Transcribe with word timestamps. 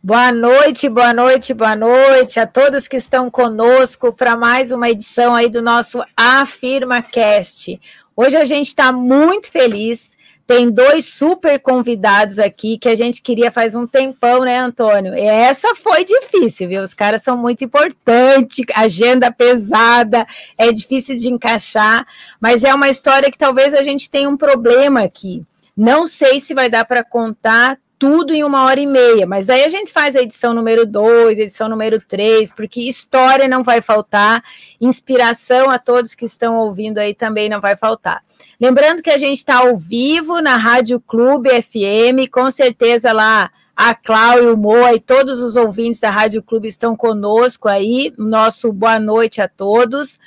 Boa 0.00 0.30
noite, 0.30 0.88
boa 0.88 1.12
noite, 1.12 1.52
boa 1.52 1.74
noite 1.74 2.38
a 2.38 2.46
todos 2.46 2.86
que 2.86 2.96
estão 2.96 3.28
conosco 3.28 4.12
para 4.12 4.36
mais 4.36 4.70
uma 4.70 4.88
edição 4.88 5.34
aí 5.34 5.48
do 5.48 5.60
nosso 5.60 6.00
Afirma 6.16 7.02
Cast. 7.02 7.80
Hoje 8.16 8.36
a 8.36 8.44
gente 8.44 8.68
está 8.68 8.92
muito 8.92 9.50
feliz. 9.50 10.16
Tem 10.46 10.70
dois 10.70 11.04
super 11.04 11.58
convidados 11.58 12.38
aqui 12.38 12.78
que 12.78 12.88
a 12.88 12.94
gente 12.94 13.20
queria 13.20 13.50
faz 13.50 13.74
um 13.74 13.88
tempão, 13.88 14.44
né, 14.44 14.60
Antônio? 14.60 15.16
E 15.16 15.20
essa 15.20 15.74
foi 15.74 16.04
difícil, 16.04 16.68
viu? 16.68 16.82
Os 16.82 16.94
caras 16.94 17.24
são 17.24 17.36
muito 17.36 17.64
importantes, 17.64 18.64
agenda 18.76 19.32
pesada, 19.32 20.24
é 20.56 20.70
difícil 20.70 21.18
de 21.18 21.28
encaixar, 21.28 22.06
mas 22.40 22.62
é 22.62 22.72
uma 22.72 22.88
história 22.88 23.32
que 23.32 23.36
talvez 23.36 23.74
a 23.74 23.82
gente 23.82 24.08
tenha 24.08 24.30
um 24.30 24.36
problema 24.36 25.02
aqui. 25.02 25.44
Não 25.76 26.06
sei 26.06 26.38
se 26.38 26.54
vai 26.54 26.70
dar 26.70 26.84
para 26.84 27.02
contar 27.02 27.76
tudo 27.98 28.32
em 28.32 28.44
uma 28.44 28.64
hora 28.64 28.78
e 28.78 28.86
meia, 28.86 29.26
mas 29.26 29.46
daí 29.46 29.64
a 29.64 29.68
gente 29.68 29.92
faz 29.92 30.14
a 30.14 30.22
edição 30.22 30.54
número 30.54 30.86
2, 30.86 31.38
edição 31.38 31.68
número 31.68 32.00
3, 32.00 32.52
porque 32.52 32.80
história 32.80 33.48
não 33.48 33.64
vai 33.64 33.80
faltar, 33.80 34.42
inspiração 34.80 35.68
a 35.68 35.78
todos 35.78 36.14
que 36.14 36.24
estão 36.24 36.56
ouvindo 36.56 36.98
aí 36.98 37.12
também 37.12 37.48
não 37.48 37.60
vai 37.60 37.76
faltar. 37.76 38.22
Lembrando 38.60 39.02
que 39.02 39.10
a 39.10 39.18
gente 39.18 39.38
está 39.38 39.58
ao 39.58 39.76
vivo 39.76 40.40
na 40.40 40.56
Rádio 40.56 41.00
Clube 41.00 41.50
FM, 41.50 42.30
com 42.30 42.50
certeza 42.50 43.12
lá 43.12 43.50
a 43.76 43.94
Cláudia, 43.94 44.52
o 44.52 44.56
Moa 44.56 44.92
e 44.94 45.00
todos 45.00 45.40
os 45.40 45.54
ouvintes 45.54 46.00
da 46.00 46.10
Rádio 46.10 46.42
Clube 46.42 46.66
estão 46.66 46.96
conosco 46.96 47.68
aí. 47.68 48.12
Nosso 48.18 48.72
boa 48.72 48.98
noite 48.98 49.40
a 49.40 49.46
todos. 49.46 50.18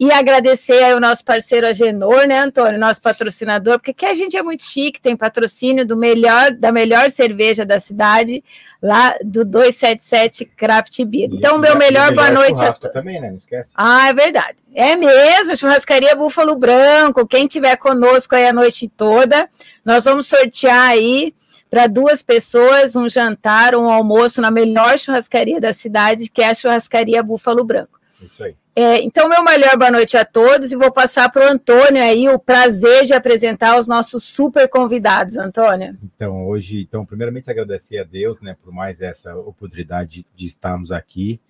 E 0.00 0.10
agradecer 0.10 0.82
aí 0.82 0.94
o 0.94 1.00
nosso 1.00 1.22
parceiro 1.22 1.66
Agenor, 1.66 2.26
né, 2.26 2.40
Antônio, 2.40 2.80
nosso 2.80 3.02
patrocinador, 3.02 3.78
porque 3.78 3.90
aqui 3.90 4.06
a 4.06 4.14
gente 4.14 4.34
é 4.34 4.42
muito 4.42 4.62
chique, 4.62 4.98
tem 4.98 5.14
patrocínio 5.14 5.84
do 5.84 5.94
melhor, 5.94 6.52
da 6.52 6.72
melhor 6.72 7.10
cerveja 7.10 7.66
da 7.66 7.78
cidade, 7.78 8.42
lá 8.82 9.14
do 9.22 9.44
277 9.44 10.46
Craft 10.56 11.04
Beer. 11.04 11.28
Então, 11.30 11.58
meu 11.58 11.76
melhor, 11.76 12.14
boa 12.14 12.30
noite. 12.30 12.64
A... 12.64 12.72
também, 12.72 13.20
né? 13.20 13.28
Não 13.28 13.36
esquece. 13.36 13.72
Ah, 13.74 14.08
é 14.08 14.14
verdade. 14.14 14.56
É 14.74 14.96
mesmo, 14.96 15.54
churrascaria 15.54 16.16
Búfalo 16.16 16.56
Branco. 16.56 17.28
Quem 17.28 17.46
tiver 17.46 17.76
conosco 17.76 18.34
aí 18.34 18.46
a 18.46 18.54
noite 18.54 18.88
toda, 18.88 19.50
nós 19.84 20.04
vamos 20.04 20.26
sortear 20.26 20.88
aí 20.88 21.34
para 21.68 21.86
duas 21.86 22.22
pessoas 22.22 22.96
um 22.96 23.06
jantar, 23.06 23.74
um 23.74 23.90
almoço 23.90 24.40
na 24.40 24.50
melhor 24.50 24.98
churrascaria 24.98 25.60
da 25.60 25.74
cidade, 25.74 26.30
que 26.30 26.40
é 26.40 26.48
a 26.48 26.54
churrascaria 26.54 27.22
Búfalo 27.22 27.64
Branco. 27.64 27.99
Isso 28.22 28.42
aí. 28.44 28.54
É, 28.76 29.00
então, 29.02 29.28
meu 29.28 29.42
melhor 29.42 29.76
boa 29.76 29.90
noite 29.90 30.16
a 30.16 30.24
todos 30.24 30.70
e 30.70 30.76
vou 30.76 30.92
passar 30.92 31.30
para 31.30 31.46
o 31.46 31.48
Antônio 31.48 32.02
aí 32.02 32.28
o 32.28 32.38
prazer 32.38 33.04
de 33.04 33.14
apresentar 33.14 33.78
os 33.78 33.86
nossos 33.86 34.24
super 34.24 34.68
convidados, 34.68 35.36
Antônio. 35.36 35.98
Então, 36.02 36.46
hoje, 36.46 36.82
então, 36.82 37.04
primeiramente 37.04 37.50
agradecer 37.50 37.98
a 37.98 38.04
Deus, 38.04 38.40
né, 38.40 38.56
por 38.62 38.72
mais 38.72 39.00
essa 39.00 39.34
oportunidade 39.36 40.26
de 40.34 40.46
estarmos 40.46 40.92
aqui. 40.92 41.40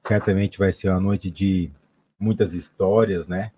Certamente 0.00 0.58
vai 0.58 0.72
ser 0.72 0.88
uma 0.90 1.00
noite 1.00 1.30
de 1.30 1.70
muitas 2.18 2.54
histórias, 2.54 3.26
né? 3.26 3.50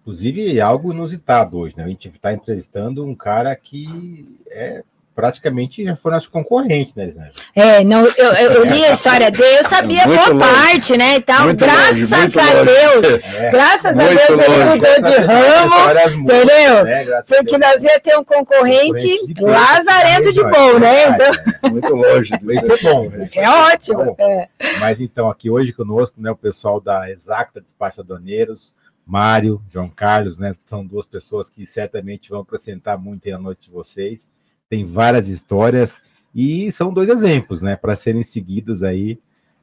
Inclusive 0.00 0.60
algo 0.60 0.92
inusitado 0.92 1.58
hoje, 1.58 1.76
né? 1.76 1.84
A 1.84 1.88
gente 1.88 2.08
está 2.08 2.32
entrevistando 2.32 3.04
um 3.04 3.14
cara 3.14 3.54
que 3.54 4.38
é 4.50 4.82
praticamente 5.18 5.84
já 5.84 5.96
foi 5.96 6.12
nosso 6.12 6.30
concorrente, 6.30 6.92
né, 6.96 7.02
Elisângela? 7.02 7.32
É, 7.52 7.82
não, 7.82 8.06
eu, 8.06 8.32
eu, 8.34 8.64
li 8.64 8.84
a 8.84 8.92
história 8.94 9.28
dele, 9.32 9.58
eu 9.58 9.64
sabia 9.64 10.04
boa 10.04 10.28
longe. 10.28 10.38
parte, 10.38 10.96
né, 10.96 11.16
e 11.16 11.20
tal, 11.20 11.46
muito 11.46 11.58
graças 11.58 12.08
longe, 12.08 12.38
a 12.38 12.52
longe. 12.52 12.64
Deus, 12.64 13.24
é, 13.24 13.50
graças 13.50 13.98
a 13.98 14.04
Deus 14.04 14.28
ele 14.28 14.64
mudou 14.64 15.02
de 15.02 15.16
ramo, 15.16 16.22
entendeu? 16.22 16.84
Né, 16.84 17.04
Porque 17.26 17.58
nós 17.58 17.82
ia 17.82 17.98
ter 17.98 18.16
um 18.16 18.22
concorrente, 18.22 19.18
concorrente 19.18 19.42
lazarento 19.42 20.32
de 20.32 20.42
bom, 20.44 20.78
né? 20.78 21.08
Então... 21.08 21.32
É, 21.64 21.68
muito 21.68 21.94
longe, 21.96 22.32
isso 22.50 22.72
é 22.72 22.76
bom. 22.76 23.12
Isso 23.20 23.40
é 23.40 23.50
ótimo. 23.50 24.14
É. 24.20 24.48
Mas 24.78 25.00
então, 25.00 25.28
aqui 25.28 25.50
hoje 25.50 25.72
conosco, 25.72 26.22
né, 26.22 26.30
o 26.30 26.36
pessoal 26.36 26.80
da 26.80 27.10
Exacta 27.10 27.60
Despachadoneiros, 27.60 28.72
Mário, 29.04 29.60
João 29.68 29.88
Carlos, 29.88 30.38
né, 30.38 30.54
são 30.64 30.86
duas 30.86 31.06
pessoas 31.06 31.50
que 31.50 31.66
certamente 31.66 32.30
vão 32.30 32.42
acrescentar 32.42 32.96
muito 32.96 33.28
na 33.28 33.38
noite 33.38 33.62
de 33.62 33.72
vocês 33.72 34.28
tem 34.68 34.84
várias 34.84 35.28
histórias 35.28 36.00
e 36.34 36.70
são 36.70 36.92
dois 36.92 37.08
exemplos, 37.08 37.62
né, 37.62 37.76
para 37.76 37.96
serem 37.96 38.22
seguidos 38.22 38.82
aí 38.82 39.18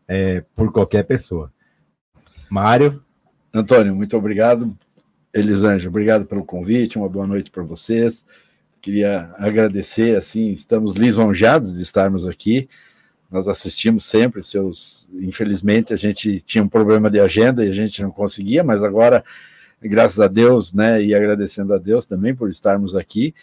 é, 0.08 0.44
por 0.56 0.72
qualquer 0.72 1.04
pessoa. 1.04 1.52
Mário. 2.50 3.02
Antônio, 3.54 3.96
muito 3.96 4.18
obrigado. 4.18 4.78
Elisângela, 5.34 5.90
obrigado 5.90 6.26
pelo 6.26 6.44
convite, 6.44 6.98
uma 6.98 7.10
boa 7.10 7.28
noite 7.28 7.52
para 7.52 7.64
vocês. 7.64 8.24
Queria 8.82 9.34
agradecer, 9.38 10.16
assim, 10.18 10.52
estamos 10.52 10.94
lisonjeados 10.94 11.76
de 11.76 11.82
estarmos 11.82 12.28
aqui. 12.28 12.70
Nós 13.32 13.48
assistimos 13.48 14.06
sempre 14.06 14.44
seus. 14.44 15.08
Infelizmente, 15.14 15.94
a 15.94 15.98
gente 15.98 16.42
tinha 16.42 16.64
um 16.64 16.70
problema 16.70 17.10
de 17.10 17.20
agenda 17.20 17.66
e 17.66 17.70
a 17.70 17.74
gente 17.74 18.02
não 18.02 18.12
conseguia, 18.12 18.64
mas 18.64 18.84
agora, 18.84 19.24
graças 19.82 20.20
a 20.20 20.28
Deus, 20.28 20.72
né, 20.72 21.02
e 21.04 21.16
agradecendo 21.16 21.74
a 21.74 21.78
Deus 21.78 22.06
também 22.06 22.36
por 22.36 22.50
estarmos 22.50 22.96
aqui 22.96 23.34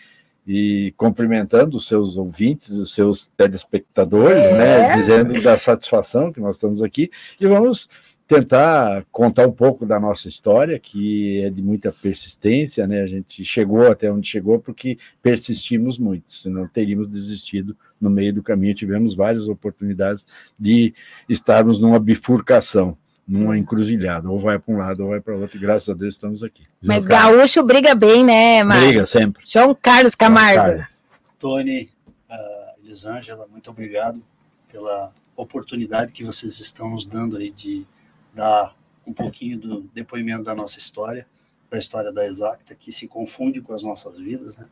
e 0.47 0.93
cumprimentando 0.97 1.77
os 1.77 1.87
seus 1.87 2.17
ouvintes, 2.17 2.71
os 2.71 2.93
seus 2.93 3.29
telespectadores, 3.37 4.43
é. 4.43 4.59
né, 4.59 4.97
dizendo 4.97 5.41
da 5.41 5.57
satisfação 5.57 6.33
que 6.33 6.41
nós 6.41 6.57
estamos 6.57 6.83
aqui, 6.83 7.11
e 7.41 7.47
vamos 7.47 7.89
tentar 8.27 9.05
contar 9.13 9.47
um 9.47 9.53
pouco 9.53 9.85
da 9.85 10.01
nossa 10.01 10.29
história, 10.29 10.79
que 10.79 11.43
é 11.43 11.51
de 11.51 11.63
muita 11.63 11.93
persistência, 11.93 12.87
né, 12.87 13.03
a 13.03 13.07
gente 13.07 13.45
chegou 13.45 13.91
até 13.91 14.11
onde 14.11 14.29
chegou 14.29 14.59
porque 14.59 14.99
persistimos 15.23 15.99
muito, 15.99 16.33
senão 16.33 16.67
teríamos 16.67 17.09
desistido 17.09 17.77
no 18.01 18.09
meio 18.09 18.33
do 18.33 18.43
caminho, 18.43 18.75
tivemos 18.75 19.15
várias 19.15 19.49
oportunidades 19.49 20.25
de 20.59 20.95
estarmos 21.29 21.79
numa 21.79 22.01
bifurcação, 22.01 22.97
numa 23.27 23.57
encruzilhada, 23.57 24.29
ou 24.29 24.39
vai 24.39 24.59
para 24.59 24.75
um 24.75 24.79
lado 24.79 25.01
ou 25.03 25.11
vai 25.11 25.21
para 25.21 25.37
outro, 25.37 25.57
e 25.57 25.61
graças 25.61 25.89
a 25.89 25.95
Deus 25.95 26.15
estamos 26.15 26.43
aqui. 26.43 26.63
Mas 26.83 27.05
João 27.05 27.17
gaúcho 27.17 27.55
Carlos. 27.55 27.67
briga 27.67 27.95
bem, 27.95 28.25
né, 28.25 28.65
Marcos? 28.65 28.87
Briga 28.87 29.07
sempre. 29.07 29.43
João 29.47 29.75
Carlos 29.75 30.15
Camargo. 30.15 30.55
João 30.55 30.67
Carlos. 30.67 31.05
Tony, 31.39 31.91
uh, 32.31 32.81
Elisângela, 32.85 33.47
muito 33.51 33.71
obrigado 33.71 34.23
pela 34.71 35.13
oportunidade 35.37 36.13
que 36.13 36.25
vocês 36.25 36.59
estão 36.61 36.91
nos 36.91 37.07
dando 37.07 37.37
aí 37.37 37.51
de 37.51 37.87
dar 38.35 38.77
um 39.07 39.13
pouquinho 39.13 39.59
do 39.59 39.83
depoimento 39.95 40.45
da 40.45 40.55
nossa 40.55 40.79
história, 40.79 41.27
da 41.71 41.79
história 41.79 42.13
da 42.13 42.27
Exacta, 42.27 42.75
que 42.75 42.93
se 42.93 43.09
confunde 43.09 43.61
com 43.61 43.73
as 43.73 43.83
nossas 43.83 44.19
vidas, 44.19 44.57
né? 44.57 44.67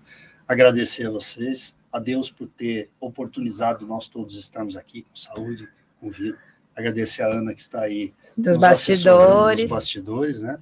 Agradecer 0.47 1.07
a 1.07 1.11
vocês, 1.11 1.75
a 1.93 1.99
Deus 1.99 2.31
por 2.31 2.49
ter 2.49 2.91
oportunizado 3.01 3.87
nós 3.87 4.09
todos 4.09 4.37
estarmos 4.37 4.77
aqui 4.77 5.03
com 5.03 5.17
saúde, 5.17 5.69
com 6.01 6.11
vida 6.11 6.39
agradecer 6.81 7.23
a 7.23 7.29
Ana 7.29 7.55
que 7.55 7.61
está 7.61 7.83
aí 7.83 8.13
dos 8.37 8.57
bastidores. 8.57 9.63
Dos 9.63 9.71
bastidores, 9.71 10.43
né? 10.43 10.59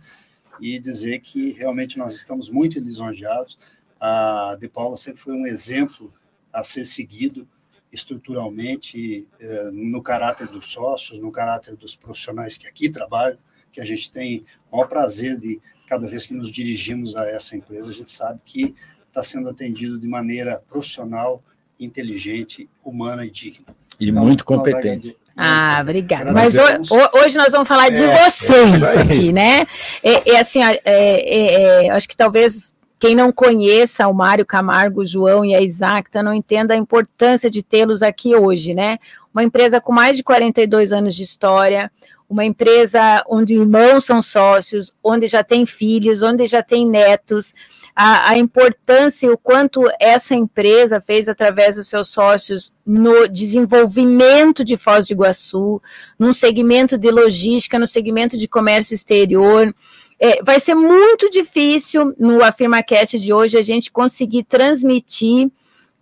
E 0.60 0.78
dizer 0.78 1.20
que 1.20 1.52
realmente 1.52 1.98
nós 1.98 2.14
estamos 2.14 2.50
muito 2.50 2.80
lisonjeados. 2.80 3.58
A 4.00 4.56
De 4.60 4.68
Paula 4.68 4.96
sempre 4.96 5.20
foi 5.20 5.34
um 5.34 5.46
exemplo 5.46 6.12
a 6.52 6.64
ser 6.64 6.84
seguido 6.84 7.46
estruturalmente 7.92 9.26
eh, 9.40 9.70
no 9.72 10.02
caráter 10.02 10.46
dos 10.46 10.70
sócios, 10.70 11.18
no 11.18 11.32
caráter 11.32 11.74
dos 11.76 11.96
profissionais 11.96 12.56
que 12.56 12.66
aqui 12.66 12.88
trabalham, 12.88 13.38
que 13.72 13.80
a 13.80 13.84
gente 13.84 14.10
tem 14.10 14.44
o 14.70 14.76
maior 14.76 14.88
prazer 14.88 15.38
de 15.38 15.60
cada 15.86 16.06
vez 16.08 16.26
que 16.26 16.34
nos 16.34 16.50
dirigimos 16.52 17.16
a 17.16 17.26
essa 17.26 17.56
empresa, 17.56 17.90
a 17.90 17.94
gente 17.94 18.12
sabe 18.12 18.40
que 18.44 18.74
está 19.06 19.22
sendo 19.22 19.48
atendido 19.48 19.98
de 19.98 20.06
maneira 20.06 20.62
profissional, 20.68 21.42
inteligente, 21.80 22.68
humana 22.84 23.24
e 23.24 23.30
digna. 23.30 23.66
E 23.98 24.10
então, 24.10 24.24
muito 24.24 24.44
competente. 24.44 25.16
Ah, 25.36 25.78
obrigada. 25.80 26.32
Mas 26.32 26.54
hoje 26.56 27.36
nós 27.36 27.52
vamos 27.52 27.68
falar 27.68 27.90
de 27.90 28.02
é, 28.02 28.24
vocês 28.24 28.82
é 28.82 29.00
aqui, 29.00 29.32
né? 29.32 29.66
É, 30.02 30.32
é 30.32 30.40
assim, 30.40 30.62
é, 30.62 30.80
é, 30.84 31.84
é, 31.86 31.90
acho 31.90 32.08
que 32.08 32.16
talvez 32.16 32.74
quem 32.98 33.14
não 33.14 33.30
conheça 33.30 34.08
o 34.08 34.12
Mário 34.12 34.44
Camargo, 34.44 35.02
o 35.02 35.04
João 35.04 35.44
e 35.44 35.54
a 35.54 35.60
Isacta 35.60 36.22
não 36.24 36.34
entenda 36.34 36.74
a 36.74 36.76
importância 36.76 37.48
de 37.48 37.62
tê-los 37.62 38.02
aqui 38.02 38.34
hoje, 38.34 38.74
né? 38.74 38.98
Uma 39.32 39.44
empresa 39.44 39.80
com 39.80 39.92
mais 39.92 40.16
de 40.16 40.24
42 40.24 40.92
anos 40.92 41.14
de 41.14 41.22
história, 41.22 41.90
uma 42.28 42.44
empresa 42.44 43.24
onde 43.28 43.54
irmãos 43.54 44.04
são 44.04 44.20
sócios, 44.20 44.92
onde 45.02 45.28
já 45.28 45.44
tem 45.44 45.64
filhos, 45.64 46.20
onde 46.20 46.46
já 46.48 46.62
tem 46.62 46.84
netos 46.84 47.54
a, 48.00 48.30
a 48.30 48.38
importância 48.38 49.26
e 49.26 49.30
o 49.30 49.36
quanto 49.36 49.82
essa 49.98 50.32
empresa 50.32 51.00
fez 51.00 51.28
através 51.28 51.74
dos 51.74 51.88
seus 51.88 52.06
sócios 52.06 52.72
no 52.86 53.26
desenvolvimento 53.26 54.64
de 54.64 54.76
Foz 54.76 55.08
do 55.08 55.14
Iguaçu, 55.14 55.82
num 56.16 56.32
segmento 56.32 56.96
de 56.96 57.10
logística, 57.10 57.76
no 57.76 57.88
segmento 57.88 58.38
de 58.38 58.46
comércio 58.46 58.94
exterior. 58.94 59.74
É, 60.16 60.40
vai 60.44 60.60
ser 60.60 60.76
muito 60.76 61.28
difícil 61.28 62.14
no 62.16 62.40
AfirmaCast 62.44 63.18
de 63.18 63.32
hoje 63.32 63.58
a 63.58 63.62
gente 63.62 63.90
conseguir 63.90 64.44
transmitir 64.44 65.50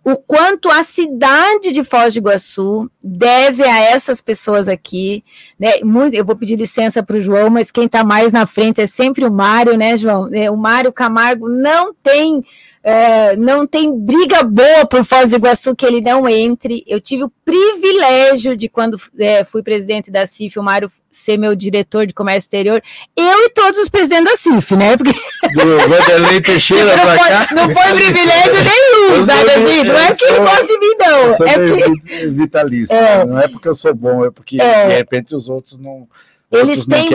o 0.09 0.15
quanto 0.15 0.69
a 0.69 0.83
cidade 0.83 1.73
de 1.73 1.83
Foz 1.83 2.13
do 2.13 2.19
Iguaçu 2.19 2.89
deve 3.03 3.63
a 3.63 3.77
essas 3.77 4.21
pessoas 4.21 4.69
aqui, 4.69 5.21
né? 5.59 5.81
Muito, 5.83 6.13
eu 6.13 6.23
vou 6.23 6.33
pedir 6.33 6.55
licença 6.55 7.03
para 7.03 7.17
o 7.17 7.21
João, 7.21 7.49
mas 7.49 7.71
quem 7.71 7.87
está 7.87 8.05
mais 8.05 8.31
na 8.31 8.45
frente 8.45 8.79
é 8.79 8.87
sempre 8.87 9.25
o 9.25 9.31
Mário, 9.31 9.75
né, 9.75 9.97
João? 9.97 10.33
É, 10.33 10.49
o 10.49 10.55
Mário 10.55 10.93
Camargo 10.93 11.49
não 11.49 11.93
tem 11.93 12.41
é, 12.89 13.35
não 13.35 13.67
tem 13.67 13.93
briga 13.93 14.43
boa 14.43 14.85
por 14.85 15.03
Foz 15.03 15.29
do 15.29 15.35
Iguaçu 15.35 15.75
que 15.75 15.85
ele 15.85 15.99
não 15.99 16.25
entre. 16.25 16.85
Eu 16.87 17.01
tive 17.01 17.25
o 17.25 17.31
privilégio 17.43 18.55
de, 18.55 18.69
quando 18.69 18.97
é, 19.19 19.43
fui 19.43 19.61
presidente 19.61 20.09
da 20.09 20.25
CIF, 20.25 20.57
o 20.57 20.63
Mário 20.63 20.89
ser 21.11 21.37
meu 21.37 21.53
diretor 21.53 22.07
de 22.07 22.13
comércio 22.13 22.45
exterior, 22.45 22.81
eu 23.13 23.39
e 23.43 23.49
todos 23.49 23.77
os 23.77 23.89
presidentes 23.89 24.31
da 24.31 24.37
CIF, 24.37 24.73
né? 24.77 24.95
Porque... 24.95 25.11
Do 25.11 25.89
Vanderlei 25.89 26.39
Teixeira 26.39 26.95
não, 26.95 27.03
foi, 27.03 27.27
cá. 27.27 27.47
não 27.51 27.69
foi 27.71 27.93
privilégio 27.93 28.53
nenhum, 28.53 29.25
sabe 29.25 29.51
assim? 29.51 29.83
Não 29.83 29.97
é 29.97 30.15
que 30.15 30.23
ele 30.23 30.39
gosta 30.39 30.65
de 30.65 30.79
mim, 30.79 30.95
não. 30.97 31.17
Eu 31.17 31.33
sou 31.33 31.45
é 31.45 31.53
que... 31.53 32.27
vitalício, 32.27 32.95
é, 32.95 33.25
não 33.25 33.37
é 33.37 33.47
porque 33.49 33.67
eu 33.67 33.75
sou 33.75 33.93
bom, 33.93 34.23
é 34.23 34.31
porque 34.31 34.61
é, 34.61 34.87
de 34.87 34.95
repente 34.95 35.35
os 35.35 35.49
outros 35.49 35.77
não 35.77 36.07
eles 36.49 36.85
têm 36.85 37.09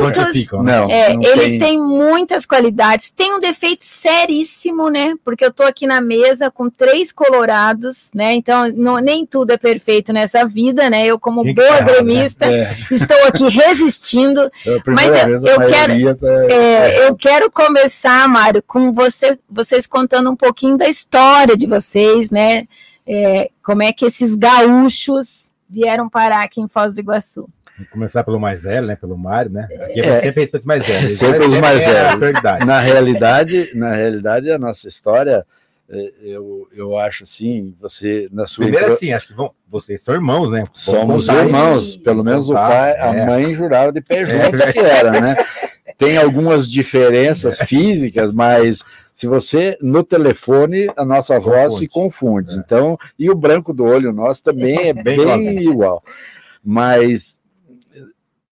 muitos. 0.00 0.32
Ficam, 0.32 0.62
né? 0.62 0.78
não, 0.78 0.90
é, 0.90 1.14
não 1.14 1.22
eles 1.22 1.50
tem... 1.52 1.58
têm 1.58 1.80
muitas 1.80 2.46
qualidades. 2.46 3.10
Tem 3.10 3.34
um 3.34 3.40
defeito 3.40 3.84
seríssimo, 3.84 4.88
né? 4.88 5.16
Porque 5.24 5.44
eu 5.44 5.52
tô 5.52 5.64
aqui 5.64 5.84
na 5.84 6.00
mesa 6.00 6.48
com 6.48 6.70
três 6.70 7.10
colorados, 7.10 8.10
né? 8.14 8.34
Então, 8.34 8.70
não, 8.72 8.98
nem 8.98 9.26
tudo 9.26 9.52
é 9.52 9.58
perfeito 9.58 10.12
nessa 10.12 10.46
vida, 10.46 10.88
né? 10.88 11.04
Eu, 11.04 11.18
como 11.18 11.42
boa 11.42 11.80
gremista, 11.80 12.46
né? 12.46 12.76
é. 12.90 12.94
estou 12.94 13.16
aqui 13.26 13.48
resistindo. 13.50 14.40
É 14.64 14.80
mas 14.86 15.26
eu, 15.26 15.44
eu 15.44 15.68
quero, 15.68 16.14
tá... 16.14 16.54
é, 16.54 17.08
eu 17.08 17.16
quero 17.16 17.50
começar, 17.50 18.28
Mário, 18.28 18.62
com 18.62 18.92
você, 18.92 19.36
vocês 19.50 19.88
contando 19.88 20.30
um 20.30 20.36
pouquinho 20.36 20.78
da 20.78 20.88
história 20.88 21.56
de 21.56 21.66
vocês, 21.66 22.30
né? 22.30 22.68
É, 23.04 23.50
como 23.60 23.82
é 23.82 23.92
que 23.92 24.04
esses 24.04 24.36
gaúchos 24.36 25.50
vieram 25.68 26.08
parar 26.08 26.42
aqui 26.42 26.60
em 26.60 26.68
Foz 26.68 26.94
do 26.94 27.00
Iguaçu. 27.00 27.48
Vamos 27.78 27.92
começar 27.92 28.24
pelo 28.24 28.40
mais 28.40 28.60
velho, 28.60 28.88
né? 28.88 28.96
Pelo 28.96 29.16
Mário, 29.16 29.52
né? 29.52 29.68
Porque 29.70 30.00
é, 30.00 30.20
sempre 30.20 30.44
é 30.52 30.60
mais 30.64 30.84
velho. 30.84 31.10
Sempre 31.12 31.48
mais 31.60 31.80
é 31.82 32.16
velhos. 32.16 32.42
Na 32.66 32.80
realidade, 32.80 33.70
na 33.72 33.92
realidade, 33.92 34.50
a 34.50 34.58
nossa 34.58 34.88
história, 34.88 35.46
é, 35.88 36.12
eu, 36.20 36.66
eu 36.74 36.98
acho 36.98 37.22
assim, 37.22 37.72
você 37.80 38.28
na 38.32 38.48
sua. 38.48 38.64
Primeiro 38.64 38.92
assim, 38.92 39.12
acho 39.12 39.28
que 39.28 39.34
vão, 39.34 39.52
vocês 39.68 40.02
são 40.02 40.12
irmãos, 40.12 40.50
né? 40.50 40.64
Somos 40.74 41.28
irmãos, 41.28 41.94
pelo 41.94 42.24
menos 42.24 42.50
o 42.50 42.54
pai, 42.54 42.92
é. 42.92 43.00
a 43.00 43.26
mãe 43.26 43.54
jurava 43.54 43.92
de 43.92 44.00
pé 44.00 44.26
junto 44.26 44.56
é. 44.56 44.72
que 44.72 44.78
era, 44.80 45.20
né? 45.20 45.36
Tem 45.96 46.16
algumas 46.16 46.68
diferenças 46.68 47.58
físicas, 47.60 48.34
mas 48.34 48.84
se 49.12 49.28
você 49.28 49.78
no 49.80 50.02
telefone 50.02 50.88
a 50.96 51.04
nossa 51.04 51.38
voz 51.38 51.74
confunde. 51.74 51.78
se 51.78 51.88
confunde. 51.88 52.56
Então, 52.56 52.98
e 53.16 53.30
o 53.30 53.34
branco 53.36 53.72
do 53.72 53.84
olho 53.84 54.12
nosso 54.12 54.42
também 54.42 54.88
é 54.88 54.92
bem, 54.92 55.16
bem 55.16 55.58
igual. 55.60 56.02
Mas 56.62 57.37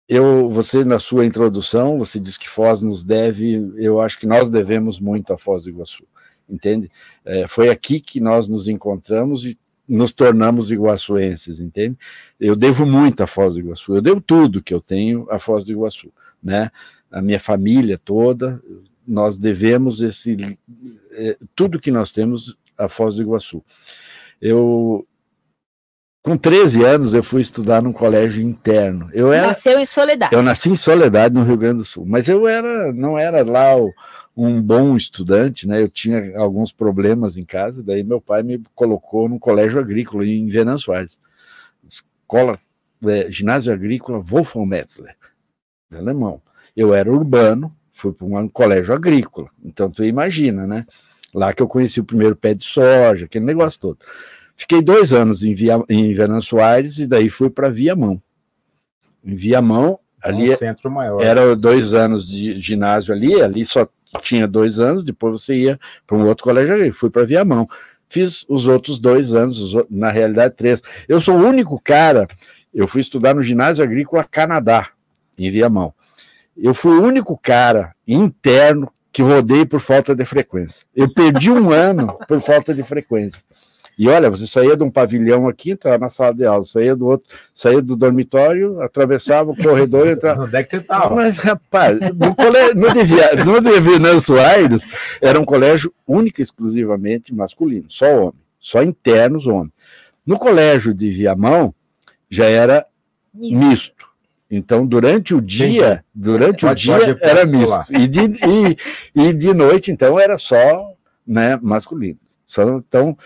eu, 0.08 0.50
você 0.50 0.84
na 0.84 0.98
sua 0.98 1.24
introdução, 1.24 1.98
você 1.98 2.20
disse 2.20 2.38
que 2.38 2.48
Foz 2.48 2.82
nos 2.82 3.02
deve, 3.04 3.72
eu 3.76 4.00
acho 4.00 4.18
que 4.18 4.26
nós 4.26 4.50
devemos 4.50 5.00
muito 5.00 5.32
a 5.32 5.38
Foz 5.38 5.64
do 5.64 5.70
Iguaçu, 5.70 6.04
entende? 6.48 6.90
É, 7.24 7.46
foi 7.46 7.70
aqui 7.70 8.00
que 8.00 8.20
nós 8.20 8.46
nos 8.46 8.68
encontramos 8.68 9.44
e 9.46 9.58
nos 9.86 10.12
tornamos 10.12 10.70
iguaçuenses, 10.70 11.60
entende? 11.60 11.96
Eu 12.40 12.56
devo 12.56 12.86
muito 12.86 13.22
a 13.22 13.26
Foz 13.26 13.54
do 13.54 13.60
Iguaçu, 13.60 13.94
eu 13.94 14.02
devo 14.02 14.20
tudo 14.20 14.62
que 14.62 14.72
eu 14.72 14.80
tenho 14.80 15.26
a 15.30 15.38
Foz 15.38 15.64
do 15.64 15.72
Iguaçu, 15.72 16.12
né? 16.42 16.70
A 17.10 17.22
minha 17.22 17.40
família 17.40 17.98
toda, 18.02 18.62
nós 19.06 19.38
devemos 19.38 20.00
esse 20.00 20.58
é, 21.12 21.36
tudo 21.54 21.80
que 21.80 21.90
nós 21.90 22.12
temos 22.12 22.56
a 22.76 22.88
Foz 22.88 23.16
do 23.16 23.22
Iguaçu. 23.22 23.64
Eu 24.40 25.06
com 26.24 26.38
13 26.38 26.82
anos, 26.82 27.12
eu 27.12 27.22
fui 27.22 27.42
estudar 27.42 27.82
num 27.82 27.92
colégio 27.92 28.42
interno. 28.42 29.10
Eu 29.12 29.30
era, 29.30 29.48
Nasceu 29.48 29.78
em 29.78 29.84
Soledade. 29.84 30.34
Eu 30.34 30.42
nasci 30.42 30.70
em 30.70 30.74
Soledade, 30.74 31.34
no 31.34 31.42
Rio 31.42 31.58
Grande 31.58 31.80
do 31.80 31.84
Sul. 31.84 32.06
Mas 32.06 32.30
eu 32.30 32.48
era, 32.48 32.90
não 32.94 33.18
era 33.18 33.44
lá 33.44 33.76
o, 33.76 33.92
um 34.34 34.60
bom 34.60 34.96
estudante, 34.96 35.68
né? 35.68 35.82
Eu 35.82 35.88
tinha 35.88 36.34
alguns 36.38 36.72
problemas 36.72 37.36
em 37.36 37.44
casa, 37.44 37.82
daí 37.82 38.02
meu 38.02 38.22
pai 38.22 38.42
me 38.42 38.64
colocou 38.74 39.28
num 39.28 39.38
colégio 39.38 39.78
agrícola 39.78 40.24
em 40.24 40.46
Venan 40.46 40.78
Soares. 40.78 41.20
Escola, 41.86 42.58
é, 43.06 43.30
ginásio 43.30 43.70
agrícola 43.70 44.18
Wolfgang 44.18 44.66
Metzler, 44.66 45.14
alemão. 45.92 46.40
Eu 46.74 46.94
era 46.94 47.12
urbano, 47.12 47.70
fui 47.92 48.14
para 48.14 48.26
um 48.26 48.48
colégio 48.48 48.94
agrícola. 48.94 49.50
Então 49.62 49.90
tu 49.90 50.02
imagina, 50.02 50.66
né? 50.66 50.86
Lá 51.34 51.52
que 51.52 51.62
eu 51.62 51.68
conheci 51.68 52.00
o 52.00 52.04
primeiro 52.04 52.34
pé 52.34 52.54
de 52.54 52.64
soja, 52.64 53.26
aquele 53.26 53.44
negócio 53.44 53.78
todo. 53.78 53.98
Fiquei 54.56 54.80
dois 54.80 55.12
anos 55.12 55.42
em, 55.42 55.52
Via, 55.52 55.82
em 55.88 56.14
Venan 56.14 56.40
Soares 56.40 56.98
e 56.98 57.06
daí 57.06 57.28
fui 57.28 57.50
para 57.50 57.68
Viamão. 57.68 58.20
Em 59.24 59.34
Viamão, 59.34 59.98
ali 60.22 60.52
um 60.52 60.56
centro 60.56 60.90
maior. 60.90 61.20
era 61.22 61.56
dois 61.56 61.92
anos 61.92 62.28
de 62.28 62.60
ginásio 62.60 63.12
ali, 63.14 63.40
ali 63.40 63.64
só 63.64 63.88
tinha 64.20 64.46
dois 64.46 64.78
anos, 64.78 65.02
depois 65.02 65.40
você 65.40 65.54
ia 65.54 65.80
para 66.06 66.16
um 66.16 66.26
outro 66.26 66.44
colégio 66.44 66.74
ali, 66.74 66.92
fui 66.92 67.10
para 67.10 67.24
Viamão. 67.24 67.66
Fiz 68.08 68.44
os 68.48 68.66
outros 68.66 68.98
dois 68.98 69.34
anos, 69.34 69.74
na 69.90 70.10
realidade 70.10 70.54
três. 70.54 70.82
Eu 71.08 71.20
sou 71.20 71.36
o 71.36 71.44
único 71.44 71.80
cara, 71.80 72.28
eu 72.72 72.86
fui 72.86 73.00
estudar 73.00 73.34
no 73.34 73.42
ginásio 73.42 73.82
agrícola 73.82 74.24
Canadá, 74.24 74.90
em 75.36 75.50
Viamão. 75.50 75.92
Eu 76.56 76.74
fui 76.74 76.96
o 76.96 77.02
único 77.02 77.36
cara 77.36 77.94
interno 78.06 78.88
que 79.10 79.22
rodei 79.22 79.66
por 79.66 79.80
falta 79.80 80.14
de 80.14 80.24
frequência. 80.24 80.86
Eu 80.94 81.12
perdi 81.12 81.50
um 81.50 81.70
ano 81.72 82.18
por 82.28 82.40
falta 82.40 82.74
de 82.74 82.82
frequência. 82.84 83.44
E 83.96 84.08
olha, 84.08 84.28
você 84.28 84.46
saía 84.46 84.76
de 84.76 84.82
um 84.82 84.90
pavilhão 84.90 85.46
aqui, 85.46 85.70
entrava 85.70 85.98
na 85.98 86.10
sala 86.10 86.34
de 86.34 86.44
aula, 86.44 86.64
saía 86.64 86.96
do 86.96 87.06
outro, 87.06 87.28
saía 87.54 87.80
do 87.80 87.94
dormitório, 87.94 88.80
atravessava 88.80 89.52
o 89.52 89.56
corredor 89.56 90.08
e 90.08 90.12
entrava. 90.12 90.42
Onde 90.44 90.56
é 90.56 90.62
que 90.62 90.70
você 90.70 90.76
estava? 90.78 91.14
Mas, 91.14 91.38
rapaz, 91.38 91.98
no, 92.00 92.34
colégio, 92.34 92.74
no, 92.74 92.92
devia, 92.92 93.44
no 93.44 93.60
Devinanço 93.60 94.36
Aires 94.36 94.82
era 95.20 95.38
um 95.38 95.44
colégio 95.44 95.92
único 96.06 96.40
e 96.40 96.42
exclusivamente 96.42 97.32
masculino, 97.32 97.86
só 97.88 98.06
homem, 98.06 98.40
só 98.58 98.82
internos 98.82 99.46
homem. 99.46 99.72
No 100.26 100.38
colégio 100.38 100.92
de 100.92 101.10
Viamão 101.10 101.74
já 102.28 102.46
era 102.46 102.84
misto. 103.32 103.58
misto. 103.58 104.04
Então, 104.50 104.86
durante 104.86 105.34
o 105.34 105.40
dia, 105.40 106.04
durante 106.14 106.66
o 106.66 106.74
dia 106.74 107.18
era 107.20 107.44
misto. 107.44 107.86
E 107.90 108.06
de, 108.06 108.20
e, 108.20 108.76
e 109.14 109.32
de 109.32 109.52
noite, 109.52 109.90
então, 109.90 110.18
era 110.18 110.38
só 110.38 110.94
né, 111.26 111.58
masculino. 111.60 112.18
Só, 112.46 112.78
então, 112.78 113.16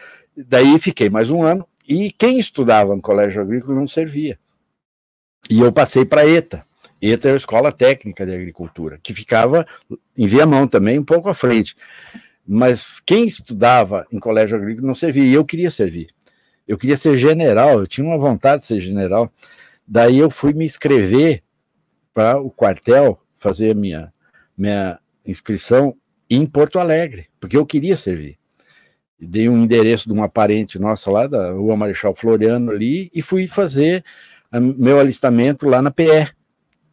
Daí 0.47 0.79
fiquei 0.79 1.11
mais 1.11 1.31
um 1.31 1.43
ano, 1.43 1.67
e 1.87 2.13
quem 2.13 2.39
estudava 2.39 2.95
no 2.95 3.03
colégio 3.03 3.43
agrícola 3.43 3.75
não 3.75 3.89
servia. 3.89 4.39
E 5.51 5.59
eu 5.59 5.73
passei 5.73 6.05
para 6.05 6.29
ETA. 6.29 6.65
ETA 7.03 7.31
é 7.31 7.33
a 7.33 7.37
Escola 7.37 7.73
Técnica 7.73 8.25
de 8.25 8.33
Agricultura, 8.33 9.01
que 9.03 9.13
ficava 9.13 9.67
em 10.17 10.27
Viamão 10.29 10.69
também, 10.69 10.97
um 10.97 11.05
pouco 11.05 11.29
à 11.29 11.35
frente. 11.35 11.77
Mas 12.47 13.01
quem 13.01 13.27
estudava 13.27 14.07
em 14.13 14.21
colégio 14.21 14.57
agrícola 14.57 14.87
não 14.87 14.95
servia, 14.95 15.25
e 15.25 15.35
eu 15.35 15.45
queria 15.45 15.73
servir. 15.73 16.09
Eu 16.69 16.79
queria 16.79 16.97
ser 16.97 17.17
general, 17.17 17.81
eu 17.81 17.87
tinha 17.89 18.07
uma 18.07 18.19
vontade 18.19 18.61
de 18.63 18.69
ser 18.69 18.81
general. 18.81 19.33
Daí 19.85 20.19
eu 20.19 20.31
fui 20.31 20.53
me 20.53 20.65
inscrever 20.65 21.43
para 22.15 22.41
o 22.41 22.49
quartel, 22.49 23.21
fazer 23.41 23.73
a 23.73 23.75
minha, 23.75 24.13
minha 24.57 25.01
inscrição 25.27 25.97
em 26.31 26.47
Porto 26.47 26.79
Alegre, 26.79 27.27
porque 27.41 27.57
eu 27.57 27.67
queria 27.67 27.97
servir 27.97 28.38
dei 29.21 29.49
um 29.49 29.65
endereço 29.65 30.09
de 30.09 30.13
uma 30.13 30.29
parente 30.29 30.79
nossa 30.79 31.11
lá 31.11 31.27
da 31.27 31.53
Rua 31.53 31.77
Marechal 31.77 32.15
Floriano 32.15 32.71
ali 32.71 33.11
e 33.15 33.21
fui 33.21 33.47
fazer 33.47 34.05
meu 34.53 34.99
alistamento 34.99 35.69
lá 35.69 35.83
na 35.83 35.91
PE, 35.91 36.29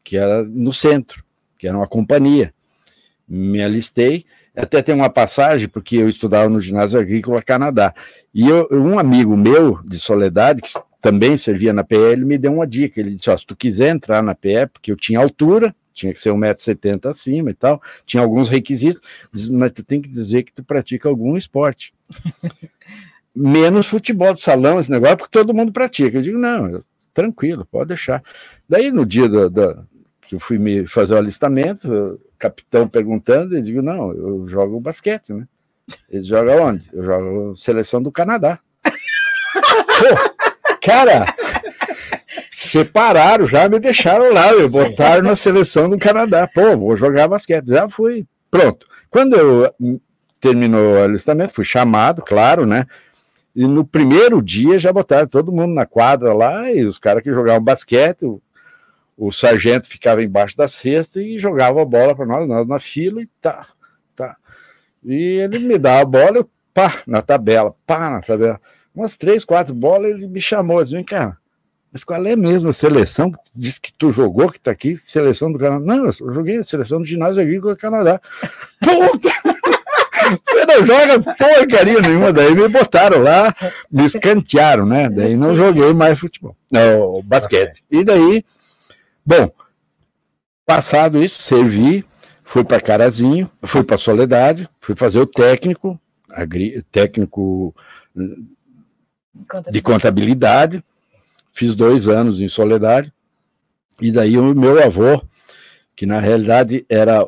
que 0.03 0.17
era 0.17 0.44
no 0.44 0.74
centro, 0.74 1.24
que 1.58 1.67
era 1.67 1.77
uma 1.77 1.88
companhia. 1.88 2.53
Me 3.27 3.63
alistei, 3.63 4.25
até 4.55 4.82
tem 4.82 4.96
uma 4.96 5.10
passagem, 5.10 5.67
porque 5.67 5.98
eu 5.98 6.08
estudava 6.08 6.50
no 6.50 6.62
ginásio 6.62 7.00
agrícola 7.00 7.41
Canadá. 7.41 7.94
E 8.34 8.48
eu, 8.48 8.67
um 8.72 9.00
amigo 9.00 9.36
meu 9.36 9.79
de 9.84 9.98
Soledade, 9.98 10.62
que 10.62 10.72
também 11.01 11.38
servia 11.38 11.74
na 11.74 11.84
PE, 11.84 11.96
ele 11.96 12.25
me 12.25 12.38
deu 12.38 12.53
uma 12.53 12.67
dica. 12.67 13.00
Ele 13.00 13.12
disse: 13.12 13.29
oh, 13.29 13.38
se 13.38 13.46
tu 13.46 13.55
quiser 13.55 13.89
entrar 13.89 14.22
na 14.22 14.36
PE, 14.36 14.67
porque 14.72 14.91
eu 14.91 14.96
tinha 14.96 15.20
altura, 15.20 15.75
tinha 15.94 16.13
que 16.13 16.20
ser 16.20 16.32
1,70m 16.32 17.10
acima 17.10 17.50
e 17.50 17.53
tal, 17.53 17.82
tinha 18.05 18.22
alguns 18.22 18.50
requisitos, 18.50 19.01
mas 19.50 19.72
tu 19.72 19.84
tem 19.84 20.01
que 20.01 20.10
dizer 20.10 20.44
que 20.44 20.53
tu 20.53 20.63
pratica 20.63 21.10
algum 21.10 21.36
esporte. 21.36 21.94
Menos 23.35 23.88
futebol 23.88 24.33
de 24.33 24.41
salão, 24.41 24.79
esse 24.79 24.89
negócio, 24.89 25.17
porque 25.17 25.38
todo 25.38 25.53
mundo 25.53 25.71
pratica. 25.71 26.17
Eu 26.17 26.21
digo, 26.21 26.38
não, 26.38 26.79
tranquilo, 27.13 27.67
pode 27.69 27.89
deixar. 27.89 28.24
Daí, 28.67 28.91
no 28.91 29.05
dia 29.05 29.27
do, 29.27 29.50
do, 29.50 29.88
que 30.21 30.35
eu 30.35 30.39
fui 30.39 30.57
me 30.57 30.88
fazer 30.88 31.13
o 31.13 31.17
alistamento, 31.17 31.91
o 31.91 32.19
capitão 32.38 32.88
perguntando, 32.88 33.55
eu 33.55 33.62
digo, 33.62 33.81
não, 33.81 34.12
eu 34.13 34.47
jogo 34.47 34.79
basquete, 34.79 35.33
né? 35.33 35.47
Ele 36.09 36.24
joga 36.24 36.62
onde? 36.63 36.89
Eu 36.91 37.03
jogo 37.03 37.55
seleção 37.55 38.01
do 38.01 38.12
Canadá. 38.12 38.59
Pô, 38.83 40.77
cara, 40.81 41.25
separaram 42.51 43.45
já, 43.45 43.69
me 43.69 43.79
deixaram 43.79 44.33
lá, 44.33 44.51
me 44.53 44.67
botaram 44.67 45.24
na 45.24 45.35
seleção 45.35 45.89
do 45.89 46.00
Canadá. 46.00 46.47
Pô, 46.47 46.75
vou 46.75 46.97
jogar 46.97 47.27
basquete. 47.27 47.67
Já 47.67 47.88
fui. 47.88 48.25
Pronto. 48.50 48.88
Quando 49.09 49.35
eu 49.35 49.74
terminou 50.46 50.94
o 50.94 51.04
alistamento, 51.04 51.56
fui 51.56 51.66
chamado, 51.66 52.22
claro, 52.22 52.68
né? 52.68 52.86
E 53.56 53.66
no 53.66 53.84
primeiro 53.84 54.44
dia 54.44 54.78
já 54.78 54.94
botaram 54.94 55.28
todo 55.28 55.52
mundo 55.52 55.74
na 55.74 55.88
quadra 55.88 56.34
lá, 56.34 56.72
e 56.72 56.86
os 56.86 57.00
caras 57.00 57.24
que 57.24 57.34
jogavam 57.34 57.64
basquete, 57.64 58.25
o, 58.25 58.40
o 59.18 59.32
sargento 59.32 59.88
ficava 59.88 60.22
embaixo 60.22 60.56
da 60.56 60.68
cesta 60.68 61.20
e 61.20 61.40
jogava 61.40 61.82
a 61.82 61.86
bola 61.86 62.16
para 62.16 62.28
nós, 62.28 62.48
nós 62.48 62.68
na 62.68 62.78
fila 62.80 63.22
e 63.22 63.30
tá, 63.42 63.66
tá. 64.16 64.38
E 65.04 65.16
ele 65.16 65.58
me 65.58 65.80
dá 65.80 66.00
a 66.00 66.06
bola, 66.06 66.38
eu 66.38 66.50
pá, 66.74 67.02
na 67.08 67.24
tabela, 67.24 67.75
pá, 67.88 68.12
na 68.12 68.22
tabela. 68.22 68.62
Umas 68.94 69.18
três, 69.18 69.44
quatro 69.44 69.74
bolas, 69.74 70.12
ele 70.12 70.28
me 70.28 70.42
chamou, 70.42 70.84
disse, 70.84 70.96
vem 70.96 71.04
cá, 71.04 71.38
mas 71.92 72.04
qual 72.04 72.24
é 72.25 72.36
mesmo 72.36 72.70
a 72.70 72.74
seleção? 72.74 73.32
Diz 73.56 73.80
que 73.80 73.92
tu 73.92 74.12
jogou, 74.12 74.52
que 74.52 74.60
tá 74.60 74.70
aqui, 74.70 74.96
seleção 74.96 75.52
do 75.52 75.58
Canadá. 75.58 75.84
Não, 75.84 76.06
eu 76.06 76.12
joguei 76.12 76.58
a 76.58 76.64
seleção 76.64 77.00
do 77.00 77.06
ginásio 77.06 77.42
agrícola 77.42 77.74
do 77.74 77.80
Canadá. 77.80 78.22
Puta! 78.84 79.32
Você 80.29 80.65
não 80.65 80.86
joga 80.86 81.20
porcaria 81.20 82.01
nenhuma. 82.01 82.34
Daí 82.34 82.53
me 82.53 82.67
botaram 82.67 83.22
lá, 83.22 83.53
me 83.91 84.05
escantearam, 84.05 84.86
né? 84.86 85.10
Daí 85.10 85.36
não 85.36 85.55
joguei 85.55 85.94
mais 85.94 86.20
futebol, 86.20 86.55
não, 86.72 87.22
basquete. 87.24 87.84
E 87.89 88.03
daí, 88.03 88.44
bom, 89.25 89.51
passado 90.65 91.24
isso, 91.24 91.41
servi, 91.41 92.05
fui 92.44 92.63
para 92.63 92.82
Carazinho, 92.82 93.50
fui 93.63 93.84
para 93.84 93.98
Soledade, 93.98 94.70
fui 94.79 94.96
fazer 94.96 95.20
o 95.20 95.25
técnico, 95.25 96.00
agri, 96.29 96.84
técnico 96.91 97.74
de 99.70 99.82
contabilidade 99.82 100.84
fiz 101.55 101.74
dois 101.74 102.10
anos 102.10 102.41
em 102.41 102.50
Soledade, 102.50 103.13
e 104.01 104.12
daí 104.12 104.38
o 104.38 104.53
meu 104.53 104.84
avô, 104.84 105.24
que 105.96 106.05
na 106.05 106.20
realidade 106.20 106.86
era 106.89 107.25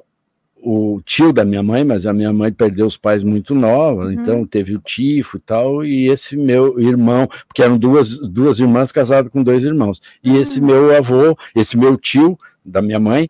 o 0.61 1.01
tio 1.05 1.31
da 1.31 1.45
minha 1.45 1.61
mãe, 1.63 1.83
mas 1.83 2.05
a 2.05 2.13
minha 2.13 2.33
mãe 2.33 2.51
perdeu 2.51 2.87
os 2.87 2.97
pais 2.97 3.23
muito 3.23 3.53
nova, 3.53 4.05
uhum. 4.05 4.11
então 4.11 4.45
teve 4.45 4.75
o 4.75 4.79
tifo 4.79 5.37
e 5.37 5.39
tal, 5.39 5.85
e 5.85 6.09
esse 6.09 6.35
meu 6.35 6.79
irmão, 6.79 7.27
porque 7.47 7.61
eram 7.61 7.77
duas, 7.77 8.17
duas 8.17 8.59
irmãs 8.59 8.91
casadas 8.91 9.31
com 9.31 9.43
dois 9.43 9.63
irmãos, 9.63 10.01
e 10.23 10.31
uhum. 10.31 10.41
esse 10.41 10.59
meu 10.59 10.95
avô, 10.95 11.37
esse 11.55 11.77
meu 11.77 11.97
tio 11.97 12.37
da 12.65 12.81
minha 12.81 12.99
mãe, 12.99 13.29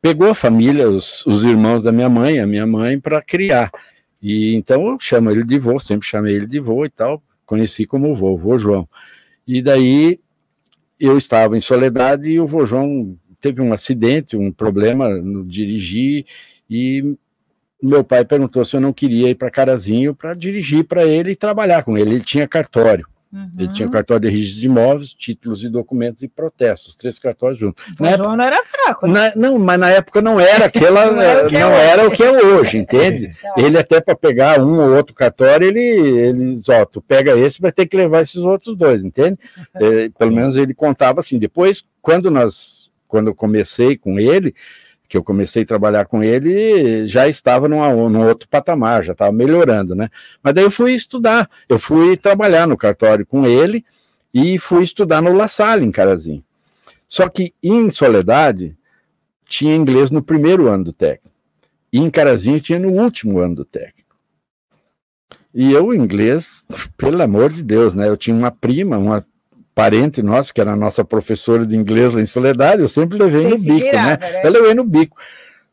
pegou 0.00 0.30
a 0.30 0.34
família, 0.34 0.88
os, 0.88 1.26
os 1.26 1.44
irmãos 1.44 1.82
da 1.82 1.90
minha 1.90 2.08
mãe, 2.08 2.38
a 2.38 2.46
minha 2.46 2.66
mãe, 2.66 2.98
para 2.98 3.20
criar. 3.20 3.70
E 4.22 4.54
então 4.54 4.86
eu 4.86 4.98
chamo 5.00 5.30
ele 5.30 5.44
de 5.44 5.58
vô, 5.58 5.78
sempre 5.78 6.06
chamei 6.06 6.36
ele 6.36 6.46
de 6.46 6.58
vô 6.58 6.84
e 6.84 6.90
tal, 6.90 7.22
conheci 7.44 7.86
como 7.86 8.14
vô, 8.14 8.36
vô 8.36 8.56
João. 8.56 8.88
E 9.46 9.60
daí 9.60 10.18
eu 10.98 11.18
estava 11.18 11.56
em 11.56 11.60
Soledade 11.60 12.30
e 12.30 12.40
o 12.40 12.46
vô 12.46 12.64
João 12.64 13.16
teve 13.40 13.60
um 13.60 13.72
acidente, 13.72 14.36
um 14.36 14.52
problema 14.52 15.08
no 15.08 15.44
dirigir 15.44 16.26
e 16.68 17.16
meu 17.82 18.02
pai 18.02 18.24
perguntou 18.24 18.64
se 18.64 18.74
eu 18.74 18.80
não 18.80 18.92
queria 18.92 19.28
ir 19.28 19.34
para 19.34 19.50
Carazinho 19.50 20.14
para 20.14 20.34
dirigir 20.34 20.84
para 20.84 21.04
ele 21.04 21.32
e 21.32 21.36
trabalhar 21.36 21.82
com 21.82 21.96
ele. 21.96 22.14
Ele 22.14 22.24
tinha 22.24 22.48
cartório. 22.48 23.06
Uhum. 23.32 23.50
Ele 23.58 23.68
tinha 23.72 23.88
o 23.88 23.90
cartório 23.90 24.22
de 24.22 24.34
registro 24.34 24.60
de 24.60 24.66
imóveis, 24.66 25.08
títulos 25.12 25.62
e 25.62 25.68
documentos 25.68 26.22
e 26.22 26.28
protestos, 26.28 26.96
três 26.96 27.18
cartórios 27.18 27.58
juntos. 27.58 27.84
O 27.98 28.02
na 28.02 28.16
João 28.16 28.32
época, 28.32 28.36
não 28.36 28.44
era 28.44 28.64
fraco. 28.64 29.06
Né? 29.06 29.12
Na, 29.12 29.36
não, 29.36 29.58
mas 29.58 29.78
na 29.78 29.90
época 29.90 30.22
não 30.22 30.40
era 30.40 30.66
aquela, 30.66 31.06
não, 31.12 31.20
era 31.20 31.44
o, 31.44 31.48
que, 31.48 31.58
não 31.58 31.72
é 31.72 31.88
era 31.88 32.06
o 32.06 32.10
que 32.10 32.22
é 32.22 32.30
hoje, 32.30 32.78
entende? 32.78 33.26
Tá. 33.36 33.54
ele 33.58 33.78
até 33.78 34.00
para 34.00 34.16
pegar 34.16 34.60
um 34.60 34.78
ou 34.78 34.96
outro 34.96 35.14
cartório, 35.14 35.66
ele, 35.66 35.80
ele 35.80 36.62
ó, 36.68 36.84
tu 36.84 37.00
pega 37.00 37.36
esse, 37.36 37.60
vai 37.60 37.70
ter 37.70 37.86
que 37.86 37.96
levar 37.96 38.22
esses 38.22 38.36
outros 38.36 38.76
dois, 38.76 39.04
entende? 39.04 39.38
É, 39.76 40.08
pelo 40.18 40.32
menos 40.32 40.56
ele 40.56 40.72
contava 40.72 41.20
assim. 41.20 41.38
Depois, 41.38 41.84
quando 42.00 42.30
nós, 42.30 42.85
quando 43.06 43.28
eu 43.28 43.34
comecei 43.34 43.96
com 43.96 44.18
ele, 44.18 44.54
que 45.08 45.16
eu 45.16 45.22
comecei 45.22 45.62
a 45.62 45.66
trabalhar 45.66 46.06
com 46.06 46.22
ele, 46.22 47.06
já 47.06 47.28
estava 47.28 47.68
numa, 47.68 47.92
num 48.08 48.26
outro 48.26 48.48
patamar, 48.48 49.04
já 49.04 49.12
estava 49.12 49.32
melhorando, 49.32 49.94
né? 49.94 50.10
Mas 50.42 50.54
daí 50.54 50.64
eu 50.64 50.70
fui 50.70 50.94
estudar, 50.94 51.48
eu 51.68 51.78
fui 51.78 52.16
trabalhar 52.16 52.66
no 52.66 52.76
cartório 52.76 53.24
com 53.24 53.46
ele 53.46 53.84
e 54.34 54.58
fui 54.58 54.82
estudar 54.82 55.22
no 55.22 55.32
La 55.32 55.48
Salle, 55.48 55.84
em 55.84 55.92
Carazinho. 55.92 56.44
Só 57.08 57.28
que 57.28 57.54
em 57.62 57.88
Soledade 57.88 58.76
tinha 59.48 59.76
inglês 59.76 60.10
no 60.10 60.22
primeiro 60.22 60.68
ano 60.68 60.84
do 60.84 60.92
técnico, 60.92 61.36
e 61.92 61.98
em 61.98 62.10
Carazinho 62.10 62.60
tinha 62.60 62.78
no 62.78 62.90
último 62.90 63.38
ano 63.38 63.56
do 63.56 63.64
técnico. 63.64 64.16
E 65.54 65.72
eu, 65.72 65.94
inglês, 65.94 66.64
pelo 66.98 67.22
amor 67.22 67.52
de 67.52 67.62
Deus, 67.62 67.94
né? 67.94 68.08
Eu 68.08 68.16
tinha 68.16 68.36
uma 68.36 68.50
prima, 68.50 68.98
uma 68.98 69.26
parente 69.76 70.22
nossa, 70.22 70.50
que 70.54 70.58
era 70.58 70.72
a 70.72 70.76
nossa 70.76 71.04
professora 71.04 71.66
de 71.66 71.76
inglês 71.76 72.10
lá 72.10 72.22
em 72.22 72.26
Soledade, 72.26 72.80
eu 72.80 72.88
sempre 72.88 73.18
levei 73.18 73.42
Você 73.42 73.48
no 73.50 73.58
bico, 73.58 73.74
virava, 73.74 74.08
né? 74.16 74.32
né? 74.32 74.40
Eu 74.42 74.50
levei 74.50 74.72
no 74.72 74.82
bico. 74.82 75.18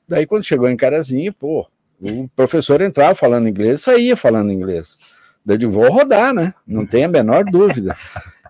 Daí, 0.05 0.25
quando 0.25 0.43
chegou 0.43 0.67
em 0.67 0.75
Carazinho, 0.75 1.31
pô, 1.31 1.65
o 2.01 2.27
professor 2.36 2.81
entrava 2.81 3.15
falando 3.15 3.48
inglês, 3.48 3.81
saía 3.81 4.17
falando 4.17 4.51
inglês. 4.51 4.98
Daí 5.45 5.63
eu 5.63 5.72
vou 5.72 5.89
rodar, 5.89 6.33
né? 6.33 6.53
Não 6.67 6.86
tem 6.86 7.05
a 7.05 7.07
menor 7.07 7.45
dúvida. 7.45 7.95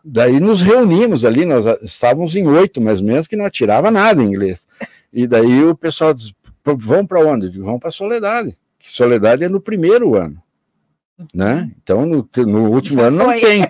Daí 0.03 0.39
nos 0.39 0.59
reunimos 0.59 1.23
ali, 1.23 1.45
nós 1.45 1.65
estávamos 1.83 2.35
em 2.35 2.47
oito 2.47 2.81
mais 2.81 2.99
ou 2.99 3.05
menos, 3.05 3.27
que 3.27 3.35
não 3.35 3.45
atirava 3.45 3.91
nada 3.91 4.23
em 4.23 4.25
inglês. 4.25 4.67
E 5.13 5.27
daí 5.27 5.63
o 5.63 5.75
pessoal 5.75 6.15
diz, 6.15 6.33
vão 6.65 7.05
para 7.05 7.19
onde? 7.19 7.51
Digo, 7.51 7.63
vão 7.63 7.77
para 7.77 7.91
Soledade. 7.91 8.57
Que 8.79 8.91
Soledade 8.91 9.43
é 9.43 9.49
no 9.49 9.61
primeiro 9.61 10.15
ano. 10.15 10.41
Né? 11.33 11.71
Então, 11.81 12.05
no, 12.07 12.27
no 12.37 12.71
último 12.71 13.01
Já 13.01 13.07
ano 13.07 13.17
não 13.17 13.25
foi. 13.25 13.39
tem. 13.39 13.67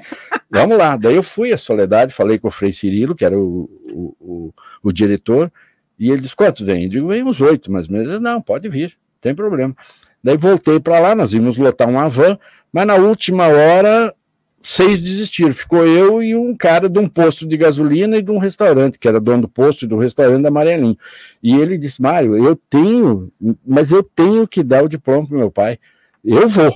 Vamos 0.53 0.77
lá. 0.77 0.95
Daí 0.95 1.15
eu 1.15 1.23
fui 1.23 1.51
à 1.51 1.57
Soledade, 1.57 2.13
falei 2.13 2.37
com 2.37 2.47
o 2.47 2.51
Frei 2.51 2.71
Cirilo, 2.71 3.15
que 3.15 3.25
era 3.25 3.35
o, 3.35 3.67
o, 3.91 4.15
o, 4.19 4.53
o 4.83 4.91
diretor, 4.91 5.51
e 5.97 6.11
ele 6.11 6.21
disse: 6.21 6.35
quantos 6.35 6.63
vem? 6.63 6.83
Eu 6.83 6.89
digo: 6.89 7.07
vem 7.07 7.23
uns 7.23 7.41
oito, 7.41 7.71
mas 7.71 7.87
mesmo. 7.87 8.19
Não, 8.19 8.39
pode 8.39 8.69
vir, 8.69 8.89
não 8.89 9.19
tem 9.19 9.33
problema. 9.33 9.75
Daí 10.23 10.37
voltei 10.37 10.79
para 10.79 10.99
lá, 10.99 11.15
nós 11.15 11.33
íamos 11.33 11.57
lotar 11.57 11.89
uma 11.89 12.07
van, 12.07 12.37
mas 12.71 12.85
na 12.85 12.95
última 12.95 13.47
hora, 13.47 14.13
seis 14.61 15.01
desistiram. 15.01 15.53
Ficou 15.55 15.87
eu 15.87 16.21
e 16.21 16.35
um 16.35 16.55
cara 16.55 16.87
de 16.87 16.99
um 16.99 17.09
posto 17.09 17.47
de 17.47 17.57
gasolina 17.57 18.17
e 18.17 18.21
de 18.21 18.29
um 18.29 18.37
restaurante, 18.37 18.99
que 18.99 19.07
era 19.07 19.19
dono 19.19 19.41
do 19.41 19.49
posto 19.49 19.85
e 19.85 19.87
do 19.87 19.97
restaurante 19.97 20.43
da 20.43 20.49
Amarelinho. 20.49 20.97
E 21.41 21.55
ele 21.55 21.79
disse: 21.79 21.99
Mário, 21.99 22.37
eu 22.37 22.55
tenho, 22.69 23.31
mas 23.65 23.91
eu 23.91 24.03
tenho 24.03 24.47
que 24.47 24.61
dar 24.61 24.83
o 24.83 24.89
diploma 24.89 25.27
para 25.27 25.37
meu 25.37 25.49
pai. 25.49 25.79
Eu 26.23 26.47
vou. 26.47 26.71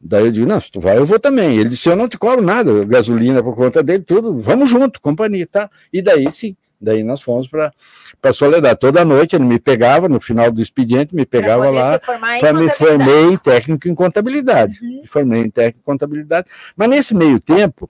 Daí 0.00 0.24
eu 0.24 0.32
digo, 0.32 0.46
não, 0.46 0.60
se 0.60 0.70
tu 0.70 0.80
vai, 0.80 0.96
eu 0.96 1.04
vou 1.04 1.18
também. 1.18 1.58
Ele 1.58 1.68
disse, 1.68 1.88
eu 1.88 1.96
não 1.96 2.08
te 2.08 2.16
cobro 2.16 2.42
nada, 2.42 2.84
gasolina 2.84 3.42
por 3.42 3.54
conta 3.54 3.82
dele, 3.82 4.02
tudo, 4.02 4.38
vamos 4.38 4.70
junto, 4.70 5.00
companhia, 5.00 5.46
tá? 5.46 5.70
E 5.92 6.00
daí 6.00 6.30
sim, 6.32 6.56
daí 6.80 7.02
nós 7.02 7.20
fomos 7.20 7.46
para 7.48 7.72
para 8.20 8.32
Soledade. 8.32 8.78
Toda 8.78 9.04
noite 9.04 9.34
ele 9.34 9.44
me 9.44 9.58
pegava, 9.58 10.08
no 10.08 10.20
final 10.20 10.50
do 10.50 10.60
expediente, 10.60 11.14
me 11.14 11.24
pegava 11.24 11.70
lá 11.70 11.98
para 11.98 12.52
me 12.52 12.68
formei 12.70 13.32
em 13.32 13.36
técnico 13.36 13.88
em 13.88 13.94
contabilidade. 13.94 14.78
Uhum. 14.82 15.00
Me 15.00 15.06
formei 15.06 15.42
em 15.42 15.50
técnico 15.50 15.80
em 15.80 15.84
contabilidade. 15.84 16.48
Mas 16.76 16.88
nesse 16.88 17.14
meio 17.14 17.40
tempo, 17.40 17.88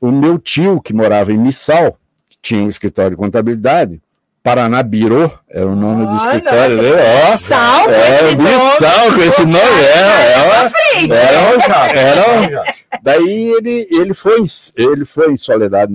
o 0.00 0.10
meu 0.10 0.38
tio, 0.38 0.80
que 0.80 0.92
morava 0.92 1.32
em 1.32 1.38
Missal, 1.38 1.98
tinha 2.40 2.62
um 2.62 2.68
escritório 2.68 3.12
de 3.12 3.16
contabilidade, 3.16 4.02
Paraná 4.42 4.82
Birô, 4.82 5.30
era 5.48 5.66
o 5.66 5.76
nome 5.76 6.04
do 6.04 6.16
escritório 6.16 6.76
dele, 6.76 6.96
ó. 7.32 7.36
Sal, 7.38 7.88
é, 7.88 8.34
Bissal, 8.34 9.14
com 9.14 9.22
esse 9.22 9.42
nome, 9.42 9.58
é, 9.58 10.32
era, 10.32 10.72
era, 11.08 11.92
era, 11.92 12.40
era, 12.44 12.74
Daí 13.00 13.52
ele, 13.52 13.86
ele, 13.90 14.12
foi, 14.12 14.42
ele 14.76 15.04
foi 15.04 15.32
em 15.32 15.36
Soledade 15.36 15.92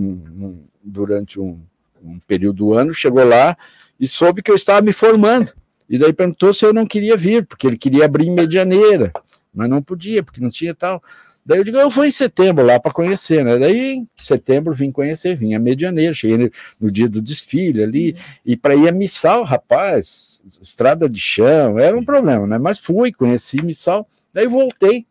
durante 0.82 1.40
um, 1.40 1.60
um 2.02 2.20
período 2.26 2.58
do 2.58 2.74
ano, 2.74 2.94
chegou 2.94 3.24
lá 3.26 3.58
e 4.00 4.08
soube 4.08 4.42
que 4.42 4.50
eu 4.50 4.56
estava 4.56 4.82
me 4.82 4.94
formando. 4.94 5.52
E 5.90 5.98
daí 5.98 6.14
perguntou 6.14 6.54
se 6.54 6.66
eu 6.66 6.74
não 6.74 6.86
queria 6.86 7.18
vir, 7.18 7.46
porque 7.46 7.68
ele 7.68 7.78
queria 7.78 8.06
abrir 8.06 8.28
em 8.28 8.34
Medianeira, 8.34 9.12
mas 9.54 9.70
não 9.70 9.82
podia, 9.82 10.24
porque 10.24 10.42
não 10.42 10.50
tinha 10.50 10.74
tal. 10.74 11.02
Daí 11.48 11.60
eu 11.60 11.64
digo, 11.64 11.78
eu 11.78 11.90
vou 11.90 12.04
em 12.04 12.12
setembro 12.12 12.66
lá 12.66 12.78
para 12.78 12.92
conhecer, 12.92 13.46
né? 13.46 13.58
Daí 13.58 13.94
em 13.94 14.10
setembro 14.18 14.74
vim 14.74 14.92
conhecer, 14.92 15.34
vim 15.34 15.54
a 15.54 15.60
Medianeira, 15.60 16.14
cheguei 16.14 16.52
no, 16.78 16.92
dia 16.92 17.08
do 17.08 17.22
desfile 17.22 17.82
ali, 17.82 18.12
uhum. 18.12 18.18
e 18.46 18.58
para 18.58 18.76
ir 18.76 18.90
a 18.90 18.92
Missal, 18.92 19.46
rapaz, 19.46 20.42
estrada 20.62 21.08
de 21.08 21.22
chão, 21.22 21.80
era 21.80 21.98
um 21.98 22.04
problema, 22.04 22.46
né? 22.46 22.58
Mas 22.58 22.80
fui, 22.80 23.14
conheci 23.14 23.64
Missal, 23.64 24.06
daí 24.34 24.46
voltei. 24.46 25.08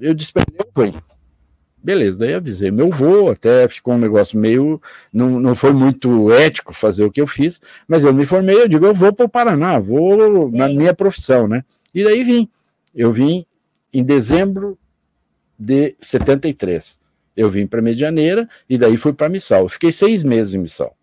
Eu 0.00 0.14
disse 0.14 0.32
para 0.32 0.42
ele, 0.82 0.94
Beleza, 1.80 2.18
daí 2.18 2.34
avisei 2.34 2.72
meu 2.72 2.90
voo, 2.90 3.30
até 3.30 3.68
ficou 3.68 3.94
um 3.94 3.98
negócio 3.98 4.36
meio. 4.36 4.82
Não, 5.12 5.38
não 5.38 5.54
foi 5.54 5.72
muito 5.72 6.32
ético 6.32 6.74
fazer 6.74 7.04
o 7.04 7.10
que 7.10 7.20
eu 7.20 7.26
fiz, 7.28 7.60
mas 7.86 8.02
eu 8.02 8.12
me 8.12 8.26
formei, 8.26 8.56
eu 8.56 8.66
digo, 8.66 8.84
eu 8.84 8.94
vou 8.94 9.12
para 9.12 9.26
o 9.26 9.28
Paraná, 9.28 9.78
vou 9.78 10.48
Sim. 10.48 10.56
na 10.56 10.66
minha 10.66 10.92
profissão, 10.92 11.46
né? 11.46 11.64
E 11.94 12.02
daí 12.02 12.24
vim. 12.24 12.48
Eu 12.92 13.12
vim 13.12 13.44
em 13.92 14.02
dezembro 14.02 14.78
de 15.58 15.94
73. 16.00 16.98
Eu 17.36 17.50
vim 17.50 17.66
para 17.66 17.82
Medianeira 17.82 18.48
e 18.68 18.78
daí 18.78 18.96
fui 18.96 19.12
para 19.12 19.28
Missal. 19.28 19.62
Eu 19.62 19.68
fiquei 19.68 19.90
seis 19.90 20.22
meses 20.22 20.54
em 20.54 20.58
Missal. 20.58 20.96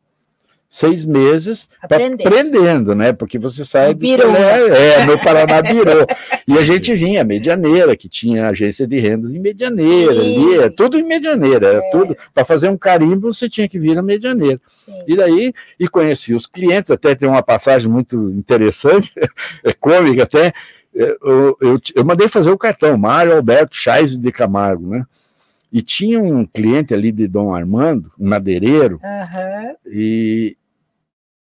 Seis 0.74 1.03
meses 1.03 1.67
aprendendo. 1.81 2.25
aprendendo, 2.25 2.96
né? 2.96 3.12
Porque 3.12 3.38
você 3.38 3.65
sai 3.65 3.93
de 3.93 4.10
é, 4.10 5.01
é, 5.01 5.05
no 5.05 5.20
Paraná 5.22 5.60
virou. 5.60 6.08
e 6.48 6.58
a 6.58 6.63
gente 6.63 6.93
vinha, 6.93 7.25
Medianeira, 7.25 7.93
que 7.93 8.08
tinha 8.08 8.48
agência 8.48 8.88
de 8.88 8.98
rendas 8.98 9.34
em 9.34 9.39
Medianeira, 9.39 10.13
ali, 10.13 10.60
é 10.60 10.70
tudo 10.70 10.98
em 10.98 11.03
Medianeira, 11.03 11.74
é. 11.74 11.91
tudo. 11.91 12.15
Para 12.34 12.46
fazer 12.46 12.70
um 12.70 12.77
carimbo, 12.77 13.34
você 13.34 13.50
tinha 13.50 13.67
que 13.67 13.77
vir 13.77 13.98
a 13.98 14.01
Medianeira. 14.01 14.62
Sim. 14.72 14.93
E 15.05 15.17
daí, 15.17 15.53
e 15.77 15.89
conheci 15.89 16.34
os 16.34 16.46
clientes, 16.46 16.89
até 16.89 17.15
tem 17.15 17.27
uma 17.27 17.43
passagem 17.43 17.91
muito 17.91 18.29
interessante, 18.29 19.12
é 19.65 19.74
cômica 19.74 20.24
até 20.24 20.53
eu, 20.93 21.57
eu, 21.62 21.81
eu, 21.95 22.05
mandei 22.05 22.27
fazer 22.27 22.50
o 22.50 22.57
cartão, 22.57 22.98
Mário 22.98 23.36
Alberto 23.36 23.75
Chais 23.75 24.17
de 24.17 24.31
Camargo, 24.31 24.88
né? 24.88 25.05
E 25.71 25.81
tinha 25.81 26.21
um 26.21 26.45
cliente 26.45 26.93
ali 26.93 27.12
de 27.12 27.27
Dom 27.27 27.55
Armando, 27.55 28.12
um 28.19 28.27
madeireiro, 28.27 29.00
uhum. 29.01 29.75
e 29.86 30.57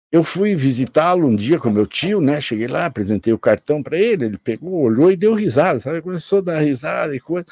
eu 0.10 0.24
fui 0.24 0.56
visitá-lo 0.56 1.28
um 1.28 1.36
dia 1.36 1.60
com 1.60 1.70
meu 1.70 1.86
tio, 1.86 2.22
né? 2.22 2.40
Cheguei 2.40 2.68
lá, 2.68 2.86
apresentei 2.86 3.34
o 3.34 3.40
cartão 3.40 3.84
para 3.84 3.98
ele, 3.98 4.26
ele 4.26 4.38
pegou, 4.38 4.82
olhou 4.82 5.12
e 5.12 5.18
deu 5.18 5.34
risada, 5.34 5.80
sabe? 5.80 6.02
Começou 6.02 6.40
a 6.40 6.44
dar 6.44 6.60
risada 6.60 7.16
e 7.16 7.20
coisa 7.20 7.46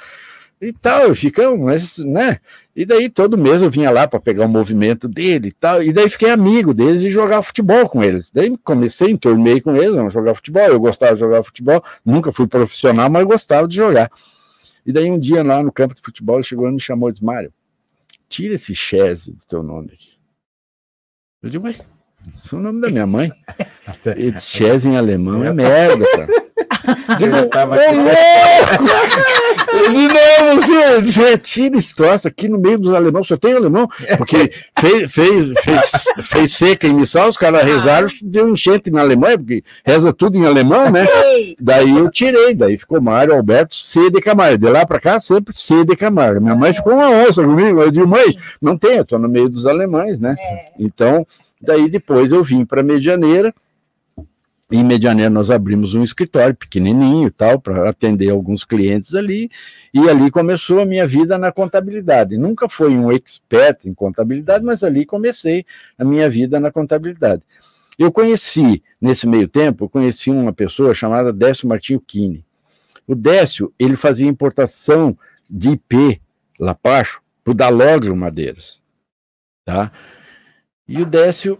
e 0.61 0.71
tal, 0.71 1.15
ficamos, 1.15 1.59
mas, 1.59 1.97
né? 1.97 2.39
E 2.75 2.85
daí 2.85 3.09
todo 3.09 3.37
mês 3.37 3.63
eu 3.63 3.69
vinha 3.69 3.89
lá 3.89 4.07
para 4.07 4.19
pegar 4.19 4.45
o 4.45 4.49
movimento 4.49 5.07
dele 5.07 5.47
e 5.47 5.51
tal, 5.51 5.81
e 5.81 5.91
daí 5.91 6.07
fiquei 6.07 6.29
amigo 6.29 6.71
deles 6.71 7.01
e 7.01 7.09
jogar 7.09 7.41
futebol 7.41 7.89
com 7.89 8.03
eles. 8.03 8.29
Daí 8.31 8.55
comecei, 8.59 9.09
entornei 9.09 9.59
com 9.59 9.75
eles, 9.75 9.95
vamos 9.95 10.13
jogar 10.13 10.35
futebol, 10.35 10.67
eu 10.67 10.79
gostava 10.79 11.13
de 11.13 11.19
jogar 11.19 11.43
futebol, 11.43 11.83
nunca 12.05 12.31
fui 12.31 12.45
profissional, 12.45 13.09
mas 13.09 13.25
gostava 13.25 13.67
de 13.67 13.75
jogar. 13.75 14.11
E 14.85 14.93
daí 14.93 15.09
um 15.09 15.17
dia 15.17 15.43
lá 15.43 15.63
no 15.63 15.71
campo 15.71 15.95
de 15.95 16.01
futebol 16.01 16.35
ele 16.35 16.43
chegou 16.43 16.69
e 16.69 16.71
me 16.71 16.79
chamou 16.79 17.09
e 17.09 17.13
disse, 17.13 17.25
Mário, 17.25 17.51
tira 18.29 18.53
esse 18.53 18.75
Chese 18.75 19.31
do 19.31 19.45
teu 19.45 19.63
nome 19.63 19.91
aqui. 19.93 20.11
Eu 21.41 21.49
digo, 21.49 21.65
ué, 21.65 21.75
esse 22.35 22.53
é 22.53 22.57
o 22.57 22.61
nome 22.61 22.81
da 22.81 22.89
minha 22.89 23.07
mãe. 23.07 23.31
Chese 24.39 24.87
em 24.87 24.95
alemão 24.95 25.43
é 25.43 25.51
merda, 25.51 26.05
cara. 26.15 26.50
Digo, 27.17 27.45
tava 27.49 27.75
ô, 27.75 27.79
louco! 27.79 28.11
Ele 29.85 30.07
não, 30.07 30.55
você, 30.55 31.01
você 31.01 31.29
retira 31.31 31.77
esse 31.77 31.95
troço 31.95 32.27
aqui 32.27 32.47
no 32.49 32.57
meio 32.57 32.77
dos 32.77 32.93
alemães, 32.93 33.27
só 33.27 33.37
tem 33.37 33.53
alemão, 33.53 33.87
porque 34.17 34.51
fez, 34.79 35.11
fez, 35.11 35.53
fez, 35.59 35.91
fez 36.23 36.53
seca 36.53 36.87
em 36.87 36.93
missal, 36.93 37.29
os 37.29 37.37
caras 37.37 37.63
rezaram, 37.63 38.07
deu 38.21 38.49
enchente 38.49 38.91
na 38.91 39.01
Alemanha, 39.01 39.37
porque 39.37 39.63
reza 39.85 40.11
tudo 40.11 40.37
em 40.37 40.45
alemão, 40.45 40.91
né? 40.91 41.07
Daí 41.59 41.97
eu 41.97 42.09
tirei, 42.11 42.53
daí 42.53 42.77
ficou 42.77 43.01
Mário 43.01 43.33
Alberto 43.33 43.75
C. 43.75 44.09
de 44.09 44.21
Camargo. 44.21 44.57
De 44.57 44.69
lá 44.69 44.85
para 44.85 44.99
cá, 44.99 45.19
sempre 45.19 45.55
C. 45.55 45.85
de 45.85 45.95
Camargo. 45.95 46.41
Minha 46.41 46.55
mãe 46.55 46.73
ficou 46.73 46.93
uma 46.93 47.09
onça 47.09 47.43
comigo, 47.43 47.81
eu 47.81 47.91
digo, 47.91 48.07
mãe, 48.07 48.37
não 48.61 48.77
tem, 48.77 48.97
eu 48.97 49.05
tô 49.05 49.17
no 49.17 49.29
meio 49.29 49.49
dos 49.49 49.65
alemães, 49.65 50.19
né? 50.19 50.35
É. 50.37 50.65
Então, 50.79 51.25
daí 51.61 51.89
depois 51.89 52.31
eu 52.31 52.43
vim 52.43 52.65
para 52.65 52.83
Medianeira, 52.83 53.53
em 54.71 54.83
Medianeira 54.83 55.29
nós 55.29 55.49
abrimos 55.49 55.93
um 55.93 56.03
escritório 56.03 56.55
pequenininho 56.55 57.27
e 57.27 57.31
tal 57.31 57.59
para 57.59 57.89
atender 57.89 58.29
alguns 58.29 58.63
clientes 58.63 59.13
ali 59.13 59.49
e 59.93 60.09
ali 60.09 60.31
começou 60.31 60.79
a 60.79 60.85
minha 60.85 61.05
vida 61.05 61.37
na 61.37 61.51
contabilidade. 61.51 62.37
Nunca 62.37 62.69
fui 62.69 62.89
um 62.89 63.11
expert 63.11 63.85
em 63.85 63.93
contabilidade, 63.93 64.63
mas 64.63 64.81
ali 64.83 65.05
comecei 65.05 65.65
a 65.97 66.05
minha 66.05 66.29
vida 66.29 66.59
na 66.59 66.71
contabilidade. 66.71 67.43
Eu 67.99 68.11
conheci 68.11 68.81
nesse 68.99 69.27
meio 69.27 69.47
tempo, 69.47 69.85
eu 69.85 69.89
conheci 69.89 70.29
uma 70.29 70.53
pessoa 70.53 70.93
chamada 70.93 71.33
Décio 71.33 71.67
Martinho 71.67 71.99
Kine. 71.99 72.45
O 73.05 73.13
Décio 73.13 73.73
ele 73.77 73.97
fazia 73.97 74.27
importação 74.27 75.17
de 75.49 75.71
IP 75.71 76.21
Lapacho 76.57 77.21
para 77.43 77.51
o 77.51 77.53
Dalogro 77.53 78.15
Madeiras, 78.15 78.81
tá? 79.65 79.91
E 80.87 81.01
o 81.01 81.05
Décio 81.05 81.59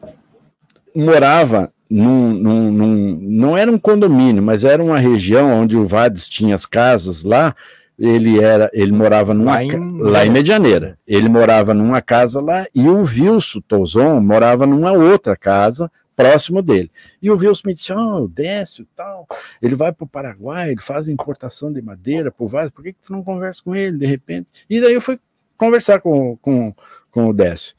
morava 0.96 1.74
num, 1.92 2.34
num, 2.34 2.72
num, 2.72 3.20
não 3.22 3.58
era 3.58 3.70
um 3.70 3.78
condomínio, 3.78 4.42
mas 4.42 4.64
era 4.64 4.82
uma 4.82 4.98
região 4.98 5.52
onde 5.52 5.76
o 5.76 5.86
Vades 5.86 6.28
tinha 6.28 6.56
as 6.56 6.66
casas 6.66 7.24
lá. 7.24 7.54
Ele 8.00 8.40
era, 8.40 8.72
ele 8.74 8.94
morava 8.94 9.34
numa, 9.34 9.52
lá, 9.52 9.64
em, 9.64 9.98
lá 10.00 10.26
em 10.26 10.30
Medianeira. 10.30 10.98
Ele 11.06 11.28
morava 11.28 11.74
numa 11.74 12.02
casa 12.02 12.40
lá 12.40 12.66
e 12.74 12.88
o 12.88 13.02
Wilson 13.02 13.60
Tozon 13.68 14.22
morava 14.22 14.66
numa 14.66 14.94
outra 14.94 15.36
casa 15.36 15.92
próximo 16.16 16.62
dele. 16.62 16.90
E 17.22 17.30
o 17.30 17.38
Wilson 17.38 17.64
me 17.66 17.74
disse: 17.74 17.92
Oh, 17.92 18.28
Décio 18.28 18.88
tal, 18.96 19.28
ele 19.62 19.76
vai 19.76 19.92
para 19.92 20.06
o 20.06 20.08
Paraguai, 20.08 20.72
ele 20.72 20.82
faz 20.82 21.08
importação 21.10 21.72
de 21.72 21.82
madeira 21.82 22.32
por 22.32 22.48
Vades, 22.48 22.72
por 22.72 22.84
que, 22.84 22.94
que 22.94 23.02
tu 23.02 23.12
não 23.12 23.24
conversa 23.24 23.62
com 23.64 23.76
ele 23.76 23.98
de 23.98 24.06
repente? 24.06 24.48
E 24.70 24.80
daí 24.80 24.94
eu 24.94 25.02
fui 25.02 25.20
conversar 25.58 26.00
com, 26.00 26.38
com, 26.38 26.74
com 27.12 27.28
o 27.28 27.34
Décio. 27.34 27.76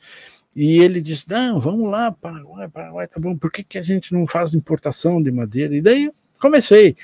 E 0.55 0.81
ele 0.81 1.01
disse: 1.01 1.29
Não, 1.29 1.59
vamos 1.59 1.91
lá, 1.91 2.13
Paraguai, 2.13 2.69
Paraguai, 2.69 3.09
tá 3.09 3.19
bom, 3.19 3.37
por 3.37 3.51
que, 3.51 3.63
que 3.63 3.79
a 3.79 3.83
gente 3.83 4.13
não 4.13 4.27
faz 4.27 4.55
importação 4.55 5.23
de 5.23 5.31
madeira? 5.31 5.75
E 5.75 5.81
daí 5.81 6.11
comecei 6.39 6.97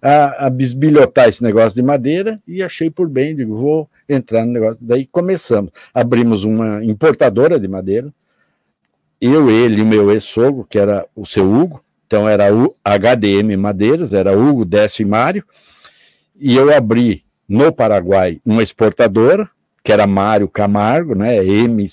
a, 0.00 0.46
a 0.46 0.50
bisbilhotar 0.50 1.28
esse 1.28 1.42
negócio 1.42 1.74
de 1.74 1.82
madeira 1.82 2.40
e 2.46 2.62
achei 2.62 2.90
por 2.90 3.08
bem, 3.08 3.36
digo, 3.36 3.56
vou 3.56 3.88
entrar 4.08 4.44
no 4.44 4.52
negócio. 4.52 4.78
Daí 4.80 5.06
começamos, 5.06 5.72
abrimos 5.94 6.44
uma 6.44 6.84
importadora 6.84 7.58
de 7.58 7.68
madeira, 7.68 8.12
eu, 9.20 9.48
ele 9.48 9.82
e 9.82 9.84
meu 9.84 10.10
ex-sogro, 10.10 10.66
que 10.68 10.76
era 10.76 11.06
o 11.14 11.24
seu 11.24 11.48
Hugo, 11.48 11.84
então 12.06 12.28
era 12.28 12.52
o 12.52 12.74
HDM 12.84 13.56
Madeiras, 13.56 14.12
era 14.12 14.36
Hugo, 14.36 14.64
Décio 14.64 15.02
e 15.02 15.06
Mário, 15.06 15.44
e 16.38 16.56
eu 16.56 16.74
abri 16.74 17.24
no 17.48 17.72
Paraguai 17.72 18.40
uma 18.44 18.64
exportadora, 18.64 19.48
que 19.82 19.92
era 19.92 20.06
Mário 20.06 20.48
Camargo, 20.48 21.14
né? 21.14 21.44
M, 21.44 21.86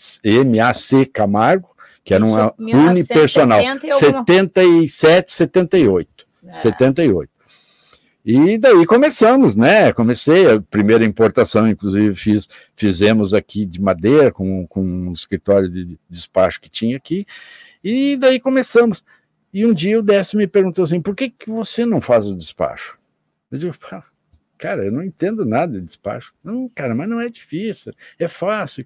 MAC 0.45 1.05
Camargo, 1.11 1.69
que 2.03 2.13
era 2.13 2.23
uma 2.23 2.53
unipersonal. 2.57 3.59
77, 3.99 5.31
78. 5.31 6.27
É. 6.45 6.53
78. 6.53 7.29
E 8.23 8.57
daí 8.57 8.85
começamos, 8.85 9.55
né? 9.55 9.91
Comecei 9.93 10.51
a 10.51 10.61
primeira 10.61 11.03
importação, 11.03 11.67
inclusive 11.67 12.15
fiz, 12.15 12.47
fizemos 12.75 13.33
aqui 13.33 13.65
de 13.65 13.81
madeira 13.81 14.31
com, 14.31 14.67
com 14.67 14.83
um 14.83 15.13
escritório 15.13 15.69
de 15.69 15.97
despacho 16.09 16.61
que 16.61 16.69
tinha 16.69 16.97
aqui. 16.97 17.25
E 17.83 18.17
daí 18.17 18.39
começamos. 18.39 19.03
E 19.51 19.65
um 19.65 19.73
dia 19.73 19.97
o 19.97 20.03
Décio 20.03 20.37
me 20.37 20.45
perguntou 20.45 20.83
assim: 20.83 21.01
por 21.01 21.15
que, 21.15 21.29
que 21.29 21.49
você 21.49 21.85
não 21.85 21.99
faz 21.99 22.27
o 22.27 22.35
despacho? 22.35 22.99
Eu 23.51 23.57
digo, 23.57 23.75
cara, 24.59 24.83
eu 24.83 24.91
não 24.91 25.01
entendo 25.01 25.45
nada 25.45 25.79
de 25.79 25.85
despacho. 25.85 26.33
Não, 26.43 26.69
cara, 26.75 26.93
mas 26.93 27.07
não 27.07 27.19
é 27.19 27.29
difícil, 27.29 27.93
é 28.19 28.27
fácil. 28.27 28.85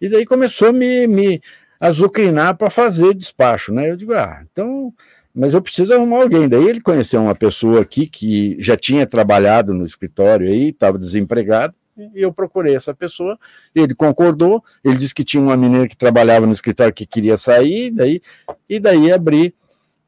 E 0.00 0.08
daí 0.08 0.24
começou 0.24 0.68
a 0.68 0.72
me, 0.72 1.06
me 1.08 1.42
azucrinar 1.80 2.56
para 2.56 2.70
fazer 2.70 3.12
despacho, 3.14 3.72
né? 3.74 3.90
Eu 3.90 3.96
digo, 3.96 4.14
ah, 4.14 4.42
então, 4.50 4.94
mas 5.34 5.52
eu 5.52 5.60
preciso 5.60 5.92
arrumar 5.92 6.22
alguém. 6.22 6.48
Daí 6.48 6.66
ele 6.66 6.80
conheceu 6.80 7.20
uma 7.20 7.34
pessoa 7.34 7.82
aqui 7.82 8.06
que 8.06 8.56
já 8.60 8.76
tinha 8.76 9.06
trabalhado 9.06 9.74
no 9.74 9.84
escritório 9.84 10.48
aí, 10.48 10.68
estava 10.68 10.96
desempregado, 10.96 11.74
e 12.14 12.22
eu 12.22 12.32
procurei 12.32 12.76
essa 12.76 12.94
pessoa, 12.94 13.36
ele 13.74 13.92
concordou, 13.92 14.62
ele 14.84 14.96
disse 14.96 15.12
que 15.12 15.24
tinha 15.24 15.42
uma 15.42 15.56
menina 15.56 15.88
que 15.88 15.96
trabalhava 15.96 16.46
no 16.46 16.52
escritório 16.52 16.94
que 16.94 17.04
queria 17.04 17.36
sair, 17.36 17.90
daí, 17.90 18.22
e 18.68 18.78
daí 18.78 19.12
abri. 19.12 19.52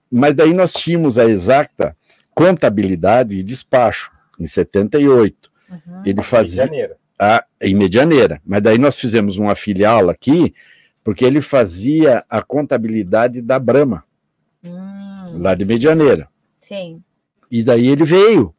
Mas 0.09 0.35
daí 0.35 0.55
nós 0.55 0.73
tínhamos 0.73 1.18
a 1.18 1.25
exata 1.25 1.96
contabilidade 2.33 3.37
e 3.37 3.42
despacho 3.42 4.11
em 4.40 4.46
78. 4.46 5.50
Uhum. 5.70 6.03
Ele 6.05 6.22
fazia. 6.22 6.64
Medianeira. 6.64 6.96
A, 7.18 7.44
em 7.61 7.74
Medianeira. 7.74 8.40
Mas 8.44 8.62
daí 8.62 8.79
nós 8.79 8.98
fizemos 8.98 9.37
uma 9.37 9.55
filial 9.55 10.09
aqui, 10.09 10.55
porque 11.05 11.24
ele 11.24 11.42
fazia 11.42 12.24
a 12.31 12.40
contabilidade 12.40 13.42
da 13.42 13.59
Brama, 13.59 14.03
hum. 14.64 15.38
lá 15.38 15.55
de 15.55 15.66
Medianeira. 15.66 16.29
Sim. 16.61 17.03
E 17.50 17.62
daí 17.62 17.88
ele 17.88 18.05
veio 18.05 18.55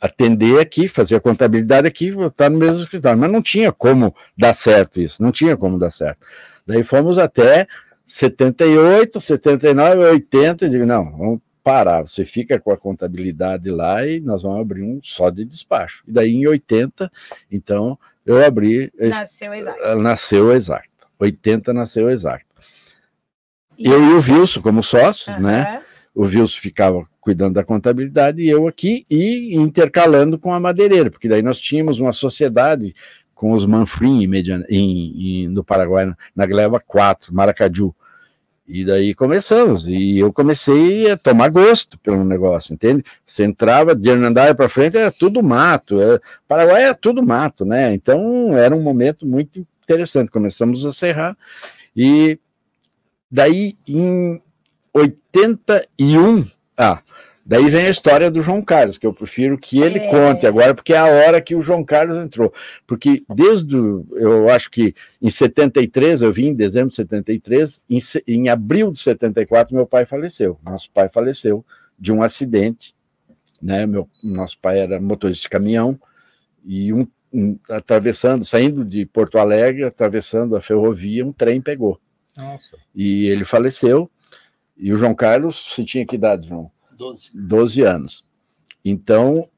atender 0.00 0.58
aqui, 0.58 0.88
fazer 0.88 1.16
a 1.16 1.20
contabilidade 1.20 1.86
aqui, 1.86 2.10
voltar 2.10 2.50
no 2.50 2.58
mesmo 2.58 2.80
escritório. 2.80 3.18
Mas 3.18 3.30
não 3.30 3.42
tinha 3.42 3.70
como 3.70 4.14
dar 4.36 4.54
certo 4.54 5.00
isso, 5.00 5.22
não 5.22 5.30
tinha 5.30 5.56
como 5.56 5.78
dar 5.78 5.90
certo. 5.92 6.26
Daí 6.66 6.82
fomos 6.82 7.18
até 7.18 7.68
78, 8.06 9.20
79, 9.20 9.98
80, 10.04 10.66
e 10.66 10.68
digo, 10.68 10.86
não, 10.86 11.16
vamos 11.16 11.40
parar, 11.62 12.02
você 12.02 12.24
fica 12.24 12.58
com 12.58 12.72
a 12.72 12.76
contabilidade 12.76 13.70
lá 13.70 14.06
e 14.06 14.20
nós 14.20 14.42
vamos 14.42 14.60
abrir 14.60 14.82
um 14.82 15.00
só 15.02 15.30
de 15.30 15.44
despacho. 15.44 16.02
E 16.06 16.12
daí 16.12 16.34
em 16.34 16.46
80, 16.46 17.10
então, 17.50 17.98
eu 18.24 18.44
abri. 18.44 18.92
Nasceu 18.98 19.54
exato. 19.54 19.82
Eh, 19.82 19.94
nasceu 19.96 20.52
exato. 20.52 20.88
80 21.18 21.72
nasceu 21.72 22.10
exato. 22.10 22.44
E 23.78 23.86
eu 23.86 24.02
e 24.02 24.12
o 24.12 24.16
Wilson, 24.16 24.60
como 24.60 24.82
sócios, 24.82 25.34
uhum. 25.34 25.42
né? 25.42 25.82
O 26.14 26.22
Wilson 26.24 26.58
ficava 26.60 27.08
cuidando 27.20 27.54
da 27.54 27.64
contabilidade 27.64 28.42
e 28.42 28.48
eu 28.48 28.66
aqui, 28.66 29.06
e 29.08 29.54
intercalando 29.54 30.38
com 30.38 30.52
a 30.52 30.58
madeireira, 30.58 31.10
porque 31.10 31.28
daí 31.28 31.42
nós 31.42 31.60
tínhamos 31.60 31.98
uma 31.98 32.12
sociedade 32.12 32.94
com 33.34 33.52
os 33.52 33.64
Manfrim 33.64 34.28
em, 34.68 35.44
em, 35.48 35.48
no 35.48 35.64
Paraguai, 35.64 36.12
na 36.34 36.46
Gleba 36.46 36.78
4, 36.78 37.34
Maracaju. 37.34 37.94
E 38.72 38.84
daí 38.84 39.16
começamos, 39.16 39.88
e 39.88 40.20
eu 40.20 40.32
comecei 40.32 41.10
a 41.10 41.16
tomar 41.16 41.48
gosto 41.48 41.98
pelo 41.98 42.24
negócio, 42.24 42.72
entende? 42.72 43.04
Você 43.26 43.42
entrava 43.42 43.96
de 43.96 44.08
Hernandaia 44.08 44.54
para 44.54 44.68
frente, 44.68 44.96
era 44.96 45.10
tudo 45.10 45.42
mato, 45.42 46.00
é, 46.00 46.20
Paraguai 46.46 46.84
é 46.84 46.94
tudo 46.94 47.20
mato, 47.20 47.64
né? 47.64 47.92
Então 47.92 48.56
era 48.56 48.72
um 48.72 48.80
momento 48.80 49.26
muito 49.26 49.66
interessante. 49.82 50.30
Começamos 50.30 50.86
a 50.86 50.92
serrar, 50.92 51.36
e 51.96 52.38
daí 53.28 53.76
em 53.88 54.40
81, 54.94 56.46
ah, 56.76 57.02
Daí 57.50 57.68
vem 57.68 57.86
a 57.86 57.90
história 57.90 58.30
do 58.30 58.40
João 58.40 58.62
Carlos, 58.62 58.96
que 58.96 59.04
eu 59.04 59.12
prefiro 59.12 59.58
que 59.58 59.80
ele 59.80 59.98
é. 59.98 60.08
conte 60.08 60.46
agora, 60.46 60.72
porque 60.72 60.92
é 60.92 60.98
a 60.98 61.06
hora 61.06 61.40
que 61.40 61.56
o 61.56 61.60
João 61.60 61.84
Carlos 61.84 62.16
entrou. 62.16 62.54
Porque 62.86 63.24
desde, 63.28 63.74
eu 63.74 64.48
acho 64.48 64.70
que 64.70 64.94
em 65.20 65.28
73, 65.28 66.22
eu 66.22 66.32
vim 66.32 66.50
em 66.50 66.54
dezembro 66.54 66.90
de 66.90 66.94
73, 66.94 67.82
em, 67.90 67.98
em 68.28 68.48
abril 68.48 68.92
de 68.92 69.00
74, 69.00 69.74
meu 69.74 69.84
pai 69.84 70.06
faleceu. 70.06 70.60
Nosso 70.62 70.92
pai 70.92 71.08
faleceu 71.08 71.66
de 71.98 72.12
um 72.12 72.22
acidente, 72.22 72.94
né? 73.60 73.84
Meu, 73.84 74.08
nosso 74.22 74.56
pai 74.56 74.78
era 74.78 75.00
motorista 75.00 75.42
de 75.42 75.48
caminhão, 75.48 75.98
e 76.64 76.92
um, 76.92 77.04
um, 77.32 77.58
atravessando, 77.68 78.44
saindo 78.44 78.84
de 78.84 79.04
Porto 79.06 79.38
Alegre, 79.38 79.82
atravessando 79.82 80.54
a 80.54 80.60
ferrovia, 80.60 81.26
um 81.26 81.32
trem 81.32 81.60
pegou. 81.60 82.00
Nossa. 82.36 82.76
E 82.94 83.26
ele 83.26 83.44
faleceu. 83.44 84.08
E 84.76 84.92
o 84.92 84.96
João 84.96 85.16
Carlos, 85.16 85.74
você 85.74 85.84
tinha 85.84 86.06
que 86.06 86.14
idade, 86.14 86.46
João? 86.46 86.70
Doze. 87.00 87.30
12 87.34 87.82
anos. 87.82 88.24
Então, 88.84 89.48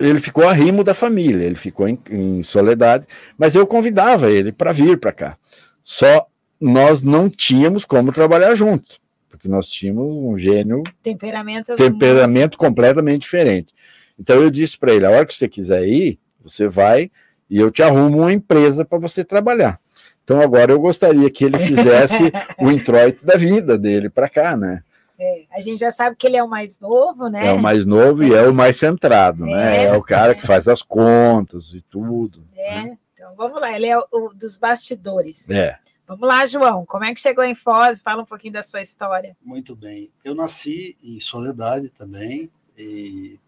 ele 0.00 0.20
ficou 0.20 0.48
arrimo 0.48 0.82
da 0.82 0.94
família, 0.94 1.44
ele 1.44 1.54
ficou 1.54 1.86
em, 1.86 1.98
em 2.10 2.42
soledade, 2.42 3.06
mas 3.36 3.54
eu 3.54 3.66
convidava 3.66 4.30
ele 4.30 4.52
para 4.52 4.72
vir 4.72 4.98
para 4.98 5.12
cá. 5.12 5.38
Só 5.84 6.26
nós 6.58 7.02
não 7.02 7.28
tínhamos 7.28 7.84
como 7.84 8.10
trabalhar 8.10 8.54
juntos, 8.54 8.98
porque 9.28 9.48
nós 9.48 9.66
tínhamos 9.66 10.06
um 10.10 10.38
gênio, 10.38 10.82
Temperamento. 11.02 11.76
temperamento 11.76 12.56
completamente 12.56 13.22
diferente. 13.22 13.74
Então 14.18 14.40
eu 14.40 14.50
disse 14.50 14.78
para 14.78 14.94
ele: 14.94 15.04
a 15.04 15.10
hora 15.10 15.26
que 15.26 15.34
você 15.34 15.48
quiser 15.48 15.86
ir, 15.86 16.18
você 16.42 16.66
vai 16.66 17.10
e 17.50 17.58
eu 17.58 17.70
te 17.70 17.82
arrumo 17.82 18.20
uma 18.20 18.32
empresa 18.32 18.82
para 18.82 18.98
você 18.98 19.22
trabalhar. 19.22 19.78
Então 20.24 20.40
agora 20.40 20.72
eu 20.72 20.80
gostaria 20.80 21.30
que 21.30 21.44
ele 21.44 21.58
fizesse 21.58 22.32
o 22.58 22.70
introito 22.70 23.24
da 23.24 23.36
vida 23.36 23.76
dele 23.76 24.08
para 24.08 24.28
cá, 24.28 24.56
né? 24.56 24.82
É, 25.18 25.46
a 25.50 25.60
gente 25.60 25.80
já 25.80 25.90
sabe 25.90 26.14
que 26.16 26.26
ele 26.26 26.36
é 26.36 26.42
o 26.42 26.48
mais 26.48 26.78
novo, 26.78 27.28
né? 27.28 27.46
É 27.46 27.52
o 27.52 27.58
mais 27.58 27.86
novo 27.86 28.22
e 28.22 28.34
é 28.34 28.46
o 28.46 28.54
mais 28.54 28.76
centrado, 28.76 29.46
né? 29.46 29.84
É. 29.84 29.84
É 29.84 29.96
o 29.96 30.02
cara 30.02 30.34
que 30.34 30.46
faz 30.46 30.68
as 30.68 30.82
contas 30.82 31.72
e 31.72 31.80
tudo. 31.80 32.46
É, 32.54 32.96
Então 33.14 33.34
vamos 33.34 33.60
lá, 33.60 33.74
ele 33.74 33.86
é 33.86 33.96
o, 33.96 34.06
o 34.12 34.34
dos 34.34 34.56
bastidores. 34.56 35.48
É. 35.48 35.78
Vamos 36.06 36.28
lá, 36.28 36.46
João. 36.46 36.86
Como 36.86 37.04
é 37.04 37.12
que 37.12 37.20
chegou 37.20 37.42
em 37.42 37.54
Foz? 37.54 37.98
Fala 37.98 38.22
um 38.22 38.26
pouquinho 38.26 38.52
da 38.52 38.62
sua 38.62 38.80
história. 38.80 39.36
Muito 39.42 39.74
bem. 39.74 40.10
Eu 40.24 40.34
nasci 40.34 40.96
em 41.02 41.18
Soledade 41.18 41.90
também, 41.90 42.50
e 42.78 43.40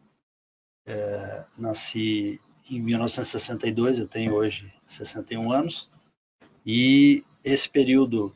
é, 0.86 1.44
nasci 1.58 2.40
em 2.70 2.80
1962, 2.82 3.98
eu 3.98 4.08
tenho 4.08 4.34
hoje 4.34 4.72
61 4.86 5.52
anos, 5.52 5.90
e 6.66 7.22
esse 7.44 7.68
período 7.68 8.34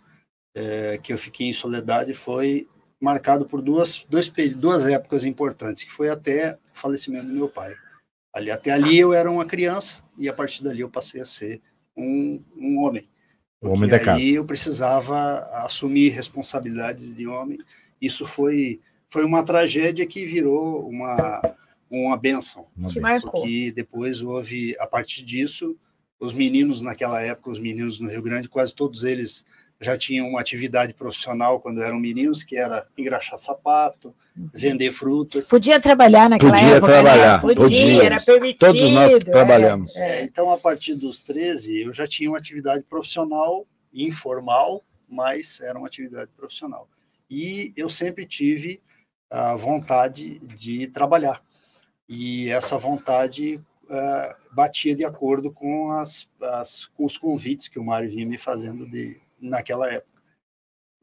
é, 0.54 0.98
que 0.98 1.12
eu 1.12 1.18
fiquei 1.18 1.48
em 1.48 1.52
Soledade 1.52 2.14
foi 2.14 2.68
marcado 3.02 3.44
por 3.44 3.60
duas, 3.60 4.06
dois, 4.08 4.30
duas 4.56 4.86
épocas 4.86 5.24
importantes, 5.24 5.82
que 5.82 5.90
foi 5.90 6.08
até 6.08 6.54
o 6.54 6.78
falecimento 6.78 7.26
do 7.26 7.34
meu 7.34 7.48
pai. 7.48 7.74
Ali, 8.32 8.50
até 8.50 8.70
ali 8.70 8.98
eu 8.98 9.12
era 9.12 9.30
uma 9.30 9.44
criança, 9.44 10.04
e 10.16 10.28
a 10.28 10.32
partir 10.32 10.62
dali 10.62 10.80
eu 10.80 10.88
passei 10.88 11.20
a 11.20 11.24
ser 11.24 11.60
um, 11.96 12.42
um 12.56 12.78
homem. 12.78 13.08
O 13.60 13.70
homem 13.70 13.90
da 13.90 13.98
casa. 13.98 14.18
aí 14.18 14.34
eu 14.34 14.44
precisava 14.44 15.40
assumir 15.64 16.10
responsabilidades 16.10 17.14
de 17.14 17.26
homem. 17.26 17.58
Isso 18.00 18.24
foi, 18.24 18.80
foi 19.10 19.24
uma 19.24 19.44
tragédia 19.44 20.06
que 20.06 20.24
virou 20.24 20.88
uma, 20.88 21.42
uma 21.90 22.16
benção. 22.16 22.68
Uma 22.76 22.88
Te 22.88 22.94
vez. 22.94 23.02
marcou. 23.02 23.42
Porque 23.42 23.72
depois 23.72 24.22
houve, 24.22 24.76
a 24.78 24.86
partir 24.86 25.24
disso, 25.24 25.76
os 26.20 26.32
meninos 26.32 26.80
naquela 26.80 27.20
época, 27.20 27.50
os 27.50 27.58
meninos 27.58 27.98
no 28.00 28.08
Rio 28.08 28.22
Grande, 28.22 28.48
quase 28.48 28.74
todos 28.74 29.04
eles 29.04 29.44
já 29.82 29.96
tinham 29.98 30.28
uma 30.28 30.40
atividade 30.40 30.94
profissional 30.94 31.60
quando 31.60 31.82
eram 31.82 31.98
meninos, 31.98 32.42
que 32.42 32.56
era 32.56 32.86
engraxar 32.96 33.38
sapato, 33.38 34.14
vender 34.54 34.90
frutas. 34.92 35.48
Podia 35.48 35.80
trabalhar 35.80 36.30
naquela 36.30 36.52
Podia 36.52 36.76
época? 36.76 36.92
trabalhar, 36.92 37.34
Né? 37.34 37.40
Podia, 37.40 37.64
podíamos. 37.64 38.04
era 38.04 38.20
permitido. 38.20 38.58
Todos 38.60 38.90
nós 38.90 39.12
é, 39.12 39.18
trabalhamos. 39.20 39.96
é. 39.96 40.20
É, 40.20 40.22
então, 40.24 40.50
a 40.50 40.58
partir 40.58 40.94
dos 40.94 41.20
13, 41.20 41.82
eu 41.82 41.92
já 41.92 42.06
tinha 42.06 42.30
uma 42.30 42.38
atividade 42.38 42.84
profissional, 42.84 43.66
informal, 43.92 44.82
mas 45.08 45.60
era 45.60 45.78
uma 45.78 45.86
atividade 45.86 46.30
profissional. 46.36 46.88
E 47.30 47.72
eu 47.76 47.90
sempre 47.90 48.24
tive 48.26 48.80
a 49.30 49.56
vontade 49.56 50.38
de 50.56 50.86
trabalhar. 50.86 51.42
E 52.08 52.48
essa 52.50 52.76
vontade 52.78 53.60
ah, 53.90 54.36
batia 54.52 54.94
de 54.94 55.04
acordo 55.04 55.50
com, 55.50 55.90
as, 55.90 56.26
as- 56.40 56.86
com 56.94 57.04
os 57.04 57.16
convites 57.18 57.68
que 57.68 57.78
o 57.78 57.84
Mário 57.84 58.08
vinha 58.08 58.26
me 58.26 58.36
fazendo 58.38 58.86
de, 58.90 59.18
naquela 59.42 59.90
época. 59.92 60.22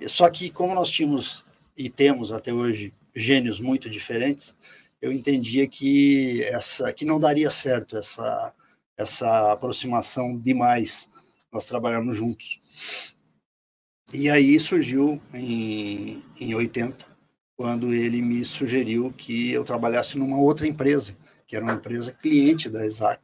Só 0.07 0.29
que, 0.29 0.49
como 0.49 0.73
nós 0.73 0.89
tínhamos 0.89 1.45
e 1.77 1.89
temos 1.89 2.31
até 2.31 2.53
hoje 2.53 2.93
gênios 3.15 3.59
muito 3.59 3.89
diferentes, 3.89 4.55
eu 5.01 5.11
entendia 5.11 5.67
que, 5.67 6.43
essa, 6.45 6.91
que 6.93 7.05
não 7.05 7.19
daria 7.19 7.49
certo 7.49 7.97
essa, 7.97 8.53
essa 8.97 9.51
aproximação 9.51 10.37
demais, 10.37 11.09
nós 11.51 11.65
trabalharmos 11.65 12.17
juntos. 12.17 12.59
E 14.13 14.29
aí 14.29 14.59
surgiu 14.59 15.21
em, 15.33 16.23
em 16.39 16.55
80, 16.55 17.05
quando 17.55 17.93
ele 17.93 18.21
me 18.21 18.43
sugeriu 18.43 19.11
que 19.11 19.51
eu 19.51 19.63
trabalhasse 19.63 20.17
numa 20.17 20.37
outra 20.37 20.67
empresa, 20.67 21.15
que 21.45 21.55
era 21.55 21.63
uma 21.63 21.73
empresa 21.73 22.11
cliente 22.11 22.69
da 22.69 22.85
Exacta. 22.85 23.23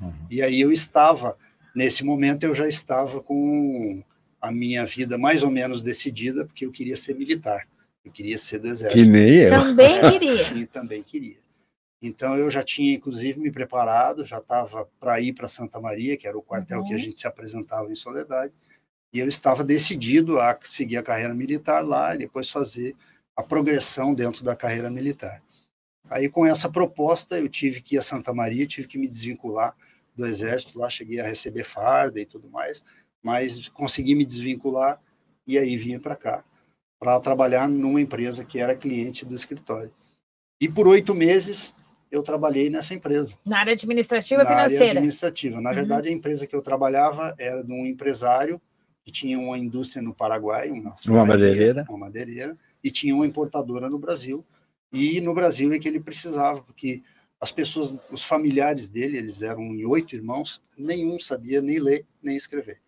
Uhum. 0.00 0.12
E 0.30 0.42
aí 0.42 0.60
eu 0.60 0.72
estava, 0.72 1.36
nesse 1.74 2.04
momento 2.04 2.44
eu 2.44 2.54
já 2.54 2.68
estava 2.68 3.22
com 3.22 4.02
a 4.40 4.50
minha 4.52 4.84
vida 4.86 5.16
mais 5.18 5.42
ou 5.42 5.50
menos 5.50 5.82
decidida, 5.82 6.44
porque 6.44 6.64
eu 6.66 6.70
queria 6.72 6.96
ser 6.96 7.14
militar, 7.14 7.66
eu 8.04 8.12
queria 8.12 8.38
ser 8.38 8.58
do 8.58 8.68
exército. 8.68 9.02
Que 9.02 9.08
nem 9.08 9.34
eu. 9.34 9.50
Também 9.50 10.00
queria. 10.10 10.66
Também 10.68 11.02
queria. 11.02 11.36
Então 12.02 12.36
eu 12.36 12.50
já 12.50 12.62
tinha 12.62 12.94
inclusive 12.94 13.40
me 13.40 13.50
preparado, 13.50 14.24
já 14.24 14.38
estava 14.38 14.86
para 15.00 15.20
ir 15.20 15.32
para 15.32 15.48
Santa 15.48 15.80
Maria, 15.80 16.16
que 16.16 16.28
era 16.28 16.36
o 16.36 16.42
quartel 16.42 16.80
Uhum. 16.80 16.86
que 16.86 16.94
a 16.94 16.98
gente 16.98 17.18
se 17.18 17.26
apresentava 17.26 17.90
em 17.90 17.94
Soledade, 17.94 18.52
e 19.12 19.18
eu 19.18 19.26
estava 19.26 19.64
decidido 19.64 20.38
a 20.38 20.56
seguir 20.62 20.98
a 20.98 21.02
carreira 21.02 21.34
militar 21.34 21.82
lá 21.84 22.14
e 22.14 22.18
depois 22.18 22.50
fazer 22.50 22.94
a 23.34 23.42
progressão 23.42 24.14
dentro 24.14 24.44
da 24.44 24.54
carreira 24.54 24.90
militar. 24.90 25.42
Aí 26.08 26.28
com 26.28 26.46
essa 26.46 26.68
proposta 26.68 27.38
eu 27.38 27.48
tive 27.48 27.80
que 27.80 27.96
ir 27.96 27.98
a 27.98 28.02
Santa 28.02 28.32
Maria, 28.32 28.66
tive 28.66 28.86
que 28.86 28.98
me 28.98 29.08
desvincular 29.08 29.74
do 30.14 30.26
exército 30.26 30.78
lá, 30.78 30.88
cheguei 30.88 31.18
a 31.20 31.26
receber 31.26 31.64
farda 31.64 32.20
e 32.20 32.26
tudo 32.26 32.48
mais, 32.48 32.84
mas 33.26 33.68
consegui 33.70 34.14
me 34.14 34.24
desvincular 34.24 35.02
e 35.44 35.58
aí 35.58 35.76
vim 35.76 35.98
para 35.98 36.14
cá 36.14 36.44
para 36.98 37.18
trabalhar 37.18 37.68
numa 37.68 38.00
empresa 38.00 38.44
que 38.44 38.58
era 38.60 38.74
cliente 38.76 39.24
do 39.26 39.34
escritório. 39.34 39.92
E 40.60 40.68
por 40.68 40.86
oito 40.86 41.12
meses 41.12 41.74
eu 42.10 42.22
trabalhei 42.22 42.70
nessa 42.70 42.94
empresa, 42.94 43.36
Na 43.44 43.58
área 43.58 43.72
administrativa 43.72 44.44
na 44.44 44.50
área 44.50 44.68
financeira. 44.68 44.92
administrativa. 44.92 45.60
Na 45.60 45.70
Uhum. 45.70 45.74
verdade, 45.76 46.08
a 46.08 46.12
empresa 46.12 46.46
que 46.46 46.54
eu 46.54 46.62
trabalhava 46.62 47.34
era 47.36 47.62
de 47.64 47.72
um 47.72 47.84
empresário 47.84 48.62
que 49.04 49.10
tinha 49.12 49.38
uma 49.38 49.58
indústria 49.58 50.00
no 50.00 50.14
Paraguai, 50.14 50.70
uma, 50.70 50.94
Uma 51.08 51.26
madeireira. 51.26 51.84
uma 51.88 51.98
madeireira, 51.98 52.56
e 52.82 52.90
tinha 52.90 53.14
uma 53.14 53.26
importadora 53.26 53.88
no 53.90 53.98
Brasil. 53.98 54.44
E 54.92 55.20
no 55.20 55.34
Brasil 55.34 55.72
é 55.72 55.78
que 55.78 55.88
ele 55.88 56.00
precisava, 56.00 56.62
porque 56.62 57.02
as 57.40 57.50
pessoas, 57.52 57.96
os 58.10 58.22
familiares 58.24 58.88
dele, 58.88 59.18
eles 59.18 59.42
eram 59.42 59.68
oito 59.88 60.14
irmãos, 60.14 60.62
nenhum 60.78 61.18
sabia 61.20 61.60
nem 61.60 61.78
ler 61.78 62.06
nem 62.22 62.34
escrever, 62.36 62.80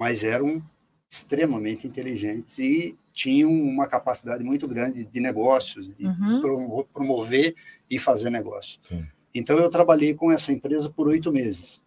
mas 0.00 0.24
eram 0.24 0.64
extremamente 1.12 1.86
inteligentes 1.86 2.58
e 2.58 2.96
tinham 3.12 3.52
uma 3.52 3.86
capacidade 3.86 4.42
muito 4.42 4.66
grande 4.66 5.04
de 5.04 5.20
negócios, 5.20 5.94
de 5.94 6.06
Uhum. 6.06 6.40
promo- 6.40 6.84
promover 6.86 7.54
e 7.90 7.98
fazer 7.98 8.30
negócio. 8.30 8.80
Sim. 8.88 9.06
Então 9.34 9.58
eu 9.58 9.68
trabalhei 9.68 10.14
com 10.14 10.32
essa 10.32 10.52
empresa 10.52 10.88
por 10.88 11.06
oito 11.08 11.30
meses. 11.30 11.82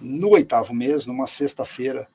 No 0.00 0.30
oitavo 0.30 0.72
mês, 0.74 1.04
numa 1.06 1.26
sexta-feira, 1.26 2.08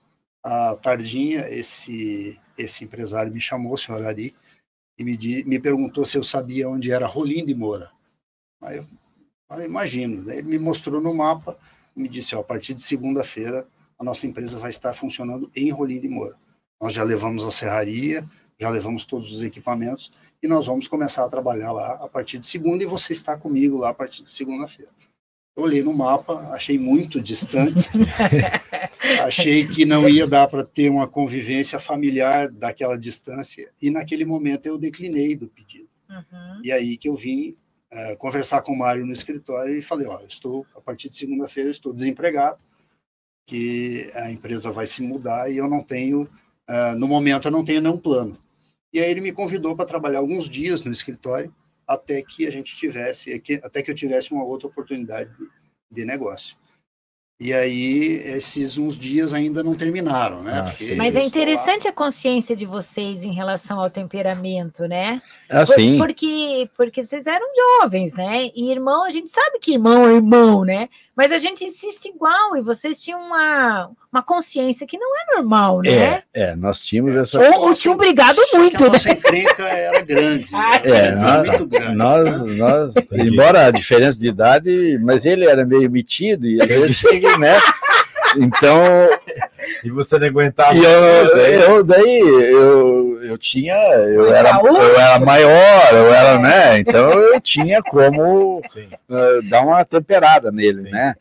à 0.43 0.75
tardinha, 0.75 1.47
esse 1.49 2.39
esse 2.57 2.83
empresário 2.83 3.31
me 3.33 3.39
chamou, 3.41 3.73
o 3.73 3.77
senhor 3.77 4.05
Ari, 4.05 4.35
e 4.97 5.03
me, 5.03 5.17
di- 5.17 5.43
me 5.45 5.59
perguntou 5.59 6.05
se 6.05 6.17
eu 6.17 6.23
sabia 6.23 6.69
onde 6.69 6.91
era 6.91 7.07
Rolim 7.07 7.43
de 7.45 7.55
Moura. 7.55 7.91
Aí 8.61 8.77
eu, 8.77 8.85
aí 9.49 9.61
eu 9.61 9.65
imagino. 9.65 10.23
Daí 10.25 10.37
ele 10.39 10.47
me 10.49 10.59
mostrou 10.59 11.01
no 11.01 11.13
mapa 11.13 11.57
e 11.95 12.01
me 12.01 12.07
disse: 12.09 12.35
ó, 12.35 12.39
a 12.41 12.43
partir 12.43 12.73
de 12.75 12.81
segunda-feira, 12.83 13.67
a 14.01 14.03
nossa 14.03 14.25
empresa 14.25 14.57
vai 14.57 14.71
estar 14.71 14.93
funcionando 14.93 15.47
em 15.55 15.69
Rolim 15.69 15.99
de 15.99 16.09
Moura. 16.09 16.35
Nós 16.81 16.91
já 16.91 17.03
levamos 17.03 17.45
a 17.45 17.51
serraria, 17.51 18.27
já 18.59 18.67
levamos 18.67 19.05
todos 19.05 19.31
os 19.31 19.43
equipamentos 19.43 20.11
e 20.41 20.47
nós 20.47 20.65
vamos 20.65 20.87
começar 20.87 21.23
a 21.23 21.29
trabalhar 21.29 21.71
lá 21.71 21.93
a 21.93 22.09
partir 22.09 22.39
de 22.39 22.47
segunda 22.47 22.83
e 22.83 22.87
você 22.87 23.13
está 23.13 23.37
comigo 23.37 23.77
lá 23.77 23.89
a 23.89 23.93
partir 23.93 24.23
de 24.23 24.31
segunda-feira. 24.31 24.91
Eu 25.55 25.63
olhei 25.63 25.83
no 25.83 25.93
mapa, 25.93 26.33
achei 26.51 26.79
muito 26.79 27.21
distante, 27.21 27.89
achei 29.23 29.67
que 29.67 29.85
não 29.85 30.09
ia 30.09 30.25
dar 30.25 30.47
para 30.47 30.63
ter 30.63 30.89
uma 30.89 31.07
convivência 31.07 31.79
familiar 31.79 32.49
daquela 32.49 32.97
distância 32.97 33.71
e 33.79 33.91
naquele 33.91 34.25
momento 34.25 34.65
eu 34.65 34.79
declinei 34.79 35.35
do 35.35 35.47
pedido. 35.47 35.87
Uhum. 36.09 36.61
E 36.63 36.71
aí 36.71 36.97
que 36.97 37.07
eu 37.07 37.15
vim 37.15 37.55
eh, 37.91 38.15
conversar 38.15 38.63
com 38.63 38.71
o 38.71 38.77
Mário 38.77 39.05
no 39.05 39.13
escritório 39.13 39.75
e 39.75 39.81
falei, 39.81 40.07
ó, 40.07 40.21
estou, 40.27 40.65
a 40.75 40.81
partir 40.81 41.07
de 41.07 41.17
segunda-feira, 41.17 41.69
estou 41.69 41.93
desempregado, 41.93 42.59
que 43.51 44.09
a 44.15 44.31
empresa 44.31 44.71
vai 44.71 44.87
se 44.87 45.01
mudar 45.01 45.51
e 45.51 45.57
eu 45.57 45.67
não 45.69 45.83
tenho, 45.83 46.25
eh, 46.69 46.95
no 46.95 47.05
momento 47.05 47.49
eu 47.49 47.51
não 47.51 47.65
tenho 47.65 47.81
nenhum 47.81 47.97
plano. 47.97 48.37
E 48.93 48.99
aí 49.01 49.11
ele 49.11 49.19
me 49.19 49.33
convidou 49.33 49.75
para 49.75 49.83
trabalhar 49.85 50.19
alguns 50.19 50.49
dias 50.49 50.81
no 50.83 50.91
escritório 50.91 51.53
até 51.85 52.21
que 52.21 52.47
a 52.47 52.49
gente 52.51 52.73
tivesse, 52.77 53.43
até 53.61 53.81
que 53.83 53.91
eu 53.91 53.95
tivesse 53.95 54.31
uma 54.31 54.45
outra 54.45 54.69
oportunidade 54.69 55.29
de, 55.35 55.45
de 55.91 56.05
negócio. 56.05 56.55
E 57.41 57.53
aí 57.53 58.21
esses 58.23 58.77
uns 58.77 58.95
dias 58.95 59.33
ainda 59.33 59.63
não 59.63 59.75
terminaram, 59.75 60.43
né? 60.43 60.59
Ah, 60.63 60.63
Mas 60.95 61.15
é 61.15 61.19
estou 61.19 61.21
lá- 61.21 61.27
interessante 61.27 61.87
a 61.87 61.91
consciência 61.91 62.55
de 62.55 62.65
vocês 62.67 63.23
em 63.25 63.33
relação 63.33 63.81
ao 63.81 63.89
temperamento, 63.89 64.87
né? 64.87 65.19
Por- 65.49 65.57
Assim, 65.57 65.97
Porque, 65.97 66.69
porque 66.77 67.03
vocês 67.05 67.25
eram 67.27 67.47
jovens, 67.81 68.13
né? 68.13 68.49
E 68.55 68.71
irmão, 68.71 69.03
a 69.03 69.09
gente 69.11 69.29
sabe 69.31 69.59
que 69.59 69.73
irmão 69.73 70.07
é 70.07 70.13
irmão, 70.13 70.63
né? 70.63 70.87
Mas 71.15 71.31
a 71.31 71.37
gente 71.37 71.65
insiste 71.65 72.05
igual, 72.05 72.55
e 72.55 72.61
vocês 72.61 73.01
tinham 73.03 73.21
uma, 73.21 73.91
uma 74.11 74.23
consciência 74.23 74.87
que 74.87 74.97
não 74.97 75.09
é 75.15 75.35
normal, 75.35 75.81
né? 75.81 75.91
É, 75.91 76.23
é 76.33 76.55
nós 76.55 76.83
tínhamos 76.83 77.15
essa. 77.15 77.39
Ou, 77.39 77.67
ou 77.67 77.73
tinham 77.73 77.97
brigado 77.97 78.39
muito. 78.53 78.77
Que 78.77 78.83
a 78.83 78.89
nossa 78.89 79.11
encrenca 79.11 79.63
era 79.63 80.01
grande. 80.01 80.45
Ah, 80.53 80.81
é, 80.83 81.11
nós, 81.11 81.47
muito 81.47 81.67
grande. 81.67 81.95
Nós, 81.95 82.41
né? 82.43 82.53
nós, 82.55 82.93
embora 83.11 83.65
a 83.65 83.71
diferença 83.71 84.17
de 84.17 84.27
idade, 84.29 84.97
mas 85.01 85.25
ele 85.25 85.45
era 85.45 85.65
meio 85.65 85.91
metido, 85.91 86.47
e 86.47 86.61
às 86.61 86.67
vezes 86.67 86.95
cheguei, 86.97 87.37
né? 87.37 87.59
Então. 88.37 89.09
E 89.83 89.89
você 89.89 90.17
não 90.17 90.27
aguentava. 90.27 90.75
E 90.75 90.83
eu, 90.83 90.91
eu, 90.91 91.83
daí 91.83 92.19
eu, 92.19 93.23
eu 93.23 93.37
tinha. 93.37 93.75
Eu 93.75 94.33
era, 94.33 94.59
eu 94.59 94.99
era 94.99 95.19
maior, 95.19 95.93
eu 95.93 96.13
era, 96.13 96.39
né? 96.39 96.79
Então 96.79 97.11
eu 97.11 97.39
tinha 97.39 97.81
como 97.81 98.59
uh, 98.59 99.49
dar 99.49 99.61
uma 99.61 99.83
temperada 99.85 100.51
nele, 100.51 100.81
Sim. 100.81 100.89
né? 100.89 101.15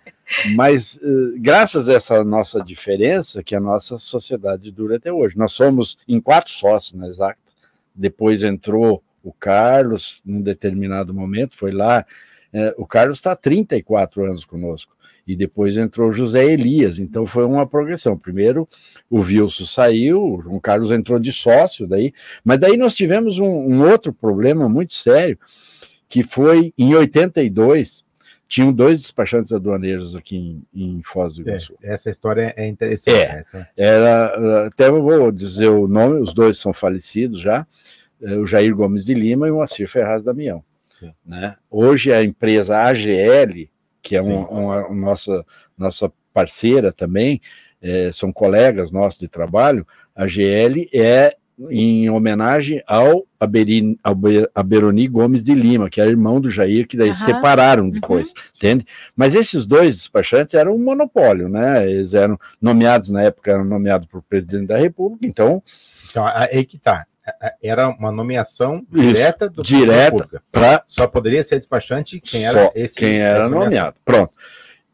Mas 0.55 0.97
uh, 0.97 1.35
graças 1.39 1.89
a 1.89 1.95
essa 1.95 2.23
nossa 2.25 2.63
diferença, 2.63 3.43
que 3.43 3.55
a 3.55 3.61
nossa 3.61 3.99
sociedade 3.99 4.71
dura 4.71 4.97
até 4.97 5.13
hoje. 5.13 5.37
Nós 5.37 5.53
somos 5.53 5.99
em 6.07 6.21
quatro 6.21 6.53
sócios 6.53 6.95
na 6.95 7.07
Exacta. 7.07 7.39
Depois 7.95 8.43
entrou 8.43 9.03
o 9.23 9.33
Carlos, 9.33 10.23
num 10.25 10.41
determinado 10.41 11.13
momento, 11.13 11.57
foi 11.57 11.73
lá. 11.73 12.05
Uh, 12.53 12.83
o 12.83 12.87
Carlos 12.87 13.19
está 13.19 13.33
há 13.33 13.37
34 13.37 14.25
anos 14.25 14.45
conosco 14.45 15.00
e 15.27 15.37
depois 15.37 15.77
entrou 15.77 16.13
José 16.13 16.45
Elias, 16.45 16.99
então 16.99 17.27
foi 17.27 17.45
uma 17.45 17.67
progressão. 17.67 18.17
Primeiro 18.17 18.69
o 19.09 19.21
Wilson 19.21 19.65
saiu, 19.65 20.23
o 20.23 20.43
João 20.43 20.61
Carlos 20.61 20.91
entrou 20.91 21.19
de 21.19 21.33
sócio 21.33 21.87
daí, 21.87 22.13
mas 22.45 22.59
daí 22.59 22.77
nós 22.77 22.95
tivemos 22.95 23.39
um, 23.39 23.47
um 23.47 23.89
outro 23.89 24.13
problema 24.13 24.69
muito 24.69 24.95
sério, 24.95 25.39
que 26.09 26.23
foi 26.23 26.73
em 26.77 26.95
82, 26.95 28.05
tinham 28.49 28.73
dois 28.73 29.01
despachantes 29.01 29.53
aduaneiros 29.53 30.17
aqui 30.17 30.37
em, 30.37 30.65
em 30.75 31.03
Foz 31.05 31.35
do 31.35 31.43
Iguaçu. 31.43 31.75
É, 31.83 31.95
essa 31.95 32.11
história 32.11 32.53
é 32.57 32.67
interessante. 32.67 33.17
É, 33.17 33.39
essa. 33.39 33.69
Era, 33.77 34.67
até 34.67 34.91
vou 34.91 35.31
dizer 35.31 35.69
o 35.69 35.87
nome, 35.87 36.21
os 36.21 36.35
dois 36.35 36.59
são 36.59 36.73
falecidos 36.73 37.41
já, 37.41 37.65
é, 38.21 38.35
o 38.35 38.47
Jair 38.47 38.75
Gomes 38.75 39.05
de 39.05 39.15
Lima 39.15 39.47
e 39.47 39.53
o 39.53 39.57
Moacir 39.57 39.89
Ferraz 39.89 40.23
Damião. 40.25 40.65
Né? 41.25 41.57
Hoje 41.71 42.13
a 42.13 42.23
empresa 42.23 42.77
AGL, 42.77 43.71
que 44.03 44.17
é 44.17 44.23
uma, 44.23 44.49
uma, 44.49 44.87
uma, 44.87 45.07
nossa, 45.11 45.45
nossa 45.77 46.13
parceira 46.33 46.93
também, 46.93 47.41
é, 47.83 48.11
são 48.13 48.33
colegas 48.33 48.91
nossos 48.91 49.19
de 49.19 49.29
trabalho, 49.29 49.87
a 50.15 50.27
GL 50.27 50.89
é 50.93 51.37
em 51.69 52.09
homenagem 52.09 52.83
ao, 52.87 53.27
Aberini, 53.39 53.99
ao 54.03 54.17
Aberoni 54.55 55.07
Gomes 55.07 55.43
de 55.43 55.53
Lima, 55.53 55.91
que 55.91 56.01
era 56.01 56.09
irmão 56.09 56.41
do 56.41 56.51
Jair, 56.51 56.87
que 56.87 56.97
daí 56.97 57.11
uhum. 57.11 57.15
separaram 57.15 57.91
depois, 57.91 58.29
uhum. 58.31 58.35
entende? 58.57 58.87
Mas 59.15 59.35
esses 59.35 59.67
dois 59.67 59.97
despachantes 59.97 60.55
eram 60.55 60.75
um 60.75 60.83
monopólio, 60.83 61.49
né? 61.49 61.91
Eles 61.91 62.15
eram 62.15 62.39
nomeados, 62.61 63.11
na 63.11 63.23
época, 63.23 63.51
eram 63.51 63.65
nomeados 63.65 64.07
por 64.07 64.23
presidente 64.23 64.69
da 64.69 64.79
República, 64.79 65.27
então... 65.27 65.63
Então, 66.11 66.27
aí 66.27 66.65
que 66.65 66.77
tá 66.77 67.07
era 67.63 67.89
uma 67.89 68.11
nomeação 68.11 68.85
direta 68.91 69.49
do 69.49 69.63
direta 69.63 70.43
para 70.51 70.83
só 70.87 71.07
poderia 71.07 71.43
ser 71.43 71.59
despachante 71.59 72.21
quem 72.21 72.47
era 72.47 72.71
esse 72.75 72.95
quem 72.95 73.19
era 73.21 73.49
nomeado. 73.49 74.01
Pronto 74.05 74.33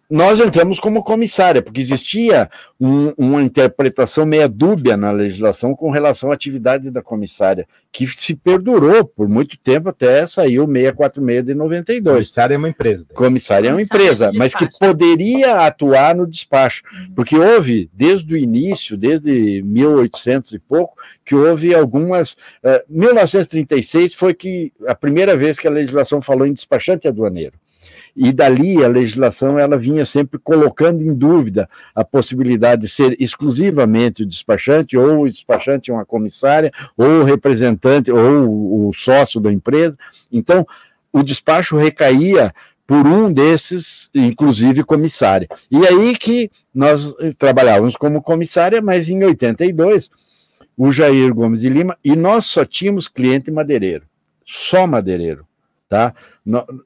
nós 0.08 0.38
entramos 0.38 0.78
como 0.78 1.02
comissária, 1.02 1.60
porque 1.60 1.80
existia 1.80 2.48
um, 2.80 3.12
uma 3.16 3.42
interpretação 3.42 4.24
meia 4.24 4.48
dúbia 4.48 4.96
na 4.96 5.10
legislação 5.10 5.74
com 5.74 5.90
relação 5.90 6.30
à 6.30 6.34
atividade 6.34 6.90
da 6.90 7.02
comissária, 7.02 7.66
que 7.90 8.06
se 8.06 8.34
perdurou 8.34 9.04
por 9.04 9.28
muito 9.28 9.58
tempo 9.58 9.88
até 9.88 10.24
sair 10.26 10.60
o 10.60 10.66
646 10.66 11.44
de 11.44 11.54
92. 11.54 12.02
Comissária 12.16 12.54
é 12.54 12.58
uma 12.58 12.68
empresa. 12.68 13.06
Comissária 13.14 13.68
é 13.68 13.72
uma 13.72 13.82
empresa, 13.82 14.30
mas 14.34 14.54
que 14.54 14.68
poderia 14.78 15.66
atuar 15.66 16.14
no 16.14 16.26
despacho, 16.26 16.82
uhum. 16.92 17.12
porque 17.14 17.36
houve, 17.36 17.90
desde 17.92 18.32
o 18.32 18.36
início, 18.36 18.96
desde 18.96 19.62
1800 19.62 20.52
e 20.52 20.58
pouco, 20.58 20.96
que 21.24 21.34
houve 21.34 21.74
algumas. 21.74 22.36
Eh, 22.62 22.84
1936 22.88 24.14
foi 24.14 24.34
que 24.34 24.72
a 24.86 24.94
primeira 24.94 25.36
vez 25.36 25.58
que 25.58 25.66
a 25.66 25.70
legislação 25.70 26.22
falou 26.22 26.46
em 26.46 26.52
despachante 26.52 27.08
aduaneiro 27.08 27.54
e 28.16 28.32
dali 28.32 28.82
a 28.82 28.88
legislação 28.88 29.58
ela 29.58 29.76
vinha 29.76 30.04
sempre 30.04 30.38
colocando 30.38 31.02
em 31.02 31.12
dúvida 31.12 31.68
a 31.94 32.02
possibilidade 32.02 32.82
de 32.82 32.88
ser 32.88 33.14
exclusivamente 33.20 34.22
o 34.22 34.26
despachante, 34.26 34.96
ou 34.96 35.22
o 35.22 35.28
despachante 35.28 35.92
uma 35.92 36.06
comissária, 36.06 36.72
ou 36.96 37.20
o 37.20 37.24
representante, 37.24 38.10
ou 38.10 38.88
o 38.88 38.92
sócio 38.94 39.38
da 39.38 39.52
empresa. 39.52 39.96
Então, 40.32 40.66
o 41.12 41.22
despacho 41.22 41.76
recaía 41.76 42.54
por 42.86 43.06
um 43.06 43.30
desses, 43.30 44.10
inclusive 44.14 44.82
comissária. 44.82 45.48
E 45.70 45.86
aí 45.86 46.16
que 46.16 46.50
nós 46.74 47.14
trabalhávamos 47.36 47.96
como 47.96 48.22
comissária, 48.22 48.80
mas 48.80 49.10
em 49.10 49.22
82, 49.24 50.10
o 50.76 50.90
Jair 50.90 51.34
Gomes 51.34 51.60
de 51.60 51.68
Lima, 51.68 51.98
e 52.02 52.16
nós 52.16 52.46
só 52.46 52.64
tínhamos 52.64 53.08
cliente 53.08 53.50
madeireiro, 53.50 54.04
só 54.44 54.86
madeireiro 54.86 55.45
tá? 55.88 56.14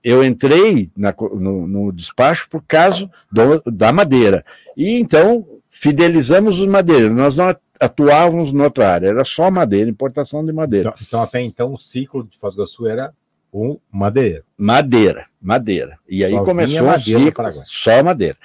Eu 0.02 0.24
entrei 0.24 0.90
na, 0.96 1.14
no, 1.18 1.66
no, 1.66 1.92
despacho 1.92 2.48
por 2.48 2.62
caso 2.62 3.10
do, 3.30 3.62
da 3.70 3.92
madeira. 3.92 4.44
E 4.76 4.98
então 4.98 5.46
fidelizamos 5.68 6.60
os 6.60 6.66
madeireiros. 6.66 7.16
Nós 7.16 7.36
não 7.36 7.54
atuávamos 7.80 8.52
noutra 8.52 8.92
área, 8.92 9.08
era 9.08 9.24
só 9.24 9.50
madeira, 9.50 9.88
importação 9.88 10.44
de 10.44 10.52
madeira. 10.52 10.90
Então, 10.90 11.04
então 11.06 11.22
até 11.22 11.40
então 11.40 11.72
o 11.72 11.78
ciclo 11.78 12.24
de 12.24 12.36
Foz 12.38 12.54
do 12.54 12.66
Sul 12.66 12.88
era 12.88 13.12
o 13.52 13.80
madeira. 13.90 14.44
Madeira, 14.56 15.26
madeira. 15.40 15.98
E 16.08 16.24
aí 16.24 16.32
só 16.32 16.44
começou 16.44 16.88
o 16.88 17.00
ciclo, 17.00 17.44
só 17.64 18.02
madeira. 18.02 18.36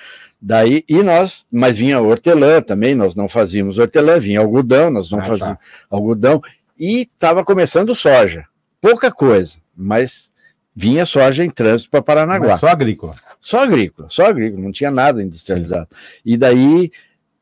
Daí, 0.41 0.83
e 0.87 1.01
nós, 1.01 1.45
mas 1.51 1.77
vinha 1.77 1.99
hortelã 1.99 2.61
também, 2.61 2.93
nós 2.93 3.15
não 3.15 3.27
fazíamos 3.27 3.77
hortelã, 3.77 4.19
vinha 4.19 4.39
algodão, 4.39 4.89
nós 4.89 5.09
não 5.11 5.19
ah, 5.19 5.21
tá. 5.21 5.27
fazíamos 5.27 5.57
tá. 5.57 5.63
algodão, 5.89 6.41
e 6.77 7.01
estava 7.01 7.43
começando 7.43 7.95
soja. 7.95 8.45
Pouca 8.79 9.11
coisa, 9.11 9.57
mas 9.75 10.31
vinha 10.75 11.05
soja 11.05 11.45
em 11.45 11.49
trânsito 11.49 11.89
para 11.89 12.01
Paranaguá. 12.01 12.49
Mas 12.49 12.59
só 12.59 12.67
agrícola. 12.67 13.15
Só 13.39 13.59
agrícola, 13.59 14.09
só 14.09 14.25
agrícola, 14.25 14.61
não 14.61 14.71
tinha 14.71 14.91
nada 14.91 15.23
industrializado. 15.23 15.87
Sim. 15.89 16.21
E 16.25 16.37
daí, 16.37 16.91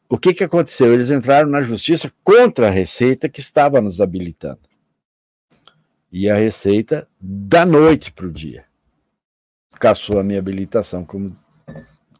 o 0.08 0.18
que, 0.18 0.34
que 0.34 0.44
aconteceu? 0.44 0.94
Eles 0.94 1.10
entraram 1.10 1.50
na 1.50 1.62
justiça 1.62 2.12
contra 2.24 2.68
a 2.68 2.72
Receita 2.72 3.28
que 3.28 3.40
estava 3.40 3.82
nos 3.82 4.00
habilitando. 4.00 4.60
E 6.12 6.30
a 6.30 6.36
Receita, 6.36 7.08
da 7.20 7.66
noite 7.66 8.12
para 8.12 8.28
o 8.28 8.32
dia, 8.32 8.66
caçou 9.80 10.20
a 10.20 10.24
minha 10.24 10.38
habilitação 10.38 11.04
como 11.04 11.34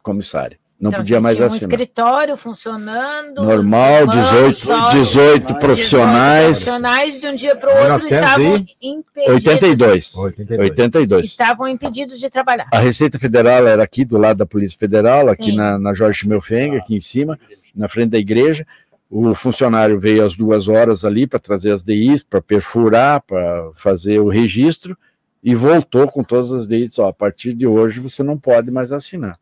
comissária. 0.02 0.58
Não 0.84 0.90
então, 0.90 1.00
podia 1.00 1.18
mais 1.18 1.40
assinar. 1.40 1.62
um 1.62 1.72
escritório 1.72 2.36
funcionando. 2.36 3.42
Normal, 3.42 4.06
18, 4.06 4.90
18 4.92 5.54
profissionais. 5.58 6.58
profissionais 6.58 7.18
de 7.18 7.26
um 7.26 7.34
dia 7.34 7.56
para 7.56 7.70
o 7.70 7.92
outro 7.92 8.06
estavam 8.06 8.66
impedidos. 8.82 9.34
82, 9.34 10.14
82. 10.14 10.58
82. 10.58 11.24
Estavam 11.24 11.68
impedidos 11.68 12.20
de 12.20 12.28
trabalhar. 12.28 12.68
A 12.70 12.80
Receita 12.80 13.18
Federal 13.18 13.66
era 13.66 13.82
aqui 13.82 14.04
do 14.04 14.18
lado 14.18 14.36
da 14.36 14.44
Polícia 14.44 14.78
Federal, 14.78 15.30
aqui 15.30 15.56
na, 15.56 15.78
na 15.78 15.94
Jorge 15.94 16.18
Schmelfeng, 16.18 16.76
aqui 16.76 16.94
em 16.94 17.00
cima, 17.00 17.38
na 17.74 17.88
frente 17.88 18.10
da 18.10 18.18
igreja. 18.18 18.66
O 19.08 19.34
funcionário 19.34 19.98
veio 19.98 20.22
às 20.22 20.36
duas 20.36 20.68
horas 20.68 21.02
ali 21.02 21.26
para 21.26 21.38
trazer 21.38 21.70
as 21.70 21.82
DIs, 21.82 22.22
para 22.22 22.42
perfurar, 22.42 23.22
para 23.22 23.70
fazer 23.74 24.18
o 24.18 24.28
registro, 24.28 24.94
e 25.42 25.54
voltou 25.54 26.06
com 26.08 26.22
todas 26.22 26.52
as 26.52 26.68
DIs. 26.68 26.98
Ó, 26.98 27.08
a 27.08 27.12
partir 27.12 27.54
de 27.54 27.66
hoje 27.66 28.00
você 28.00 28.22
não 28.22 28.36
pode 28.36 28.70
mais 28.70 28.92
assinar. 28.92 29.38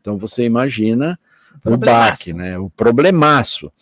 Então 0.00 0.18
você 0.18 0.44
imagina 0.44 1.18
o, 1.64 1.74
o 1.74 1.76
baque, 1.76 2.32
né? 2.32 2.58
O 2.58 2.70
problemaço. 2.70 3.72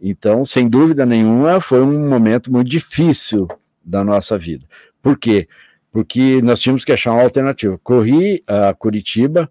Então, 0.00 0.44
sem 0.44 0.68
dúvida 0.68 1.06
nenhuma, 1.06 1.60
foi 1.60 1.80
um 1.80 2.08
momento 2.08 2.52
muito 2.52 2.68
difícil 2.68 3.48
da 3.82 4.04
nossa 4.04 4.36
vida. 4.36 4.66
Por 5.02 5.18
quê? 5.18 5.48
Porque 5.90 6.42
nós 6.42 6.60
tínhamos 6.60 6.84
que 6.84 6.92
achar 6.92 7.12
uma 7.12 7.22
alternativa. 7.22 7.78
Corri 7.82 8.42
a 8.46 8.74
Curitiba, 8.74 9.50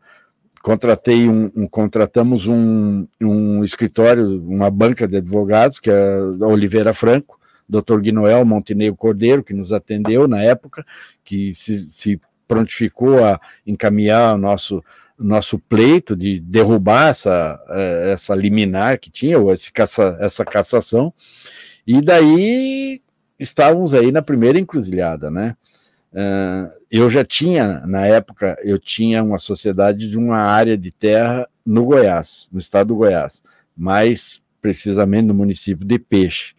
contratei 0.62 1.28
um, 1.28 1.52
um, 1.56 1.68
contratamos 1.68 2.46
um, 2.46 3.08
um 3.20 3.64
escritório, 3.64 4.42
uma 4.48 4.70
banca 4.70 5.08
de 5.08 5.18
advogados, 5.18 5.80
que 5.80 5.90
é 5.90 6.18
a 6.18 6.48
Oliveira 6.48 6.94
Franco, 6.94 7.40
Dr. 7.68 8.00
Guinoel 8.00 8.46
Montenegro 8.46 8.96
Cordeiro, 8.96 9.44
que 9.44 9.54
nos 9.54 9.72
atendeu 9.72 10.28
na 10.28 10.44
época, 10.44 10.86
que 11.24 11.54
se, 11.56 11.90
se 11.90 12.22
prontificou 12.48 13.24
a 13.24 13.40
encaminhar 13.66 14.36
o 14.36 14.38
nosso 14.38 14.84
nosso 15.18 15.58
pleito 15.58 16.16
de 16.16 16.40
derrubar 16.40 17.10
essa, 17.10 17.60
é, 17.70 18.12
essa 18.14 18.36
liminar 18.36 19.00
que 19.00 19.10
tinha, 19.10 19.40
ou 19.40 19.54
esse 19.54 19.72
caça, 19.72 20.18
essa 20.20 20.44
cassação, 20.44 21.14
e 21.88 22.02
daí 22.02 23.02
estávamos 23.40 23.94
aí 23.94 24.12
na 24.12 24.22
primeira 24.22 24.60
encruzilhada, 24.60 25.30
né? 25.30 25.56
Uh, 26.12 26.72
eu 26.90 27.10
já 27.10 27.26
tinha, 27.26 27.86
na 27.86 28.06
época, 28.06 28.58
eu 28.64 28.80
tinha 28.80 29.22
uma 29.22 29.38
sociedade 29.38 30.10
de 30.10 30.18
uma 30.18 30.38
área 30.38 30.78
de 30.78 30.90
terra 30.90 31.46
no 31.66 31.84
Goiás, 31.84 32.48
no 32.54 32.60
estado 32.60 32.88
do 32.88 32.96
Goiás, 32.96 33.44
mais 33.76 34.42
precisamente 34.62 35.28
no 35.28 35.34
município 35.34 35.86
de 35.86 36.00
Peixe, 36.00 36.54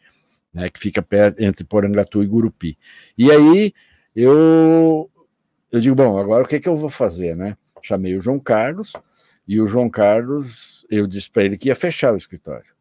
né, 0.52 0.68
que 0.68 0.78
fica 0.78 1.00
perto, 1.00 1.42
entre 1.42 1.64
Porangatu 1.64 2.22
e 2.22 2.26
Gurupi. 2.26 2.78
E 3.16 3.30
aí 3.30 3.72
eu, 4.14 5.10
eu 5.72 5.80
digo, 5.80 5.96
bom, 5.96 6.18
agora 6.18 6.44
o 6.44 6.46
que, 6.46 6.60
que 6.60 6.68
eu 6.68 6.76
vou 6.76 6.90
fazer, 6.90 7.34
né? 7.34 7.56
Chamei 7.86 8.16
o 8.16 8.20
João 8.20 8.40
Carlos 8.40 8.92
E 9.46 9.60
o 9.60 9.66
João 9.66 9.88
Carlos, 9.88 10.84
eu 10.90 11.06
disse 11.06 11.30
para 11.30 11.44
ele 11.44 11.56
que 11.56 11.68
ia 11.68 11.76
fechar 11.76 12.12
o 12.12 12.16
escritório. 12.16 12.74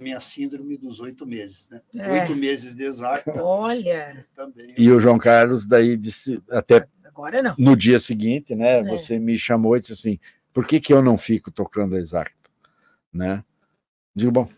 Minha 0.00 0.20
síndrome 0.20 0.76
dos 0.76 0.98
oito 1.00 1.26
meses, 1.26 1.68
né? 1.68 1.80
É. 1.94 2.22
Oito 2.22 2.34
meses 2.34 2.74
de 2.74 2.84
exata. 2.84 3.42
Olha, 3.42 4.26
Também. 4.34 4.74
E 4.76 4.90
o 4.90 4.98
João 4.98 5.18
Carlos 5.18 5.66
daí 5.66 5.96
disse, 5.96 6.42
até 6.50 6.88
agora 7.04 7.42
não. 7.42 7.54
no 7.58 7.76
dia 7.76 8.00
seguinte, 8.00 8.54
né? 8.54 8.80
É. 8.80 8.84
Você 8.84 9.18
me 9.18 9.38
chamou 9.38 9.76
e 9.76 9.80
disse 9.80 9.92
assim: 9.92 10.18
por 10.52 10.66
que, 10.66 10.80
que 10.80 10.92
eu 10.92 11.02
não 11.02 11.16
fico 11.16 11.50
tocando 11.50 11.94
a 11.94 12.00
Exacta? 12.00 12.32
Né? 13.12 13.44
Digo, 14.14 14.32
bom, 14.32 14.48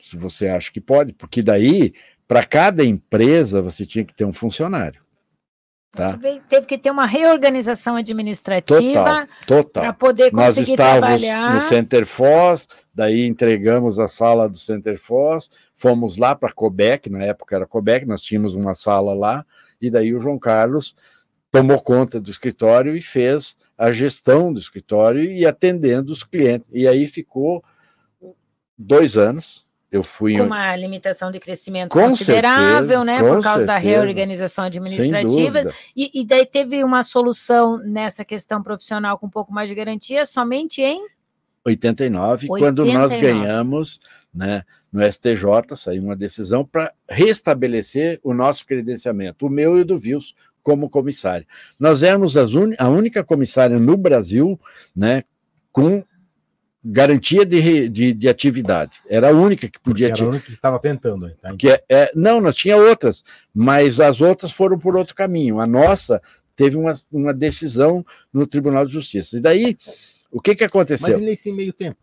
se 0.00 0.16
você 0.16 0.48
acha 0.48 0.70
que 0.70 0.80
pode, 0.80 1.12
porque 1.12 1.42
daí, 1.42 1.94
para 2.26 2.44
cada 2.44 2.84
empresa, 2.84 3.62
você 3.62 3.86
tinha 3.86 4.04
que 4.04 4.14
ter 4.14 4.24
um 4.24 4.32
funcionário. 4.32 5.02
Tá? 5.92 6.16
Teve- 6.16 6.40
Teve 6.48 6.66
que 6.66 6.78
ter 6.78 6.90
uma 6.90 7.04
reorganização 7.04 7.96
administrativa 7.96 9.26
para 9.72 9.92
poder 9.92 10.32
Nós 10.32 10.54
conseguir 10.54 10.70
estávamos 10.72 11.20
trabalhar. 11.20 11.54
no 11.54 11.60
Center 11.62 12.06
Foz, 12.06 12.68
daí 12.94 13.26
entregamos 13.26 13.98
a 13.98 14.06
sala 14.06 14.48
do 14.48 14.56
Center 14.56 15.00
Foz, 15.00 15.50
fomos 15.74 16.16
lá 16.16 16.34
para 16.36 16.52
Cobec, 16.52 17.10
na 17.10 17.24
época 17.24 17.56
era 17.56 17.66
Cobec, 17.66 18.06
nós 18.06 18.22
tínhamos 18.22 18.54
uma 18.54 18.74
sala 18.74 19.12
lá, 19.14 19.44
e 19.82 19.90
daí 19.90 20.14
o 20.14 20.20
João 20.20 20.38
Carlos 20.38 20.94
tomou 21.50 21.80
conta 21.80 22.20
do 22.20 22.30
escritório 22.30 22.96
e 22.96 23.02
fez 23.02 23.56
a 23.76 23.90
gestão 23.90 24.52
do 24.52 24.60
escritório 24.60 25.24
e 25.24 25.44
atendendo 25.44 26.12
os 26.12 26.22
clientes. 26.22 26.68
E 26.72 26.86
aí 26.86 27.08
ficou 27.08 27.64
dois 28.78 29.16
anos. 29.16 29.66
Eu 29.90 30.04
fui 30.04 30.36
com 30.36 30.44
uma 30.44 30.76
limitação 30.76 31.32
de 31.32 31.40
crescimento 31.40 31.90
Com 31.90 32.10
considerável, 32.10 33.00
certeza, 33.00 33.04
né? 33.04 33.18
Por 33.18 33.42
causa 33.42 33.66
da 33.66 33.74
certeza. 33.74 33.78
reorganização 34.02 34.62
sem 34.62 34.66
administrativa. 34.66 35.74
E, 35.96 36.20
e 36.20 36.24
daí 36.24 36.46
teve 36.46 36.84
uma 36.84 37.02
solução 37.02 37.76
nessa 37.78 38.24
questão 38.24 38.62
profissional 38.62 39.18
com 39.18 39.26
um 39.26 39.30
pouco 39.30 39.52
mais 39.52 39.68
de 39.68 39.74
garantia, 39.74 40.24
somente 40.24 40.80
em 40.80 41.04
89, 41.64 42.46
quando 42.46 42.84
nós 42.84 43.12
89. 43.12 43.18
ganhamos 43.20 44.00
né, 44.32 44.62
no 44.92 45.02
STJ, 45.02 45.74
saiu 45.76 46.04
uma 46.04 46.16
decisão 46.16 46.64
para 46.64 46.92
restabelecer 47.08 48.20
o 48.22 48.32
nosso 48.32 48.64
credenciamento, 48.64 49.46
o 49.46 49.50
meu 49.50 49.76
e 49.76 49.80
o 49.80 49.84
do 49.84 49.98
Vils, 49.98 50.34
como 50.62 50.88
comissária. 50.90 51.46
Nós 51.78 52.02
éramos 52.02 52.34
uni- 52.36 52.76
a 52.78 52.88
única 52.88 53.24
comissária 53.24 53.78
no 53.78 53.96
Brasil 53.96 54.58
né, 54.94 55.24
com 55.72 56.04
garantia 56.84 57.44
de, 57.44 57.88
de, 57.88 58.14
de 58.14 58.28
atividade. 58.28 59.00
Era 59.08 59.28
a 59.30 59.32
única 59.32 59.66
que 59.68 59.78
Porque 59.78 59.90
podia 59.90 60.06
era 60.08 60.16
ter. 60.16 60.24
o 60.24 60.28
único 60.28 60.46
que 60.46 60.52
estava 60.52 60.78
tentando. 60.78 61.30
Tá? 61.36 61.54
Que 61.56 61.70
é, 61.70 61.84
é- 61.88 62.10
não, 62.14 62.40
nós 62.40 62.56
tinha 62.56 62.76
outras, 62.76 63.22
mas 63.54 64.00
as 64.00 64.20
outras 64.20 64.50
foram 64.52 64.78
por 64.78 64.96
outro 64.96 65.14
caminho. 65.14 65.60
A 65.60 65.66
nossa 65.66 66.22
teve 66.56 66.76
uma, 66.76 66.94
uma 67.12 67.34
decisão 67.34 68.04
no 68.32 68.46
Tribunal 68.46 68.86
de 68.86 68.92
Justiça. 68.92 69.36
E 69.36 69.40
daí, 69.40 69.76
o 70.30 70.40
que, 70.40 70.54
que 70.54 70.64
aconteceu? 70.64 71.10
Mas 71.18 71.20
nesse 71.20 71.52
meio 71.52 71.72
tempo? 71.72 71.96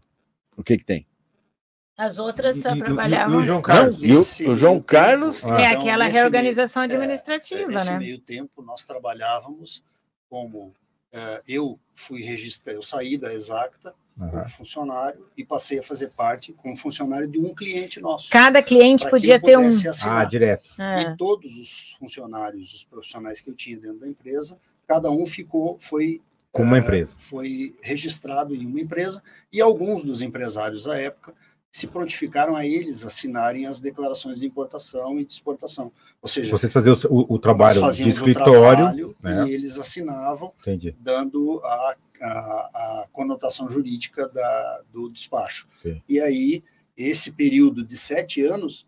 O 0.56 0.64
que, 0.64 0.78
que 0.78 0.86
tem? 0.86 1.06
as 2.00 2.20
outras 2.20 2.58
E- 2.58 2.62
só 2.62 2.76
e- 2.76 2.80
trabalhavam. 2.80 3.40
e 3.40 3.42
o 3.42 3.46
João 3.46 3.56
Não, 3.58 3.62
Carlos? 3.64 4.00
e 4.00 4.12
o- 4.12 4.18
Nesse 4.20 4.48
o 4.48 4.56
João 4.56 4.80
Carlos- 4.80 5.42
tempo. 5.42 5.54
É 5.56 5.66
então, 5.72 5.82
aquela 5.82 6.06
nesse 6.06 6.18
reorganização 6.20 6.82
meio- 6.84 6.92
é, 6.92 6.96
administrativa, 6.98 7.72
nesse 7.72 7.92
né? 7.92 7.98
meio 7.98 8.20
tempo, 8.20 8.62
nós 8.62 8.86
trabalhávamos 8.86 9.84
como 10.30 10.72
eh, 11.12 11.42
eu 11.48 11.80
fui 11.96 12.22
registrar, 12.22 12.74
eu 12.74 12.84
saí 12.84 13.18
da 13.18 13.34
Exacta 13.34 13.96
Aham. 14.20 14.30
como 14.32 14.50
funcionário 14.50 15.26
e 15.38 15.44
passei 15.46 15.80
a 15.80 15.84
fazer 15.84 16.10
parte 16.10 16.52
como 16.54 16.76
funcionário 16.76 17.28
de 17.28 17.38
um 17.40 17.54
cliente 17.54 18.00
nosso. 18.00 18.30
Cada 18.30 18.62
cliente 18.64 19.08
podia 19.10 19.40
ter 19.42 19.58
um. 19.58 19.64
pudesse 19.64 19.88
Ah, 19.88 19.92
assinar. 19.92 20.28
direto. 20.30 20.64
É. 20.80 21.02
E 21.02 21.18
todos 21.18 21.58
os 21.58 21.96
funcionários, 22.00 22.74
os 22.74 22.84
profissionais 22.84 23.42
que 23.42 23.50
eu 23.50 23.54
tinha 23.56 23.80
dentro 23.80 24.00
da 24.00 24.08
empresa, 24.08 24.58
cada 24.88 25.12
um 25.12 25.26
ficou, 25.26 25.78
foi 25.80 26.22
Com 26.52 26.64
uma 26.64 26.78
eh, 26.78 26.80
empresa. 26.82 27.14
foi 27.18 27.76
registrado 27.82 28.56
em 28.56 28.66
uma 28.66 28.80
empresa 28.82 29.22
e 29.54 29.62
alguns 29.62 30.04
dos 30.04 30.22
empresários 30.22 30.88
à 30.88 30.98
época 30.98 31.36
se 31.70 31.86
prontificaram 31.86 32.56
a 32.56 32.66
eles 32.66 33.06
assinarem 33.06 33.68
as 33.68 33.80
declarações 33.80 34.40
de 34.40 34.48
importação 34.48 35.20
e 35.20 35.26
de 35.26 35.34
exportação. 35.34 35.92
Ou 36.22 36.28
seja, 36.28 36.50
Vocês 36.50 36.72
faziam 36.72 36.96
o, 37.10 37.36
o- 37.36 37.38
trabalho 37.38 37.82
de 37.92 38.08
escritório. 38.08 38.78
trabalho 38.78 39.16
né? 39.22 39.46
e 39.48 39.54
eles 39.54 39.78
assinavam, 39.78 40.54
Entendi. 40.62 40.96
dando 41.00 41.62
a, 41.64 41.96
a, 42.22 42.28
a 42.30 43.08
conotação 43.12 43.70
jurídica 43.70 44.28
da, 44.30 44.82
do 44.92 45.10
despacho. 45.12 45.68
Sim. 45.82 46.02
E 46.08 46.20
aí, 46.20 46.64
esse 46.96 47.32
período 47.32 47.84
de 47.84 47.96
sete 47.98 48.42
anos, 48.44 48.86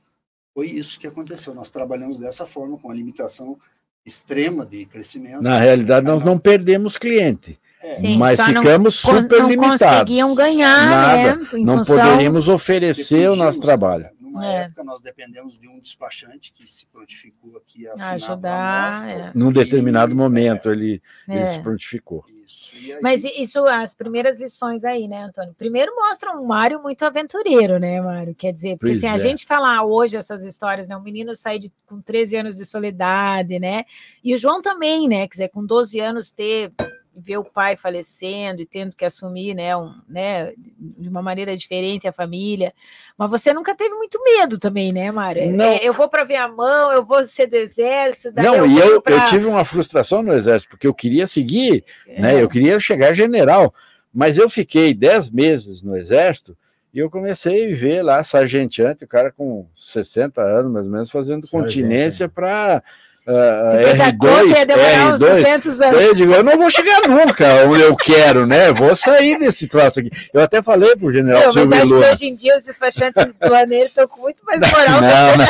foi 0.53 0.67
isso 0.69 0.99
que 0.99 1.07
aconteceu. 1.07 1.53
Nós 1.53 1.69
trabalhamos 1.69 2.17
dessa 2.19 2.45
forma, 2.45 2.77
com 2.77 2.89
a 2.91 2.93
limitação 2.93 3.57
extrema 4.05 4.65
de 4.65 4.85
crescimento. 4.85 5.41
Na 5.41 5.59
realidade, 5.59 6.05
nós 6.05 6.23
não 6.23 6.39
perdemos 6.39 6.97
cliente, 6.97 7.59
É, 7.81 7.95
Sim, 7.95 8.17
mas 8.17 8.37
não 8.39 8.45
ficamos 8.61 9.01
Con- 9.01 9.21
super 9.21 9.39
não 9.39 9.49
limitados. 9.49 9.79
conseguiam 9.87 10.35
ganhar, 10.35 10.89
Nada. 10.89 11.35
né? 11.37 11.47
Em 11.53 11.63
Não 11.65 11.77
função... 11.77 11.97
poderíamos 11.97 12.47
oferecer 12.49 13.29
o 13.29 13.35
nosso 13.37 13.59
trabalho. 13.61 14.09
Numa 14.31 14.45
É. 14.45 14.55
época, 14.63 14.83
nós 14.83 15.01
dependemos 15.01 15.57
de 15.57 15.67
um 15.67 15.79
despachante 15.79 16.53
que 16.53 16.65
se 16.67 16.85
prontificou 16.85 17.57
aqui 17.57 17.87
a 17.87 17.93
assinar 17.93 18.13
Ajudar, 18.13 18.95
nós, 18.95 19.07
é. 19.07 19.31
Num 19.35 19.49
e- 19.49 19.53
determinado 19.53 20.11
é, 20.11 20.15
momento, 20.15 20.69
ele, 20.71 21.01
ele 21.27 21.39
É. 21.39 21.47
se 21.47 21.59
prontificou. 21.61 22.23
Isso. 22.45 22.75
E 22.75 22.93
aí, 22.93 23.01
Mas 23.01 23.23
isso, 23.23 23.63
as 23.65 23.93
primeiras 23.93 24.39
lições 24.39 24.83
aí, 24.83 25.07
né, 25.07 25.23
Antônio? 25.23 25.53
Primeiro 25.55 25.95
mostra 25.95 26.31
um 26.35 26.45
Mário 26.45 26.81
muito 26.81 27.03
aventureiro, 27.05 27.79
né, 27.79 28.01
Mário? 28.01 28.33
Quer 28.33 28.51
dizer, 28.51 28.77
porque 28.77 28.93
Pois 28.93 28.97
assim, 29.03 29.07
a 29.07 29.15
é. 29.15 29.19
gente 29.19 29.45
falar 29.45 29.83
hoje 29.83 30.17
essas 30.17 30.43
histórias, 30.43 30.87
né? 30.87 30.95
Um 30.97 31.01
menino 31.01 31.35
sair 31.35 31.59
de- 31.59 31.71
com 31.85 32.01
13 32.01 32.35
anos 32.37 32.55
de 32.55 32.65
soledade, 32.65 33.59
né? 33.59 33.85
E 34.23 34.33
o 34.33 34.37
João 34.37 34.61
também, 34.61 35.07
né? 35.07 35.21
Quer 35.27 35.31
dizer, 35.31 35.49
com 35.49 35.63
12 35.65 35.99
anos 35.99 36.31
ter 36.31 36.71
ver 37.19 37.37
o 37.37 37.43
pai 37.43 37.75
falecendo 37.75 38.61
e 38.61 38.65
tendo 38.65 38.95
que 38.95 39.05
assumir, 39.05 39.53
né, 39.53 39.75
um, 39.75 39.93
né, 40.07 40.53
de 40.77 41.07
uma 41.09 41.21
maneira 41.21 41.55
diferente 41.55 42.07
a 42.07 42.11
família. 42.13 42.73
Mas 43.17 43.29
você 43.29 43.53
nunca 43.53 43.75
teve 43.75 43.93
muito 43.95 44.19
medo 44.23 44.57
também, 44.57 44.91
né, 44.93 45.11
Mário? 45.11 45.41
É, 45.43 45.47
Não. 45.47 45.65
é, 45.65 45.79
eu 45.83 45.93
vou 45.93 46.07
para 46.09 46.23
ver 46.23 46.37
a 46.37 46.47
mão, 46.47 46.91
eu 46.91 47.05
vou 47.05 47.25
ser 47.27 47.47
do 47.47 47.55
exército, 47.55 48.31
daí 48.33 48.45
Não, 48.45 48.65
e 48.65 48.69
vou 48.79 48.83
eu, 48.83 49.01
pra- 49.01 49.13
eu 49.13 49.25
tive 49.25 49.45
uma 49.45 49.63
frustração 49.65 50.23
no 50.23 50.33
Exército, 50.33 50.69
porque 50.71 50.87
eu 50.87 50.93
queria 50.93 51.27
seguir, 51.27 51.83
É. 52.07 52.21
né? 52.21 52.41
Eu 52.41 52.47
queria 52.49 52.79
chegar 52.79 53.13
general, 53.13 53.73
mas 54.13 54.37
eu 54.37 54.49
fiquei 54.49 54.93
dez 54.93 55.29
meses 55.29 55.81
no 55.81 55.95
Exército 55.97 56.57
e 56.93 56.99
eu 56.99 57.09
comecei 57.09 57.71
a 57.71 57.75
ver 57.75 58.01
lá 58.01 58.23
sargenteante, 58.23 59.03
o 59.03 59.07
cara 59.07 59.31
com 59.31 59.67
60 59.75 60.41
anos, 60.41 60.71
mais 60.71 60.85
ou 60.85 60.91
menos, 60.91 61.11
fazendo 61.11 61.45
Sargento, 61.47 61.51
continência 61.71 62.27
para 62.27 62.81
Você 63.29 63.83
fez 63.83 63.99
a 63.99 64.11
R2, 64.11 64.17
conta 64.17 64.43
e 64.43 64.49
ia 64.49 64.65
demorar 64.65 65.13
uns 65.13 65.19
R2. 65.19 65.29
200 65.35 65.81
anos. 65.81 66.01
Eu 66.01 66.15
digo, 66.15 66.33
eu 66.33 66.43
não 66.43 66.57
vou 66.57 66.69
chegar 66.69 67.07
nunca 67.07 67.65
onde 67.67 67.81
eu 67.81 67.95
quero, 67.95 68.47
né? 68.47 68.71
Vou 68.73 68.95
sair 68.95 69.37
desse 69.37 69.67
troço 69.67 69.99
aqui. 69.99 70.09
Eu 70.33 70.41
até 70.41 70.61
falei 70.61 70.95
pro 70.95 71.13
general 71.13 71.41
Não, 71.41 71.45
mas 71.45 71.53
Silvio 71.53 71.81
que 71.81 71.93
Luna. 71.93 72.11
hoje 72.11 72.25
em 72.25 72.35
dia 72.35 72.57
os 72.57 72.63
despachantes 72.63 73.23
do 73.23 73.73
estão 73.73 74.07
com 74.07 74.21
muito 74.21 74.43
mais 74.43 74.59
moral. 74.59 75.01
Não, 75.01 75.37
não. 75.37 75.47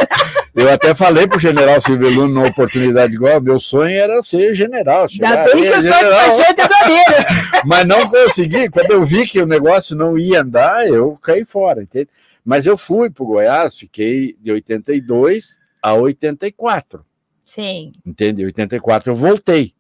Eu 0.56 0.72
até 0.72 0.94
falei 0.94 1.28
pro 1.28 1.40
general 1.40 1.80
Silvio 1.80 2.10
Luna 2.10 2.34
numa 2.34 2.48
oportunidade 2.48 3.14
igual, 3.14 3.40
meu 3.40 3.60
sonho 3.60 3.98
era 3.98 4.22
ser 4.22 4.54
general. 4.54 5.08
Ainda 5.12 5.46
bem 5.46 5.62
que 5.62 5.68
eu 5.68 5.82
sou 5.82 5.92
despachante 5.92 6.68
do 6.68 6.76
Aneiro. 6.84 7.26
mas 7.66 7.86
não 7.86 8.10
consegui. 8.10 8.70
Quando 8.70 8.92
eu 8.92 9.06
vi 9.06 9.26
que 9.26 9.42
o 9.42 9.46
negócio 9.46 9.96
não 9.96 10.18
ia 10.18 10.42
andar, 10.42 10.86
eu 10.88 11.18
caí 11.22 11.46
fora, 11.46 11.82
entende? 11.82 12.10
Mas 12.44 12.66
eu 12.66 12.78
fui 12.78 13.10
para 13.10 13.24
o 13.24 13.28
Goiás, 13.28 13.78
fiquei 13.78 14.36
de 14.42 14.52
82 14.52 15.58
a 15.82 15.94
84, 15.94 17.06
Sim, 17.50 17.94
entende? 18.06 18.44
Em 18.44 18.46
84 18.46 19.10
eu 19.10 19.16
voltei. 19.16 19.74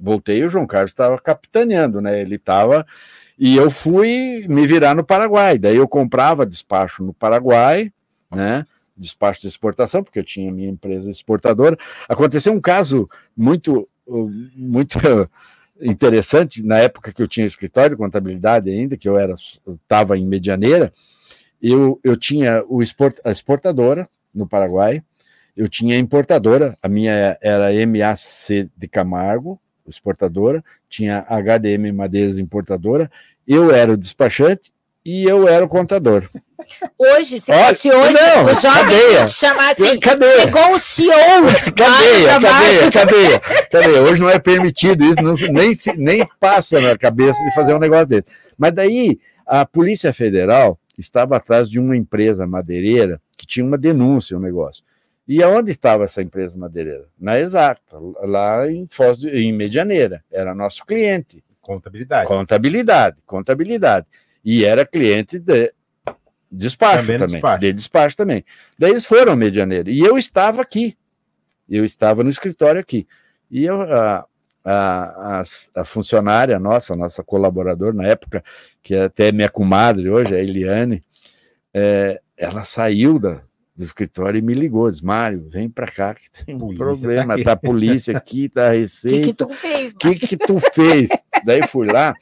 Voltei 0.00 0.42
o 0.42 0.48
João 0.48 0.66
Carlos 0.66 0.90
estava 0.90 1.18
capitaneando, 1.18 2.00
né? 2.00 2.18
Ele 2.18 2.36
estava. 2.36 2.86
E 3.38 3.54
eu 3.56 3.70
fui 3.70 4.46
me 4.48 4.66
virar 4.66 4.94
no 4.94 5.04
Paraguai. 5.04 5.58
Daí 5.58 5.76
eu 5.76 5.86
comprava 5.86 6.46
despacho 6.46 7.04
no 7.04 7.12
Paraguai, 7.12 7.92
né? 8.34 8.64
Despacho 8.96 9.42
de 9.42 9.48
exportação, 9.48 10.02
porque 10.02 10.18
eu 10.18 10.24
tinha 10.24 10.50
minha 10.50 10.70
empresa 10.70 11.10
exportadora. 11.10 11.76
Aconteceu 12.08 12.54
um 12.54 12.60
caso 12.60 13.06
muito, 13.36 13.86
uh, 14.06 14.30
muito 14.56 14.98
interessante 15.82 16.62
na 16.62 16.78
época 16.78 17.12
que 17.12 17.20
eu 17.20 17.28
tinha 17.28 17.44
escritório 17.44 17.90
de 17.90 18.02
contabilidade 18.02 18.70
ainda, 18.70 18.96
que 18.96 19.06
eu 19.06 19.18
era 19.18 19.34
estava 19.68 20.16
em 20.16 20.26
Medianeira. 20.26 20.90
Eu, 21.60 22.00
eu 22.02 22.16
tinha 22.16 22.64
o 22.66 22.82
export, 22.82 23.20
a 23.22 23.30
exportadora 23.30 24.08
no 24.34 24.48
Paraguai, 24.48 25.02
eu 25.56 25.68
tinha 25.68 25.98
importadora, 25.98 26.76
a 26.82 26.88
minha 26.88 27.36
era 27.40 27.68
MAC 27.86 28.68
de 28.76 28.88
Camargo, 28.88 29.60
exportadora, 29.86 30.64
tinha 30.88 31.24
HDM 31.28 31.92
Madeiras 31.92 32.38
importadora, 32.38 33.10
eu 33.46 33.70
era 33.74 33.92
o 33.92 33.96
despachante 33.96 34.72
e 35.04 35.24
eu 35.24 35.46
era 35.46 35.64
o 35.64 35.68
contador. 35.68 36.28
hoje, 36.98 37.38
se 37.40 37.52
Olha, 37.52 37.74
fosse 37.74 37.90
hoje, 37.92 38.12
não, 38.14 38.44
os 38.46 38.62
jovens 38.62 38.80
cadeia. 38.80 39.28
chamar 39.28 39.70
assim, 39.72 40.00
Cadeia. 40.00 40.40
chegou 40.40 40.72
o 40.74 40.78
CEO. 40.78 41.12
Cadeia, 41.76 42.40
cadeia, 42.40 42.90
cadeia, 42.90 43.40
cadeia. 43.70 44.02
Hoje 44.02 44.22
não 44.22 44.30
é 44.30 44.38
permitido 44.38 45.04
isso, 45.04 45.20
não- 45.22 45.34
nem, 45.52 45.76
nem 45.98 46.26
passa 46.40 46.80
na 46.80 46.96
cabeça 46.96 47.38
de 47.44 47.54
fazer 47.54 47.74
um 47.74 47.78
negócio 47.78 48.06
desse. 48.06 48.24
Mas 48.56 48.72
daí 48.72 49.18
a 49.46 49.66
Polícia 49.66 50.12
Federal 50.14 50.78
estava 50.96 51.36
atrás 51.36 51.68
de 51.68 51.78
uma 51.78 51.94
empresa 51.96 52.46
madeireira 52.46 53.20
que 53.36 53.46
tinha 53.46 53.66
uma 53.66 53.76
denúncia, 53.76 54.36
um 54.36 54.40
negócio. 54.40 54.82
E 55.26 55.42
aonde 55.42 55.70
estava 55.70 56.04
essa 56.04 56.20
empresa 56.20 56.56
madeireira? 56.56 57.06
Na 57.18 57.38
Exata, 57.38 57.96
lá 58.22 58.70
em 58.70 58.86
Foz 58.90 59.18
de, 59.18 59.28
em 59.30 59.52
Medianeira. 59.52 60.22
Era 60.30 60.54
nosso 60.54 60.84
cliente. 60.84 61.42
Contabilidade. 61.60 62.28
Contabilidade, 62.28 63.16
contabilidade. 63.24 64.06
E 64.44 64.64
era 64.66 64.84
cliente 64.84 65.38
de 65.38 65.72
despacho 66.52 67.00
Também 67.00 67.18
também, 67.18 67.34
despacho. 67.36 67.60
de 67.60 67.72
despacho 67.72 68.16
também. 68.16 68.44
Daí 68.78 68.90
eles 68.90 69.06
foram 69.06 69.32
ao 69.32 69.38
medianeiro. 69.38 69.88
E 69.90 70.00
eu 70.00 70.18
estava 70.18 70.60
aqui. 70.60 70.94
Eu 71.68 71.84
estava 71.86 72.22
no 72.22 72.28
escritório 72.28 72.78
aqui. 72.78 73.06
E 73.50 73.64
eu, 73.64 73.80
a, 73.80 74.26
a, 74.62 75.38
as- 75.40 75.70
a 75.74 75.84
funcionária 75.84 76.58
nossa, 76.58 76.92
a 76.92 76.96
nossa 76.96 77.24
colaboradora 77.24 77.94
na 77.94 78.06
época, 78.06 78.44
que 78.82 78.94
é 78.94 79.04
até 79.04 79.32
minha 79.32 79.48
comadre 79.48 80.10
hoje, 80.10 80.34
a 80.36 80.38
Eliane, 80.38 81.02
é, 81.72 82.20
ela 82.36 82.62
saiu 82.64 83.18
da, 83.18 83.42
do 83.76 83.82
escritório 83.82 84.38
e 84.38 84.42
me 84.42 84.54
ligou, 84.54 84.88
disse, 84.90 85.04
Mário, 85.04 85.48
vem 85.50 85.68
para 85.68 85.90
cá 85.90 86.14
que 86.14 86.30
tem 86.30 86.54
um 86.54 86.58
Polícia 86.58 86.84
problema, 86.84 87.26
tá 87.26 87.34
aqui." 87.34 87.44
tá 87.44 87.52
a 87.52 87.56
polícia 87.56 88.16
aqui, 88.16 88.48
tá 88.48 88.66
a 88.66 88.70
O 88.70 88.72
que, 88.72 88.78
receita. 88.78 89.26
que 89.26 89.34
tu 89.34 89.54
fez? 89.56 89.92
O 89.92 89.96
que 89.96 90.14
que 90.14 90.36
tu 90.36 90.60
fez? 90.72 91.10
Daí 91.44 91.66
fui 91.66 91.86
lá, 91.90 92.14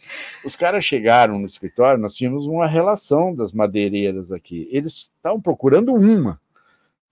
os 0.44 0.56
caras 0.56 0.84
chegaram 0.84 1.38
no 1.38 1.46
escritório, 1.46 2.00
nós 2.00 2.14
tínhamos 2.14 2.46
uma 2.46 2.66
relação 2.66 3.34
das 3.34 3.52
madeireiras 3.52 4.32
aqui. 4.32 4.66
Eles 4.72 5.10
estavam 5.14 5.40
procurando 5.40 5.92
uma. 5.92 6.40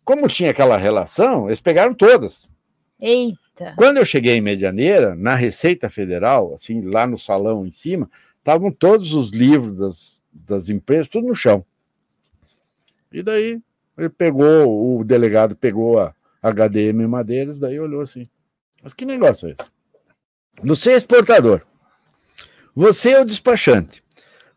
Como 0.05 0.26
tinha 0.26 0.51
aquela 0.51 0.76
relação, 0.76 1.49
eles 1.49 1.61
pegaram 1.61 1.95
todas. 1.95 2.51
Eita. 2.99 3.74
Quando 3.76 3.99
eu 3.99 4.05
cheguei 4.05 4.34
em 4.36 4.41
Medianeira, 4.41 5.14
na 5.14 5.34
Receita 5.34 5.88
Federal, 5.91 6.55
assim, 6.55 6.80
lá 6.80 7.07
no 7.07 7.18
salão 7.18 7.66
em 7.66 7.70
cima, 7.70 8.11
estavam 8.38 8.72
todos 8.72 9.14
os 9.14 9.30
livros 9.30 9.76
das, 9.76 10.22
das 10.32 10.70
empresas, 10.70 11.09
tudo 11.09 11.28
no 11.28 11.34
chão. 11.34 11.64
E 13.12 13.22
daí 13.22 13.61
ele 14.01 14.11
pegou, 14.11 14.98
o 14.98 15.05
delegado 15.05 15.55
pegou 15.57 15.98
a 15.98 16.14
HDM 16.42 17.07
Madeiras, 17.07 17.59
daí 17.59 17.78
olhou 17.78 18.01
assim. 18.01 18.28
Mas 18.82 18.94
que 18.94 19.05
negócio 19.05 19.48
é 19.48 19.53
esse? 19.53 19.70
Você 20.62 20.92
é 20.92 20.96
exportador. 20.96 21.62
Você 22.74 23.11
é 23.11 23.20
o 23.20 23.24
despachante. 23.24 24.03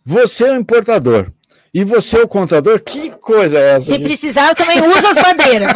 Você 0.06 0.46
é 0.46 0.52
o 0.52 0.56
importador. 0.56 1.32
E 1.74 1.84
você 1.84 2.18
é 2.18 2.22
o 2.22 2.28
contador? 2.28 2.80
Que 2.82 3.10
coisa 3.10 3.58
é 3.58 3.72
essa? 3.72 3.88
Se 3.88 3.94
gente? 3.94 4.04
precisar, 4.04 4.50
eu 4.50 4.56
também 4.56 4.80
uso 4.80 5.08
as 5.08 5.20
bandeiras. 5.20 5.72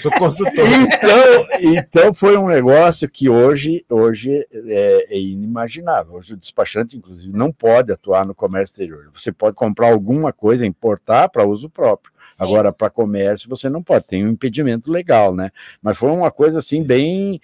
Sou 0.00 0.12
consultor. 0.12 0.64
Então, 0.64 1.46
então 1.60 2.14
foi 2.14 2.36
um 2.36 2.46
negócio 2.46 3.08
que 3.08 3.28
hoje, 3.28 3.84
hoje 3.90 4.46
é, 4.52 5.06
é 5.10 5.18
inimaginável. 5.18 6.14
Hoje 6.14 6.34
o 6.34 6.36
despachante, 6.36 6.96
inclusive, 6.96 7.36
não 7.36 7.50
pode 7.50 7.90
atuar 7.90 8.24
no 8.24 8.32
comércio 8.32 8.74
exterior. 8.74 9.10
Você 9.12 9.32
pode 9.32 9.56
comprar 9.56 9.90
alguma 9.90 10.32
coisa, 10.32 10.64
importar 10.64 11.28
para 11.28 11.44
uso 11.44 11.68
próprio. 11.68 12.12
Sim. 12.32 12.42
Agora, 12.44 12.72
para 12.72 12.90
comércio, 12.90 13.48
você 13.48 13.68
não 13.68 13.82
pode, 13.82 14.06
tem 14.06 14.26
um 14.26 14.30
impedimento 14.30 14.90
legal, 14.90 15.34
né? 15.34 15.50
Mas 15.80 15.98
foi 15.98 16.10
uma 16.10 16.30
coisa 16.30 16.58
assim, 16.58 16.82
bem. 16.82 17.40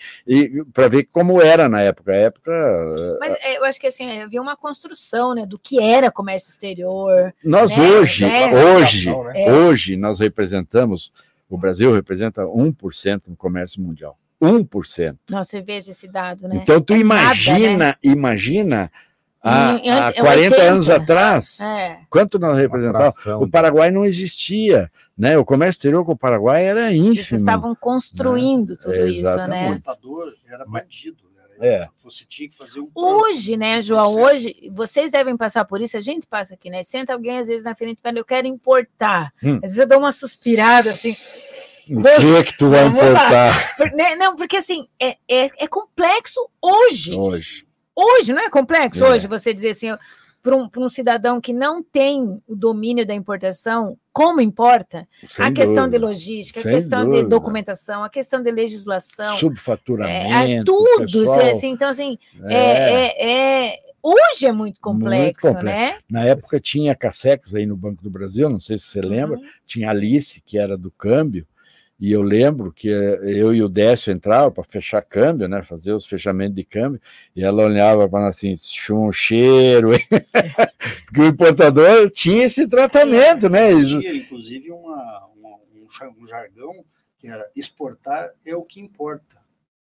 Para 0.72 0.88
ver 0.88 1.04
como 1.04 1.40
era 1.40 1.68
na 1.68 1.80
época. 1.80 2.12
A 2.12 2.16
época. 2.16 3.18
Mas 3.20 3.36
é, 3.42 3.58
eu 3.58 3.64
acho 3.64 3.78
que 3.78 3.86
assim, 3.86 4.20
havia 4.20 4.40
uma 4.40 4.56
construção 4.56 5.34
né, 5.34 5.46
do 5.46 5.58
que 5.58 5.80
era 5.80 6.10
comércio 6.10 6.50
exterior. 6.50 7.34
Nós 7.44 7.76
né, 7.76 7.90
hoje, 7.90 8.26
né, 8.26 8.54
hoje, 8.54 9.10
né? 9.10 9.44
É. 9.44 9.52
hoje, 9.52 9.96
nós 9.96 10.18
representamos, 10.18 11.12
o 11.48 11.58
Brasil 11.58 11.92
representa 11.92 12.42
1% 12.42 13.22
no 13.28 13.36
comércio 13.36 13.80
mundial. 13.80 14.18
1%. 14.40 15.16
Nossa, 15.28 15.50
você 15.50 15.60
veja 15.60 15.90
esse 15.90 16.06
dado, 16.06 16.46
né? 16.46 16.60
Então, 16.62 16.80
tu 16.80 16.94
É 16.94 16.98
imagina, 16.98 17.76
nada, 17.76 17.98
imagina, 18.02 18.90
há, 19.42 19.72
Em- 19.72 19.86
em 19.86 19.90
há 19.90 20.08
ante- 20.08 20.20
40 20.20 20.56
80. 20.56 20.72
anos 20.72 20.90
atrás, 20.90 21.60
É. 21.60 21.98
quanto 22.10 22.38
nós 22.38 22.58
representávamos? 22.58 23.26
O 23.26 23.48
Paraguai 23.50 23.90
não 23.90 24.04
existia, 24.04 24.90
né? 25.16 25.36
O 25.38 25.44
comércio 25.44 25.78
exterior 25.78 26.04
com 26.04 26.12
o 26.12 26.16
Paraguai 26.18 26.64
era 26.64 26.86
Vocês 26.88 26.96
ínfimo. 26.98 27.38
estavam 27.38 27.74
construindo 27.74 28.76
tudo 28.76 28.94
É, 28.94 29.08
isso, 29.08 29.20
O 29.20 29.24
né? 29.24 29.30
exatamente. 29.32 29.70
importador 29.78 30.32
era 30.52 30.64
bandido. 30.64 31.16
Era, 31.60 31.66
É. 31.66 31.88
Você 32.04 32.24
tinha 32.24 32.48
que 32.48 32.56
fazer 32.56 32.78
um. 32.80 32.88
Hoje, 32.94 33.56
né, 33.56 33.82
João? 33.82 34.12
processo. 34.14 34.36
Hoje, 34.36 34.70
vocês 34.72 35.10
devem 35.10 35.36
passar 35.36 35.64
por 35.64 35.80
isso, 35.80 35.96
a 35.96 36.00
gente 36.00 36.24
passa 36.26 36.54
aqui, 36.54 36.70
né? 36.70 36.84
Senta 36.84 37.12
alguém 37.12 37.38
às 37.38 37.48
vezes 37.48 37.64
na 37.64 37.74
frente 37.74 37.98
e 37.98 38.02
fala, 38.02 38.16
eu 38.18 38.24
quero 38.24 38.46
importar. 38.46 39.32
Hum. 39.42 39.56
Às 39.56 39.62
vezes 39.72 39.78
eu 39.78 39.86
dou 39.88 39.98
uma 39.98 40.12
suspirada 40.12 40.90
assim. 40.92 41.16
O 41.90 42.02
que 42.02 42.36
é 42.36 42.42
que 42.44 42.56
tu 42.56 42.68
vai 42.68 42.86
importar 42.86 43.74
Por- 43.76 43.90
né, 43.92 44.14
Não, 44.14 44.36
porque 44.36 44.58
assim, 44.58 44.86
é, 45.00 45.16
é, 45.28 45.50
é 45.58 45.66
complexo 45.66 46.38
hoje. 46.62 47.14
hoje? 47.16 47.64
Hoje, 48.00 48.32
não 48.32 48.42
é 48.42 48.48
complexo 48.50 49.04
É. 49.04 49.10
hoje 49.10 49.26
você 49.26 49.52
dizer 49.52 49.70
assim, 49.70 49.88
para 50.42 50.54
um, 50.56 50.68
um 50.76 50.88
cidadão 50.88 51.40
que 51.40 51.52
não 51.52 51.82
tem 51.82 52.40
o 52.46 52.54
domínio 52.54 53.04
da 53.04 53.12
importação, 53.14 53.98
como 54.12 54.40
importa? 54.40 55.06
Sem 55.28 55.44
a 55.46 55.52
questão 55.52 55.84
dúvida. 55.88 55.98
de 55.98 55.98
logística, 55.98 56.62
Sem 56.62 56.70
a 56.70 56.74
questão 56.76 57.00
de 57.00 57.06
dúvida. 57.10 57.28
documentação, 57.28 58.04
a 58.04 58.08
questão 58.08 58.40
de 58.42 58.50
legislação. 58.52 59.34
É, 59.34 59.38
Subfaturamento. 59.38 60.50
é, 60.52 60.64
tudo, 60.64 61.06
pessoal, 61.06 61.40
assim, 61.50 61.70
então 61.70 61.88
assim, 61.88 62.16
é. 62.44 62.54
é, 62.54 63.04
é, 63.18 63.66
é- 63.74 63.80
hoje 64.00 64.46
é 64.46 64.52
muito 64.52 64.80
complexo, 64.80 65.48
complexo. 65.48 65.64
né? 65.66 65.98
Na 66.08 66.24
época 66.24 66.60
tinha 66.60 66.92
a 66.92 66.96
Cassex 66.96 67.52
aí 67.54 67.66
no 67.66 67.76
Banco 67.76 68.00
do 68.02 68.08
Brasil, 68.10 68.48
não 68.48 68.60
sei 68.60 68.78
se 68.78 68.84
você 68.84 69.00
lembra, 69.00 69.38
Uhum. 69.38 69.44
tinha 69.66 69.88
a 69.88 69.90
Alice, 69.90 70.40
que 70.46 70.56
era 70.56 70.78
do 70.78 70.90
câmbio, 70.92 71.44
e 71.98 72.12
eu 72.12 72.22
lembro 72.22 72.72
que 72.72 72.88
eh, 72.90 73.18
eu 73.24 73.52
e 73.54 73.62
o 73.62 73.68
Décio 73.68 74.12
entravam 74.12 74.52
para 74.52 74.62
fechar 74.64 75.02
câmbio, 75.02 75.48
né, 75.48 75.62
fazer 75.62 75.92
os 75.92 76.06
fechamentos 76.06 76.54
de 76.54 76.64
câmbio, 76.64 77.00
e 77.34 77.42
ela 77.42 77.64
olhava 77.64 78.08
para 78.08 78.20
nós 78.20 78.36
assim, 78.36 78.54
chum, 78.56 79.10
cheiro, 79.10 79.90
porque 81.06 81.20
o 81.20 81.26
importador 81.26 82.10
tinha 82.10 82.44
esse 82.44 82.66
tratamento, 82.68 83.48
né? 83.48 83.70
Existia, 83.70 84.14
inclusive, 84.14 84.70
uma, 84.70 85.26
uma- 85.36 85.58
um, 85.74 86.22
um 86.22 86.26
jargão 86.26 86.84
que 87.18 87.26
era 87.28 87.50
exportar 87.56 88.30
é 88.46 88.54
o 88.54 88.62
que 88.62 88.80
importa. 88.80 89.36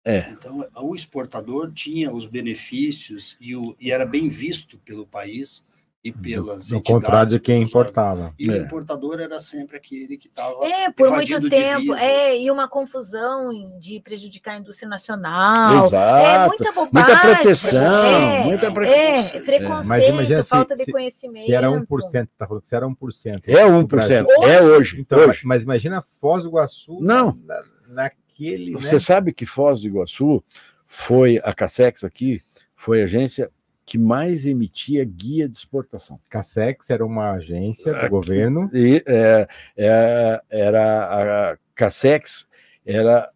É. 0.04 0.30
Então, 0.30 0.68
o 0.84 0.96
exportador 0.96 1.72
tinha 1.74 2.14
os 2.14 2.28
benefícios 2.28 3.36
e, 3.42 3.56
o, 3.56 3.76
e 3.82 3.92
era 3.92 4.06
bem 4.06 4.30
visto 4.30 4.78
pelo 4.86 5.08
país 5.08 5.64
e 6.06 6.12
pelas 6.12 6.70
No 6.70 6.78
entidades, 6.78 6.84
contrário 6.88 7.32
de 7.32 7.40
quem 7.40 7.64
importava. 7.64 8.32
E 8.38 8.48
É. 8.48 8.54
o 8.54 8.58
importador 8.58 9.20
era 9.20 9.40
sempre 9.40 9.76
aquele 9.78 10.18
que 10.18 10.28
estava. 10.28 10.64
É, 10.64 10.92
por 10.92 11.10
muito 11.10 11.50
tempo, 11.50 11.96
é, 11.96 12.38
e 12.40 12.52
uma 12.52 12.68
confusão 12.68 13.50
de 13.80 14.00
prejudicar 14.02 14.54
a 14.54 14.58
indústria 14.60 14.88
nacional. 14.88 15.84
É 15.84 15.88
Exato. 15.88 16.48
muita 16.50 16.72
bobagem. 16.72 16.92
Muita 17.16 17.22
proteção, 17.36 18.08
é, 18.08 18.44
muita 18.44 18.66
É, 18.68 19.40
preconceito. 19.42 19.88
Mas 19.88 20.06
imagina 20.08 20.44
se- 20.44 20.50
falta 20.50 20.76
de 20.76 20.84
se- 20.84 20.92
conhecimento. 20.92 21.46
Se 21.46 21.54
era 21.54 21.72
1%, 21.72 22.30
tá 22.38 22.46
falando, 22.46 22.64
se 22.64 22.76
era 22.76 22.88
1%. 22.88 23.50
É 23.50 23.66
no 23.68 23.88
Brasil. 23.88 24.26
1%, 24.28 24.44
é 24.44 24.62
hoje. 24.62 25.02
Então, 25.02 25.18
hoje. 25.28 25.42
mas 25.44 25.64
imagina 25.64 26.04
Foz 26.04 26.44
do 26.44 26.50
Iguaçu 26.52 27.00
Não. 27.02 27.36
na- 27.44 27.64
naquele, 27.88 28.74
né? 28.74 28.80
Você 28.80 29.00
sabe 29.00 29.34
que 29.34 29.46
Foz 29.48 29.82
do 29.82 29.88
Iguaçu 29.88 30.44
foi 30.86 31.42
a 31.44 31.52
Cassex 31.52 32.04
aqui, 32.04 32.42
foi 32.76 33.02
a 33.02 33.06
agência 33.06 33.50
que 33.86 33.98
mais 33.98 34.46
emitia 34.46 35.06
guia 35.06 35.48
de 35.48 35.56
exportação. 35.58 36.20
Cassex 36.30 36.90
era 36.90 37.06
uma 37.06 37.32
agência 37.34 37.92
do 37.94 37.98
Aqui. 38.00 38.10
governo. 38.10 38.70
E 38.74 39.04
é, 39.06 39.48
é, 39.78 40.42
era 40.50 41.52
a 41.54 41.58
Cassex 41.76 42.48
era 42.86 43.30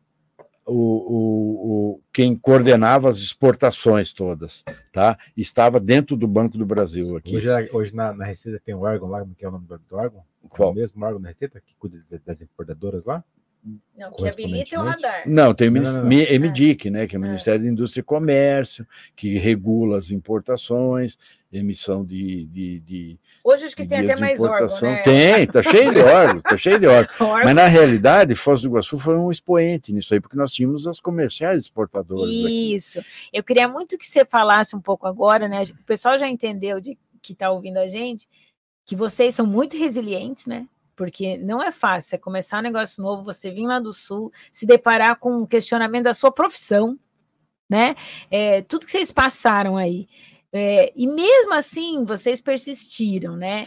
o, 0.66 0.74
o, 0.74 1.94
o- 1.96 2.02
quem 2.14 2.36
coordenava 2.36 3.10
as 3.10 3.18
exportações 3.18 4.12
todas, 4.14 4.64
tá? 4.92 5.18
Estava 5.36 5.80
dentro 5.80 6.16
do 6.16 6.28
Banco 6.28 6.58
do 6.58 6.66
Brasil 6.66 7.16
aqui. 7.16 7.36
Hoje, 7.36 7.50
hoje 7.72 7.96
na, 7.96 8.14
na 8.14 8.26
Receita 8.26 8.62
tem 8.64 8.76
um 8.76 8.82
órgão 8.82 9.08
lá, 9.10 9.20
como 9.22 9.34
que 9.36 9.44
é 9.46 9.48
o 9.48 9.52
nome 9.52 9.66
do, 9.68 9.96
órgão? 9.96 10.24
Qual? 10.48 10.72
O 10.72 10.76
mesmo 10.76 11.04
órgão 11.04 11.22
da 11.22 11.28
Receita 11.30 11.60
que 11.60 11.76
cuida 11.78 12.04
das 12.26 12.42
importadoras 12.42 13.06
lá? 13.06 13.24
Não, 13.98 14.12
que 14.14 14.28
habilita 14.28 14.76
é 14.76 14.80
o 14.80 14.84
radar. 14.84 15.24
Não, 15.28 15.54
tem 15.54 15.68
o 15.68 15.72
Não, 15.72 15.82
minis- 15.82 15.94
não, 15.94 16.02
não. 16.02 16.08
Mi- 16.08 16.40
MDIC, 16.40 16.90
né, 16.90 17.06
que 17.06 17.16
é 17.16 17.20
o 17.20 17.24
É. 17.24 17.28
Ministério 17.28 17.62
da 17.62 17.68
Indústria 17.70 18.00
e 18.02 18.04
Comércio, 18.04 18.88
que 19.16 19.38
regula 19.38 19.98
as 19.98 20.10
importações, 20.12 21.18
emissão 21.52 22.06
de, 22.06 22.46
de, 22.46 22.80
de 22.80 23.20
Hoje 23.44 23.66
acho 23.66 23.76
que 23.76 23.86
tem 23.86 24.00
até 24.00 24.16
mais 24.16 24.40
órgão, 24.40 24.56
importação. 24.56 24.90
né? 24.90 25.02
Tem, 25.02 25.48
tá 25.48 25.62
cheio 25.64 25.94
de 25.94 26.00
órgão, 26.00 26.42
tá 26.42 26.56
cheio 26.58 26.80
de 26.80 26.88
órgão. 26.88 27.14
Órgão. 27.28 27.44
Mas 27.46 27.56
na 27.56 27.66
realidade, 27.68 28.36
Foz 28.36 28.62
do 28.62 28.68
Iguaçu 28.70 28.98
foi 29.00 29.18
um 29.18 29.30
expoente 29.32 29.92
nisso 29.92 30.14
aí, 30.14 30.20
porque 30.22 30.38
nós 30.38 30.52
tínhamos 30.54 30.88
as 30.88 31.00
comerciais 31.00 31.64
exportadoras 31.64 32.30
aqui. 32.30 32.76
Isso. 32.76 33.04
Eu 33.34 33.44
queria 33.44 33.68
muito 33.68 33.98
que 33.98 34.06
você 34.06 34.24
falasse 34.24 34.76
um 34.76 34.82
pouco 34.82 35.06
agora, 35.08 35.48
né? 35.48 35.64
O 35.64 35.84
pessoal 35.86 36.18
já 36.20 36.28
entendeu 36.30 36.80
de 36.80 36.98
que 37.22 37.34
está 37.34 37.50
ouvindo 37.52 37.78
a 37.78 37.88
gente 37.90 38.28
que 38.86 38.96
vocês 38.96 39.36
são 39.36 39.46
muito 39.46 39.76
resilientes, 39.78 40.48
né? 40.48 40.66
Porque 41.00 41.38
não 41.38 41.64
é 41.64 41.72
fácil 41.72 42.16
é 42.16 42.18
começar 42.18 42.60
um 42.60 42.62
negócio 42.62 43.02
novo, 43.02 43.24
você 43.24 43.50
vir 43.50 43.66
lá 43.66 43.80
do 43.80 43.94
sul, 43.94 44.34
se 44.52 44.66
deparar 44.66 45.16
com 45.16 45.32
um 45.44 45.46
questionamento 45.46 46.04
da 46.04 46.14
sua 46.14 46.30
profissão, 46.30 47.00
né? 47.70 47.96
É, 48.30 48.62
tudo 48.64 48.86
que 48.86 48.92
vocês 48.92 49.10
passaram 49.10 49.78
aí. 49.78 50.10
É, 50.52 50.92
e 50.94 51.08
mesmo 51.08 51.54
assim, 51.54 52.04
vocês 52.04 52.42
persistiram, 52.42 53.38
né? 53.38 53.66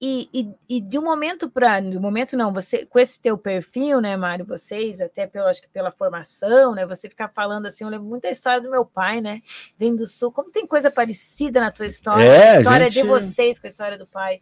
E, 0.00 0.28
e, 0.32 0.50
e 0.68 0.80
de 0.80 0.96
um 0.98 1.02
momento 1.02 1.50
para 1.50 1.80
de 1.80 1.98
um 1.98 2.00
momento 2.00 2.36
não, 2.36 2.52
você 2.52 2.86
com 2.86 2.98
esse 3.00 3.20
teu 3.20 3.36
perfil, 3.36 4.00
né, 4.00 4.16
Mário, 4.16 4.44
vocês 4.44 5.00
até 5.00 5.26
pela 5.26 5.50
acho 5.50 5.62
que 5.62 5.68
pela 5.68 5.90
formação, 5.90 6.74
né, 6.76 6.86
você 6.86 7.08
ficar 7.08 7.28
falando 7.28 7.66
assim, 7.66 7.82
eu 7.82 7.90
lembro 7.90 8.06
muito 8.06 8.22
da 8.22 8.30
história 8.30 8.60
do 8.60 8.70
meu 8.70 8.84
pai, 8.84 9.20
né, 9.20 9.40
vem 9.76 9.96
do 9.96 10.06
sul, 10.06 10.30
como 10.30 10.50
tem 10.50 10.64
coisa 10.66 10.90
parecida 10.92 11.60
na 11.60 11.72
tua 11.72 11.86
história, 11.86 12.24
É, 12.24 12.56
a 12.56 12.58
história 12.58 12.88
gente- 12.88 13.02
de 13.02 13.08
vocês 13.08 13.58
com 13.58 13.66
a 13.66 13.70
história 13.70 13.98
do 13.98 14.06
pai, 14.06 14.40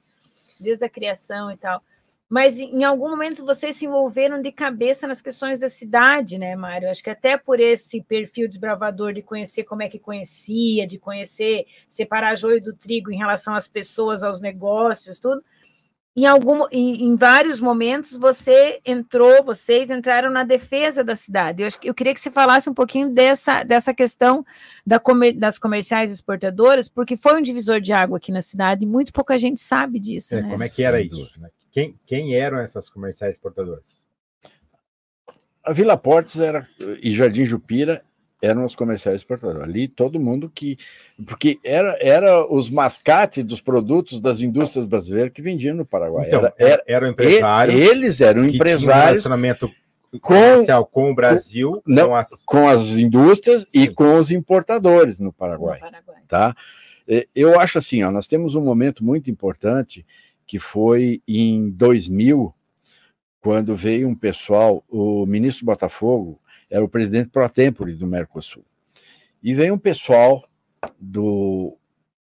desde 0.59 0.85
a 0.85 0.89
criação 0.89 1.51
e 1.51 1.57
tal. 1.57 1.83
Mas 2.31 2.61
em 2.61 2.85
algum 2.85 3.11
momento 3.11 3.45
vocês 3.45 3.77
se 3.77 3.87
envolveram 3.87 4.41
de 4.41 4.53
cabeça 4.53 5.05
nas 5.05 5.21
questões 5.21 5.59
da 5.59 5.69
cidade, 5.69 6.39
né, 6.39 6.55
Mário? 6.55 6.89
Acho 6.89 7.03
que 7.03 7.11
até 7.11 7.37
por 7.37 7.59
esse 7.59 8.01
perfil 8.03 8.49
desbravador 8.49 9.13
de 9.13 9.21
conhecer 9.21 9.65
como 9.65 9.83
é 9.83 9.89
que 9.89 9.99
conhecia, 9.99 10.87
de 10.87 10.97
conhecer, 10.97 11.67
separar 11.89 12.37
joio 12.37 12.63
do 12.63 12.73
trigo 12.73 13.11
em 13.11 13.19
relação 13.19 13.53
às 13.53 13.67
pessoas, 13.67 14.23
aos 14.23 14.41
negócios, 14.41 15.19
tudo. 15.19 15.43
Em, 16.17 16.25
algum, 16.25 16.67
em, 16.71 17.03
em 17.03 17.17
vários 17.17 17.61
momentos 17.61 18.17
você 18.17 18.81
entrou, 18.85 19.43
vocês 19.43 19.91
entraram 19.91 20.31
na 20.31 20.45
defesa 20.45 21.03
da 21.03 21.17
cidade. 21.17 21.63
Eu, 21.63 21.67
acho 21.67 21.81
que, 21.81 21.89
eu 21.89 21.95
queria 21.95 22.15
que 22.15 22.21
você 22.21 22.31
falasse 22.31 22.71
um 22.71 22.75
pouquinho 22.75 23.11
dessa, 23.11 23.65
dessa 23.65 23.93
questão 23.93 24.47
da 24.87 25.01
comer, 25.01 25.33
das 25.33 25.59
comerciais 25.59 26.13
exportadoras, 26.13 26.89
porque 26.89 27.17
foi 27.17 27.41
um 27.41 27.43
divisor 27.43 27.81
de 27.81 27.93
água 27.93 28.19
aqui 28.19 28.31
na 28.31 28.43
cidade 28.43 28.85
e 28.85 28.87
muito 28.87 29.13
pouca 29.13 29.37
gente 29.37 29.61
sabe 29.61 29.99
disso. 29.99 30.37
É, 30.37 30.43
né? 30.43 30.51
Como 30.51 30.63
é 30.63 30.69
que 30.69 30.85
era 30.85 31.01
isso? 31.01 31.41
Né? 31.41 31.49
Quem, 31.73 31.95
quem 32.07 32.35
eram 32.35 32.59
essas 32.59 32.89
comerciais 32.89 33.35
exportadoras? 33.37 34.05
A 35.63 35.73
Vila 35.73 35.97
Portes 35.97 36.41
era, 36.41 36.67
e 37.03 37.15
Jardim 37.15 37.45
Jupira 37.45 38.03
eram 38.43 38.65
os 38.65 38.75
comerciais 38.75 39.21
exportadores. 39.21 39.63
Ali 39.63 39.87
todo 39.87 40.19
mundo 40.19 40.51
que. 40.53 40.79
Porque 41.27 41.59
era, 41.63 41.97
era 42.01 42.47
os 42.47 42.71
mascates 42.71 43.45
dos 43.45 43.61
produtos 43.61 44.21
das 44.21 44.41
indústrias 44.41 44.87
brasileiras 44.87 45.33
que 45.33 45.43
vendiam 45.43 45.77
no 45.77 45.85
Paraguai. 45.85 46.27
Então, 46.29 46.41
era, 46.41 46.55
era, 46.59 46.85
eram 46.87 47.09
empresários. 47.09 47.81
Eles 47.81 48.21
eram 48.21 48.43
que 48.43 48.49
tinham 48.49 48.53
um 48.53 48.57
empresários 48.57 49.25
relacionamento 49.25 49.71
comercial 50.21 50.87
com, 50.87 51.11
o 51.11 51.15
Brasil, 51.15 51.83
não, 51.87 52.09
com 52.09 52.17
as. 52.17 52.43
com 52.45 52.69
as 52.69 52.91
indústrias 52.93 53.67
e 53.75 53.83
Sim. 53.83 53.95
com 53.95 54.17
os 54.17 54.31
importadores 54.31 55.21
no 55.21 55.33
Paraguai. 55.33 55.79
No 55.79 55.91
Paraguai. 55.91 56.23
tá? 56.27 56.57
Eu 57.35 57.59
acho 57.59 57.79
assim, 57.79 58.03
ó, 58.05 58.11
nós 58.11 58.29
temos 58.29 58.55
um 58.55 58.61
momento 58.61 59.05
muito 59.05 59.31
importante 59.31 60.07
que 60.51 60.59
foi 60.59 61.23
em 61.29 61.71
2000, 61.71 62.53
quando 63.41 63.77
veio 63.77 64.09
um 64.09 64.17
pessoal, 64.17 64.85
o 64.89 65.25
ministro 65.25 65.65
Botafogo 65.65 66.41
era 66.69 66.85
o 66.85 66.89
presidente 66.89 67.31
pro 67.31 67.49
tempore 67.49 67.95
do 67.95 68.05
Mercosul. 68.05 68.65
E 69.41 69.55
veio 69.55 69.75
um 69.75 69.79
pessoal 69.79 70.45
do 70.99 71.77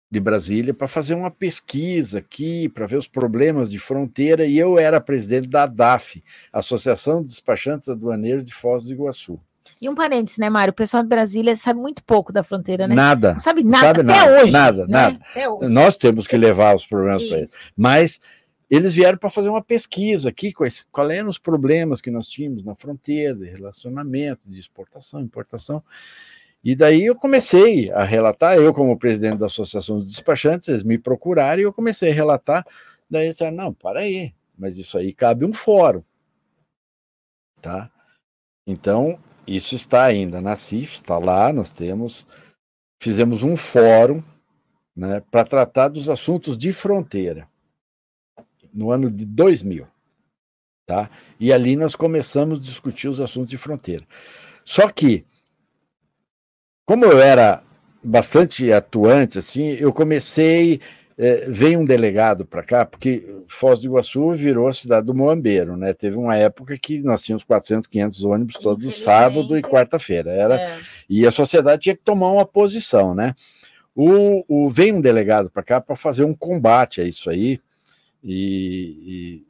de 0.09 0.19
Brasília 0.21 0.73
para 0.73 0.87
fazer 0.87 1.13
uma 1.13 1.29
pesquisa 1.29 2.19
aqui, 2.19 2.69
para 2.69 2.87
ver 2.87 2.95
os 2.95 3.07
problemas 3.07 3.69
de 3.69 3.77
fronteira, 3.77 4.45
e 4.45 4.57
eu 4.57 4.79
era 4.79 5.01
presidente 5.01 5.49
da 5.49 5.63
ADAF, 5.63 6.23
Associação 6.53 7.21
de 7.21 7.31
Despachantes 7.31 7.89
Aduaneiros 7.89 8.45
de 8.45 8.53
Foz 8.53 8.85
do 8.85 8.93
Iguaçu. 8.93 9.37
E 9.81 9.89
um 9.89 9.95
parênteses, 9.95 10.37
né, 10.37 10.49
Mário? 10.49 10.71
O 10.71 10.75
pessoal 10.75 11.03
de 11.03 11.09
Brasília 11.09 11.55
sabe 11.55 11.79
muito 11.79 12.03
pouco 12.03 12.31
da 12.31 12.43
fronteira, 12.43 12.87
né? 12.87 12.95
Nada. 12.95 13.33
Não 13.33 13.39
sabe 13.41 13.63
nada, 13.63 13.87
sabe 13.87 13.99
até 14.01 14.19
nada, 14.19 14.41
hoje. 14.41 14.53
nada, 14.53 14.87
né? 14.87 14.87
nada. 14.87 15.19
Hoje. 15.51 15.69
Nós 15.69 15.97
temos 15.97 16.27
que 16.27 16.37
levar 16.37 16.75
os 16.75 16.85
problemas 16.85 17.23
para 17.23 17.37
eles. 17.37 17.51
Mas 17.75 18.19
eles 18.69 18.95
vieram 18.95 19.17
para 19.17 19.29
fazer 19.29 19.49
uma 19.49 19.61
pesquisa 19.61 20.29
aqui, 20.29 20.51
quais, 20.51 20.87
qual 20.91 21.09
eram 21.11 21.29
os 21.29 21.37
problemas 21.37 22.01
que 22.01 22.09
nós 22.09 22.27
tínhamos 22.27 22.63
na 22.63 22.75
fronteira, 22.75 23.35
de 23.35 23.45
relacionamento, 23.45 24.41
de 24.45 24.59
exportação, 24.59 25.21
importação. 25.21 25.83
E 26.63 26.75
daí 26.75 27.05
eu 27.05 27.15
comecei 27.15 27.91
a 27.91 28.03
relatar, 28.03 28.57
eu 28.57 28.73
como 28.73 28.97
presidente 28.97 29.37
da 29.37 29.45
Associação 29.45 29.99
dos 29.99 30.09
Despachantes, 30.09 30.67
eles 30.69 30.83
me 30.83 30.97
procuraram 30.97 31.61
e 31.61 31.65
eu 31.65 31.73
comecei 31.73 32.11
a 32.11 32.13
relatar. 32.13 32.65
Daí 33.09 33.25
eles 33.25 33.35
disseram, 33.35 33.55
não, 33.55 33.73
para 33.73 33.99
aí, 33.99 34.33
mas 34.57 34.77
isso 34.77 34.97
aí 34.97 35.13
cabe 35.13 35.45
um 35.45 35.53
fórum. 35.53 36.01
Tá? 37.61 37.91
Então, 38.65 39.19
isso 39.47 39.75
está 39.75 40.03
ainda 40.03 40.41
na 40.41 40.55
CIF, 40.55 40.93
está 40.93 41.17
lá, 41.17 41.51
nós 41.53 41.71
temos, 41.71 42.25
fizemos 43.01 43.43
um 43.43 43.55
fórum 43.55 44.23
né, 44.95 45.21
para 45.29 45.45
tratar 45.45 45.89
dos 45.89 46.09
assuntos 46.09 46.57
de 46.57 46.71
fronteira 46.71 47.47
no 48.73 48.91
ano 48.91 49.09
de 49.09 49.25
2000, 49.25 49.87
tá? 50.85 51.09
E 51.39 51.53
ali 51.53 51.75
nós 51.75 51.95
começamos 51.95 52.59
a 52.59 52.61
discutir 52.61 53.07
os 53.07 53.21
assuntos 53.21 53.49
de 53.49 53.57
fronteira. 53.57 54.05
Só 54.65 54.89
que, 54.89 55.25
como 56.85 57.05
eu 57.05 57.19
era 57.21 57.63
bastante 58.03 58.71
atuante, 58.71 59.39
assim, 59.39 59.69
eu 59.69 59.93
comecei, 59.93 60.81
veio 61.47 61.79
um 61.79 61.85
delegado 61.85 62.45
para 62.45 62.61
cá, 62.61 62.85
porque 62.85 63.41
Foz 63.47 63.79
do 63.79 63.87
Iguaçu 63.87 64.31
virou 64.31 64.67
a 64.67 64.73
cidade 64.73 65.05
do 65.05 65.13
Moambeiro, 65.13 65.77
né? 65.77 65.93
Teve 65.93 66.17
uma 66.17 66.35
época 66.35 66.77
que 66.77 67.01
nós 67.01 67.21
tínhamos 67.21 67.43
400, 67.43 67.87
500 67.87 68.23
ônibus 68.23 68.55
todo 68.55 68.91
sábado 68.91 69.57
e 69.57 69.61
quarta-feira. 69.61 70.29
Era 70.29 70.59
É. 70.59 70.79
e 71.09 71.25
a 71.25 71.31
sociedade 71.31 71.83
tinha 71.83 71.95
que 71.95 72.03
tomar 72.03 72.31
uma 72.31 72.45
posição, 72.45 73.15
né? 73.15 73.33
O, 73.95 74.43
o 74.47 74.69
vem 74.69 74.91
um 74.93 74.99
delegado 74.99 75.49
para 75.49 75.63
cá 75.63 75.79
para 75.79 75.95
fazer 75.95 76.25
um 76.25 76.33
combate 76.33 76.99
a 76.99 77.05
isso 77.05 77.29
aí, 77.29 77.61
e, 78.21 78.99
e 79.05 79.47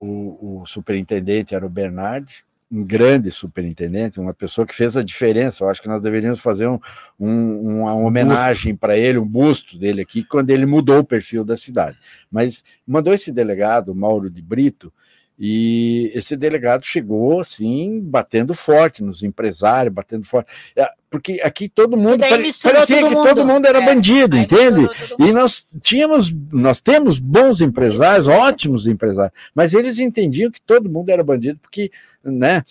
o, 0.00 0.62
o 0.62 0.66
superintendente 0.66 1.54
era 1.54 1.66
o 1.66 1.70
Bernard, 1.70 2.44
um 2.74 2.82
grande 2.84 3.30
superintendente, 3.30 4.18
uma 4.18 4.34
pessoa 4.34 4.66
que 4.66 4.74
fez 4.74 4.96
a 4.96 5.02
diferença. 5.02 5.62
Eu 5.62 5.68
acho 5.68 5.80
que 5.80 5.88
nós 5.88 6.02
deveríamos 6.02 6.40
fazer 6.40 6.66
um, 6.66 6.78
um- 7.18 7.80
uma 7.82 7.94
homenagem 7.94 8.74
para 8.74 8.96
ele, 8.98 9.18
um 9.18 9.26
busto 9.26 9.78
dele 9.78 10.00
aqui, 10.02 10.24
quando 10.24 10.50
ele 10.50 10.66
mudou 10.66 10.98
o 10.98 11.04
perfil 11.04 11.44
da 11.44 11.56
cidade. 11.56 11.96
Mas 12.30 12.64
mandou 12.86 13.14
esse 13.14 13.30
delegado, 13.30 13.94
Mauro 13.94 14.28
de 14.28 14.42
Brito, 14.42 14.92
e 15.38 16.12
esse 16.14 16.36
delegado 16.36 16.84
chegou 16.86 17.40
assim, 17.40 18.00
batendo 18.00 18.54
forte 18.54 19.02
nos 19.02 19.22
empresários, 19.22 19.92
batendo 19.92 20.24
forte. 20.24 20.48
É, 20.76 20.88
Porque 21.10 21.40
aqui 21.42 21.68
todo 21.68 21.96
mundo 21.96 22.20
pare- 22.20 22.50
parecia 22.62 23.00
todo 23.00 23.08
que 23.08 23.14
mundo. 23.16 23.28
todo 23.28 23.44
mundo 23.46 23.66
era 23.66 23.78
É, 23.82 23.84
bandido, 23.84 24.36
Aí 24.36 24.42
entende? 24.44 24.88
E 25.18 25.32
nós 25.32 25.64
tínhamos, 25.80 26.32
nós 26.52 26.80
temos 26.80 27.18
bons 27.18 27.60
empresários, 27.60 28.28
ótimos 28.28 28.86
empresários, 28.86 29.32
mas 29.54 29.74
eles 29.74 29.98
entendiam 29.98 30.50
que 30.52 30.60
todo 30.60 30.88
mundo 30.88 31.10
era 31.10 31.22
bandido 31.24 31.58
porque, 31.60 31.90
né, 32.24 32.62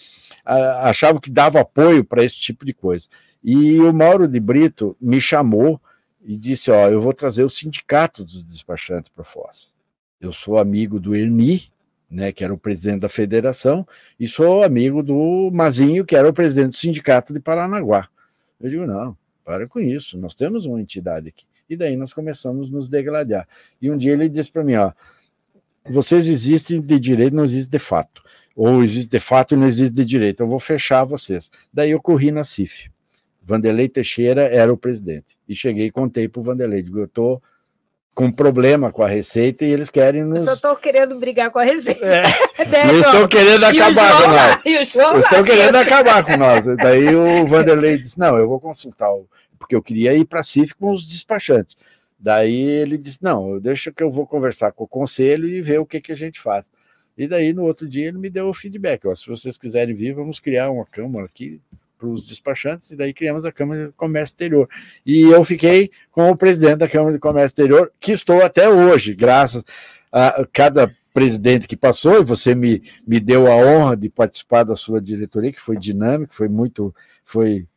a- 0.43 0.89
achavam 0.89 1.19
que 1.21 1.29
dava 1.31 1.61
apoio 1.61 2.03
para 2.03 2.23
esse 2.23 2.35
tipo 2.39 2.65
de 2.65 2.73
coisa. 2.73 3.07
E 3.43 3.79
o 3.79 3.93
Mauro 3.93 4.27
de 4.27 4.39
Brito 4.39 4.95
me 4.99 5.19
chamou 5.19 5.79
e 6.23 6.37
disse: 6.37 6.71
Ó, 6.71 6.89
eu 6.89 7.01
vou 7.01 7.13
trazer 7.13 7.43
o 7.43 7.49
sindicato 7.49 8.23
dos 8.23 8.43
despachantes 8.43 9.11
para 9.13 9.23
Foz. 9.23 9.71
Eu 10.19 10.31
sou 10.31 10.57
amigo 10.57 10.99
do 10.99 11.13
Erni, 11.15 11.63
né, 12.09 12.31
que 12.31 12.43
era 12.43 12.53
o 12.53 12.57
presidente 12.57 13.01
da 13.01 13.09
federação, 13.09 13.85
e 14.19 14.27
sou 14.27 14.63
amigo 14.63 15.03
do 15.03 15.49
Mazinho, 15.51 16.05
que 16.05 16.15
era 16.15 16.29
o 16.29 16.33
presidente 16.33 16.69
do 16.69 16.77
sindicato 16.77 17.33
de 17.33 17.39
Paranaguá. 17.39 18.07
Eu 18.61 18.69
digo: 18.69 18.85
não, 18.85 19.17
para 19.43 19.67
com 19.67 19.79
isso, 19.79 20.17
nós 20.17 20.33
temos 20.33 20.65
uma 20.65 20.79
entidade 20.79 21.27
aqui. 21.29 21.45
E 21.69 21.75
daí 21.75 21.97
nós 21.97 22.13
começamos 22.13 22.69
a 22.69 22.71
nos 22.71 22.87
degradar. 22.87 23.47
E 23.81 23.89
um 23.91 23.97
dia 23.97 24.13
ele 24.13 24.29
disse 24.29 24.51
para 24.51 24.63
mim: 24.63 24.75
ó, 24.75 24.93
vocês 25.89 26.27
existem 26.29 26.79
de 26.79 26.99
direito, 26.99 27.35
não 27.35 27.43
existe 27.43 27.69
de 27.69 27.79
fato. 27.79 28.23
Ou 28.55 28.83
existe 28.83 29.09
de 29.09 29.19
fato 29.19 29.53
e 29.55 29.57
não 29.57 29.67
existe 29.67 29.93
de 29.93 30.05
direito. 30.05 30.41
Eu 30.43 30.47
vou 30.47 30.59
fechar 30.59 31.03
vocês. 31.03 31.49
Daí 31.73 31.91
eu 31.91 32.01
corri 32.01 32.31
na 32.31 32.43
CIF. 32.43 32.89
Vanderlei 33.41 33.89
Teixeira 33.89 34.43
era 34.43 34.71
o 34.71 34.77
presidente. 34.77 35.37
E 35.49 35.55
cheguei 35.55 35.87
e 35.87 35.91
contei 35.91 36.27
para 36.29 36.39
o 36.39 36.43
Vanderlei. 36.43 36.81
Digo, 36.81 36.99
eu 36.99 37.05
estou 37.05 37.41
com 38.13 38.31
problema 38.31 38.91
com 38.91 39.01
a 39.01 39.07
Receita 39.07 39.65
e 39.65 39.69
eles 39.71 39.89
querem 39.89 40.21
Eu 40.21 40.27
nos. 40.27 40.43
só 40.43 40.53
estou 40.53 40.75
querendo 40.75 41.19
brigar 41.19 41.49
com 41.49 41.57
a 41.57 41.63
Receita. 41.63 42.05
É, 42.05 42.21
né, 42.69 42.93
estão 42.99 43.27
querendo 43.27 43.63
acabar 43.65 44.21
com 44.21 44.27
nós. 44.29 44.59
e 44.65 44.69
Eles 44.75 44.93
lá. 44.93 45.17
estão 45.19 45.43
querendo 45.43 45.75
acabar 45.77 46.23
com 46.23 46.37
nós. 46.37 46.65
Daí 46.77 47.15
o 47.15 47.45
Vanderlei 47.47 47.97
disse: 47.97 48.19
Não, 48.19 48.37
eu 48.37 48.47
vou 48.47 48.59
consultar, 48.59 49.11
o- 49.11 49.27
porque 49.57 49.75
eu 49.75 49.81
queria 49.81 50.13
ir 50.13 50.25
para 50.25 50.41
a 50.41 50.43
CIF 50.43 50.75
com 50.75 50.91
os 50.93 51.03
despachantes. 51.05 51.75
Daí 52.19 52.61
ele 52.61 52.97
disse: 52.99 53.17
Não, 53.21 53.59
deixa 53.59 53.91
que 53.91 54.03
eu 54.03 54.11
vou 54.11 54.27
conversar 54.27 54.71
com 54.73 54.83
o 54.83 54.87
conselho 54.87 55.47
e 55.49 55.59
ver 55.61 55.79
o 55.79 55.85
que, 55.85 55.99
que 55.99 56.11
a 56.11 56.15
gente 56.15 56.39
faz. 56.39 56.71
E 57.18 57.28
daí 57.28 57.53
no 57.53 57.64
outro 57.64 57.88
dia 57.88 58.07
ele 58.07 58.18
me 58.18 58.30
deu 58.30 58.49
o 58.49 58.53
feedback: 58.53 59.07
ó, 59.07 59.16
Se 59.16 59.28
vocês 59.28 59.57
quiserem 59.57 59.93
vir, 59.93 60.14
vamos 60.14 60.39
criar 60.39 60.72
uma 60.72 60.86
câmara 60.86 61.26
aqui 61.26 61.61
para 62.03 62.07
os 62.09 62.28
despachantes. 62.28 62.91
E 62.91 62.95
daí 62.95 63.14
criamos 63.14 63.45
a 63.45 63.51
Câmara 63.51 63.88
de 63.88 63.93
Comércio 63.93 64.34
Exterior. 64.34 64.70
E 65.05 65.22
eu 65.22 65.43
fiquei 65.45 65.89
com 66.11 66.30
o 66.30 66.36
presidente 66.36 66.78
da 66.78 66.89
Câmara 66.89 67.14
de 67.14 67.20
Comércio 67.20 67.47
Exterior, 67.47 67.91
que 67.99 68.11
estou 68.11 68.43
até 68.43 68.68
hoje, 68.68 69.14
graças 69.14 69.64
a 70.11 70.45
cada 70.51 70.93
presidente 71.14 71.68
que 71.68 71.78
passou, 71.78 72.20
e 72.20 72.26
você 72.26 72.55
me, 72.55 72.82
me 73.07 73.20
deu 73.20 73.47
a 73.47 73.55
honra 73.55 73.95
de 73.95 74.09
participar 74.09 74.64
da 74.64 74.76
sua 74.76 74.99
diretoria, 74.99 75.51
que 75.51 75.59
foi 75.59 75.78
dinâmico, 75.78 76.34
foi 76.34 76.49
muito, 76.49 76.93
foi, 77.24 77.68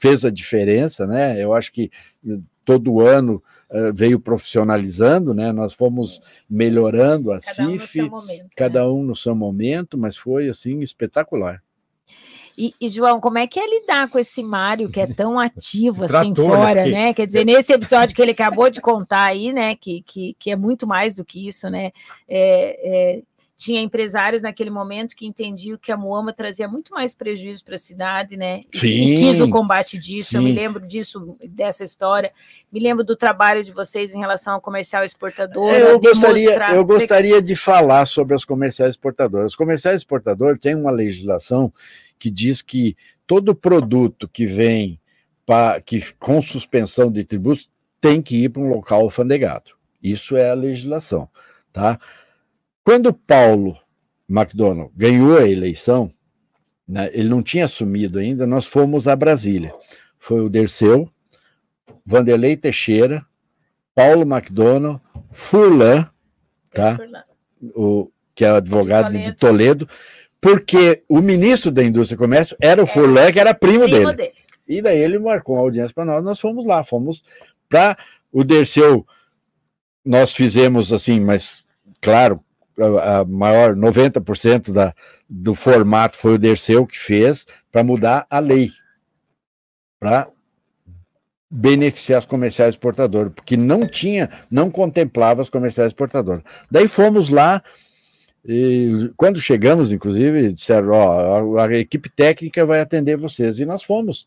fez 0.00 0.24
a 0.24 0.30
diferença, 0.30 1.06
né? 1.06 1.42
Eu 1.42 1.52
acho 1.52 1.70
que 1.70 1.90
todo 2.64 3.00
ano 3.00 3.42
eh, 3.70 3.92
veio 3.92 4.20
profissionalizando, 4.20 5.34
né? 5.34 5.52
Nós 5.52 5.72
fomos 5.72 6.20
melhorando 6.48 7.32
a 7.32 7.40
Cada 7.40 7.62
um 7.62 7.72
no 7.72 7.80
CIF, 7.80 7.92
seu 7.92 8.10
momento. 8.10 8.42
né? 8.42 8.48
cada 8.56 8.92
um 8.92 9.02
no 9.02 9.16
seu 9.16 9.34
momento, 9.34 9.98
mas 9.98 10.16
foi 10.16 10.48
assim 10.48 10.80
espetacular. 10.80 11.62
E, 12.56 12.72
e, 12.80 12.88
João, 12.88 13.20
como 13.20 13.36
é 13.38 13.48
que 13.48 13.58
é 13.58 13.68
lidar 13.68 14.08
com 14.08 14.16
esse 14.16 14.40
Mário 14.42 14.88
que 14.88 15.00
é 15.00 15.06
tão 15.08 15.38
ativo 15.40 16.04
assim 16.04 16.28
né? 16.28 16.34
fora, 16.36 16.86
né? 16.86 17.12
Quer 17.12 17.26
dizer, 17.26 17.44
nesse 17.44 17.72
episódio 17.72 18.14
que 18.14 18.22
ele 18.22 18.30
acabou 18.30 18.70
de 18.70 18.80
contar 18.80 19.24
aí, 19.24 19.52
né? 19.52 19.74
Que, 19.74 20.02
que, 20.02 20.36
que 20.38 20.50
é 20.52 20.56
muito 20.56 20.86
mais 20.86 21.16
do 21.16 21.24
que 21.24 21.48
isso, 21.48 21.68
né? 21.68 21.90
É, 22.28 23.16
é, 23.18 23.22
tinha 23.56 23.80
empresários 23.80 24.42
naquele 24.42 24.68
momento 24.70 25.14
que 25.14 25.26
entendiam 25.26 25.78
que 25.78 25.92
a 25.92 25.96
Moama 25.96 26.32
trazia 26.32 26.66
muito 26.66 26.92
mais 26.92 27.14
prejuízo 27.14 27.64
para 27.64 27.76
a 27.76 27.78
cidade, 27.78 28.36
né? 28.36 28.60
Sim, 28.74 28.86
e 28.88 29.16
quis 29.16 29.40
o 29.40 29.48
combate 29.48 29.96
disso. 29.96 30.30
sim. 30.30 30.36
Eu 30.36 30.42
me 30.42 30.52
lembro 30.52 30.84
disso, 30.84 31.36
dessa 31.48 31.84
história. 31.84 32.32
Me 32.72 32.80
lembro 32.80 33.04
do 33.04 33.14
trabalho 33.14 33.62
de 33.62 33.72
vocês 33.72 34.12
em 34.12 34.18
relação 34.18 34.54
ao 34.54 34.60
comercial 34.60 35.04
exportador. 35.04 35.70
É, 35.72 35.82
Eu 35.82 36.00
gostaria, 36.00 36.74
eu 36.74 36.84
gostaria 36.84 37.40
de 37.40 37.54
falar 37.54 38.06
sobre 38.06 38.34
as 38.34 38.44
comerciais 38.44 38.90
exportadoras. 38.90 39.52
Os 39.52 39.56
comerciais 39.56 40.00
exportadores 40.00 40.60
têm 40.60 40.74
uma 40.74 40.90
legislação 40.90 41.72
que 42.18 42.30
diz 42.30 42.60
que 42.60 42.96
todo 43.26 43.54
produto 43.54 44.28
que 44.28 44.46
vem 44.46 45.00
pa- 45.46 45.80
que, 45.80 46.02
com 46.18 46.42
suspensão 46.42 47.10
de 47.10 47.24
tributos 47.24 47.70
tem 48.00 48.20
que 48.20 48.44
ir 48.44 48.48
para 48.48 48.62
um 48.62 48.68
local 48.68 49.02
alfandegado. 49.02 49.70
Isso 50.02 50.36
é 50.36 50.50
a 50.50 50.54
legislação. 50.54 51.28
Tá? 51.72 51.98
Quando 52.84 53.14
Paulo 53.14 53.78
McDonald 54.28 54.92
ganhou 54.94 55.38
a 55.38 55.48
eleição, 55.48 56.12
né, 56.86 57.10
ele 57.12 57.28
não 57.28 57.42
tinha 57.42 57.64
assumido 57.64 58.18
ainda, 58.18 58.46
nós 58.46 58.66
fomos 58.66 59.08
a 59.08 59.16
Brasília. 59.16 59.74
Foi 60.18 60.42
o 60.42 60.50
Derceu, 60.50 61.08
Vanderlei 62.04 62.56
Teixeira, 62.56 63.24
Paulo 63.94 64.22
McDonald, 64.22 65.00
Furlan, 65.30 66.10
tá? 66.72 66.98
o, 67.74 68.10
que 68.34 68.44
é 68.44 68.50
advogado 68.50 69.12
de 69.12 69.24
De 69.24 69.32
Toledo. 69.32 69.88
porque 70.40 71.02
o 71.08 71.22
ministro 71.22 71.70
da 71.70 71.82
Indústria 71.82 72.16
e 72.16 72.18
Comércio 72.18 72.56
era 72.60 72.82
o 72.82 72.86
Furlan, 72.86 73.32
que 73.32 73.40
era 73.40 73.54
primo, 73.54 73.84
Primo 73.84 74.04
dele. 74.04 74.16
dele. 74.16 74.32
E 74.68 74.82
daí 74.82 74.98
ele 74.98 75.18
marcou 75.18 75.56
uma 75.56 75.62
audiência 75.62 75.94
para 75.94 76.04
nós, 76.04 76.22
nós 76.22 76.40
fomos 76.40 76.66
lá, 76.66 76.84
fomos 76.84 77.22
para 77.68 77.96
o 78.32 78.44
Derceu, 78.44 79.06
nós 80.04 80.34
fizemos 80.34 80.92
assim, 80.92 81.20
mas 81.20 81.64
claro, 82.00 82.42
a, 82.78 83.24
maior 83.24 83.74
90% 83.74 84.72
da, 84.72 84.94
do 85.28 85.54
formato 85.54 86.16
foi 86.16 86.34
o 86.34 86.38
Derceu 86.38 86.86
que 86.86 86.98
fez 86.98 87.46
para 87.70 87.84
mudar 87.84 88.26
a 88.28 88.38
lei, 88.38 88.70
para 90.00 90.28
beneficiar 91.50 92.20
os 92.20 92.26
comerciais 92.26 92.74
exportadores, 92.74 93.32
porque 93.32 93.56
não 93.56 93.86
tinha, 93.86 94.28
não 94.50 94.70
contemplava 94.70 95.42
os 95.42 95.48
comerciais 95.48 95.88
exportadores. 95.88 96.42
Daí 96.68 96.88
fomos 96.88 97.28
lá, 97.28 97.62
e 98.44 99.12
quando 99.16 99.40
chegamos, 99.40 99.92
inclusive, 99.92 100.52
disseram, 100.52 100.90
ó, 100.90 101.58
a, 101.58 101.66
a 101.66 101.74
equipe 101.74 102.10
técnica 102.10 102.66
vai 102.66 102.80
atender 102.80 103.16
vocês, 103.16 103.60
e 103.60 103.64
nós 103.64 103.84
fomos, 103.84 104.26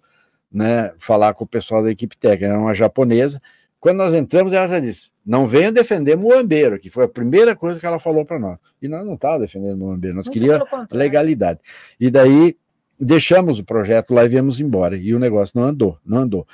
né, 0.50 0.94
falar 0.98 1.34
com 1.34 1.44
o 1.44 1.48
pessoal 1.48 1.84
da 1.84 1.92
equipe 1.92 2.16
técnica, 2.16 2.54
era 2.54 2.60
uma 2.60 2.74
japonesa, 2.74 3.42
quando 3.80 3.98
nós 3.98 4.14
entramos, 4.14 4.54
ela 4.54 4.68
já 4.68 4.80
disse, 4.80 5.10
não 5.26 5.46
venham 5.46 5.72
defender 5.72 6.16
Moambeiro, 6.16 6.80
que 6.80 6.90
foi 6.90 7.06
a 7.06 7.08
primeira 7.08 7.56
coisa 7.56 7.80
que 7.80 7.86
ela 7.86 8.00
falou 8.00 8.26
para 8.26 8.40
nós, 8.40 8.58
e 8.82 8.88
nós 8.88 9.06
não 9.06 9.14
estávamos 9.14 9.48
defendendo 9.48 9.78
Moambeiro, 9.78 10.16
nós 10.16 10.28
queríamos 10.28 10.68
legalidade. 10.92 11.60
E 12.00 12.10
daí 12.10 12.58
deixamos 13.00 13.60
o 13.60 13.64
projeto 13.64 14.14
lá 14.14 14.26
e 14.26 14.30
viemos 14.30 14.60
embora. 14.60 14.98
E 14.98 15.14
o 15.14 15.20
negócio 15.20 15.60
não 15.60 15.68
andou, 15.68 15.98
não 16.06 16.20
andou. 16.20 16.48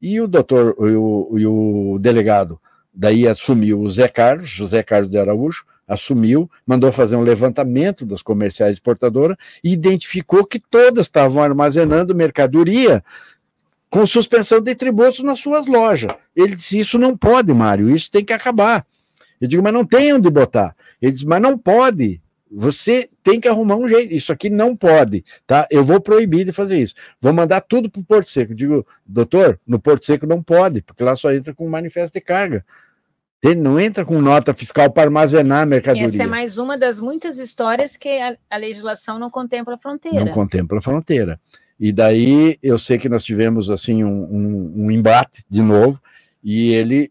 E 0.00 0.20
o 0.20 0.28
doutor 0.28 0.76
e 0.80 0.94
o, 0.94 1.34
e 1.36 1.46
o 1.46 1.98
delegado 2.00 2.60
daí 2.92 3.26
assumiu 3.26 3.80
o 3.80 3.90
Zé 3.90 4.08
Carlos, 4.08 4.48
José 4.48 4.82
Carlos 4.82 5.10
de 5.10 5.18
Araújo, 5.18 5.64
assumiu, 5.86 6.48
mandou 6.64 6.92
fazer 6.92 7.16
um 7.16 7.22
levantamento 7.22 8.06
das 8.06 8.22
comerciais 8.22 8.72
exportadoras 8.72 9.36
e 9.62 9.72
identificou 9.72 10.46
que 10.46 10.60
todas 10.60 11.06
estavam 11.06 11.42
armazenando 11.42 12.14
mercadoria 12.14 13.02
com 13.90 14.06
suspensão 14.06 14.60
de 14.60 14.74
tributos 14.74 15.22
nas 15.22 15.40
suas 15.40 15.66
lojas. 15.66 16.14
Ele 16.34 16.54
disse: 16.54 16.78
Isso 16.78 16.98
não 16.98 17.16
pode, 17.16 17.52
Mário, 17.52 17.94
isso 17.94 18.10
tem 18.10 18.24
que 18.24 18.32
acabar. 18.32 18.86
Eu 19.40 19.48
digo, 19.48 19.62
mas 19.62 19.72
não 19.72 19.84
tem 19.84 20.12
onde 20.12 20.28
botar. 20.30 20.76
Ele 21.00 21.12
disse, 21.12 21.26
mas 21.26 21.40
não 21.40 21.56
pode. 21.56 22.20
Você 22.52 23.08
tem 23.22 23.40
que 23.40 23.48
arrumar 23.48 23.76
um 23.76 23.88
jeito. 23.88 24.12
Isso 24.12 24.32
aqui 24.32 24.50
não 24.50 24.76
pode, 24.76 25.24
tá? 25.46 25.66
Eu 25.70 25.82
vou 25.82 26.00
proibir 26.00 26.44
de 26.44 26.52
fazer 26.52 26.78
isso. 26.78 26.94
Vou 27.20 27.32
mandar 27.32 27.60
tudo 27.60 27.88
para 27.88 28.00
o 28.00 28.04
Porto 28.04 28.28
Seco. 28.28 28.52
Eu 28.52 28.56
digo, 28.56 28.86
doutor, 29.06 29.58
no 29.66 29.78
Porto 29.78 30.04
Seco 30.04 30.26
não 30.26 30.42
pode, 30.42 30.82
porque 30.82 31.02
lá 31.02 31.16
só 31.16 31.32
entra 31.32 31.54
com 31.54 31.68
manifesto 31.68 32.14
de 32.14 32.20
carga. 32.20 32.64
Ele 33.42 33.54
não 33.54 33.80
entra 33.80 34.04
com 34.04 34.20
nota 34.20 34.52
fiscal 34.52 34.90
para 34.90 35.04
armazenar 35.04 35.62
a 35.62 35.66
mercadoria. 35.66 36.08
Essa 36.08 36.24
é 36.24 36.26
mais 36.26 36.58
uma 36.58 36.76
das 36.76 37.00
muitas 37.00 37.38
histórias 37.38 37.96
que 37.96 38.08
a, 38.20 38.36
a 38.50 38.56
legislação 38.58 39.18
não 39.18 39.30
contempla 39.30 39.76
a 39.76 39.78
fronteira. 39.78 40.24
Não 40.24 40.32
contempla 40.32 40.78
a 40.78 40.82
fronteira. 40.82 41.40
E 41.80 41.92
daí 41.92 42.58
eu 42.62 42.78
sei 42.78 42.98
que 42.98 43.08
nós 43.08 43.22
tivemos 43.24 43.70
assim 43.70 44.04
um, 44.04 44.24
um, 44.24 44.72
um 44.84 44.90
embate 44.90 45.42
de 45.48 45.62
novo, 45.62 45.98
e 46.44 46.72
ele 46.72 47.10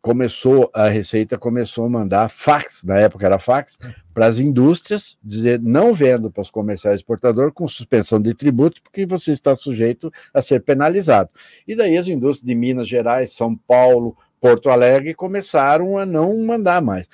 começou, 0.00 0.70
a 0.72 0.88
Receita 0.88 1.36
começou 1.36 1.84
a 1.84 1.90
mandar 1.90 2.30
fax, 2.30 2.84
na 2.84 2.96
época 2.96 3.26
era 3.26 3.40
fax, 3.40 3.76
para 4.14 4.26
as 4.26 4.38
indústrias, 4.38 5.18
dizer 5.22 5.60
não 5.60 5.92
vendo 5.92 6.30
para 6.30 6.42
os 6.42 6.48
comerciais 6.48 7.00
exportadores 7.00 7.52
com 7.52 7.66
suspensão 7.66 8.22
de 8.22 8.32
tributo, 8.32 8.80
porque 8.82 9.04
você 9.04 9.32
está 9.32 9.54
sujeito 9.56 10.10
a 10.32 10.40
ser 10.40 10.62
penalizado. 10.62 11.28
E 11.66 11.74
daí 11.74 11.98
as 11.98 12.06
indústrias 12.06 12.46
de 12.46 12.54
Minas 12.54 12.88
Gerais, 12.88 13.32
São 13.32 13.56
Paulo, 13.56 14.16
Porto 14.40 14.70
Alegre 14.70 15.12
começaram 15.12 15.98
a 15.98 16.06
não 16.06 16.38
mandar 16.46 16.80
mais. 16.80 17.08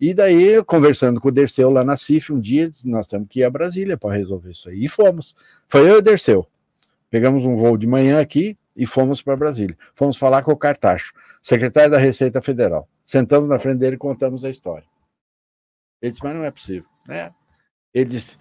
E 0.00 0.14
daí, 0.14 0.64
conversando 0.64 1.20
com 1.20 1.28
o 1.28 1.32
Derceu 1.32 1.68
lá 1.68 1.84
na 1.84 1.96
CIF, 1.96 2.32
um 2.32 2.40
dia, 2.40 2.70
nós 2.84 3.06
temos 3.06 3.28
que 3.28 3.40
ir 3.40 3.44
a 3.44 3.50
Brasília 3.50 3.98
para 3.98 4.14
resolver 4.14 4.52
isso 4.52 4.70
aí. 4.70 4.84
E 4.84 4.88
fomos. 4.88 5.34
Foi 5.68 5.82
eu 5.82 5.96
e 5.96 5.98
o 5.98 6.02
Derceu. 6.02 6.46
Pegamos 7.10 7.44
um 7.44 7.54
voo 7.54 7.76
de 7.76 7.86
manhã 7.86 8.20
aqui 8.20 8.56
e 8.74 8.86
fomos 8.86 9.20
para 9.20 9.36
Brasília. 9.36 9.76
Fomos 9.94 10.16
falar 10.16 10.42
com 10.42 10.52
o 10.52 10.56
Cartacho, 10.56 11.12
secretário 11.42 11.90
da 11.90 11.98
Receita 11.98 12.40
Federal. 12.40 12.88
Sentamos 13.04 13.48
na 13.48 13.58
frente 13.58 13.78
dele 13.78 13.96
e 13.96 13.98
contamos 13.98 14.44
a 14.44 14.48
história. 14.48 14.86
Ele 16.00 16.12
disse, 16.12 16.24
mas 16.24 16.34
não 16.34 16.44
é 16.44 16.50
possível. 16.50 16.88
É. 17.08 17.30
Ele 17.92 18.10
disse, 18.10 18.38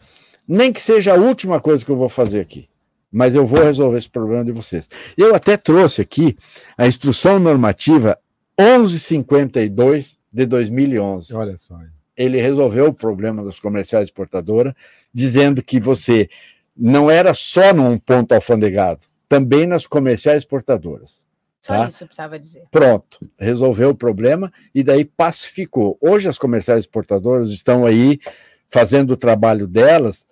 nem 0.47 0.71
que 0.71 0.81
seja 0.81 1.13
a 1.13 1.17
última 1.17 1.59
coisa 1.59 1.83
que 1.83 1.91
eu 1.91 1.97
vou 1.97 2.07
fazer 2.07 2.39
aqui, 2.39 2.69
mas 3.11 3.35
eu 3.35 3.45
vou 3.45 3.63
resolver 3.63 3.97
esse 3.97 4.09
problema 4.09 4.45
de 4.45 4.51
vocês. 4.51 4.87
Eu 5.17 5.35
até 5.35 5.57
trouxe 5.57 6.01
aqui 6.01 6.37
a 6.77 6.87
instrução 6.87 7.39
normativa 7.39 8.17
1152 8.59 10.18
de 10.31 10.45
2011 10.45 11.35
Olha 11.35 11.57
só. 11.57 11.79
ele 12.15 12.39
resolveu 12.39 12.87
o 12.87 12.93
problema 12.93 13.43
dos 13.43 13.59
comerciais 13.59 14.05
exportadora, 14.05 14.75
dizendo 15.13 15.63
que 15.63 15.79
você 15.79 16.29
não 16.75 17.09
era 17.09 17.33
só 17.33 17.73
num 17.73 17.97
ponto 17.97 18.33
alfandegado, 18.33 19.07
também 19.27 19.65
nas 19.65 19.85
comerciais 19.85 20.39
exportadoras. 20.39 21.27
Só 21.61 21.73
tá? 21.73 21.87
isso 21.87 22.03
eu 22.03 22.07
precisava 22.07 22.39
dizer. 22.39 22.63
Pronto, 22.71 23.29
resolveu 23.37 23.89
o 23.89 23.95
problema 23.95 24.51
e 24.73 24.83
daí 24.83 25.03
pacificou. 25.03 25.97
Hoje 25.99 26.29
as 26.29 26.37
comerciais 26.37 26.81
exportadoras 26.81 27.49
estão 27.49 27.85
aí 27.85 28.19
fazendo 28.67 29.11
o 29.11 29.17
trabalho 29.17 29.67
delas, 29.67 30.25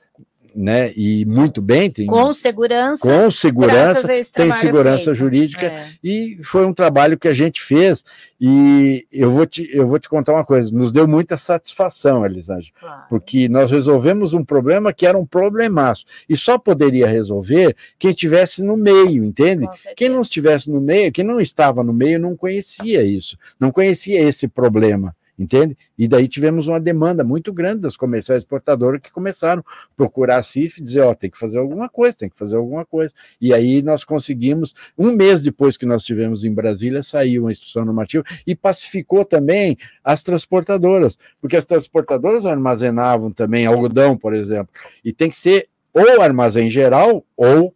né? 0.58 0.92
E 0.96 1.24
muito 1.26 1.62
bem, 1.62 1.92
tem, 1.92 2.08
Com 2.08 2.34
segurança. 2.34 3.08
com 3.08 3.30
segurança, 3.30 4.08
tem 4.34 4.52
segurança 4.52 5.04
feito. 5.06 5.16
jurídica 5.16 5.66
É. 5.68 5.88
e 6.04 6.40
foi 6.44 6.66
um 6.66 6.74
trabalho 6.74 7.18
que 7.18 7.28
a 7.28 7.34
gente 7.34 7.62
fez 7.62 8.04
e 8.42 9.06
eu 9.12 9.30
vou 9.32 9.46
te, 9.46 9.70
eu 9.72 9.88
vou 9.88 10.00
te 10.00 10.10
contar 10.10 10.34
uma 10.34 10.44
coisa, 10.44 10.72
nos 10.72 10.92
deu 10.92 11.08
muita 11.08 11.38
satisfação, 11.38 12.26
Elisângela, 12.26 12.74
Claro. 12.80 13.04
porque 13.10 13.48
nós 13.48 13.70
resolvemos 13.70 14.34
um 14.34 14.44
problema 14.44 14.92
que 14.92 15.06
era 15.06 15.18
um 15.18 15.26
problemaço 15.26 16.06
e 16.28 16.36
só 16.36 16.58
poderia 16.58 17.06
resolver 17.08 17.76
quem 18.00 18.10
estivesse 18.12 18.64
no 18.64 18.76
meio, 18.76 19.24
entende? 19.24 19.68
Quem 19.96 20.10
não 20.10 20.22
estivesse 20.22 20.70
no 20.72 20.82
meio, 20.82 21.12
quem 21.12 21.24
não 21.24 21.40
estava 21.40 21.84
no 21.84 21.94
meio 21.94 22.20
não 22.20 22.36
conhecia 22.36 23.04
isso, 23.04 23.38
não 23.60 23.72
conhecia 23.72 24.20
esse 24.22 24.48
problema, 24.48 25.16
entende? 25.38 25.78
E 25.98 26.08
daí 26.08 26.28
tivemos 26.28 26.68
uma 26.68 26.80
demanda 26.80 27.24
muito 27.24 27.54
grande 27.54 27.82
das 27.82 27.96
comerciais 27.96 28.42
exportadoras 28.42 29.02
que 29.02 29.12
começaram 29.12 29.62
a 29.62 29.96
procurar 29.96 30.38
a 30.38 30.44
CIF 30.44 30.80
e 30.80 30.84
dizer, 30.84 31.02
ó, 31.02 31.14
tem 31.14 31.30
que 31.30 31.38
fazer 31.38 31.58
alguma 31.58 31.88
coisa, 31.88 32.18
tem 32.18 32.30
que 32.30 32.38
fazer 32.38 32.56
alguma 32.56 32.86
coisa. 32.86 33.14
E 33.40 33.54
aí 33.54 33.82
nós 33.82 34.04
conseguimos, 34.04 34.74
um 34.98 35.12
mês 35.12 35.44
depois 35.44 35.78
que 35.78 35.86
nós 35.86 36.04
tivemos 36.04 36.44
em 36.44 36.52
Brasília, 36.52 37.04
saiu 37.04 37.44
uma 37.44 37.52
instrução 37.52 37.86
normativa 37.86 38.24
e 38.46 38.56
pacificou 38.56 39.24
também 39.24 39.78
as 40.04 40.24
transportadoras, 40.24 41.18
porque 41.40 41.56
as 41.56 41.66
transportadoras 41.66 42.46
armazenavam 42.46 43.32
também 43.32 43.66
algodão, 43.66 44.18
por 44.18 44.34
exemplo, 44.34 44.74
e 45.04 45.14
tem 45.14 45.30
que 45.30 45.38
ser 45.38 45.70
ou 45.94 46.22
armazém 46.22 46.70
geral 46.70 47.26
ou 47.36 47.74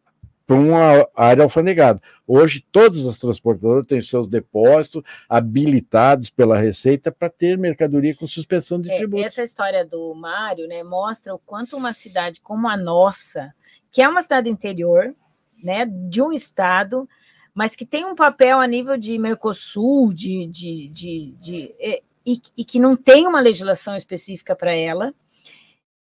para 0.52 0.60
uma 0.60 1.08
área 1.16 1.44
alfandegada. 1.44 2.02
Hoje, 2.28 2.66
todas 2.74 3.08
as 3.08 3.18
transportadoras 3.18 3.86
têm 3.88 4.02
seus 4.02 4.28
depósitos 4.28 5.02
habilitados 5.30 6.30
pela 6.30 6.60
Receita 6.60 7.10
para 7.10 7.30
ter 7.30 7.58
mercadoria 7.58 8.14
com 8.14 8.28
suspensão 8.28 8.82
de 8.82 8.92
É, 8.92 8.98
tributos. 8.98 9.28
essa 9.28 9.44
história 9.44 9.86
do 9.88 10.14
Mário, 10.14 10.68
né, 10.68 10.84
mostra 10.84 11.34
o 11.34 11.40
quanto 11.40 11.78
uma 11.78 11.94
cidade 11.94 12.42
como 12.42 12.68
a 12.68 12.76
nossa, 12.76 13.54
que 13.90 14.02
é 14.02 14.10
uma 14.10 14.22
cidade 14.22 14.50
interior, 14.50 15.16
né, 15.64 15.86
de 15.86 16.22
um 16.22 16.34
estado, 16.34 17.08
mas 17.54 17.74
que 17.74 17.86
tem 17.86 18.04
um 18.04 18.14
papel 18.16 18.60
a 18.60 18.68
nível 18.68 18.98
de 18.98 19.18
Mercosul, 19.18 20.12
de, 20.14 20.48
de, 20.48 20.90
de, 20.90 21.32
de- 21.40 21.76
e, 21.80 22.04
e- 22.26 22.42
e 22.58 22.66
que 22.66 22.78
não 22.78 22.98
tem 22.98 23.26
uma 23.26 23.40
legislação 23.40 23.96
específica 23.96 24.54
para 24.54 24.76
ela, 24.76 25.14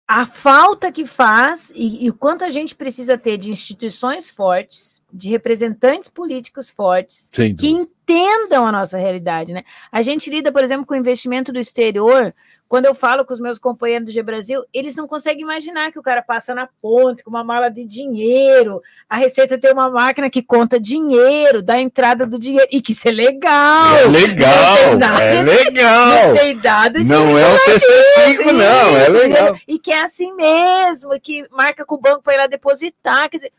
a 0.09 0.25
falta 0.25 0.91
que 0.91 1.05
faz 1.05 1.71
e, 1.75 2.03
e 2.03 2.09
o 2.09 2.15
quanto 2.15 2.43
a 2.43 2.49
gente 2.49 2.73
precisa 2.73 3.15
ter 3.15 3.37
de 3.37 3.51
instituições 3.51 4.31
fortes, 4.31 5.03
de 5.13 5.29
representantes 5.29 6.09
políticos 6.09 6.71
fortes, 6.71 7.29
que 7.53 7.67
entendam 7.67 8.65
a 8.65 8.71
nossa 8.71 8.97
realidade, 8.97 9.53
né? 9.53 9.63
A 9.91 10.01
gente 10.01 10.27
lida, 10.27 10.51
por 10.51 10.63
exemplo, 10.63 10.83
com 10.83 10.95
investimento 10.95 11.53
do 11.53 11.59
exterior 11.59 12.33
quando 12.69 12.85
eu 12.85 12.93
falo 12.93 13.25
com 13.25 13.33
os 13.33 13.39
meus 13.39 13.57
companheiros 13.57 14.05
do 14.05 14.11
G 14.11 14.21
Brasil, 14.21 14.63
eles 14.71 14.95
não 14.95 15.07
conseguem 15.07 15.41
imaginar 15.41 15.91
que 15.91 15.97
o 15.97 16.03
cara 16.03 16.21
passa 16.21 16.53
na 16.53 16.69
ponte 16.79 17.23
com 17.23 17.31
uma 17.31 17.43
mala 17.43 17.67
de 17.67 17.83
dinheiro, 17.83 18.79
a 19.09 19.17
Receita 19.17 19.57
tem 19.57 19.73
uma 19.73 19.89
máquina 19.89 20.29
que 20.29 20.43
conta 20.43 20.79
dinheiro, 20.79 21.63
dá 21.63 21.79
entrada 21.79 22.27
do 22.27 22.37
dinheiro, 22.37 22.67
e 22.71 22.79
que 22.79 22.91
isso 22.91 23.07
é 23.07 23.11
legal. 23.11 23.95
É 23.95 24.05
legal, 24.05 24.77
é 25.19 25.43
legal. 25.43 26.27
Não 26.27 26.35
tem 26.35 26.53
nada 26.53 26.99
de 26.99 27.05
Não 27.05 27.35
é 27.35 27.51
o 27.51 27.57
CC5, 27.57 28.51
não, 28.51 28.97
é 28.97 29.09
legal. 29.09 29.57
E 29.67 29.79
que 29.79 29.91
é 29.91 30.03
assim 30.03 30.31
mesmo, 30.35 31.19
que 31.19 31.47
marca 31.49 31.83
com 31.83 31.95
o 31.95 31.99
banco 31.99 32.21
para 32.21 32.35
ir 32.35 32.37
lá 32.37 32.45
depositar. 32.45 33.31
Quer 33.31 33.37
dizer, 33.37 33.53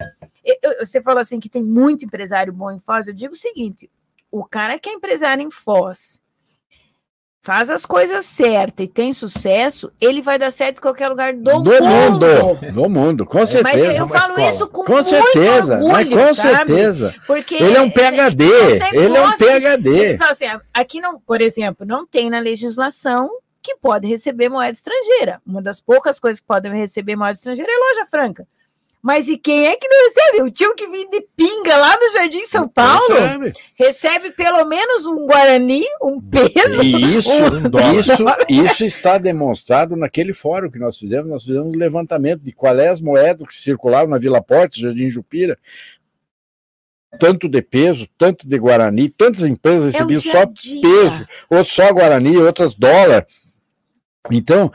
eu, 0.63 0.87
você 0.87 1.03
falou 1.03 1.21
assim 1.21 1.41
que 1.41 1.49
tem 1.49 1.65
muito 1.65 2.05
empresário 2.05 2.53
bom 2.53 2.71
em 2.71 2.79
Foz, 2.79 3.09
eu 3.09 3.13
digo 3.13 3.35
o 3.35 3.37
seguinte, 3.37 3.91
o 4.31 4.45
cara 4.45 4.79
que 4.79 4.89
é 4.89 4.93
empresário 4.93 5.43
em 5.43 5.51
Foz, 5.51 6.21
faz 7.43 7.71
as 7.71 7.87
coisas 7.87 8.25
certas 8.27 8.85
e 8.85 8.89
tem 8.89 9.13
sucesso, 9.13 9.91
ele 10.01 10.21
vai 10.21 10.39
dar 10.39 10.51
certo 10.51 10.79
em 10.79 10.83
qualquer 10.83 11.09
lugar 11.09 11.33
do, 11.33 11.63
do 11.63 11.71
mundo. 11.71 12.27
mundo. 12.27 12.73
Do 12.73 12.89
mundo, 12.89 13.27
com 13.27 13.47
certeza. 13.47 13.87
Mas 13.87 13.97
eu 13.97 14.09
falo 14.09 14.33
escola. 14.33 14.51
isso 14.51 14.69
com, 14.69 14.85
com 14.85 15.03
certeza, 15.03 15.75
orgulho, 15.75 15.93
mas 15.93 16.09
com 16.09 16.35
sabe? 16.35 16.73
certeza. 16.73 17.15
Porque 17.27 17.55
ele 17.55 17.77
é 17.77 17.81
um 17.81 17.91
PhD, 17.91 18.45
ele 18.93 19.17
é 19.17 19.23
um 19.23 19.33
PhD. 19.33 19.91
Ele 19.91 20.19
fala 20.19 20.31
assim, 20.33 20.47
aqui 20.73 21.01
não, 21.01 21.19
por 21.19 21.41
exemplo, 21.41 21.87
não 21.87 22.07
tem 22.07 22.29
na 22.29 22.39
legislação 22.39 23.31
que 23.63 23.77
pode 23.77 24.07
receber 24.07 24.49
moeda 24.49 24.73
estrangeira. 24.73 25.41
Uma 25.47 25.63
das 25.63 25.81
poucas 25.81 26.19
coisas 26.21 26.41
que 26.41 26.47
podem 26.47 26.73
receber 26.73 27.17
moeda 27.17 27.33
estrangeira 27.33 27.71
é 27.71 27.77
loja 27.77 28.07
franca. 28.07 28.47
Mas 29.03 29.29
e 29.29 29.39
quem 29.39 29.67
é 29.67 29.77
que 29.77 29.89
não 29.89 30.09
recebe? 30.09 30.43
O 30.43 30.51
tio 30.51 30.75
que 30.75 30.87
vem 30.87 31.09
de 31.09 31.23
pinga 31.35 31.75
lá 31.77 31.97
no 31.97 32.13
Jardim 32.13 32.43
São 32.43 32.69
Paulo 32.69 33.09
recebe, 33.09 33.53
recebe 33.75 34.31
pelo 34.33 34.65
menos 34.67 35.07
um 35.07 35.27
Guarani, 35.27 35.85
um 36.03 36.21
peso. 36.21 36.83
E 36.83 37.17
isso, 37.17 37.31
um 37.33 37.99
isso, 37.99 38.25
isso 38.49 38.85
está 38.85 39.17
demonstrado 39.17 39.97
naquele 39.97 40.35
fórum 40.35 40.71
que 40.71 40.79
nós 40.79 40.99
fizemos. 40.99 41.31
Nós 41.31 41.45
fizemos 41.45 41.69
um 41.69 41.79
levantamento 41.79 42.43
de 42.43 42.53
quais 42.53 42.79
as 42.79 43.01
moedas 43.01 43.49
que 43.49 43.55
circulavam 43.55 44.11
na 44.11 44.19
Vila 44.19 44.43
Porte, 44.43 44.83
Jardim 44.83 45.09
Jupira, 45.09 45.59
tanto 47.19 47.49
de 47.49 47.63
peso, 47.63 48.07
tanto 48.19 48.47
de 48.47 48.59
Guarani, 48.59 49.09
tantas 49.09 49.43
empresas 49.45 49.95
é 49.95 49.99
recebiam 49.99 50.19
é 50.19 50.21
só 50.21 50.47
peso, 50.47 51.27
ou 51.49 51.65
só 51.65 51.91
Guarani, 51.93 52.37
outras 52.37 52.75
dólar. 52.75 53.27
Então, 54.31 54.71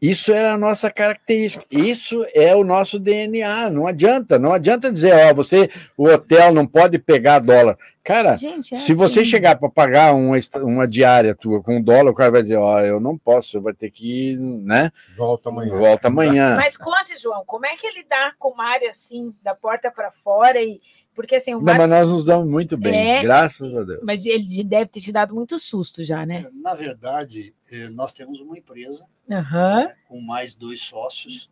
isso 0.00 0.32
é 0.32 0.50
a 0.50 0.56
nossa 0.56 0.90
característica, 0.90 1.64
isso 1.70 2.24
é 2.34 2.54
o 2.56 2.64
nosso 2.64 2.98
DNA. 2.98 3.68
Não 3.68 3.86
adianta, 3.86 4.38
não 4.38 4.52
adianta 4.52 4.90
dizer, 4.90 5.12
ó, 5.12 5.34
você, 5.34 5.68
o 5.96 6.08
hotel 6.08 6.54
não 6.54 6.66
pode 6.66 6.98
pegar 6.98 7.38
dólar. 7.38 7.76
Cara, 8.02 8.34
Gente, 8.34 8.74
é 8.74 8.78
se 8.78 8.92
assim. 8.92 8.94
você 8.94 9.24
chegar 9.26 9.56
para 9.56 9.68
pagar 9.68 10.14
uma, 10.14 10.38
uma 10.62 10.88
diária 10.88 11.34
tua 11.34 11.62
com 11.62 11.82
dólar, 11.82 12.10
o 12.10 12.14
cara 12.14 12.30
vai 12.30 12.40
dizer, 12.40 12.56
ó, 12.56 12.80
eu 12.80 12.98
não 12.98 13.18
posso, 13.18 13.60
vai 13.60 13.74
ter 13.74 13.90
que, 13.90 14.36
né? 14.36 14.90
Volta 15.18 15.50
amanhã. 15.50 15.76
Volta 15.76 16.08
amanhã. 16.08 16.56
Mas 16.56 16.78
conte, 16.78 17.16
João, 17.20 17.44
como 17.44 17.66
é 17.66 17.76
que 17.76 17.86
ele 17.86 18.02
dá 18.08 18.32
com 18.38 18.52
uma 18.52 18.64
área 18.64 18.88
assim, 18.88 19.34
da 19.42 19.54
porta 19.54 19.90
para 19.90 20.10
fora 20.10 20.62
e 20.62 20.80
porque 21.20 21.34
assim, 21.34 21.54
o 21.54 21.60
Não, 21.60 21.74
mas 21.74 21.88
nós 21.88 22.08
nos 22.08 22.24
damos 22.24 22.48
muito 22.48 22.78
bem, 22.78 22.94
é, 22.94 23.22
graças 23.22 23.76
a 23.76 23.82
Deus. 23.84 24.00
Mas 24.02 24.24
ele 24.24 24.64
deve 24.64 24.86
ter 24.86 25.00
te 25.00 25.12
dado 25.12 25.34
muito 25.34 25.58
susto 25.58 26.02
já, 26.02 26.24
né? 26.24 26.46
É, 26.46 26.50
na 26.62 26.74
verdade, 26.74 27.54
é, 27.70 27.90
nós 27.90 28.14
temos 28.14 28.40
uma 28.40 28.56
empresa 28.56 29.04
uhum. 29.28 29.92
com 30.08 30.20
mais 30.22 30.54
dois 30.54 30.80
sócios 30.80 31.50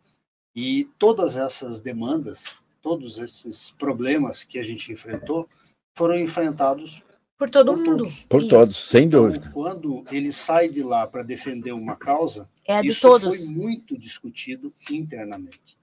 e 0.55 0.89
todas 0.97 1.37
essas 1.37 1.79
demandas, 1.79 2.57
todos 2.81 3.19
esses 3.19 3.69
problemas 3.69 4.43
que 4.43 4.57
a 4.57 4.63
gente 4.63 4.91
enfrentou 4.91 5.47
foram 5.95 6.17
enfrentados 6.17 6.99
por 7.37 7.47
todo 7.47 7.73
por 7.73 7.77
mundo. 7.77 7.97
Todos. 7.97 8.23
Por 8.23 8.41
isso. 8.41 8.49
todos, 8.49 8.89
sem 8.89 9.05
então, 9.05 9.27
dúvida. 9.27 9.51
Quando 9.53 10.03
ele 10.11 10.31
sai 10.31 10.67
de 10.67 10.81
lá 10.81 11.05
para 11.05 11.21
defender 11.21 11.73
uma 11.73 11.95
causa, 11.95 12.49
é 12.67 12.81
isso 12.81 13.07
todos. 13.07 13.37
foi 13.37 13.53
muito 13.53 13.95
discutido 13.95 14.73
internamente. 14.89 15.78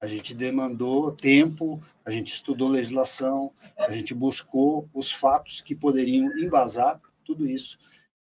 A 0.00 0.06
gente 0.06 0.34
demandou 0.34 1.12
tempo, 1.12 1.80
a 2.06 2.10
gente 2.10 2.32
estudou 2.32 2.68
legislação, 2.68 3.52
a 3.76 3.92
gente 3.92 4.14
buscou 4.14 4.88
os 4.94 5.12
fatos 5.12 5.60
que 5.60 5.74
poderiam 5.74 6.26
embasar 6.38 7.00
tudo 7.24 7.46
isso. 7.46 7.78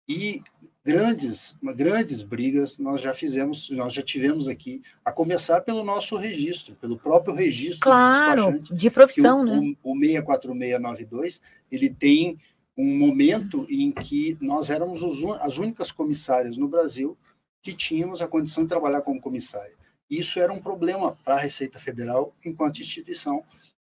E 0.08 0.42
grandes, 0.84 1.54
grandes 1.76 2.22
brigas 2.22 2.78
nós 2.78 3.00
já 3.02 3.12
fizemos, 3.14 3.68
nós 3.70 3.92
já 3.92 4.02
tivemos 4.02 4.48
aqui, 4.48 4.82
a 5.04 5.12
começar 5.12 5.60
pelo 5.60 5.84
nosso 5.84 6.16
registro, 6.16 6.74
pelo 6.76 6.98
próprio 6.98 7.34
registro 7.34 7.80
claro, 7.80 8.58
de 8.58 8.90
profissão, 8.90 9.42
o, 9.42 9.44
né? 9.44 9.74
O, 9.82 9.92
o 9.92 9.98
64692, 9.98 11.40
ele 11.70 11.90
tem 11.90 12.38
um 12.76 12.98
momento 12.98 13.66
em 13.68 13.92
que 13.92 14.38
nós 14.40 14.70
éramos 14.70 15.02
os, 15.02 15.22
as 15.40 15.58
únicas 15.58 15.92
comissárias 15.92 16.56
no 16.56 16.68
Brasil 16.68 17.18
que 17.62 17.72
tínhamos 17.74 18.22
a 18.22 18.28
condição 18.28 18.62
de 18.62 18.68
trabalhar 18.68 19.02
como 19.02 19.20
comissária. 19.20 19.76
Isso 20.10 20.40
era 20.40 20.52
um 20.52 20.60
problema 20.60 21.16
para 21.24 21.34
a 21.34 21.38
Receita 21.38 21.78
Federal 21.78 22.34
enquanto 22.44 22.80
instituição, 22.80 23.44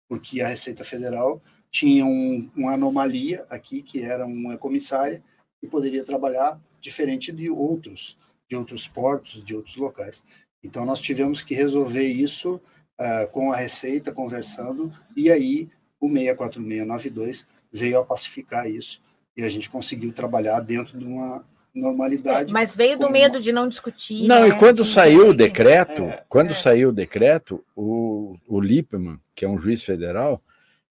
porque 0.08 0.40
a 0.40 0.48
Receita 0.48 0.84
Federal 0.84 1.40
tinha 1.70 2.04
um, 2.04 2.50
uma 2.54 2.74
anomalia 2.74 3.46
aqui, 3.48 3.82
que 3.82 4.02
era 4.02 4.26
uma 4.26 4.58
comissária 4.58 5.24
que 5.58 5.66
poderia 5.66 6.04
trabalhar 6.04 6.60
diferente 6.80 7.32
de 7.32 7.48
outros, 7.48 8.18
de 8.50 8.54
outros 8.54 8.86
portos, 8.86 9.42
de 9.42 9.54
outros 9.54 9.76
locais. 9.76 10.22
Então, 10.62 10.84
nós 10.84 11.00
tivemos 11.00 11.40
que 11.40 11.54
resolver 11.54 12.06
isso 12.06 12.60
uh, 13.00 13.28
com 13.30 13.50
a 13.50 13.56
Receita, 13.56 14.12
conversando, 14.12 14.92
e 15.16 15.30
aí 15.30 15.70
o 15.98 16.08
64692 16.08 17.46
veio 17.72 17.98
a 17.98 18.04
pacificar 18.04 18.68
isso, 18.68 19.00
e 19.36 19.42
a 19.42 19.48
gente 19.48 19.70
conseguiu 19.70 20.12
trabalhar 20.12 20.60
dentro 20.60 20.98
de 20.98 21.04
uma 21.06 21.46
normalidade. 21.74 22.50
É, 22.50 22.52
mas 22.52 22.76
veio 22.76 22.98
do 22.98 23.10
medo 23.10 23.40
de 23.40 23.52
não 23.52 23.68
discutir. 23.68 24.26
Não, 24.26 24.42
né? 24.42 24.48
e 24.48 24.58
quando 24.58 24.82
de 24.82 24.88
saiu 24.90 25.28
o 25.28 25.34
decreto, 25.34 26.02
é, 26.02 26.24
quando 26.28 26.50
é. 26.50 26.54
saiu 26.54 26.90
o 26.90 26.92
decreto, 26.92 27.64
o, 27.74 28.36
o 28.46 28.60
Lippmann, 28.60 29.18
que 29.34 29.44
é 29.44 29.48
um 29.48 29.58
juiz 29.58 29.82
federal, 29.82 30.42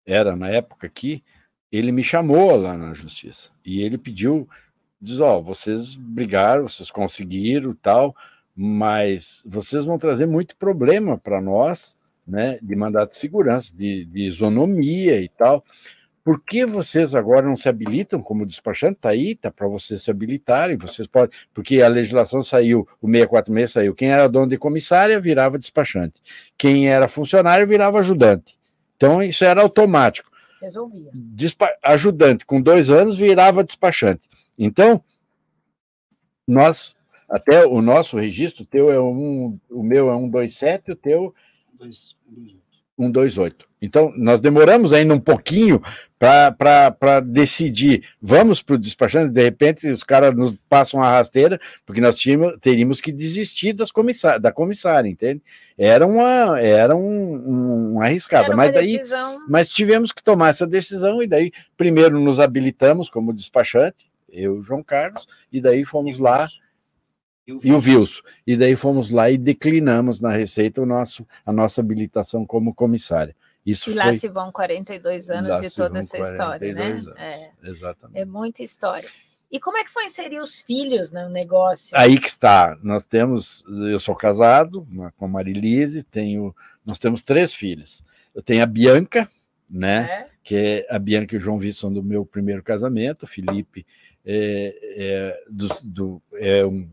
era 0.06 0.36
na 0.36 0.50
época 0.50 0.86
aqui, 0.86 1.22
ele 1.70 1.90
me 1.90 2.04
chamou 2.04 2.56
lá 2.56 2.76
na 2.76 2.94
justiça 2.94 3.50
e 3.64 3.82
ele 3.82 3.98
pediu, 3.98 4.48
diz, 5.00 5.18
ó, 5.18 5.38
oh, 5.38 5.42
vocês 5.42 5.96
brigaram, 5.96 6.68
vocês 6.68 6.90
conseguiram 6.90 7.74
tal, 7.74 8.14
mas 8.54 9.42
vocês 9.44 9.84
vão 9.84 9.98
trazer 9.98 10.26
muito 10.26 10.56
problema 10.56 11.18
para 11.18 11.40
nós, 11.40 11.96
né, 12.26 12.58
de 12.62 12.76
mandato 12.76 13.10
de 13.10 13.18
segurança, 13.18 13.76
de, 13.76 14.04
de 14.04 14.22
isonomia 14.22 15.20
e 15.20 15.28
tal. 15.28 15.64
Por 16.24 16.40
que 16.42 16.64
vocês 16.64 17.14
agora 17.14 17.46
não 17.46 17.54
se 17.54 17.68
habilitam 17.68 18.22
como 18.22 18.46
despachante? 18.46 18.94
Está 18.94 19.10
aí, 19.10 19.32
está 19.32 19.50
para 19.50 19.68
vocês 19.68 20.02
se 20.02 20.10
habilitarem, 20.10 20.78
vocês 20.78 21.06
podem, 21.06 21.36
porque 21.52 21.82
a 21.82 21.88
legislação 21.88 22.42
saiu, 22.42 22.88
o 23.02 23.06
646 23.06 23.70
saiu. 23.70 23.94
Quem 23.94 24.10
era 24.10 24.26
dono 24.26 24.48
de 24.48 24.56
comissária 24.56 25.20
virava 25.20 25.58
despachante. 25.58 26.22
Quem 26.56 26.88
era 26.88 27.08
funcionário 27.08 27.66
virava 27.66 27.98
ajudante. 27.98 28.58
Então, 28.96 29.22
isso 29.22 29.44
era 29.44 29.60
automático. 29.60 30.30
Resolvia. 30.62 31.10
Despa 31.12 31.70
ajudante 31.82 32.46
com 32.46 32.58
dois 32.58 32.88
anos 32.88 33.16
virava 33.16 33.62
despachante. 33.62 34.22
Então, 34.58 35.04
nós, 36.48 36.96
até 37.28 37.66
o 37.66 37.82
nosso 37.82 38.16
registro, 38.16 38.62
o 38.62 38.66
teu 38.66 38.90
é 38.90 38.98
um, 38.98 39.58
o 39.70 39.82
meu 39.82 40.10
é 40.10 40.14
127, 40.14 40.92
o 40.92 40.96
teu. 40.96 41.34
128. 42.98 43.66
Então, 43.82 44.12
nós 44.16 44.40
demoramos 44.40 44.92
ainda 44.92 45.12
um 45.14 45.20
pouquinho 45.20 45.82
para 46.18 47.20
decidir, 47.20 48.04
vamos 48.20 48.62
para 48.62 48.76
o 48.76 48.78
despachante, 48.78 49.30
de 49.30 49.42
repente 49.42 49.86
os 49.88 50.02
caras 50.02 50.34
nos 50.34 50.56
passam 50.70 51.02
a 51.02 51.10
rasteira, 51.10 51.60
porque 51.84 52.00
nós 52.00 52.16
tínhamos, 52.16 52.54
teríamos 52.62 53.00
que 53.00 53.12
desistir 53.12 53.74
das 53.74 53.90
comissar, 53.90 54.40
da 54.40 54.50
comissária, 54.50 55.08
entende? 55.08 55.42
Era 55.76 56.06
uma, 56.06 56.58
era 56.58 56.96
um, 56.96 57.96
um, 57.96 58.02
era 58.02 58.56
mas 58.56 58.72
daí, 58.72 58.96
decisão... 58.96 59.44
mas 59.46 59.68
tivemos 59.68 60.12
que 60.12 60.22
tomar 60.22 60.48
essa 60.48 60.66
decisão, 60.66 61.22
e 61.22 61.26
daí 61.26 61.52
primeiro 61.76 62.18
nos 62.18 62.40
habilitamos 62.40 63.10
como 63.10 63.34
despachante, 63.34 64.10
eu 64.30 64.56
e 64.56 64.58
o 64.60 64.62
João 64.62 64.82
Carlos, 64.82 65.26
e 65.52 65.60
daí 65.60 65.84
fomos 65.84 66.18
lá 66.18 66.48
e 67.46 67.52
o 67.52 67.78
Wilson. 67.78 68.22
E 68.46 68.56
daí 68.56 68.74
fomos 68.74 69.10
lá 69.10 69.30
e 69.30 69.36
declinamos 69.36 70.20
na 70.20 70.32
Receita 70.32 70.80
o 70.80 70.86
nosso, 70.86 71.26
a 71.44 71.52
nossa 71.52 71.80
habilitação 71.80 72.46
como 72.46 72.74
comissária. 72.74 73.36
Isso 73.64 73.90
e 73.90 73.94
lá 73.94 74.04
foi... 74.04 74.14
se 74.14 74.28
vão 74.28 74.52
42 74.52 75.30
anos 75.30 75.60
de 75.60 75.74
toda 75.74 75.98
essa 75.98 76.18
história, 76.18 76.74
né? 76.74 77.02
É. 77.16 77.50
Exatamente. 77.62 78.18
É 78.18 78.24
muita 78.24 78.62
história. 78.62 79.08
E 79.50 79.60
como 79.60 79.78
é 79.78 79.84
que 79.84 79.90
foi 79.90 80.06
inserir 80.06 80.40
os 80.40 80.60
filhos 80.60 81.10
no 81.10 81.28
negócio? 81.28 81.96
Aí 81.96 82.18
que 82.18 82.28
está. 82.28 82.76
Nós 82.82 83.06
temos, 83.06 83.64
eu 83.88 83.98
sou 84.00 84.14
casado 84.14 84.86
né, 84.90 85.12
com 85.16 85.26
a 85.26 85.28
Marilise, 85.28 86.02
tenho, 86.02 86.54
nós 86.84 86.98
temos 86.98 87.22
três 87.22 87.54
filhos. 87.54 88.04
Eu 88.34 88.42
tenho 88.42 88.62
a 88.62 88.66
Bianca, 88.66 89.30
né? 89.70 90.10
É. 90.10 90.26
Que 90.42 90.56
é 90.56 90.86
a 90.90 90.98
Bianca 90.98 91.34
e 91.34 91.38
o 91.38 91.40
João 91.40 91.58
Vitor 91.58 91.78
são 91.78 91.92
do 91.92 92.02
meu 92.02 92.26
primeiro 92.26 92.62
casamento. 92.62 93.22
O 93.22 93.28
Felipe 93.28 93.86
é, 94.26 94.76
é, 94.96 95.44
do, 95.48 95.68
do, 95.84 96.22
é 96.34 96.66
um, 96.66 96.90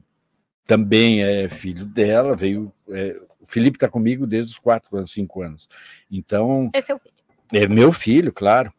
também 0.66 1.24
é 1.24 1.50
filho 1.50 1.86
dela, 1.86 2.36
veio 2.36 2.72
é, 2.90 3.20
o 3.42 3.46
Felipe 3.46 3.78
está 3.78 3.90
comigo 3.90 4.28
desde 4.28 4.54
os 4.54 4.60
quatro 4.60 4.96
anos, 4.96 5.12
cinco 5.12 5.42
anos. 5.42 5.68
Então. 6.10 6.70
É 6.74 6.80
seu 6.80 7.00
filho. 7.00 7.16
É 7.52 7.68
meu 7.68 7.92
filho, 7.92 8.32
claro. 8.32 8.72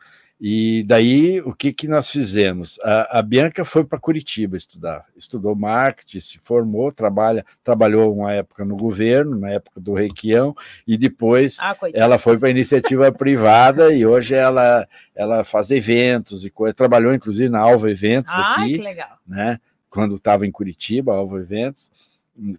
E 0.44 0.82
daí, 0.88 1.40
o 1.42 1.54
que, 1.54 1.72
que 1.72 1.86
nós 1.86 2.10
fizemos? 2.10 2.76
A, 2.82 3.20
a 3.20 3.22
Bianca 3.22 3.64
foi 3.64 3.84
para 3.84 4.00
Curitiba 4.00 4.56
estudar, 4.56 5.04
estudou 5.16 5.54
marketing, 5.54 6.18
se 6.18 6.38
formou, 6.40 6.90
trabalha, 6.90 7.46
trabalhou 7.62 8.12
uma 8.12 8.32
época 8.32 8.64
no 8.64 8.76
governo, 8.76 9.38
na 9.38 9.50
época 9.50 9.78
do 9.80 9.94
Requião, 9.94 10.52
e 10.84 10.98
depois 10.98 11.58
ah, 11.60 11.76
ela 11.94 12.18
foi 12.18 12.36
para 12.38 12.48
a 12.48 12.50
iniciativa 12.50 13.12
privada 13.14 13.94
e 13.94 14.04
hoje 14.04 14.34
ela, 14.34 14.88
ela 15.14 15.44
faz 15.44 15.70
eventos 15.70 16.44
e 16.44 16.50
coisa, 16.50 16.74
trabalhou 16.74 17.14
inclusive 17.14 17.48
na 17.48 17.60
Alva 17.60 17.88
Eventos 17.88 18.32
ah, 18.34 18.62
aqui, 18.62 18.78
que 18.78 18.82
legal. 18.82 19.18
né? 19.24 19.60
Quando 19.92 20.16
estava 20.16 20.46
em 20.46 20.50
Curitiba, 20.50 21.14
Alva 21.14 21.38
Eventos 21.38 21.90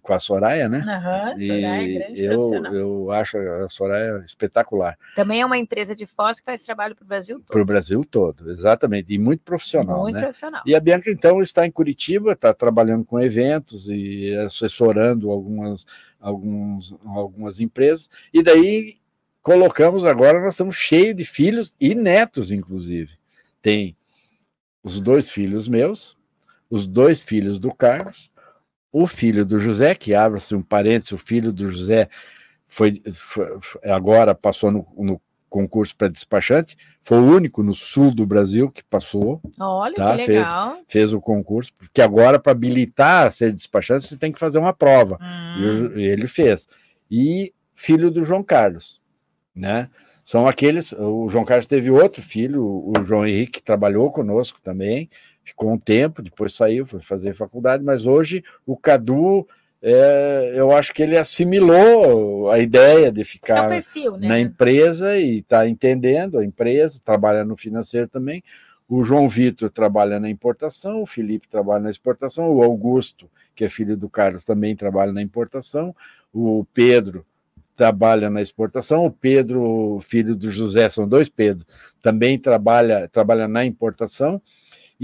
com 0.02 0.12
a 0.12 0.20
Soraya, 0.20 0.68
né? 0.68 0.78
Uhum, 0.78 1.38
Soraya, 1.38 1.82
e 1.82 1.98
grande 1.98 2.22
eu, 2.22 2.64
eu 2.72 3.10
acho 3.10 3.36
a 3.36 3.68
Soraya 3.68 4.22
espetacular. 4.24 4.96
Também 5.16 5.40
é 5.40 5.46
uma 5.46 5.58
empresa 5.58 5.96
de 5.96 6.06
Foz 6.06 6.38
que 6.38 6.46
faz 6.46 6.62
trabalho 6.62 6.94
para 6.94 7.04
o 7.04 7.06
Brasil 7.06 7.38
todo. 7.38 7.46
Para 7.46 7.62
o 7.62 7.64
Brasil 7.64 8.04
todo, 8.08 8.52
exatamente, 8.52 9.12
e 9.12 9.18
muito 9.18 9.42
profissional. 9.42 10.02
Muito 10.02 10.14
né? 10.14 10.22
profissional. 10.22 10.62
E 10.64 10.76
a 10.76 10.80
Bianca, 10.80 11.10
então, 11.10 11.42
está 11.42 11.66
em 11.66 11.72
Curitiba, 11.72 12.32
está 12.32 12.54
trabalhando 12.54 13.04
com 13.04 13.18
eventos 13.18 13.88
e 13.88 14.32
assessorando 14.46 15.30
algumas, 15.30 15.84
alguns, 16.20 16.94
algumas 17.04 17.58
empresas, 17.58 18.08
e 18.32 18.44
daí 18.44 18.98
colocamos 19.42 20.04
agora, 20.04 20.40
nós 20.40 20.54
estamos 20.54 20.76
cheios 20.76 21.16
de 21.16 21.24
filhos 21.24 21.74
e 21.80 21.94
netos, 21.94 22.52
inclusive. 22.52 23.12
Tem 23.60 23.96
os 24.82 25.00
dois 25.00 25.30
filhos 25.30 25.66
meus, 25.66 26.16
os 26.74 26.88
dois 26.88 27.22
filhos 27.22 27.60
do 27.60 27.72
Carlos, 27.72 28.32
o 28.90 29.06
filho 29.06 29.44
do 29.44 29.60
José, 29.60 29.94
que 29.94 30.12
abre-se 30.12 30.56
um 30.56 30.62
parênteses, 30.62 31.12
o 31.12 31.18
filho 31.18 31.52
do 31.52 31.70
José 31.70 32.08
foi, 32.66 33.00
foi 33.12 33.46
agora 33.84 34.34
passou 34.34 34.72
no, 34.72 34.84
no 34.96 35.20
concurso 35.48 35.94
para 35.94 36.08
despachante, 36.08 36.76
foi 37.00 37.18
o 37.18 37.26
único 37.26 37.62
no 37.62 37.72
sul 37.72 38.12
do 38.12 38.26
Brasil 38.26 38.72
que 38.72 38.82
passou. 38.82 39.40
Olha, 39.60 39.94
tá? 39.94 40.16
que 40.16 40.26
legal. 40.26 40.74
Fez, 40.74 40.84
fez 40.88 41.12
o 41.12 41.20
concurso, 41.20 41.72
porque 41.78 42.02
agora, 42.02 42.40
para 42.40 42.50
habilitar 42.50 43.28
a 43.28 43.30
ser 43.30 43.52
despachante, 43.52 44.08
você 44.08 44.16
tem 44.16 44.32
que 44.32 44.40
fazer 44.40 44.58
uma 44.58 44.72
prova. 44.72 45.16
Hum. 45.20 45.92
E 45.96 46.02
ele 46.02 46.26
fez. 46.26 46.66
E 47.08 47.54
filho 47.72 48.10
do 48.10 48.24
João 48.24 48.42
Carlos, 48.42 49.00
né? 49.54 49.88
São 50.24 50.48
aqueles. 50.48 50.92
O 50.92 51.28
João 51.28 51.44
Carlos 51.44 51.66
teve 51.66 51.88
outro 51.88 52.20
filho, 52.20 52.64
o 52.64 52.92
João 53.04 53.24
Henrique, 53.24 53.60
que 53.60 53.62
trabalhou 53.62 54.10
conosco 54.10 54.58
também, 54.60 55.08
ficou 55.44 55.72
um 55.72 55.78
tempo, 55.78 56.22
depois 56.22 56.54
saiu, 56.54 56.86
foi 56.86 57.00
fazer 57.00 57.34
faculdade, 57.34 57.84
mas 57.84 58.06
hoje 58.06 58.42
o 58.66 58.76
Cadu, 58.76 59.46
é, 59.82 60.54
eu 60.56 60.72
acho 60.72 60.92
que 60.94 61.02
ele 61.02 61.16
assimilou 61.16 62.50
a 62.50 62.58
ideia 62.58 63.12
de 63.12 63.22
ficar 63.22 63.66
é 63.66 63.80
perfil, 63.80 64.16
né? 64.16 64.28
na 64.28 64.40
empresa 64.40 65.16
e 65.16 65.38
está 65.38 65.68
entendendo 65.68 66.38
a 66.38 66.44
empresa, 66.44 67.00
trabalha 67.04 67.44
no 67.44 67.56
financeiro 67.56 68.08
também. 68.08 68.42
O 68.88 69.04
João 69.04 69.28
Vitor 69.28 69.70
trabalha 69.70 70.18
na 70.18 70.28
importação, 70.28 71.02
o 71.02 71.06
Felipe 71.06 71.48
trabalha 71.48 71.84
na 71.84 71.90
exportação, 71.90 72.50
o 72.50 72.62
Augusto, 72.62 73.30
que 73.54 73.64
é 73.64 73.68
filho 73.68 73.96
do 73.96 74.08
Carlos, 74.08 74.44
também 74.44 74.74
trabalha 74.74 75.12
na 75.12 75.22
importação, 75.22 75.94
o 76.32 76.66
Pedro 76.72 77.24
trabalha 77.76 78.30
na 78.30 78.40
exportação, 78.40 79.04
o 79.04 79.10
Pedro, 79.10 79.98
filho 80.00 80.34
do 80.34 80.50
José, 80.50 80.88
são 80.90 81.08
dois 81.08 81.28
Pedro, 81.28 81.66
também 82.00 82.38
trabalha, 82.38 83.08
trabalha 83.08 83.48
na 83.48 83.64
importação, 83.64 84.40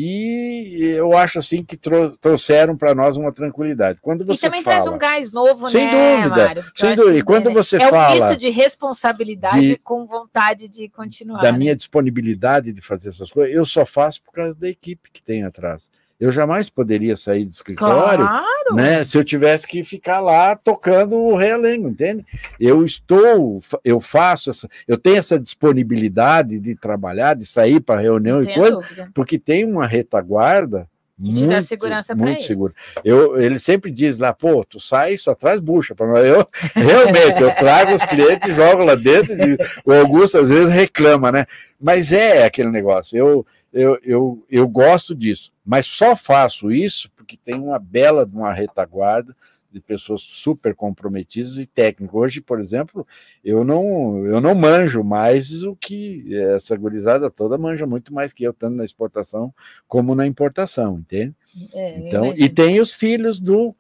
e 0.03 0.85
eu 0.97 1.17
acho 1.17 1.39
assim 1.39 1.65
que 1.65 1.77
trouxeram 1.77 2.77
para 2.77 2.95
nós 2.95 3.17
uma 3.17 3.33
tranquilidade. 3.33 4.01
Quando 4.01 4.25
você 4.25 4.47
e 4.47 4.49
também 4.49 4.63
fala, 4.63 4.77
traz 4.77 4.95
um 4.95 4.99
gás 4.99 5.33
novo, 5.33 5.69
sem 5.69 5.87
né, 5.87 6.17
dúvida, 6.17 6.47
Mário? 6.47 6.65
Sem 6.75 6.95
dúvida. 6.95 7.19
E 7.19 7.23
quando 7.23 7.53
você 7.53 7.77
é 7.77 7.91
fala. 7.91 8.15
É 8.15 8.23
um 8.23 8.29
misto 8.29 8.41
de 8.41 8.51
responsabilidade 8.51 9.61
de, 9.61 9.77
com 9.77 10.07
vontade 10.07 10.69
de 10.69 10.89
continuar. 10.89 11.41
Da 11.41 11.53
né? 11.53 11.59
minha 11.59 11.77
disponibilidade 11.77 12.73
de 12.73 12.81
fazer 12.81 13.09
essas 13.11 13.31
coisas, 13.31 13.55
eu 13.55 13.65
só 13.65 13.85
faço 13.85 14.23
por 14.23 14.33
causa 14.33 14.55
da 14.55 14.69
equipe 14.69 15.11
que 15.11 15.23
tem 15.23 15.45
atrás. 15.45 15.91
Eu 16.21 16.31
jamais 16.31 16.69
poderia 16.69 17.17
sair 17.17 17.47
do 17.47 17.51
escritório, 17.51 18.27
claro. 18.27 18.75
né? 18.75 19.03
Se 19.05 19.17
eu 19.17 19.25
tivesse 19.25 19.67
que 19.67 19.83
ficar 19.83 20.21
lá 20.21 20.55
tocando 20.55 21.17
o 21.17 21.35
realengo, 21.35 21.89
entende? 21.89 22.27
Eu 22.59 22.85
estou, 22.85 23.59
eu 23.83 23.99
faço 23.99 24.51
essa, 24.51 24.69
eu 24.87 24.99
tenho 24.99 25.17
essa 25.17 25.41
disponibilidade 25.41 26.61
de 26.61 26.77
trabalhar, 26.77 27.35
de 27.35 27.47
sair 27.47 27.81
para 27.81 28.01
reunião 28.01 28.43
e 28.43 28.55
coisa, 28.55 28.77
dúvida. 28.77 29.11
porque 29.15 29.39
tem 29.39 29.65
uma 29.65 29.87
retaguarda 29.87 30.87
que 31.23 31.35
te 31.35 31.47
dá 31.47 31.61
segurança 31.61 32.17
para 32.17 32.33
isso. 32.33 32.47
Seguro. 32.47 32.73
Eu, 33.05 33.41
ele 33.41 33.59
sempre 33.59 33.91
diz 33.91 34.19
lá, 34.19 34.33
pô, 34.33 34.65
tu 34.65 34.81
sai 34.81 35.19
só 35.19 35.35
traz 35.35 35.61
bucha 35.61 35.95
para 35.95 36.07
nós. 36.07 36.25
Eu 36.25 36.49
realmente 36.75 37.43
eu 37.43 37.55
trago 37.55 37.95
os 37.95 38.03
clientes, 38.05 38.57
jogo 38.57 38.85
lá 38.85 38.95
dentro. 38.95 39.33
E 39.35 39.59
o 39.85 39.93
Augusto 39.93 40.39
às 40.39 40.49
vezes 40.49 40.73
reclama, 40.73 41.31
né? 41.31 41.47
Mas 41.79 42.13
é 42.13 42.45
aquele 42.45 42.71
negócio. 42.71 43.17
Eu 43.17 43.47
eu, 43.73 43.99
eu, 44.03 44.45
eu 44.51 44.69
gosto 44.69 45.15
disso, 45.15 45.53
mas 45.65 45.87
só 45.87 46.17
faço 46.17 46.73
isso 46.73 47.11
porque 47.17 47.37
tem 47.37 47.55
uma 47.55 47.79
bela 47.79 48.27
de 48.27 48.35
uma 48.35 48.53
retaguarda 48.53 49.37
de 49.73 49.81
pessoas 49.81 50.23
super 50.23 50.75
comprometidas 50.75 51.57
e 51.57 51.65
técnicas. 51.65 52.15
Hoje, 52.15 52.41
por 52.41 52.59
exemplo, 52.59 53.07
eu 53.45 53.65
não 53.65 54.27
eu 54.27 54.41
não 54.41 54.55
manjo 54.55 55.05
mais 55.05 55.63
o 55.63 55.77
que 55.77 56.35
essa 56.35 56.77
gurizada 56.77 57.31
toda 57.31 57.57
manja 57.57 57.87
muito 57.87 58.13
mais 58.13 58.33
que 58.33 58.43
eu, 58.43 58.53
tanto 58.53 58.77
na 58.77 58.85
exportação 58.85 59.55
como 59.87 60.15
na 60.15 60.27
importação, 60.27 60.99
entende? 60.99 61.35
É, 61.73 61.99
então, 61.99 62.33
e 62.37 62.49
tem 62.49 62.81
os 62.81 62.93
filhos 62.93 63.39
do 63.39 63.75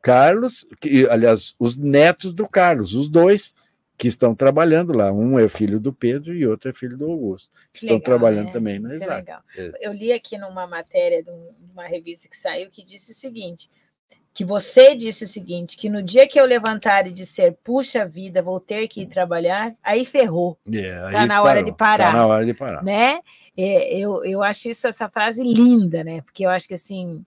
Carlos, 0.00 0.66
que, 0.80 1.08
aliás, 1.08 1.54
os 1.58 1.76
netos 1.76 2.32
do 2.32 2.48
Carlos, 2.48 2.94
os 2.94 3.08
dois 3.08 3.54
que 3.96 4.08
estão 4.08 4.34
trabalhando 4.34 4.92
lá. 4.92 5.12
Um 5.12 5.38
é 5.38 5.48
filho 5.48 5.78
do 5.78 5.92
Pedro 5.92 6.34
e 6.34 6.46
outro 6.46 6.70
é 6.70 6.72
filho 6.72 6.96
do 6.96 7.10
Augusto, 7.10 7.50
que 7.72 7.84
legal, 7.84 7.98
estão 7.98 8.00
trabalhando 8.00 8.46
né? 8.46 8.52
também 8.52 8.76
Isso 8.86 9.04
é 9.04 9.14
legal. 9.16 9.40
É. 9.56 9.72
Eu 9.80 9.92
li 9.92 10.12
aqui 10.12 10.36
numa 10.38 10.66
matéria 10.66 11.22
de 11.22 11.30
uma 11.72 11.86
revista 11.86 12.28
que 12.28 12.36
saiu 12.36 12.70
que 12.70 12.84
disse 12.84 13.12
o 13.12 13.14
seguinte: 13.14 13.70
que 14.34 14.44
você 14.44 14.94
disse 14.94 15.24
o 15.24 15.28
seguinte, 15.28 15.76
que 15.76 15.88
no 15.88 16.02
dia 16.02 16.26
que 16.26 16.40
eu 16.40 16.46
levantar 16.46 17.06
e 17.06 17.12
disser, 17.12 17.54
puxa 17.62 18.06
vida, 18.06 18.40
vou 18.40 18.58
ter 18.58 18.88
que 18.88 19.02
ir 19.02 19.06
trabalhar, 19.06 19.74
aí 19.82 20.04
ferrou. 20.04 20.58
Yeah, 20.66 21.10
é, 21.10 21.12
tá 21.12 21.26
na 21.26 21.42
hora 21.42 21.62
de 21.62 21.72
parar. 21.72 22.12
Tá 22.12 22.16
na 22.16 22.26
hora 22.26 22.44
de 22.44 22.54
parar. 22.54 22.82
Né? 22.82 23.20
É, 23.56 23.98
eu, 23.98 24.24
eu 24.24 24.42
acho 24.42 24.68
isso, 24.68 24.86
essa 24.86 25.08
frase 25.10 25.42
linda, 25.42 26.02
né? 26.02 26.22
Porque 26.22 26.46
eu 26.46 26.50
acho 26.50 26.66
que 26.66 26.74
assim, 26.74 27.24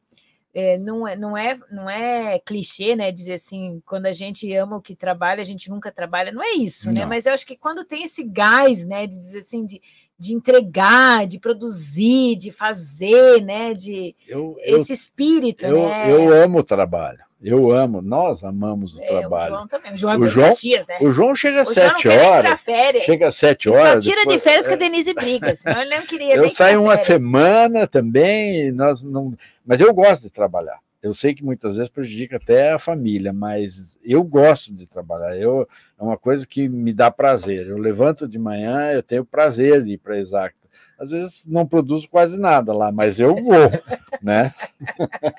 é, 0.55 0.77
não, 0.77 1.05
é, 1.05 1.17
não, 1.17 1.37
é, 1.37 1.59
não 1.69 1.89
é 1.89 2.39
clichê, 2.39 2.95
né? 2.95 3.11
Dizer 3.11 3.33
assim, 3.33 3.81
quando 3.85 4.05
a 4.05 4.13
gente 4.13 4.51
ama 4.55 4.77
o 4.77 4.81
que 4.81 4.95
trabalha, 4.95 5.41
a 5.41 5.45
gente 5.45 5.69
nunca 5.69 5.91
trabalha, 5.91 6.31
não 6.31 6.41
é 6.41 6.53
isso, 6.53 6.87
né? 6.87 6.93
não. 6.93 7.01
né? 7.01 7.05
Mas 7.07 7.25
eu 7.25 7.33
acho 7.33 7.45
que 7.45 7.57
quando 7.57 7.83
tem 7.83 8.03
esse 8.03 8.23
gás, 8.23 8.85
né? 8.85 9.05
De 9.05 9.17
dizer 9.17 9.39
assim, 9.39 9.65
de, 9.65 9.81
de 10.17 10.33
entregar, 10.33 11.27
de 11.27 11.37
produzir, 11.37 12.37
de 12.37 12.53
fazer, 12.53 13.41
né? 13.41 13.73
De 13.73 14.15
eu, 14.25 14.55
esse 14.61 14.93
espírito, 14.93 15.65
eu, 15.65 15.89
né? 15.89 16.09
Eu 16.09 16.31
amo 16.31 16.59
o 16.59 16.63
trabalho. 16.63 17.19
Eu 17.41 17.71
amo, 17.71 18.01
nós 18.01 18.43
amamos 18.43 18.95
o 18.95 19.01
é, 19.01 19.07
trabalho. 19.07 19.53
O 19.53 19.57
João 19.57 19.67
também. 19.67 19.93
O 19.93 19.97
João, 19.97 20.13
é 20.13 20.17
o 20.17 20.25
João, 20.25 20.53
dias, 20.53 20.87
né? 20.87 20.97
o 21.01 21.11
João 21.11 21.35
chega 21.35 21.61
às 21.61 21.69
sete 21.69 22.07
horas. 22.07 22.59
Chega 23.05 23.27
às 23.27 23.35
sete 23.35 23.69
horas. 23.69 24.03
Só 24.03 24.09
tira 24.09 24.21
depois, 24.21 24.37
de 24.37 24.43
férias 24.43 24.65
é... 24.65 24.69
com 24.69 24.73
a 24.73 24.77
Denise 24.77 25.13
briga, 25.13 25.55
senão 25.55 25.81
ele 25.81 25.95
não 25.95 26.05
queria. 26.05 26.35
Eu 26.35 26.49
saio 26.49 26.81
uma 26.81 26.97
férias. 26.97 27.05
semana 27.05 27.87
também, 27.87 28.71
nós 28.71 29.03
não. 29.03 29.33
Mas 29.65 29.79
eu 29.79 29.93
gosto 29.93 30.23
de 30.23 30.29
trabalhar. 30.29 30.79
Eu 31.03 31.13
sei 31.13 31.35
que 31.35 31.43
muitas 31.43 31.75
vezes 31.75 31.89
prejudica 31.89 32.37
até 32.37 32.71
a 32.71 32.79
família, 32.79 33.31
mas 33.31 33.95
eu 34.03 34.23
gosto 34.23 34.73
de 34.73 34.87
trabalhar. 34.87 35.37
Eu, 35.37 35.67
é 35.99 36.03
uma 36.03 36.17
coisa 36.17 36.47
que 36.47 36.67
me 36.67 36.91
dá 36.91 37.11
prazer. 37.11 37.67
Eu 37.67 37.77
levanto 37.77 38.27
de 38.27 38.39
manhã, 38.39 38.91
eu 38.91 39.03
tenho 39.03 39.23
prazer 39.23 39.83
de 39.83 39.93
ir 39.93 39.97
para 39.99 40.15
a 40.15 40.19
Exacta 40.19 40.64
às 40.97 41.11
vezes 41.11 41.45
não 41.45 41.65
produzo 41.65 42.09
quase 42.09 42.39
nada 42.39 42.73
lá, 42.73 42.91
mas 42.91 43.19
eu 43.19 43.35
vou, 43.35 43.69
né? 44.21 44.53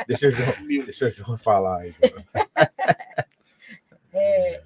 Deixa 0.06 0.28
o 0.28 0.30
João, 0.30 0.54
deixa 0.66 1.06
o 1.06 1.10
João 1.10 1.36
falar 1.36 1.80
aí. 1.80 1.94
É, 4.18 4.62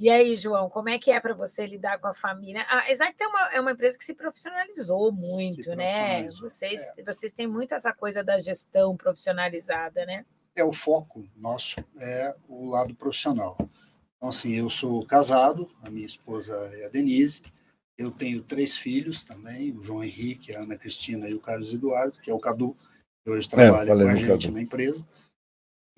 e 0.00 0.08
aí, 0.08 0.34
João, 0.34 0.70
como 0.70 0.88
é 0.88 0.98
que 0.98 1.10
é 1.10 1.20
para 1.20 1.34
você 1.34 1.66
lidar 1.66 1.98
com 1.98 2.06
a 2.08 2.14
família? 2.14 2.64
A 2.70 2.90
Exact 2.90 3.22
é 3.22 3.26
uma, 3.26 3.52
é 3.52 3.60
uma 3.60 3.72
empresa 3.72 3.98
que 3.98 4.04
se 4.04 4.14
profissionalizou 4.14 5.12
muito, 5.12 5.62
se 5.62 5.76
né? 5.76 6.26
Vocês, 6.40 6.90
é. 6.96 7.02
vocês 7.02 7.34
têm 7.34 7.46
muito 7.46 7.74
essa 7.74 7.92
coisa 7.92 8.24
da 8.24 8.40
gestão 8.40 8.96
profissionalizada, 8.96 10.06
né? 10.06 10.24
É, 10.56 10.64
o 10.64 10.72
foco 10.72 11.28
nosso 11.36 11.84
é 12.00 12.34
o 12.48 12.70
lado 12.70 12.94
profissional. 12.94 13.58
Então, 14.16 14.30
assim, 14.30 14.54
eu 14.54 14.70
sou 14.70 15.04
casado, 15.04 15.70
a 15.82 15.90
minha 15.90 16.06
esposa 16.06 16.54
é 16.78 16.86
a 16.86 16.88
Denise, 16.88 17.42
eu 18.00 18.10
tenho 18.10 18.40
três 18.40 18.78
filhos 18.78 19.22
também, 19.22 19.76
o 19.76 19.82
João 19.82 20.02
Henrique, 20.02 20.54
a 20.54 20.62
Ana 20.62 20.74
Cristina 20.74 21.28
e 21.28 21.34
o 21.34 21.40
Carlos 21.40 21.74
Eduardo, 21.74 22.18
que 22.22 22.30
é 22.30 22.34
o 22.34 22.38
Cadu, 22.38 22.74
que 23.22 23.30
hoje 23.30 23.46
é, 23.46 23.50
trabalha 23.50 23.92
é, 23.92 23.94
com 23.94 24.08
a 24.08 24.14
gente 24.14 24.28
Cadu. 24.28 24.52
na 24.52 24.62
empresa. 24.62 25.06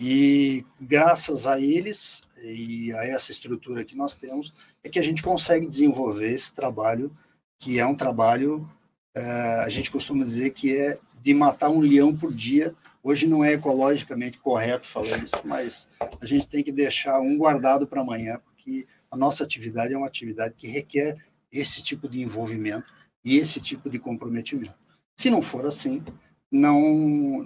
E 0.00 0.66
graças 0.80 1.46
a 1.46 1.60
eles 1.60 2.20
e 2.42 2.92
a 2.92 3.06
essa 3.06 3.30
estrutura 3.30 3.84
que 3.84 3.96
nós 3.96 4.16
temos, 4.16 4.52
é 4.82 4.88
que 4.88 4.98
a 4.98 5.02
gente 5.02 5.22
consegue 5.22 5.64
desenvolver 5.64 6.32
esse 6.32 6.52
trabalho, 6.52 7.12
que 7.60 7.78
é 7.78 7.86
um 7.86 7.94
trabalho, 7.94 8.68
é, 9.16 9.22
a 9.60 9.68
gente 9.68 9.88
costuma 9.88 10.24
dizer 10.24 10.50
que 10.50 10.76
é 10.76 10.98
de 11.20 11.32
matar 11.32 11.70
um 11.70 11.78
leão 11.78 12.16
por 12.16 12.34
dia. 12.34 12.74
Hoje 13.00 13.28
não 13.28 13.44
é 13.44 13.52
ecologicamente 13.52 14.38
correto 14.38 14.88
falar 14.88 15.22
isso, 15.22 15.40
mas 15.44 15.88
a 16.20 16.26
gente 16.26 16.48
tem 16.48 16.64
que 16.64 16.72
deixar 16.72 17.20
um 17.20 17.38
guardado 17.38 17.86
para 17.86 18.00
amanhã, 18.00 18.40
porque 18.44 18.88
a 19.08 19.16
nossa 19.16 19.44
atividade 19.44 19.94
é 19.94 19.96
uma 19.96 20.08
atividade 20.08 20.54
que 20.56 20.66
requer 20.66 21.16
esse 21.52 21.82
tipo 21.82 22.08
de 22.08 22.20
envolvimento 22.22 22.92
esse 23.24 23.60
tipo 23.60 23.88
de 23.88 23.98
comprometimento. 23.98 24.76
Se 25.16 25.30
não 25.30 25.42
for 25.42 25.64
assim, 25.64 26.02
não, 26.50 26.80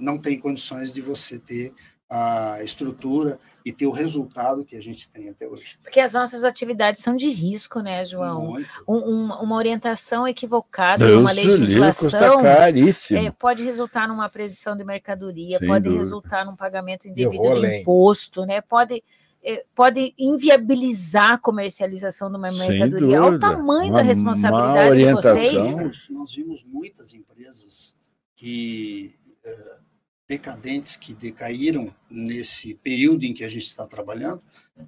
não 0.00 0.18
tem 0.18 0.38
condições 0.38 0.92
de 0.92 1.00
você 1.00 1.38
ter 1.38 1.74
a 2.08 2.62
estrutura 2.62 3.38
e 3.64 3.72
ter 3.72 3.84
o 3.84 3.90
resultado 3.90 4.64
que 4.64 4.76
a 4.76 4.80
gente 4.80 5.08
tem 5.08 5.28
até 5.28 5.46
hoje. 5.46 5.76
Porque 5.82 5.98
as 5.98 6.12
nossas 6.12 6.44
atividades 6.44 7.02
são 7.02 7.16
de 7.16 7.28
risco, 7.30 7.80
né, 7.80 8.04
João? 8.04 8.56
Um, 8.86 8.94
um, 8.94 9.32
uma 9.42 9.56
orientação 9.56 10.26
equivocada, 10.26 11.04
Deus 11.04 11.20
uma 11.20 11.32
legislação 11.32 12.40
é, 12.46 13.30
pode 13.32 13.64
resultar 13.64 14.06
numa 14.06 14.26
aquisição 14.26 14.76
de 14.76 14.84
mercadoria, 14.84 15.58
Sem 15.58 15.66
pode 15.66 15.84
dúvida. 15.84 16.00
resultar 16.00 16.44
num 16.44 16.54
pagamento 16.54 17.08
indevido 17.08 17.60
de 17.60 17.80
imposto, 17.80 18.46
né? 18.46 18.60
Pode 18.60 19.02
é, 19.46 19.64
pode 19.76 20.12
inviabilizar 20.18 21.34
a 21.34 21.38
comercialização 21.38 22.28
de 22.28 22.36
uma 22.36 22.50
mercadoria. 22.50 23.22
Olha 23.22 23.36
o 23.36 23.38
tamanho 23.38 23.90
uma 23.90 23.98
da 23.98 24.02
responsabilidade 24.02 24.96
de 24.96 25.12
vocês. 25.12 26.08
Nós 26.10 26.34
vimos 26.34 26.64
muitas 26.64 27.14
empresas 27.14 27.94
que 28.34 29.14
uh, 29.46 29.86
decadentes 30.28 30.96
que 30.96 31.14
decaíram 31.14 31.94
nesse 32.10 32.74
período 32.74 33.24
em 33.24 33.32
que 33.32 33.44
a 33.44 33.48
gente 33.48 33.66
está 33.66 33.86
trabalhando 33.86 34.42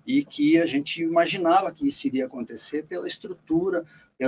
e 0.05 0.25
que 0.25 0.59
a 0.59 0.67
gente 0.67 1.03
imaginava 1.03 1.73
que 1.73 1.87
isso 1.87 2.09
iria 2.09 2.27
acontecer 2.27 2.83
pela 2.83 3.07
estrutura, 3.07 3.85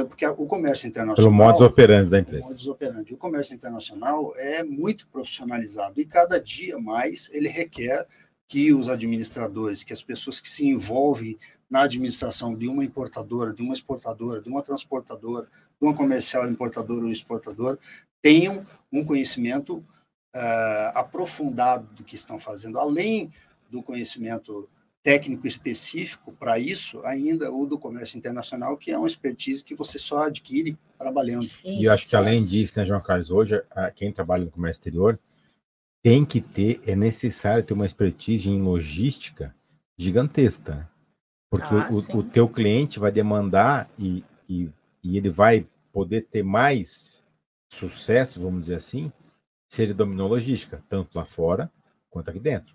porque 0.09 0.25
o 0.25 0.47
comércio 0.47 0.87
internacional... 0.87 1.17
Pelo 1.17 1.33
modus 1.33 1.61
operandi 1.61 2.11
da 2.11 2.21
empresa. 2.21 2.47
Modus 2.47 2.67
operandi. 2.69 3.13
O 3.13 3.17
comércio 3.17 3.55
internacional 3.55 4.33
é 4.37 4.63
muito 4.63 5.09
profissionalizado 5.09 6.01
e 6.01 6.07
cada 6.07 6.41
dia 6.41 6.79
mais 6.79 7.29
ele 7.33 7.49
requer 7.49 8.07
que 8.51 8.73
os 8.73 8.89
administradores, 8.89 9.85
que 9.85 9.93
as 9.93 10.03
pessoas 10.03 10.41
que 10.41 10.49
se 10.49 10.67
envolvem 10.67 11.39
na 11.71 11.83
administração 11.83 12.53
de 12.53 12.67
uma 12.67 12.85
importadora, 12.85 13.55
de 13.55 13.63
uma 13.63 13.73
exportadora, 13.73 14.43
de 14.43 14.49
uma 14.49 14.61
transportadora, 14.61 15.47
de 15.47 15.87
uma 15.87 15.95
comercial 15.95 16.51
importadora 16.51 17.05
ou 17.05 17.13
exportadora, 17.13 17.79
tenham 18.21 18.67
um 18.93 19.05
conhecimento 19.05 19.77
uh, 19.77 20.91
aprofundado 20.95 21.87
do 21.95 22.03
que 22.03 22.17
estão 22.17 22.41
fazendo, 22.41 22.77
além 22.77 23.33
do 23.71 23.85
conhecimento 23.85 24.69
técnico 25.01 25.47
específico 25.47 26.33
para 26.33 26.59
isso, 26.59 27.01
ainda 27.05 27.53
o 27.53 27.65
do 27.65 27.79
comércio 27.79 28.19
internacional, 28.19 28.77
que 28.77 28.91
é 28.91 28.99
uma 28.99 29.07
expertise 29.07 29.63
que 29.63 29.77
você 29.77 29.97
só 29.97 30.25
adquire 30.25 30.77
trabalhando. 30.99 31.45
Isso. 31.45 31.61
E 31.65 31.89
acho 31.89 32.09
que 32.11 32.17
além 32.17 32.45
disso, 32.45 32.73
né, 32.77 32.85
João 32.85 33.01
Carlos, 33.01 33.31
hoje 33.31 33.63
quem 33.95 34.13
trabalha 34.13 34.45
no 34.45 34.51
comércio 34.51 34.81
exterior 34.81 35.21
tem 36.03 36.25
que 36.25 36.41
ter, 36.41 36.81
é 36.87 36.97
necessário 36.97 37.65
ter 37.65 37.75
uma 37.75 37.87
expertise 37.87 38.49
em 38.49 38.61
logística 38.61 39.55
gigantesca, 39.99 40.91
porque 41.51 41.75
ah, 41.75 41.91
o, 41.91 42.19
o, 42.19 42.23
teu 42.23 42.49
cliente 42.49 42.99
vai 42.99 43.13
demandar 43.13 43.91
e, 43.99 44.25
e, 44.49 44.71
e 45.03 45.17
ele 45.19 45.29
vai 45.29 45.67
poder 45.93 46.23
ter 46.23 46.43
mais 46.43 47.23
sucesso, 47.69 48.41
vamos 48.41 48.63
dizer 48.63 48.77
assim, 48.77 49.13
se 49.69 49.83
ele 49.83 49.93
dominou 49.93 50.29
logística, 50.29 50.83
tanto 50.89 51.17
lá 51.17 51.25
fora 51.25 51.71
quanto 52.09 52.31
aqui 52.31 52.41
dentro. 52.41 52.75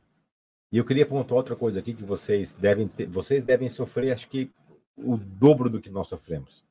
E 0.71 0.78
eu 0.78 0.86
queria 0.86 1.05
pontuar 1.05 1.38
outra 1.38 1.55
coisa 1.55 1.80
aqui 1.80 1.93
que 1.93 2.03
vocês 2.03 2.53
devem 2.53 2.88
ter, 2.88 3.07
vocês 3.07 3.43
devem 3.43 3.69
sofrer, 3.69 4.11
acho 4.11 4.28
que 4.28 4.51
o 4.95 5.17
dobro 5.17 5.69
do 5.69 5.82
que 5.82 5.89
nós 5.89 6.07
sofremos. 6.07 6.63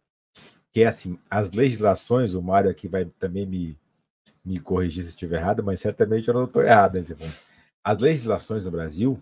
Que 0.71 0.83
é 0.83 0.87
assim, 0.87 1.19
as 1.29 1.51
legislações, 1.51 2.35
o 2.35 2.43
Mário 2.43 2.71
aqui 2.71 2.89
vai 2.89 3.05
também 3.05 3.47
me, 3.47 3.79
me 4.45 4.61
corrigir 4.61 5.05
se 5.05 5.11
estiver 5.11 5.41
errado, 5.41 5.63
mas 5.63 5.81
certamente 5.81 6.29
eu 6.29 6.35
não 6.35 6.45
estou 6.45 6.63
errado 6.63 6.95
nesse 6.95 7.15
ponto. 7.15 7.35
As 7.83 7.99
legislações 7.99 8.65
no 8.65 8.71
Brasil, 8.71 9.21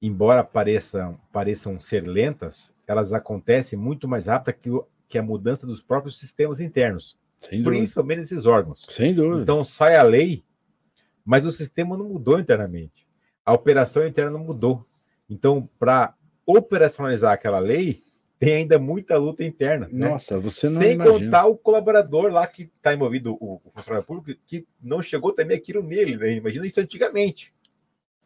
embora 0.00 0.44
pareçam, 0.44 1.18
pareçam 1.32 1.80
ser 1.80 2.06
lentas, 2.06 2.72
elas 2.86 3.12
acontecem 3.12 3.78
muito 3.78 4.06
mais 4.06 4.26
rápido 4.26 4.54
que, 4.54 4.70
que 5.08 5.18
a 5.18 5.22
mudança 5.22 5.66
dos 5.66 5.82
próprios 5.82 6.18
sistemas 6.18 6.60
internos 6.60 7.16
principalmente 7.64 8.22
esses 8.22 8.46
órgãos. 8.46 8.84
Sem 8.88 9.14
dúvida. 9.14 9.42
Então 9.42 9.62
sai 9.64 9.96
a 9.96 10.02
lei, 10.02 10.44
mas 11.24 11.44
o 11.46 11.52
sistema 11.52 11.96
não 11.96 12.08
mudou 12.08 12.38
internamente. 12.38 13.06
A 13.44 13.52
operação 13.52 14.06
interna 14.06 14.30
não 14.30 14.40
mudou. 14.40 14.84
Então, 15.28 15.68
para 15.78 16.14
operacionalizar 16.44 17.32
aquela 17.32 17.58
lei, 17.58 18.00
tem 18.38 18.54
ainda 18.54 18.78
muita 18.78 19.16
luta 19.18 19.44
interna. 19.44 19.88
Né? 19.90 20.08
Nossa, 20.08 20.36
né? 20.36 20.40
você 20.40 20.68
não 20.68 20.80
Sem 20.80 20.92
imagina. 20.92 21.18
contar 21.18 21.46
o 21.46 21.56
colaborador 21.56 22.30
lá 22.30 22.46
que 22.46 22.70
está 22.76 22.92
envolvido, 22.92 23.36
o, 23.40 23.60
o, 23.64 23.70
funcionário 23.74 24.06
público, 24.06 24.40
que 24.46 24.66
não 24.82 25.02
chegou 25.02 25.32
também 25.32 25.56
aquilo 25.56 25.82
nele. 25.82 26.16
Né? 26.16 26.32
Imagina 26.32 26.66
isso 26.66 26.80
antigamente. 26.80 27.52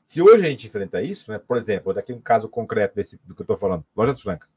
Se 0.05 0.21
hoje 0.21 0.45
a 0.45 0.49
gente 0.49 0.67
enfrenta 0.67 1.01
isso, 1.01 1.31
né? 1.31 1.39
por 1.39 1.57
exemplo, 1.57 1.95
daqui 1.95 2.13
um 2.13 2.21
caso 2.21 2.49
concreto 2.49 2.97
desse, 2.97 3.21
do 3.25 3.35
que 3.35 3.43
eu 3.43 3.45
estou 3.45 3.57
falando, 3.57 3.85
Lojas 3.97 4.21
Francas. 4.21 4.49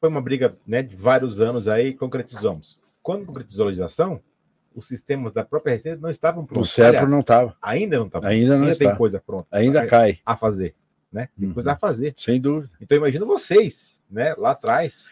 Foi 0.00 0.08
uma 0.08 0.20
briga 0.20 0.56
né, 0.66 0.82
de 0.82 0.96
vários 0.96 1.40
anos 1.40 1.66
aí, 1.68 1.94
concretizamos. 1.94 2.80
Quando 3.02 3.26
concretizou 3.26 3.64
a 3.64 3.68
legislação, 3.68 4.20
os 4.74 4.86
sistemas 4.86 5.32
da 5.32 5.44
própria 5.44 5.72
Receita 5.72 6.00
não 6.00 6.10
estavam 6.10 6.44
prontos. 6.44 6.70
O 6.70 6.72
CEPRO 6.72 7.08
não 7.08 7.20
estava. 7.20 7.56
Ainda 7.60 7.98
não 7.98 8.06
estava. 8.06 8.28
Ainda 8.28 8.54
não 8.54 8.62
ainda 8.62 8.72
está. 8.72 8.88
tem 8.88 8.96
coisa 8.96 9.20
pronta. 9.20 9.48
Ainda 9.50 9.86
cai. 9.86 10.18
A 10.24 10.36
fazer. 10.36 10.74
Né? 11.12 11.28
Tem 11.38 11.48
uhum. 11.48 11.54
coisa 11.54 11.72
a 11.72 11.76
fazer. 11.76 12.14
Sem 12.16 12.40
dúvida. 12.40 12.72
Então, 12.80 12.96
imagina 12.96 13.26
vocês, 13.26 14.00
né, 14.10 14.34
lá 14.34 14.52
atrás, 14.52 15.06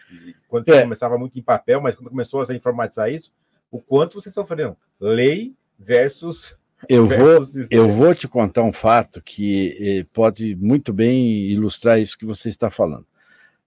quando 0.47 0.65
você 0.65 0.71
é. 0.71 0.81
começava 0.83 1.17
muito 1.17 1.37
em 1.37 1.43
papel, 1.43 1.79
mas 1.79 1.95
quando 1.95 2.09
começou 2.09 2.41
a 2.41 2.55
informatizar 2.55 3.11
isso, 3.11 3.31
o 3.69 3.79
quanto 3.79 4.19
vocês 4.19 4.33
sofreram. 4.33 4.75
Lei 4.99 5.55
versus. 5.77 6.55
Eu 6.89 7.07
vou, 7.07 7.41
eu 7.69 7.89
vou 7.91 8.15
te 8.15 8.27
contar 8.27 8.63
um 8.63 8.73
fato 8.73 9.21
que 9.21 9.77
eh, 9.79 10.05
pode 10.11 10.55
muito 10.55 10.91
bem 10.91 11.45
ilustrar 11.45 11.99
isso 11.99 12.17
que 12.17 12.25
você 12.25 12.49
está 12.49 12.71
falando. 12.71 13.05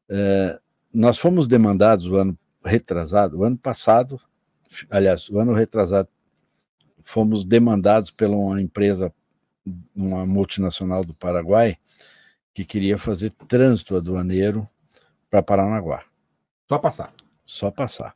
Eh, 0.08 0.58
nós 0.92 1.18
fomos 1.18 1.46
demandados 1.46 2.06
o 2.06 2.16
ano 2.16 2.36
retrasado, 2.64 3.38
o 3.38 3.44
ano 3.44 3.56
passado, 3.56 4.20
aliás, 4.90 5.28
o 5.28 5.38
ano 5.38 5.52
retrasado, 5.52 6.08
fomos 7.04 7.44
demandados 7.44 8.10
pela 8.10 8.34
uma 8.34 8.60
empresa, 8.60 9.12
uma 9.94 10.26
multinacional 10.26 11.04
do 11.04 11.14
Paraguai, 11.14 11.76
que 12.54 12.64
queria 12.64 12.96
fazer 12.96 13.30
trânsito 13.48 13.96
aduaneiro 13.96 14.66
para 15.28 15.42
Paranaguá. 15.42 16.04
Só 16.68 16.78
passar. 16.78 17.12
Só 17.44 17.70
passar. 17.70 18.14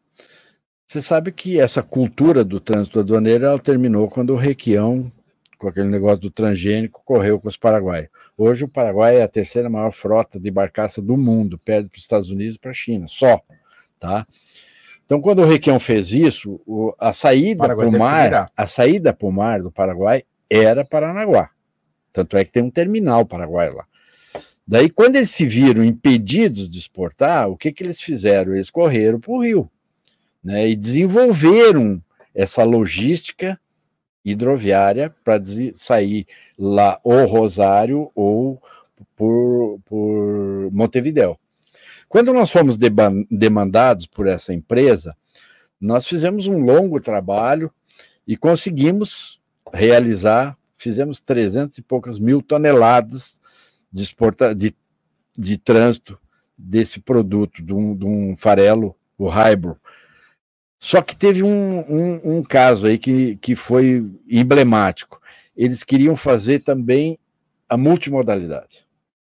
Você 0.86 1.02
sabe 1.02 1.32
que 1.32 1.60
essa 1.60 1.82
cultura 1.82 2.44
do 2.44 2.60
trânsito 2.60 3.00
aduaneiro 3.00 3.44
ela 3.44 3.58
terminou 3.58 4.08
quando 4.08 4.30
o 4.32 4.36
Requião, 4.36 5.12
com 5.58 5.68
aquele 5.68 5.88
negócio 5.88 6.20
do 6.20 6.30
transgênico, 6.30 7.02
correu 7.04 7.38
com 7.38 7.48
os 7.48 7.56
paraguaios. 7.56 8.08
Hoje 8.38 8.64
o 8.64 8.68
Paraguai 8.68 9.16
é 9.16 9.22
a 9.22 9.28
terceira 9.28 9.68
maior 9.68 9.92
frota 9.92 10.38
de 10.38 10.50
barcaça 10.50 11.02
do 11.02 11.16
mundo, 11.16 11.58
perde 11.58 11.88
para 11.88 11.96
os 11.96 12.02
Estados 12.02 12.30
Unidos 12.30 12.54
e 12.54 12.58
para 12.58 12.70
a 12.70 12.74
China, 12.74 13.06
só. 13.08 13.40
Tá? 13.98 14.24
Então, 15.04 15.20
quando 15.20 15.42
o 15.42 15.44
Requião 15.44 15.80
fez 15.80 16.12
isso, 16.12 16.60
o, 16.64 16.94
a 16.98 17.12
saída 17.12 17.66
para 17.74 17.88
o 17.88 17.98
mar, 17.98 18.52
a 18.56 18.66
saída 18.66 19.12
para 19.12 19.26
o 19.26 19.32
mar 19.32 19.60
do 19.60 19.72
Paraguai 19.72 20.22
era 20.48 20.84
Paranaguá. 20.84 21.50
Tanto 22.12 22.36
é 22.36 22.44
que 22.44 22.52
tem 22.52 22.62
um 22.62 22.70
terminal 22.70 23.26
Paraguai 23.26 23.70
lá. 23.70 23.87
Daí, 24.70 24.90
quando 24.90 25.16
eles 25.16 25.30
se 25.30 25.46
viram 25.46 25.82
impedidos 25.82 26.68
de 26.68 26.78
exportar, 26.78 27.48
o 27.48 27.56
que, 27.56 27.72
que 27.72 27.82
eles 27.82 28.02
fizeram? 28.02 28.54
Eles 28.54 28.68
correram 28.68 29.18
para 29.18 29.32
o 29.32 29.42
Rio 29.42 29.70
né, 30.44 30.68
e 30.68 30.76
desenvolveram 30.76 32.02
essa 32.34 32.62
logística 32.64 33.58
hidroviária 34.22 35.08
para 35.24 35.42
sair 35.72 36.26
lá 36.58 37.00
ou 37.02 37.24
Rosário 37.24 38.10
ou 38.14 38.62
por, 39.16 39.80
por 39.86 40.70
Montevidéu. 40.70 41.40
Quando 42.06 42.34
nós 42.34 42.50
fomos 42.50 42.76
demandados 43.30 44.04
por 44.06 44.26
essa 44.26 44.52
empresa, 44.52 45.16
nós 45.80 46.06
fizemos 46.06 46.46
um 46.46 46.58
longo 46.58 47.00
trabalho 47.00 47.72
e 48.26 48.36
conseguimos 48.36 49.40
realizar, 49.72 50.58
fizemos 50.76 51.20
300 51.20 51.78
e 51.78 51.82
poucas 51.82 52.18
mil 52.18 52.42
toneladas 52.42 53.40
de, 53.92 54.02
exporta, 54.02 54.54
de, 54.54 54.74
de 55.36 55.56
trânsito 55.56 56.18
desse 56.56 57.00
produto, 57.00 57.62
de 57.62 57.72
um, 57.72 57.96
de 57.96 58.04
um 58.04 58.36
farelo, 58.36 58.96
o 59.16 59.28
Hybro. 59.28 59.78
Só 60.80 61.02
que 61.02 61.16
teve 61.16 61.42
um, 61.42 61.80
um, 61.80 62.38
um 62.38 62.42
caso 62.42 62.86
aí 62.86 62.98
que, 62.98 63.36
que 63.36 63.56
foi 63.56 64.08
emblemático. 64.28 65.20
Eles 65.56 65.82
queriam 65.82 66.16
fazer 66.16 66.60
também 66.60 67.18
a 67.68 67.76
multimodalidade. 67.76 68.86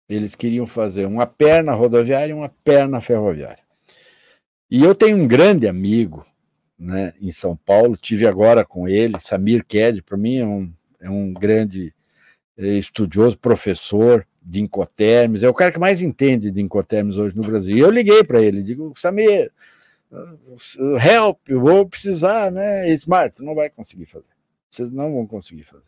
Eles 0.10 0.36
queriam 0.36 0.68
fazer 0.68 1.06
uma 1.06 1.26
perna 1.26 1.74
rodoviária 1.74 2.32
e 2.32 2.36
uma 2.36 2.50
perna 2.50 3.02
ferroviária. 3.02 3.64
E 4.70 4.84
eu 4.84 4.96
tenho 4.96 5.18
um 5.18 5.28
grande 5.28 5.68
amigo 5.68 6.26
né, 6.78 7.14
em 7.22 7.32
São 7.32 7.56
Paulo, 7.56 7.96
tive 7.96 8.28
agora 8.28 8.66
com 8.66 8.88
ele, 8.88 9.20
Samir 9.20 9.64
Ked, 9.66 10.02
para 10.02 10.18
mim 10.18 10.38
é 10.38 10.46
um, 10.46 10.74
é 11.00 11.10
um 11.10 11.34
grande 11.34 11.94
é, 12.58 12.68
estudioso, 12.68 13.38
professor 13.38 14.26
de 14.46 14.62
Incoterms, 14.62 15.44
é 15.44 15.50
o 15.50 15.54
cara 15.54 15.72
que 15.72 15.80
mais 15.80 16.02
entende 16.02 16.52
de 16.52 16.62
Incoterms 16.62 17.18
hoje 17.18 17.36
no 17.36 17.44
Brasil. 17.44 17.76
E 17.76 17.80
eu 17.80 17.90
liguei 17.90 18.24
para 18.24 18.42
ele, 18.42 18.62
digo, 18.62 18.94
Samir, 18.96 19.52
help, 21.04 21.40
eu 21.48 21.60
vou 21.60 21.88
precisar, 21.88 22.52
né? 22.52 22.88
Smart, 22.94 23.42
não 23.42 23.56
vai 23.56 23.70
conseguir 23.70 24.06
fazer. 24.06 24.26
Vocês 24.70 24.92
não 24.92 25.14
vão 25.14 25.26
conseguir 25.26 25.64
fazer. 25.64 25.84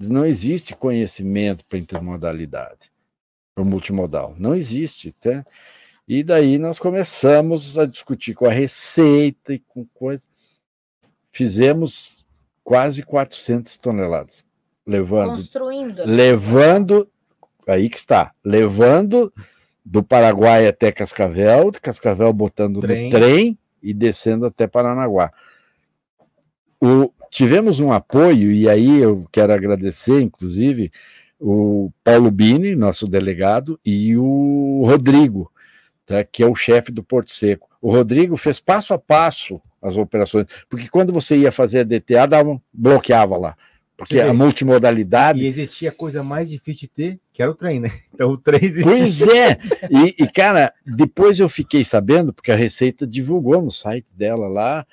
Não 0.00 0.26
existe 0.26 0.74
conhecimento 0.74 1.64
para 1.64 1.78
intermodalidade 1.78 2.92
para 3.54 3.64
multimodal. 3.64 4.34
Não 4.38 4.54
existe. 4.54 5.12
Tá? 5.12 5.46
E 6.06 6.22
daí 6.22 6.58
nós 6.58 6.78
começamos 6.78 7.78
a 7.78 7.86
discutir 7.86 8.34
com 8.34 8.46
a 8.46 8.50
Receita 8.50 9.54
e 9.54 9.60
com 9.60 9.86
coisa. 9.94 10.26
Fizemos 11.30 12.24
quase 12.62 13.02
400 13.02 13.76
toneladas. 13.76 14.44
Levando. 14.86 15.30
Construindo. 15.30 16.04
Levando. 16.04 17.08
Aí 17.66 17.88
que 17.88 17.98
está. 17.98 18.32
Levando 18.44 19.32
do 19.84 20.02
Paraguai 20.02 20.66
até 20.66 20.90
Cascavel, 20.90 21.70
de 21.70 21.80
Cascavel 21.80 22.32
botando 22.32 22.80
trem. 22.80 23.04
no 23.04 23.10
trem 23.10 23.58
e 23.82 23.92
descendo 23.92 24.46
até 24.46 24.66
Paranaguá. 24.66 25.30
O, 26.80 27.12
tivemos 27.30 27.80
um 27.80 27.92
apoio, 27.92 28.50
e 28.50 28.68
aí 28.68 29.00
eu 29.00 29.26
quero 29.30 29.52
agradecer, 29.52 30.20
inclusive, 30.20 30.90
o 31.38 31.90
Paulo 32.02 32.30
Bini, 32.30 32.74
nosso 32.74 33.06
delegado, 33.06 33.78
e 33.84 34.16
o 34.16 34.82
Rodrigo, 34.86 35.50
tá, 36.06 36.24
que 36.24 36.42
é 36.42 36.46
o 36.46 36.54
chefe 36.54 36.90
do 36.90 37.02
Porto 37.02 37.34
Seco. 37.34 37.68
O 37.80 37.90
Rodrigo 37.90 38.36
fez 38.36 38.60
passo 38.60 38.94
a 38.94 38.98
passo 38.98 39.60
as 39.82 39.96
operações, 39.96 40.46
porque 40.68 40.88
quando 40.88 41.12
você 41.12 41.36
ia 41.36 41.52
fazer 41.52 41.80
a 41.80 41.84
DTA, 41.84 42.26
dava, 42.26 42.58
bloqueava 42.72 43.36
lá. 43.36 43.56
Porque 43.96 44.18
a 44.18 44.32
multimodalidade. 44.32 45.40
E 45.40 45.46
existia 45.46 45.90
a 45.90 45.94
coisa 45.94 46.22
mais 46.22 46.48
difícil 46.48 46.80
de 46.80 46.88
ter, 46.88 47.20
que 47.34 47.42
era 47.42 47.50
o 47.50 47.54
trem, 47.54 47.80
né? 47.80 47.90
Então 48.14 48.30
o 48.30 48.38
trem 48.38 48.64
existia. 48.64 48.84
Pois 48.84 49.20
é! 49.22 49.58
E, 49.90 50.22
e, 50.22 50.26
cara, 50.28 50.72
depois 50.86 51.40
eu 51.40 51.48
fiquei 51.48 51.84
sabendo, 51.84 52.32
porque 52.32 52.52
a 52.52 52.56
Receita 52.56 53.04
divulgou 53.04 53.60
no 53.60 53.72
site 53.72 54.14
dela 54.14 54.46
lá, 54.46 54.86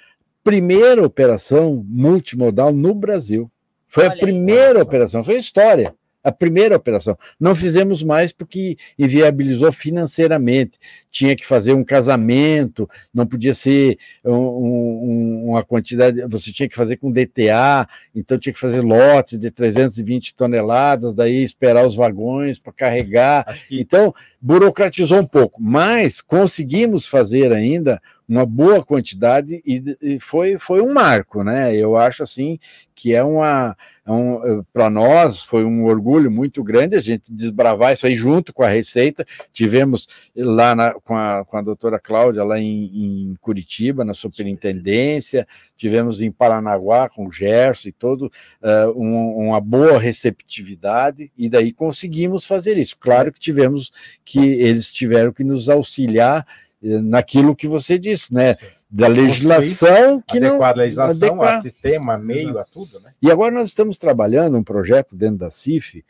primeira 0.44 1.06
operação 1.06 1.86
multimodal 1.88 2.74
no 2.74 2.96
Brasil. 2.96 3.50
Foi 3.88 4.06
Olha 4.06 4.14
a 4.14 4.18
primeira 4.18 4.80
aí, 4.80 4.82
operação, 4.82 5.24
foi 5.24 5.38
história 5.38 5.94
a 6.24 6.32
primeira 6.32 6.76
operação. 6.76 7.18
Não 7.40 7.56
fizemos 7.56 8.04
mais 8.04 8.32
porque 8.32 8.78
inviabilizou 8.98 9.72
financeiramente. 9.72 10.78
Tinha 11.10 11.36
que 11.36 11.46
fazer 11.46 11.74
um 11.74 11.84
casamento, 11.84 12.90
não 13.14 13.26
podia 13.26 13.56
ser 13.56 13.98
um, 14.24 14.34
um, 14.34 15.46
uma 15.50 15.64
quantidade, 15.64 16.22
você 16.28 16.52
tinha 16.52 16.70
que 16.70 16.76
fazer 16.76 16.98
com 16.98 17.12
DTA, 17.12 17.88
então 18.16 18.38
tinha 18.38 18.54
que 18.54 18.60
fazer 18.60 18.82
lotes 18.82 19.40
de 19.40 19.50
320 19.50 20.36
toneladas, 20.36 21.14
daí 21.14 21.44
esperar 21.44 21.86
os 21.86 21.96
vagões 21.96 22.60
para 22.60 22.74
carregar. 22.74 23.60
Então, 23.70 24.14
burocratizou 24.40 25.20
um 25.20 25.26
pouco, 25.26 25.62
mas 25.62 26.22
conseguimos 26.22 27.06
fazer 27.06 27.52
ainda 27.52 28.02
uma 28.32 28.46
boa 28.46 28.84
quantidade 28.84 29.62
e, 29.66 29.98
e, 30.02 30.20
foi, 30.20 30.58
foi 30.58 30.82
um 30.82 30.94
marco, 30.94 31.44
né? 31.44 31.76
Eu 31.76 31.98
acho 31.98 32.24
assim 32.24 32.58
que 32.96 33.14
é 33.14 33.22
uma 33.22 33.76
é 34.06 34.12
um, 34.12 34.64
para 34.74 34.90
nós 34.90 35.44
foi 35.44 35.64
um 35.64 35.86
orgulho 35.86 36.32
muito 36.32 36.64
grande 36.64 36.96
a 36.96 37.00
gente 37.00 37.32
desbravar 37.32 37.94
isso 37.94 38.08
aí 38.08 38.16
junto 38.16 38.52
com 38.52 38.64
a 38.64 38.68
Receita. 38.68 39.26
Tivemos 39.54 40.08
lá 40.36 40.76
na, 40.76 40.94
com, 40.94 41.16
a, 41.16 41.46
com 41.46 41.58
a 41.58 41.62
doutora 41.62 42.00
Cláudia 42.00 42.44
lá 42.44 42.60
em, 42.60 42.86
em 42.94 43.36
Curitiba, 43.40 44.04
na 44.04 44.16
superintendência, 44.16 45.48
tivemos 45.78 46.20
em 46.20 46.32
Paranaguá 46.32 47.10
com 47.10 47.28
o 47.28 47.32
Gerson 47.32 47.90
e 47.90 47.92
todo 47.92 48.32
uh, 48.62 48.92
um, 48.96 49.48
uma 49.50 49.62
boa 49.62 50.00
receptividade, 50.00 51.32
e 51.38 51.48
daí 51.48 51.72
conseguimos 51.72 52.46
fazer 52.46 52.78
isso. 52.78 52.98
Claro 53.00 53.32
que 53.32 53.40
tivemos 53.40 53.92
que 54.26 54.40
eles 54.40 54.92
tiveram 54.92 55.32
que 55.32 55.44
nos 55.44 55.70
auxiliar 55.70 56.46
naquilo 56.82 57.56
que 57.56 57.68
você 57.68 58.00
disse, 58.00 58.34
né? 58.34 58.56
Da 58.92 59.08
legislação 59.08 60.22
que 60.28 60.38
não. 60.40 60.50
Adequada 60.50 60.82
legislação, 60.82 61.28
adequar. 61.30 61.56
a 61.56 61.62
sistema, 61.62 62.18
meio, 62.18 62.60
a 62.60 62.66
tudo, 62.66 63.00
né? 63.00 63.14
E 63.22 63.32
agora 63.32 63.54
nós 63.54 63.70
estamos 63.70 63.98
trabalhando 63.98 64.58
um 64.58 64.64
projeto 64.64 65.16
dentro 65.16 65.38
da 65.38 65.50
CIF 65.50 66.04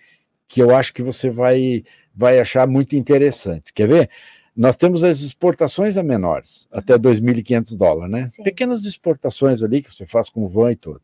que 0.47 0.61
eu 0.61 0.75
acho 0.75 0.93
que 0.93 1.03
você 1.03 1.29
vai, 1.29 1.83
vai 2.13 2.39
achar 2.39 2.67
muito 2.67 2.95
interessante. 2.95 3.71
Quer 3.71 3.87
ver? 3.87 4.09
Nós 4.53 4.75
temos 4.75 5.01
as 5.01 5.21
exportações 5.21 5.95
a 5.95 6.03
menores, 6.03 6.67
até 6.71 6.97
2.500 6.97 7.77
dólares, 7.77 8.11
né? 8.11 8.25
Sim. 8.25 8.43
Pequenas 8.43 8.83
exportações 8.83 9.63
ali 9.63 9.81
que 9.81 9.93
você 9.93 10.05
faz 10.05 10.29
com 10.29 10.49
van 10.49 10.71
e 10.71 10.75
tudo. 10.75 11.01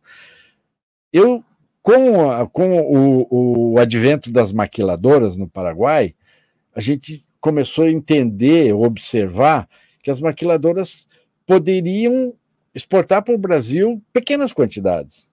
Eu, 1.14 1.42
com, 1.82 2.30
a, 2.30 2.46
com 2.46 2.78
o, 2.78 3.74
o 3.74 3.80
advento 3.80 4.32
das 4.32 4.52
maquiladoras 4.52 5.38
no 5.38 5.48
Paraguai, 5.48 6.14
a 6.76 6.82
gente 6.82 7.26
começou 7.40 7.86
a 7.86 7.90
entender, 7.90 8.74
observar 8.74 9.70
que 10.04 10.12
as 10.12 10.20
maquiladoras 10.20 11.08
poderiam 11.48 12.34
exportar 12.76 13.24
para 13.24 13.34
o 13.34 13.38
Brasil 13.38 14.00
pequenas 14.14 14.54
quantidades. 14.54 15.32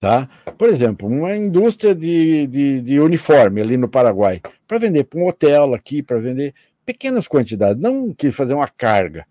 Tá? 0.00 0.28
Por 0.56 0.68
exemplo, 0.68 1.08
uma 1.08 1.36
indústria 1.36 1.94
de, 1.94 2.48
de, 2.48 2.80
de 2.80 3.00
uniforme 3.00 3.60
ali 3.60 3.76
no 3.76 3.88
Paraguai, 3.88 4.40
para 4.66 4.78
vender 4.78 5.04
para 5.04 5.20
um 5.20 5.26
hotel 5.26 5.74
aqui, 5.74 6.02
para 6.02 6.18
vender 6.18 6.52
pequenas 6.84 7.28
quantidades, 7.28 7.80
não 7.80 8.12
que 8.12 8.32
fazer 8.32 8.54
uma 8.54 8.68
carga. 8.68 9.26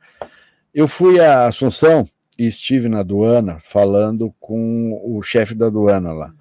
Eu 0.74 0.88
fui 0.88 1.20
a 1.20 1.48
Assunção 1.48 2.08
e 2.38 2.48
estive 2.48 2.88
na 2.88 3.00
aduana 3.00 3.58
falando 3.60 4.34
com 4.39 5.02
o 5.04 5.22
chefe 5.22 5.56
da 5.56 5.66
aduana 5.66 6.14
lá 6.14 6.34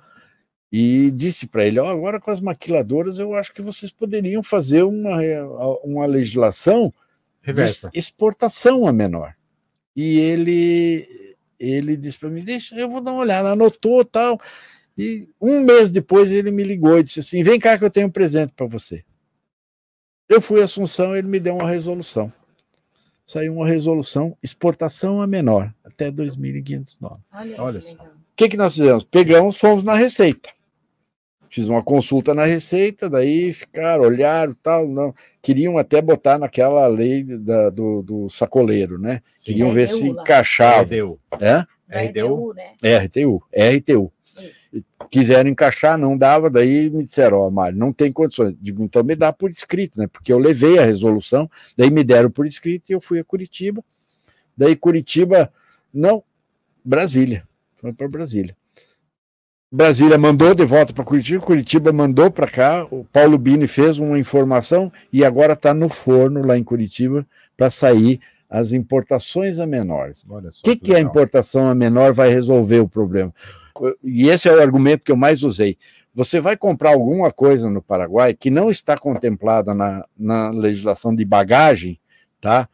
e 0.71 1.11
disse 1.11 1.47
para 1.47 1.65
ele: 1.65 1.81
oh, 1.81 1.87
agora 1.87 2.21
com 2.21 2.31
as 2.31 2.41
maquiladoras, 2.41 3.19
eu 3.19 3.35
acho 3.35 3.53
que 3.53 3.63
vocês 3.63 3.91
poderiam 3.91 4.43
fazer 4.43 4.83
uma, 4.83 5.17
uma 5.83 6.07
legislação 6.07 6.93
Reversa. 7.41 7.89
de 7.91 7.99
exportação 7.99 8.87
a 8.87 8.93
menor. 8.93 9.35
E 9.97 10.19
ele, 10.19 11.35
ele 11.59 11.97
disse 11.97 12.19
para 12.19 12.29
mim: 12.29 12.45
deixa, 12.45 12.77
eu 12.77 12.89
vou 12.89 13.01
dar 13.01 13.13
uma 13.13 13.23
olhada, 13.23 13.51
anotou 13.51 14.05
tal. 14.05 14.39
E 14.97 15.29
um 15.41 15.61
mês 15.61 15.91
depois 15.91 16.31
ele 16.31 16.51
me 16.51 16.63
ligou 16.63 16.99
e 16.99 17.03
disse 17.03 17.21
assim: 17.21 17.43
vem 17.43 17.59
cá 17.59 17.79
que 17.79 17.85
eu 17.85 17.91
tenho 17.91 18.09
um 18.09 18.11
presente 18.11 18.53
para 18.55 18.67
você. 18.67 19.03
Eu 20.29 20.41
fui 20.41 20.63
Assunção, 20.63 21.17
ele 21.17 21.29
me 21.29 21.41
deu 21.41 21.57
uma 21.57 21.69
resolução. 21.69 22.33
Saiu 23.25 23.55
uma 23.55 23.67
resolução, 23.67 24.37
exportação 24.43 25.21
a 25.21 25.27
menor, 25.27 25.73
até 25.85 26.13
2.500 26.13 26.97
dólares. 27.01 27.25
Olha, 27.33 27.63
Olha 27.63 27.81
só. 27.81 27.95
O 27.95 28.37
que, 28.37 28.49
que 28.51 28.57
nós 28.57 28.75
fizemos? 28.75 29.05
Pegamos, 29.05 29.59
fomos 29.59 29.83
na 29.83 29.95
Receita. 29.95 30.51
Fiz 31.51 31.69
uma 31.69 31.83
consulta 31.83 32.35
na 32.35 32.45
Receita, 32.45 33.09
daí 33.09 33.53
ficaram, 33.53 34.05
olharam 34.05 34.55
tal, 34.63 34.87
não. 34.87 35.15
Queriam 35.41 35.79
até 35.79 36.03
botar 36.03 36.39
naquela 36.39 36.87
lei 36.87 37.23
da, 37.23 37.71
do, 37.71 38.03
do 38.03 38.29
sacoleiro, 38.29 38.99
né? 38.99 39.23
Sim, 39.31 39.45
Queriam 39.45 39.73
ver 39.73 39.89
se 39.89 40.09
lá. 40.11 40.23
encaixava. 40.23 40.83
RDU. 40.83 41.19
É? 41.41 41.65
RDU, 42.09 42.53
né? 42.55 42.73
RTU, 43.05 43.43
RTU. 43.53 44.13
Isso. 44.43 44.85
Quiseram 45.11 45.49
encaixar, 45.49 45.97
não 45.97 46.17
dava, 46.17 46.51
daí 46.51 46.91
me 46.91 47.05
disseram, 47.05 47.39
ó, 47.39 47.49
oh, 47.49 47.51
Mário, 47.51 47.79
não 47.79 47.93
tem 47.93 48.13
condições. 48.13 48.55
Digo, 48.61 48.83
então 48.83 49.03
me 49.03 49.15
dá 49.15 49.33
por 49.33 49.51
escrito, 49.51 49.99
né? 49.99 50.07
Porque 50.07 50.33
eu 50.33 50.39
levei 50.39 50.79
a 50.79 50.85
resolução, 50.85 51.51
daí 51.77 51.91
me 51.91 52.05
deram 52.05 52.31
por 52.31 52.47
escrito 52.47 52.91
e 52.91 52.93
eu 52.93 53.01
fui 53.01 53.19
a 53.19 53.25
Curitiba. 53.25 53.83
Daí 54.57 54.77
Curitiba, 54.77 55.53
não, 55.93 56.23
Brasília. 56.85 57.47
Foi 57.77 57.93
para 57.93 58.09
Brasília. 58.09 58.57
Brasília 59.71 60.17
mandou 60.17 60.55
de 60.55 60.65
volta 60.65 60.93
para 60.93 61.05
Curitiba, 61.05 61.45
Curitiba 61.45 61.93
mandou 61.93 62.31
para 62.31 62.47
cá, 62.47 62.87
o 62.89 63.05
Paulo 63.05 63.37
Bini 63.37 63.67
fez 63.67 63.99
uma 63.99 64.17
informação 64.17 64.93
e 65.13 65.25
agora 65.25 65.55
está 65.55 65.75
no 65.75 65.89
forno 65.89 66.47
lá 66.47 66.57
em 66.57 66.63
Curitiba 66.63 67.27
para 67.57 67.69
sair 67.69 68.21
as 68.49 68.71
importações 68.71 69.59
a 69.59 69.67
menores. 69.67 70.25
O 70.25 70.63
que, 70.63 70.77
que 70.77 70.95
a 70.95 71.01
importação 71.01 71.69
a 71.69 71.75
menor 71.75 72.13
vai 72.13 72.31
resolver 72.31 72.79
o 72.79 72.89
problema? 72.89 73.35
E 74.05 74.29
esse 74.29 74.49
é 74.49 74.53
o 74.53 74.61
argumento 74.61 75.03
que 75.03 75.11
eu 75.11 75.17
mais 75.17 75.43
usei. 75.43 75.77
Você 76.15 76.41
vai 76.41 76.57
comprar 76.57 76.91
alguma 76.91 77.33
coisa 77.33 77.69
no 77.69 77.83
Paraguai 77.83 78.35
que 78.35 78.51
não 78.51 78.71
está 78.71 78.97
contemplada 78.97 79.75
na, 79.75 80.07
na 80.17 80.49
legislação 80.51 81.15
de 81.15 81.25
bagagem, 81.25 81.99
tá? 82.41 82.69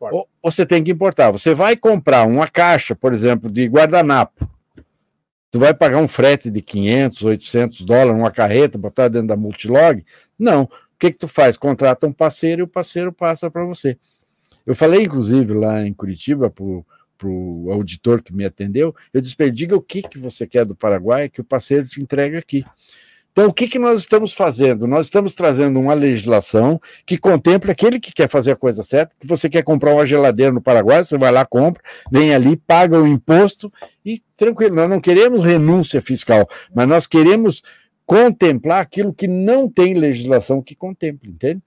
Ou, 0.00 0.28
você 0.42 0.64
tem 0.64 0.82
que 0.82 0.92
importar. 0.92 1.32
Você 1.32 1.54
vai 1.54 1.76
comprar 1.76 2.26
uma 2.26 2.46
caixa, 2.46 2.94
por 2.94 3.12
exemplo, 3.12 3.50
de 3.50 3.66
guardanapo 3.66 4.48
Tu 5.56 5.60
vai 5.60 5.72
pagar 5.72 5.96
um 5.96 6.06
frete 6.06 6.50
de 6.50 6.60
500, 6.60 7.22
800 7.22 7.80
dólares, 7.80 8.20
uma 8.20 8.30
carreta, 8.30 8.76
botar 8.76 9.08
dentro 9.08 9.28
da 9.28 9.38
Multilog? 9.38 10.04
Não. 10.38 10.64
O 10.64 10.68
que 10.98 11.10
que 11.10 11.16
tu 11.16 11.26
faz? 11.26 11.56
Contrata 11.56 12.06
um 12.06 12.12
parceiro 12.12 12.60
e 12.60 12.64
o 12.64 12.68
parceiro 12.68 13.10
passa 13.10 13.50
para 13.50 13.64
você. 13.64 13.96
Eu 14.66 14.74
falei, 14.74 15.04
inclusive, 15.04 15.54
lá 15.54 15.80
em 15.80 15.94
Curitiba, 15.94 16.50
para 16.50 17.26
o 17.26 17.72
auditor 17.72 18.22
que 18.22 18.34
me 18.34 18.44
atendeu, 18.44 18.94
eu 19.14 19.20
disse 19.22 19.34
para 19.34 19.46
ele, 19.46 19.56
diga 19.56 19.74
o 19.74 19.80
que, 19.80 20.02
que 20.02 20.18
você 20.18 20.46
quer 20.46 20.66
do 20.66 20.76
Paraguai, 20.76 21.30
que 21.30 21.40
o 21.40 21.44
parceiro 21.44 21.88
te 21.88 22.02
entrega 22.02 22.38
aqui. 22.38 22.62
Então, 23.36 23.50
o 23.50 23.52
que, 23.52 23.68
que 23.68 23.78
nós 23.78 24.00
estamos 24.00 24.32
fazendo? 24.32 24.86
Nós 24.86 25.08
estamos 25.08 25.34
trazendo 25.34 25.78
uma 25.78 25.92
legislação 25.92 26.80
que 27.04 27.18
contempla 27.18 27.70
aquele 27.70 28.00
que 28.00 28.10
quer 28.10 28.30
fazer 28.30 28.52
a 28.52 28.56
coisa 28.56 28.82
certa, 28.82 29.14
que 29.20 29.26
você 29.26 29.46
quer 29.46 29.62
comprar 29.62 29.92
uma 29.92 30.06
geladeira 30.06 30.50
no 30.50 30.62
Paraguai, 30.62 31.04
você 31.04 31.18
vai 31.18 31.30
lá, 31.30 31.44
compra, 31.44 31.82
vem 32.10 32.34
ali, 32.34 32.56
paga 32.56 32.98
o 32.98 33.06
imposto 33.06 33.70
e 34.02 34.22
tranquilo. 34.34 34.74
Nós 34.74 34.88
não 34.88 35.02
queremos 35.02 35.44
renúncia 35.44 36.00
fiscal, 36.00 36.48
mas 36.74 36.88
nós 36.88 37.06
queremos 37.06 37.62
contemplar 38.06 38.80
aquilo 38.80 39.12
que 39.12 39.28
não 39.28 39.68
tem 39.68 39.92
legislação 39.92 40.62
que 40.62 40.74
contemple, 40.74 41.28
entende? 41.28 41.62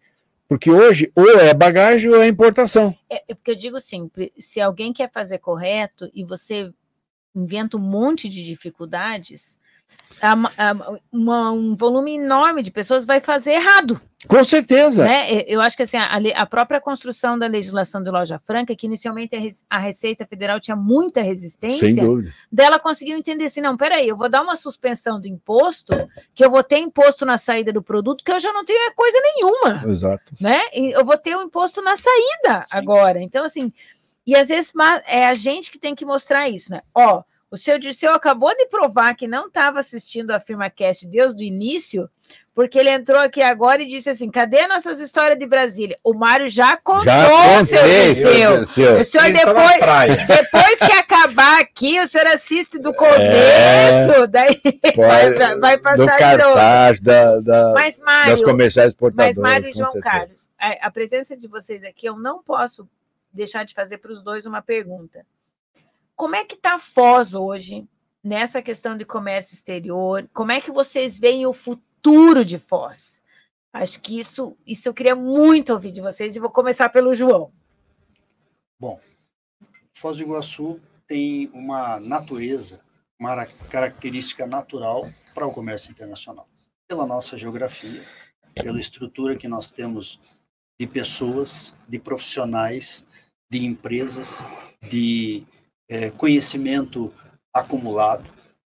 Porque 0.48 0.72
hoje 0.72 1.12
ou 1.16 1.40
é 1.40 1.54
bagagem 1.54 2.10
ou 2.10 2.20
é 2.20 2.28
importação. 2.28 2.98
É, 3.08 3.22
é 3.28 3.36
porque 3.36 3.52
eu 3.52 3.56
digo 3.56 3.78
assim, 3.78 4.10
se 4.40 4.60
alguém 4.60 4.92
quer 4.92 5.12
fazer 5.12 5.38
correto 5.38 6.10
e 6.16 6.26
você 6.26 6.72
inventa 7.36 7.78
um 7.78 7.80
monte 7.80 8.28
de 8.28 8.44
dificuldades, 8.44 9.60
uma, 11.12 11.52
um 11.52 11.76
volume 11.76 12.16
enorme 12.16 12.64
de 12.64 12.72
pessoas 12.72 13.06
vai 13.06 13.22
fazer 13.22 13.52
errado. 13.52 14.00
Com 14.28 14.44
certeza. 14.44 15.06
Né? 15.06 15.44
Eu 15.48 15.62
acho 15.62 15.78
que 15.78 15.84
assim, 15.84 15.96
a, 15.96 16.20
a, 16.36 16.46
própria 16.46 16.82
construção 16.82 17.40
da 17.40 17.48
legislação 17.48 18.04
de 18.04 18.12
loja 18.12 18.38
franca, 18.46 18.76
que 18.76 18.86
inicialmente 18.86 19.34
a, 19.34 19.78
a, 19.78 19.80
Receita 19.80 20.26
Federal 20.26 20.60
tinha 20.60 20.76
muita 20.76 21.22
resistência, 21.22 21.88
Sem 21.88 21.96
dúvida. 21.96 22.34
dela 22.52 22.78
conseguiu 22.80 23.18
entender 23.18 23.46
assim: 23.46 23.62
não, 23.62 23.78
peraí, 23.78 24.10
eu 24.10 24.18
vou 24.18 24.28
dar 24.28 24.42
uma 24.42 24.58
suspensão 24.58 25.22
do 25.22 25.28
imposto, 25.28 25.94
que 26.36 26.44
eu 26.44 26.52
vou 26.52 26.62
ter 26.62 26.80
imposto 26.80 27.26
na 27.26 27.38
saída 27.38 27.72
do 27.72 27.82
produto, 27.82 28.24
que 28.24 28.32
eu 28.32 28.40
já 28.42 28.52
não 28.52 28.66
tenho 28.66 28.94
coisa 28.94 29.18
nenhuma. 29.22 29.84
Exato. 29.88 30.36
Né? 30.40 30.60
E 30.74 30.92
eu 30.92 31.06
vou 31.06 31.18
ter 31.18 31.38
o 31.38 31.44
imposto 31.44 31.82
na 31.82 31.96
saída 31.96 32.64
Sim. 32.64 32.78
agora. 32.78 33.22
Então, 33.22 33.46
assim, 33.46 33.72
e 34.28 34.36
às 34.36 34.50
vezes 34.50 34.74
é 35.08 35.28
a 35.28 35.34
gente 35.34 35.72
que 35.72 35.80
tem 35.80 35.96
que 35.96 36.06
mostrar 36.06 36.50
isso, 36.50 36.70
né? 36.72 36.82
Ó, 36.94 37.24
o 37.52 37.58
seu 37.58 37.80
Dirceu 37.80 38.14
acabou 38.14 38.56
de 38.56 38.68
provar 38.68 39.16
que 39.16 39.28
não 39.28 39.48
estava 39.48 39.80
assistindo 39.80 40.32
a 40.32 40.40
FirmaCast 40.40 41.08
desde 41.08 41.44
o 41.44 41.46
início, 41.46 42.10
porque 42.54 42.78
ele 42.78 42.92
entrou 42.92 43.20
aqui 43.20 43.42
agora 43.42 43.82
e 43.82 43.88
disse 43.88 44.10
assim: 44.10 44.30
cadê 44.30 44.68
nossas 44.68 45.00
histórias 45.00 45.40
de 45.40 45.48
Brasília? 45.48 45.98
O 46.04 46.14
Mário 46.14 46.48
já 46.48 46.78
contou, 46.78 47.06
já 47.06 47.64
seu 47.64 47.84
Dirceu. 47.84 48.62
O 49.00 49.04
senhor, 49.04 49.32
depois, 49.32 50.28
depois 50.28 50.80
que 50.80 50.92
acabar 50.92 51.62
aqui, 51.62 52.00
o 52.00 52.06
senhor 52.08 52.28
assiste 52.28 52.78
do 52.78 52.94
começo, 52.94 53.20
é, 53.24 54.28
daí 54.28 54.62
vai, 54.96 55.58
vai 55.58 55.78
passar 55.78 56.06
do 56.38 56.44
cartaz, 56.44 57.02
da, 57.02 57.40
da, 57.40 57.74
mas, 57.74 57.98
Mário, 58.00 58.32
das 58.32 58.42
comerciais 58.44 58.94
portadoras. 58.94 59.38
Mas, 59.38 59.52
Mário 59.52 59.70
e 59.70 59.74
João 59.74 59.90
certeza. 59.90 60.18
Carlos, 60.18 60.52
a, 60.60 60.88
a 60.88 60.92
presença 60.92 61.36
de 61.36 61.48
vocês 61.48 61.84
aqui, 61.84 62.06
eu 62.06 62.18
não 62.18 62.44
posso 62.44 62.88
deixar 63.34 63.64
de 63.64 63.74
fazer 63.74 63.98
para 63.98 64.12
os 64.12 64.22
dois 64.22 64.46
uma 64.46 64.62
pergunta. 64.62 65.26
Como 66.20 66.36
é 66.36 66.44
que 66.44 66.56
está 66.56 66.76
a 66.76 66.80
Foz 66.80 67.34
hoje 67.34 67.88
nessa 68.22 68.62
questão 68.62 68.98
de 68.98 69.06
comércio 69.06 69.54
exterior? 69.54 70.30
Como 70.34 70.52
é 70.52 70.60
que 70.60 70.70
vocês 70.70 71.18
veem 71.18 71.46
o 71.46 71.54
futuro 71.54 72.44
de 72.44 72.60
Foz? 72.60 73.22
Acho 73.72 74.02
que 74.02 74.20
isso, 74.20 74.58
isso 74.68 74.90
eu 74.90 74.94
queria 74.94 75.16
muito 75.16 75.72
ouvir 75.72 75.94
de 75.94 76.02
vocês 76.02 76.36
e 76.36 76.40
vou 76.42 76.50
começar 76.50 76.90
pelo 76.90 77.16
João. 77.16 77.54
Bom, 78.78 79.00
Foz 79.96 80.18
do 80.18 80.24
Iguaçu 80.24 80.82
tem 81.08 81.50
uma 81.54 82.02
natureza, 82.02 82.82
uma 83.18 83.46
característica 83.46 84.46
natural 84.46 85.10
para 85.34 85.48
o 85.48 85.54
comércio 85.54 85.90
internacional. 85.90 86.50
Pela 86.86 87.08
nossa 87.08 87.38
geografia, 87.38 88.06
pela 88.62 88.82
estrutura 88.82 89.38
que 89.38 89.48
nós 89.48 89.70
temos 89.70 90.20
de 90.78 90.86
pessoas, 90.86 91.74
de 91.88 91.98
profissionais, 91.98 93.08
de 93.50 93.64
empresas, 93.66 94.44
de 94.84 95.48
é, 95.90 96.12
conhecimento 96.12 97.14
acumulado. 97.54 98.32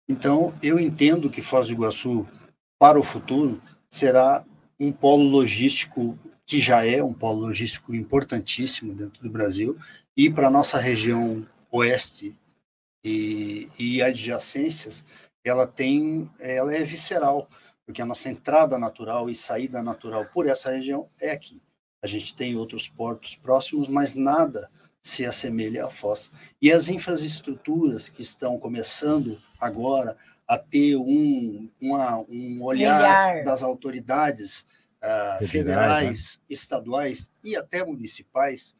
Então, 0.08 0.54
eu 0.62 0.78
entendo 0.80 1.30
que 1.30 1.40
Foz 1.40 1.68
do 1.68 1.74
Iguaçu, 1.74 2.26
para 2.78 2.98
o 2.98 3.02
futuro, 3.02 3.62
será 3.88 4.44
um 4.80 4.90
polo 4.90 5.24
logístico 5.24 6.18
que 6.44 6.60
já 6.60 6.84
é 6.84 7.02
um 7.02 7.14
polo 7.14 7.40
logístico 7.40 7.94
importantíssimo 7.94 8.92
dentro 8.94 9.22
do 9.22 9.30
Brasil 9.30 9.78
e 10.16 10.28
para 10.28 10.48
a 10.48 10.50
nossa 10.50 10.78
região 10.78 11.46
oeste 11.70 12.36
e, 13.04 13.68
e 13.78 14.02
adjacências, 14.02 15.04
ela 15.44 15.66
tem, 15.66 16.30
ela 16.38 16.74
é 16.74 16.84
visceral, 16.84 17.48
porque 17.84 18.02
a 18.02 18.06
nossa 18.06 18.30
entrada 18.30 18.78
natural 18.78 19.28
e 19.28 19.34
saída 19.34 19.82
natural 19.82 20.26
por 20.26 20.46
essa 20.46 20.70
região 20.70 21.08
é 21.20 21.30
aqui. 21.30 21.62
A 22.02 22.06
gente 22.06 22.34
tem 22.34 22.56
outros 22.56 22.88
portos 22.88 23.36
próximos, 23.36 23.88
mas 23.88 24.14
nada 24.14 24.70
se 25.02 25.26
assemelha 25.26 25.86
à 25.86 25.90
Foz. 25.90 26.30
E 26.60 26.70
as 26.70 26.88
infraestruturas 26.88 28.08
que 28.08 28.22
estão 28.22 28.56
começando 28.56 29.40
agora 29.60 30.16
a 30.46 30.56
ter 30.56 30.96
um, 30.96 31.68
uma, 31.80 32.18
um 32.28 32.62
olhar, 32.62 33.00
olhar, 33.00 33.44
das 33.44 33.62
autoridades 33.62 34.64
uh, 35.02 35.46
federais, 35.46 36.36
né? 36.36 36.44
estaduais 36.48 37.30
e 37.42 37.56
até 37.56 37.84
municipais, 37.84 38.76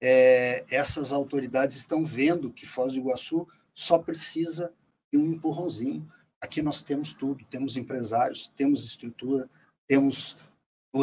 é, 0.00 0.64
essas 0.70 1.12
autoridades 1.12 1.76
estão 1.76 2.04
vendo 2.06 2.52
que 2.52 2.66
Foz 2.66 2.94
do 2.94 3.00
Iguaçu 3.00 3.46
só 3.74 3.98
precisa 3.98 4.72
de 5.12 5.18
um 5.18 5.32
empurrãozinho. 5.32 6.06
Aqui 6.40 6.62
nós 6.62 6.82
temos 6.82 7.12
tudo, 7.12 7.44
temos 7.46 7.76
empresários, 7.76 8.48
temos 8.56 8.84
estrutura, 8.84 9.48
temos 9.86 10.36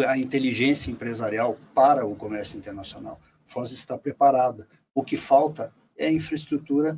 a 0.07 0.17
inteligência 0.17 0.89
empresarial 0.89 1.59
para 1.75 2.05
o 2.05 2.15
comércio 2.15 2.57
internacional. 2.57 3.19
Foz 3.53 3.71
está 3.71 3.97
preparada. 3.97 4.67
O 4.95 5.03
que 5.03 5.15
falta 5.15 5.71
é 5.95 6.07
a 6.07 6.11
infraestrutura 6.11 6.97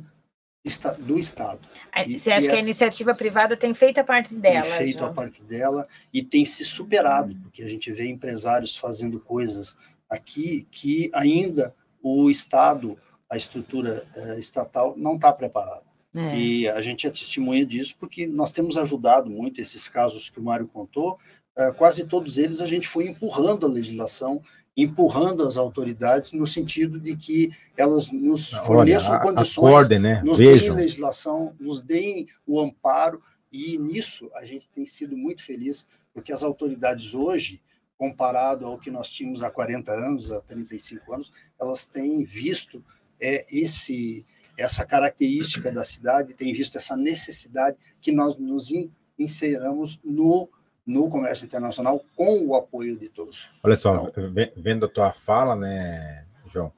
do 0.98 1.18
Estado. 1.18 1.60
Você 2.08 2.32
acha 2.32 2.46
que 2.46 2.52
essa, 2.52 2.60
a 2.60 2.62
iniciativa 2.62 3.14
privada 3.14 3.56
tem 3.56 3.72
feito 3.72 3.98
a 3.98 4.04
parte 4.04 4.34
dela? 4.34 4.62
Tem 4.62 4.72
feito 4.72 5.04
a 5.04 5.12
parte 5.12 5.42
dela 5.42 5.86
e 6.12 6.24
tem 6.24 6.44
se 6.44 6.64
superado, 6.64 7.34
hum. 7.34 7.40
porque 7.42 7.62
a 7.62 7.68
gente 7.68 7.92
vê 7.92 8.08
empresários 8.08 8.76
fazendo 8.76 9.20
coisas 9.20 9.76
aqui 10.10 10.66
que 10.72 11.10
ainda 11.12 11.74
o 12.02 12.28
Estado, 12.30 12.98
a 13.30 13.36
estrutura 13.36 14.06
uh, 14.16 14.38
estatal, 14.38 14.94
não 14.96 15.14
está 15.14 15.32
preparada. 15.32 15.84
É. 16.14 16.36
E 16.36 16.68
a 16.68 16.80
gente 16.80 17.06
é 17.06 17.10
testemunha 17.10 17.64
disso 17.64 17.94
porque 17.98 18.26
nós 18.26 18.50
temos 18.50 18.76
ajudado 18.76 19.28
muito 19.28 19.60
esses 19.60 19.86
casos 19.86 20.30
que 20.30 20.40
o 20.40 20.42
Mário 20.42 20.66
contou, 20.66 21.18
uh, 21.56 21.74
quase 21.74 22.06
todos 22.06 22.38
eles 22.38 22.60
a 22.60 22.66
gente 22.66 22.88
foi 22.88 23.06
empurrando 23.06 23.66
a 23.66 23.68
legislação 23.68 24.42
empurrando 24.76 25.42
as 25.42 25.56
autoridades 25.56 26.32
no 26.32 26.46
sentido 26.46 27.00
de 27.00 27.16
que 27.16 27.50
elas 27.76 28.10
nos 28.12 28.50
forneçam 28.50 29.12
Olha, 29.12 29.22
condições, 29.22 29.66
acordem, 29.66 29.98
né? 29.98 30.22
nos 30.22 30.36
Vejam. 30.36 30.74
deem 30.74 30.84
legislação, 30.84 31.54
nos 31.58 31.80
deem 31.80 32.28
o 32.46 32.60
amparo, 32.60 33.22
e 33.50 33.78
nisso 33.78 34.30
a 34.34 34.44
gente 34.44 34.68
tem 34.68 34.84
sido 34.84 35.16
muito 35.16 35.42
feliz, 35.42 35.86
porque 36.12 36.32
as 36.32 36.42
autoridades 36.42 37.14
hoje, 37.14 37.62
comparado 37.96 38.66
ao 38.66 38.78
que 38.78 38.90
nós 38.90 39.08
tínhamos 39.08 39.42
há 39.42 39.50
40 39.50 39.90
anos, 39.92 40.30
há 40.30 40.42
35 40.42 41.14
anos, 41.14 41.32
elas 41.58 41.86
têm 41.86 42.22
visto 42.22 42.84
é, 43.18 43.46
esse 43.50 44.26
essa 44.58 44.86
característica 44.86 45.70
da 45.70 45.84
cidade, 45.84 46.32
têm 46.32 46.50
visto 46.52 46.78
essa 46.78 46.96
necessidade 46.96 47.76
que 48.00 48.10
nós 48.10 48.36
nos 48.38 48.72
inseramos 49.18 50.00
no 50.02 50.48
no 50.86 51.08
comércio 51.08 51.44
internacional 51.44 52.04
com 52.14 52.46
o 52.46 52.54
apoio 52.54 52.96
de 52.96 53.08
todos. 53.08 53.50
Olha 53.62 53.76
só, 53.76 54.08
então, 54.08 54.32
vendo 54.56 54.86
a 54.86 54.88
tua 54.88 55.12
fala, 55.12 55.56
né, 55.56 56.24
João, 56.52 56.72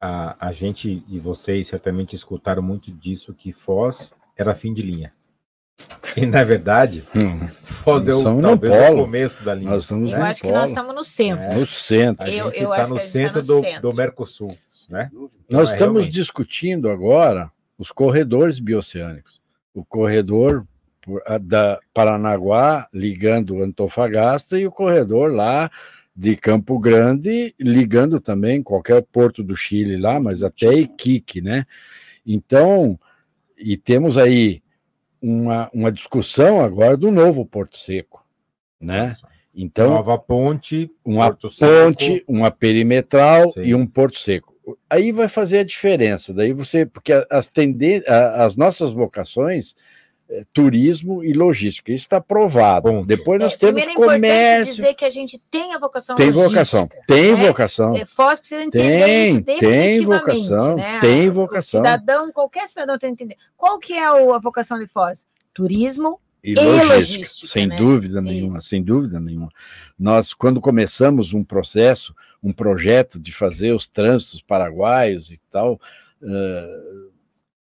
a, 0.00 0.48
a 0.48 0.52
gente 0.52 1.02
e 1.08 1.18
vocês 1.18 1.66
certamente 1.68 2.14
escutaram 2.14 2.62
muito 2.62 2.92
disso, 2.92 3.34
que 3.34 3.52
Foz 3.52 4.14
era 4.36 4.54
fim 4.54 4.72
de 4.72 4.82
linha. 4.82 5.12
E, 6.16 6.26
na 6.26 6.44
verdade, 6.44 7.02
hum, 7.16 7.48
Foz 7.64 8.06
é 8.06 8.14
o, 8.14 8.22
talvez 8.22 8.90
o 8.90 8.96
começo 8.96 9.44
da 9.44 9.54
linha. 9.54 9.70
Nós 9.70 9.82
estamos 9.82 10.12
eu 10.12 10.22
acho 10.22 10.40
polo. 10.42 10.52
que 10.52 10.58
nós 10.58 10.68
estamos 10.68 10.94
no 10.94 11.04
centro. 11.04 11.44
É. 11.44 11.54
No 11.56 11.66
centro. 11.66 12.24
A 12.24 12.30
gente 12.30 12.56
está 12.56 12.86
no, 12.86 13.00
centro, 13.00 13.32
tá 13.32 13.40
no 13.40 13.46
do, 13.46 13.60
centro 13.60 13.90
do 13.90 13.96
Mercosul. 13.96 14.58
Né? 14.88 15.10
Nós 15.50 15.70
é, 15.70 15.72
estamos 15.72 16.02
realmente. 16.02 16.10
discutindo 16.10 16.88
agora 16.88 17.50
os 17.76 17.90
corredores 17.90 18.60
bioceânicos. 18.60 19.40
O 19.74 19.84
corredor 19.84 20.64
da 21.40 21.80
Paranaguá 21.92 22.88
ligando 22.92 23.62
Antofagasta 23.62 24.58
e 24.58 24.66
o 24.66 24.72
corredor 24.72 25.32
lá 25.32 25.70
de 26.16 26.36
Campo 26.36 26.78
Grande 26.78 27.54
ligando 27.58 28.20
também 28.20 28.62
qualquer 28.62 29.02
porto 29.02 29.42
do 29.42 29.56
Chile 29.56 29.96
lá, 29.96 30.20
mas 30.20 30.42
até 30.42 30.72
Iquique, 30.72 31.40
né? 31.40 31.64
Então, 32.24 32.98
e 33.58 33.76
temos 33.76 34.16
aí 34.16 34.62
uma, 35.20 35.70
uma 35.72 35.90
discussão 35.90 36.60
agora 36.62 36.96
do 36.96 37.10
novo 37.10 37.44
Porto 37.44 37.76
Seco, 37.76 38.24
né? 38.80 39.16
Então, 39.54 39.90
nova 39.90 40.18
ponte, 40.18 40.90
uma 41.04 41.32
ponte, 41.32 42.12
seco. 42.12 42.32
uma 42.32 42.50
perimetral 42.50 43.52
Sim. 43.52 43.62
e 43.62 43.74
um 43.74 43.86
Porto 43.86 44.18
Seco. 44.18 44.52
Aí 44.90 45.12
vai 45.12 45.28
fazer 45.28 45.58
a 45.58 45.64
diferença. 45.64 46.34
Daí 46.34 46.52
você, 46.52 46.84
porque 46.84 47.12
as 47.30 47.48
tendências, 47.48 48.08
as 48.08 48.56
nossas 48.56 48.92
vocações 48.92 49.76
turismo 50.52 51.22
e 51.22 51.32
logística. 51.32 51.92
Isso 51.92 52.04
está 52.04 52.20
provado. 52.20 52.90
Bom, 52.90 53.04
Depois 53.04 53.38
nós 53.38 53.54
é, 53.54 53.56
temos 53.58 53.82
é 53.82 53.94
comércio. 53.94 54.74
dizer 54.74 54.94
que 54.94 55.04
a 55.04 55.10
gente 55.10 55.38
tem 55.50 55.74
a 55.74 55.78
vocação 55.78 56.16
tem 56.16 56.30
logística. 56.30 56.48
Vocação, 56.48 56.88
tem 57.06 57.32
né? 57.32 57.46
vocação. 57.48 57.96
É, 57.96 58.04
Foz 58.04 58.40
precisa 58.40 58.62
entender 58.62 59.04
tem, 59.04 59.36
isso 59.36 59.60
Tem 59.60 60.04
vocação, 60.04 60.76
né? 60.76 61.00
tem 61.00 61.30
vocação. 61.30 61.80
O 61.80 61.84
cidadão, 61.84 62.32
qualquer 62.32 62.68
cidadão 62.68 62.98
tem 62.98 63.14
que 63.14 63.24
entender. 63.24 63.40
Qual 63.56 63.78
que 63.78 63.92
é 63.92 64.04
a 64.04 64.38
vocação 64.38 64.78
de 64.78 64.86
Foz? 64.86 65.26
Turismo 65.52 66.18
e, 66.42 66.52
e 66.52 66.54
logística, 66.54 66.94
logística, 66.94 67.46
sem 67.48 67.66
né? 67.66 67.76
dúvida 67.76 68.20
nenhuma, 68.20 68.58
isso. 68.58 68.68
sem 68.68 68.82
dúvida 68.82 69.20
nenhuma. 69.20 69.50
Nós, 69.98 70.34
quando 70.34 70.60
começamos 70.60 71.32
um 71.32 71.44
processo, 71.44 72.14
um 72.42 72.52
projeto 72.52 73.18
de 73.18 73.32
fazer 73.32 73.72
os 73.72 73.86
trânsitos 73.86 74.42
paraguaios 74.42 75.30
e 75.30 75.40
tal, 75.50 75.80
uh, 76.22 77.13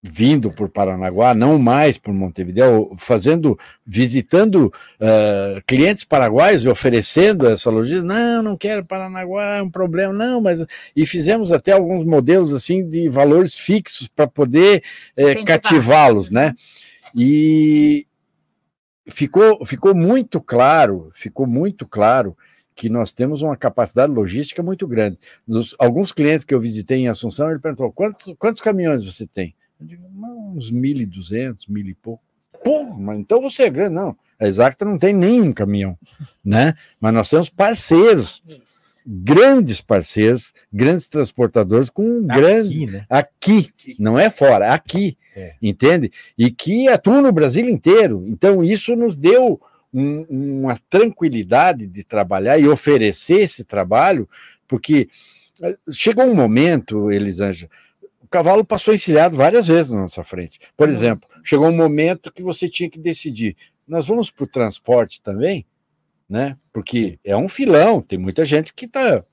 vindo 0.05 0.51
por 0.51 0.67
Paranaguá, 0.67 1.33
não 1.33 1.57
mais 1.57 1.97
por 1.97 2.13
Montevideo, 2.13 2.93
fazendo, 2.97 3.57
visitando 3.85 4.65
uh, 4.65 5.63
clientes 5.65 6.03
paraguaios 6.03 6.65
e 6.65 6.67
oferecendo 6.67 7.47
essa 7.47 7.69
logística. 7.69 8.05
Não, 8.05 8.43
não 8.43 8.57
quero 8.57 8.83
Paranaguá, 8.83 9.55
é 9.55 9.61
um 9.61 9.69
problema, 9.69 10.11
não, 10.11 10.41
mas 10.41 10.65
e 10.93 11.05
fizemos 11.05 11.53
até 11.53 11.71
alguns 11.71 12.05
modelos 12.05 12.53
assim 12.53 12.87
de 12.87 13.07
valores 13.07 13.57
fixos 13.57 14.09
para 14.09 14.27
poder 14.27 14.83
eh, 15.15 15.41
cativá-los, 15.45 16.29
né? 16.29 16.53
E 17.15 18.05
ficou, 19.07 19.65
ficou 19.65 19.95
muito 19.95 20.41
claro, 20.41 21.11
ficou 21.13 21.47
muito 21.47 21.87
claro 21.87 22.35
que 22.75 22.89
nós 22.89 23.13
temos 23.13 23.41
uma 23.41 23.55
capacidade 23.55 24.11
logística 24.11 24.61
muito 24.61 24.85
grande. 24.85 25.17
Nos, 25.47 25.73
alguns 25.79 26.11
clientes 26.11 26.43
que 26.43 26.53
eu 26.53 26.59
visitei 26.59 26.97
em 26.97 27.07
Assunção, 27.07 27.49
ele 27.49 27.59
perguntou: 27.59 27.89
quantos, 27.93 28.33
quantos 28.37 28.61
caminhões 28.61 29.05
você 29.05 29.25
tem? 29.25 29.55
Eu 29.79 29.85
digo, 29.85 30.03
uns 30.07 30.71
1.200, 30.71 31.69
mil 31.69 31.87
e 31.87 31.93
pouco. 31.93 32.23
Pô, 32.63 32.85
mas 32.97 33.19
então 33.19 33.41
você 33.41 33.63
é 33.63 33.69
grande. 33.69 33.95
Não, 33.95 34.15
a 34.39 34.47
Exacta 34.47 34.85
não 34.85 34.97
tem 34.97 35.13
nenhum 35.13 35.51
caminhão, 35.51 35.97
né? 36.43 36.75
Mas 36.99 37.13
nós 37.13 37.29
temos 37.29 37.49
parceiros. 37.49 38.41
Isso 38.47 38.93
grandes 39.05 39.81
parceiros, 39.81 40.53
grandes 40.71 41.07
transportadores 41.07 41.89
com 41.89 42.03
um 42.03 42.25
aqui, 42.29 42.39
grande 42.39 42.85
né? 42.87 43.05
aqui, 43.09 43.71
não 43.99 44.17
é 44.17 44.29
fora, 44.29 44.73
aqui, 44.73 45.17
é. 45.35 45.55
entende? 45.61 46.11
E 46.37 46.49
que 46.49 46.87
atuam 46.87 47.21
no 47.21 47.31
Brasil 47.31 47.69
inteiro. 47.69 48.23
Então 48.27 48.63
isso 48.63 48.95
nos 48.95 49.15
deu 49.15 49.61
um, 49.93 50.25
uma 50.29 50.77
tranquilidade 50.89 51.85
de 51.85 52.03
trabalhar 52.03 52.57
e 52.57 52.67
oferecer 52.67 53.41
esse 53.41 53.63
trabalho, 53.63 54.27
porque 54.67 55.09
eh, 55.61 55.77
chegou 55.91 56.25
um 56.25 56.35
momento, 56.35 57.11
Elisângela, 57.11 57.69
cavalo 58.33 58.65
passou 58.65 58.93
encilhado 58.93 59.37
várias 59.37 59.67
vezes 59.67 59.91
na 59.91 60.01
nossa 60.01 60.23
frente. 60.23 60.59
Por 60.75 60.87
uhum. 60.87 60.93
exemplo, 60.93 61.29
chegou 61.43 61.67
um 61.67 61.75
momento 61.75 62.31
que 62.31 62.41
você 62.41 62.67
tinha 62.67 62.89
que 62.89 62.99
decidir: 62.99 63.55
nós 63.87 64.07
vamos 64.07 64.31
para 64.31 64.43
o 64.43 64.47
transporte 64.47 65.21
também? 65.21 65.65
né? 66.33 66.57
Porque 66.71 67.19
é 67.23 67.37
um 67.37 67.47
filão, 67.47 68.01
tem 68.01 68.17
muita 68.17 68.43
gente 68.43 68.73
que 68.73 68.87
tá, 68.87 69.23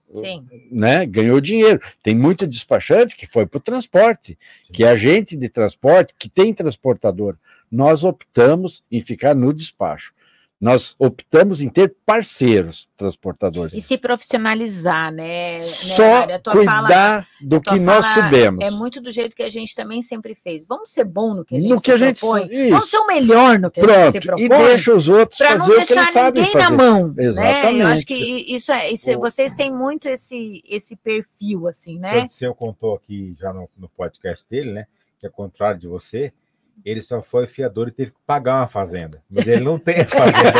né, 0.71 1.07
ganhou 1.07 1.41
dinheiro. 1.41 1.81
Tem 2.03 2.15
muito 2.15 2.47
despachante 2.47 3.17
que 3.17 3.27
foi 3.27 3.47
para 3.47 3.57
o 3.57 3.63
transporte, 3.63 4.39
Sim. 4.65 4.73
que 4.73 4.85
é 4.85 4.89
agente 4.91 5.35
de 5.35 5.49
transporte, 5.49 6.15
que 6.19 6.29
tem 6.29 6.53
transportador. 6.53 7.37
Nós 7.71 8.05
optamos 8.05 8.85
em 8.91 9.01
ficar 9.01 9.35
no 9.35 9.53
despacho. 9.53 10.13
Nós 10.61 10.95
optamos 10.99 11.63
em 11.63 11.71
ter 11.71 11.97
parceiros 12.05 12.87
transportadores. 12.95 13.73
E 13.73 13.81
se 13.81 13.97
profissionalizar, 13.97 15.11
né? 15.11 15.57
Só 15.59 16.27
né, 16.27 16.39
cuidar 16.39 16.67
fala, 16.67 17.27
do 17.41 17.63
que 17.63 17.79
nós 17.81 18.05
sabemos. 18.05 18.63
É 18.63 18.71
muito 18.71 19.01
do 19.01 19.11
jeito 19.11 19.35
que 19.35 19.43
a 19.43 19.49
gente 19.49 19.75
também 19.75 20.03
sempre 20.03 20.35
fez. 20.35 20.67
Vamos 20.67 20.91
ser 20.91 21.05
bom 21.05 21.33
no 21.33 21.47
que 21.47 21.57
a 21.57 21.61
gente, 21.61 21.71
no 21.71 21.81
que 21.81 21.91
a 21.91 21.97
gente 21.97 22.21
propõe. 22.21 22.47
Isso. 22.53 22.71
Vamos 22.73 22.91
ser 22.91 22.99
o 22.99 23.07
melhor 23.07 23.59
no 23.59 23.71
que 23.71 23.81
Pronto. 23.81 23.99
a 23.99 24.05
gente 24.05 24.13
se 24.13 24.21
propõe. 24.21 24.45
E 24.45 24.49
deixa 24.51 24.95
os 24.95 25.09
outros 25.09 25.39
fazer 25.39 25.73
o 25.73 25.87
que 25.87 25.93
eles 25.95 26.13
sabem 26.13 26.45
fazer. 26.45 26.59
na 26.59 26.71
mão. 26.71 27.15
Exatamente. 27.17 27.79
Né? 27.79 27.83
Eu 27.83 27.87
acho 27.87 28.07
que 28.07 28.15
isso 28.15 28.71
é, 28.71 28.91
isso, 28.91 29.19
vocês 29.19 29.55
têm 29.55 29.73
muito 29.73 30.11
esse, 30.11 30.63
esse 30.69 30.95
perfil, 30.95 31.69
assim, 31.69 31.99
né? 31.99 32.25
O 32.25 32.29
seu 32.29 32.55
contou 32.55 32.95
aqui 32.95 33.35
já 33.41 33.51
no, 33.51 33.67
no 33.79 33.89
podcast 33.89 34.45
dele, 34.51 34.73
né? 34.73 34.87
Que 35.19 35.27
é 35.27 35.31
contrário 35.31 35.81
de 35.81 35.89
você, 35.89 36.35
ele 36.85 37.03
só 37.03 37.23
foi 37.23 37.47
fiador 37.47 37.89
e 37.89 37.93
teve 37.93 38.13
que 38.13 38.19
pagar 38.27 38.61
uma 38.61 38.69
fazenda. 38.69 39.23
Mas 39.31 39.47
ele 39.47 39.65
não 39.65 39.79
tem 39.79 40.01
a 40.01 40.07
fazenda. 40.07 40.53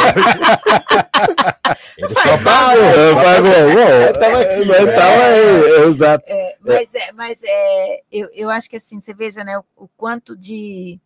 ele 1.97 2.15
só 2.15 2.43
pagou. 2.43 3.15
pagou. 3.15 4.67
Não 4.67 4.91
estava 4.91 5.25
aí, 5.25 5.89
exato. 5.89 6.25
É, 6.29 6.57
mas 6.61 6.95
é, 6.95 7.13
mas 7.13 7.43
é, 7.45 8.01
eu, 8.11 8.29
eu 8.33 8.51
acho 8.51 8.69
que 8.69 8.77
assim, 8.77 9.01
você 9.01 9.15
veja, 9.15 9.45
né, 9.45 9.59
o, 9.59 9.65
o 9.77 9.89
quanto 9.97 10.37
de. 10.37 11.01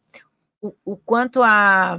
O, 0.61 0.75
o, 0.85 0.97
quanto 0.97 1.43
a 1.43 1.99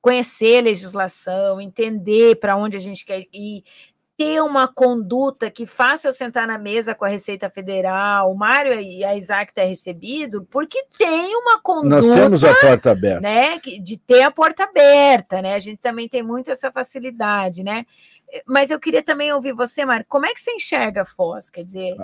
conhecer 0.00 0.62
legislação, 0.62 1.60
entender 1.60 2.36
para 2.36 2.56
onde 2.56 2.76
a 2.76 2.80
gente 2.80 3.04
quer 3.04 3.24
ir, 3.32 3.64
ter 4.16 4.40
uma 4.40 4.68
conduta 4.68 5.50
que 5.50 5.66
faça 5.66 6.06
eu 6.06 6.12
sentar 6.12 6.46
na 6.46 6.56
mesa 6.56 6.94
com 6.94 7.04
a 7.04 7.08
Receita 7.08 7.50
Federal, 7.50 8.30
o 8.30 8.36
Mário 8.36 8.72
e 8.80 9.04
a 9.04 9.16
Isaac 9.16 9.52
ter 9.52 9.64
recebido, 9.64 10.46
porque 10.50 10.84
tem 10.96 11.34
uma 11.36 11.60
conduta. 11.60 11.96
Nós 12.00 12.06
temos 12.06 12.44
a 12.44 12.54
porta 12.54 12.92
aberta. 12.92 13.20
Né, 13.20 13.58
de 13.58 13.96
ter 13.98 14.22
a 14.22 14.30
porta 14.30 14.64
aberta, 14.64 15.42
né? 15.42 15.54
A 15.54 15.58
gente 15.58 15.78
também 15.78 16.08
tem 16.08 16.22
muito 16.22 16.50
essa 16.50 16.70
facilidade, 16.70 17.64
né? 17.64 17.84
Mas 18.46 18.70
eu 18.70 18.80
queria 18.80 19.02
também 19.02 19.32
ouvir 19.32 19.52
você, 19.52 19.84
Mário, 19.84 20.06
como 20.08 20.26
é 20.26 20.32
que 20.32 20.40
você 20.40 20.52
enxerga 20.52 21.02
a 21.02 21.06
Foz? 21.06 21.50
Quer 21.50 21.64
dizer, 21.64 21.96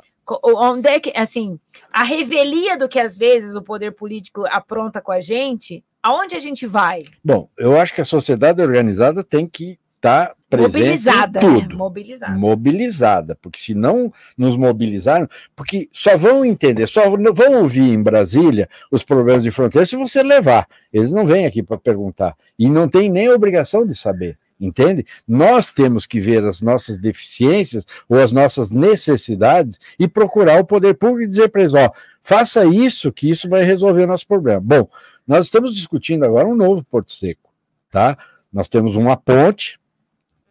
onde 0.44 0.88
é 0.88 1.00
que, 1.00 1.12
assim, 1.16 1.58
a 1.92 2.04
revelia 2.04 2.76
do 2.76 2.88
que 2.88 3.00
às 3.00 3.16
vezes 3.16 3.54
o 3.54 3.62
poder 3.62 3.92
político 3.92 4.44
apronta 4.50 5.00
com 5.00 5.10
a 5.10 5.20
gente, 5.20 5.84
aonde 6.02 6.34
a 6.34 6.38
gente 6.38 6.66
vai? 6.66 7.04
Bom, 7.24 7.48
eu 7.58 7.78
acho 7.80 7.94
que 7.94 8.00
a 8.00 8.04
sociedade 8.04 8.62
organizada 8.62 9.24
tem 9.24 9.46
que 9.46 9.78
está 10.00 10.34
presente 10.48 10.80
mobilizada, 10.80 11.40
tudo. 11.40 11.68
Né? 11.68 11.74
Mobilizada. 11.74 12.32
Mobilizada, 12.32 13.38
porque 13.40 13.58
se 13.58 13.74
não 13.74 14.12
nos 14.36 14.56
mobilizarem, 14.56 15.28
porque 15.54 15.88
só 15.92 16.16
vão 16.16 16.44
entender, 16.44 16.88
só 16.88 17.08
vão 17.08 17.60
ouvir 17.60 17.92
em 17.92 18.02
Brasília 18.02 18.68
os 18.90 19.04
problemas 19.04 19.42
de 19.42 19.50
fronteira 19.50 19.86
se 19.86 19.94
você 19.94 20.22
levar. 20.22 20.66
Eles 20.92 21.12
não 21.12 21.26
vêm 21.26 21.46
aqui 21.46 21.62
para 21.62 21.78
perguntar 21.78 22.34
e 22.58 22.68
não 22.68 22.88
tem 22.88 23.08
nem 23.08 23.28
obrigação 23.28 23.86
de 23.86 23.94
saber. 23.94 24.36
Entende? 24.58 25.06
Nós 25.26 25.70
temos 25.70 26.04
que 26.04 26.20
ver 26.20 26.44
as 26.44 26.60
nossas 26.60 26.98
deficiências 26.98 27.86
ou 28.06 28.18
as 28.18 28.30
nossas 28.30 28.70
necessidades 28.70 29.78
e 29.98 30.06
procurar 30.06 30.60
o 30.60 30.66
poder 30.66 30.94
público 30.94 31.22
e 31.22 31.28
dizer 31.28 31.48
para 31.48 31.62
eles: 31.62 31.72
ó, 31.72 31.90
faça 32.22 32.66
isso, 32.66 33.10
que 33.10 33.30
isso 33.30 33.48
vai 33.48 33.62
resolver 33.62 34.02
o 34.02 34.06
nosso 34.06 34.26
problema. 34.26 34.60
Bom, 34.60 34.86
nós 35.26 35.46
estamos 35.46 35.74
discutindo 35.74 36.26
agora 36.26 36.46
um 36.46 36.54
novo 36.54 36.84
Porto 36.84 37.10
Seco, 37.10 37.50
tá? 37.90 38.18
Nós 38.52 38.68
temos 38.68 38.96
uma 38.96 39.16
ponte, 39.16 39.79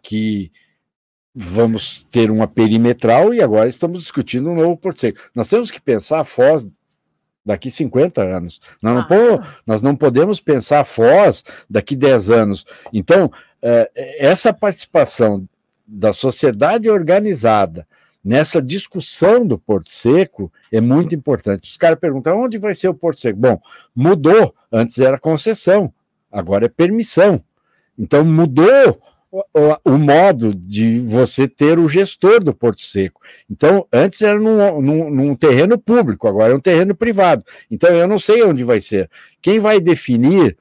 que 0.01 0.51
vamos 1.33 2.05
ter 2.11 2.31
uma 2.31 2.47
perimetral 2.47 3.33
e 3.33 3.41
agora 3.41 3.69
estamos 3.69 4.01
discutindo 4.01 4.49
um 4.49 4.55
novo 4.55 4.75
Porto 4.77 5.01
Seco. 5.01 5.19
Nós 5.33 5.47
temos 5.47 5.71
que 5.71 5.79
pensar 5.79 6.19
a 6.19 6.25
Foz 6.25 6.67
daqui 7.45 7.71
50 7.71 8.21
anos. 8.21 8.59
Nós, 8.81 9.07
não, 9.09 9.35
ah. 9.35 9.57
nós 9.65 9.81
não 9.81 9.95
podemos 9.95 10.39
pensar 10.39 10.81
a 10.81 10.85
Foz 10.85 11.43
daqui 11.69 11.95
10 11.95 12.29
anos. 12.29 12.65
Então, 12.91 13.31
é, 13.61 13.89
essa 14.19 14.53
participação 14.53 15.47
da 15.87 16.13
sociedade 16.13 16.89
organizada 16.89 17.87
nessa 18.23 18.61
discussão 18.61 19.45
do 19.45 19.57
Porto 19.57 19.89
Seco 19.89 20.51
é 20.71 20.81
muito 20.81 21.15
importante. 21.15 21.69
Os 21.69 21.77
caras 21.77 21.99
perguntam 21.99 22.39
onde 22.39 22.57
vai 22.57 22.75
ser 22.75 22.89
o 22.89 22.93
Porto 22.93 23.21
Seco. 23.21 23.39
Bom, 23.39 23.61
mudou. 23.95 24.53
Antes 24.71 24.99
era 24.99 25.17
concessão, 25.17 25.91
agora 26.31 26.65
é 26.65 26.69
permissão. 26.69 27.43
Então 27.97 28.23
mudou 28.23 29.01
o, 29.31 29.97
modo 29.97 30.53
de 30.53 30.99
você 31.01 31.47
ter 31.47 31.77
o 31.77 31.87
gestor 31.87 32.43
do 32.43 32.53
Porto 32.53 32.81
Seco. 32.81 33.21
Então, 33.49 33.87
antes 33.93 34.21
era 34.21 34.39
num, 34.39 34.81
num, 34.81 35.09
num, 35.09 35.35
terreno 35.35 35.77
público, 35.77 36.27
agora 36.27 36.53
é 36.53 36.55
um 36.55 36.59
terreno 36.59 36.95
privado. 36.95 37.43
Então, 37.69 37.89
eu 37.91 38.07
não 38.07 38.17
sei 38.17 38.43
onde 38.43 38.63
vai 38.63 38.81
ser. 38.81 39.09
Quem 39.41 39.59
vai 39.59 39.79
definir 39.79 40.57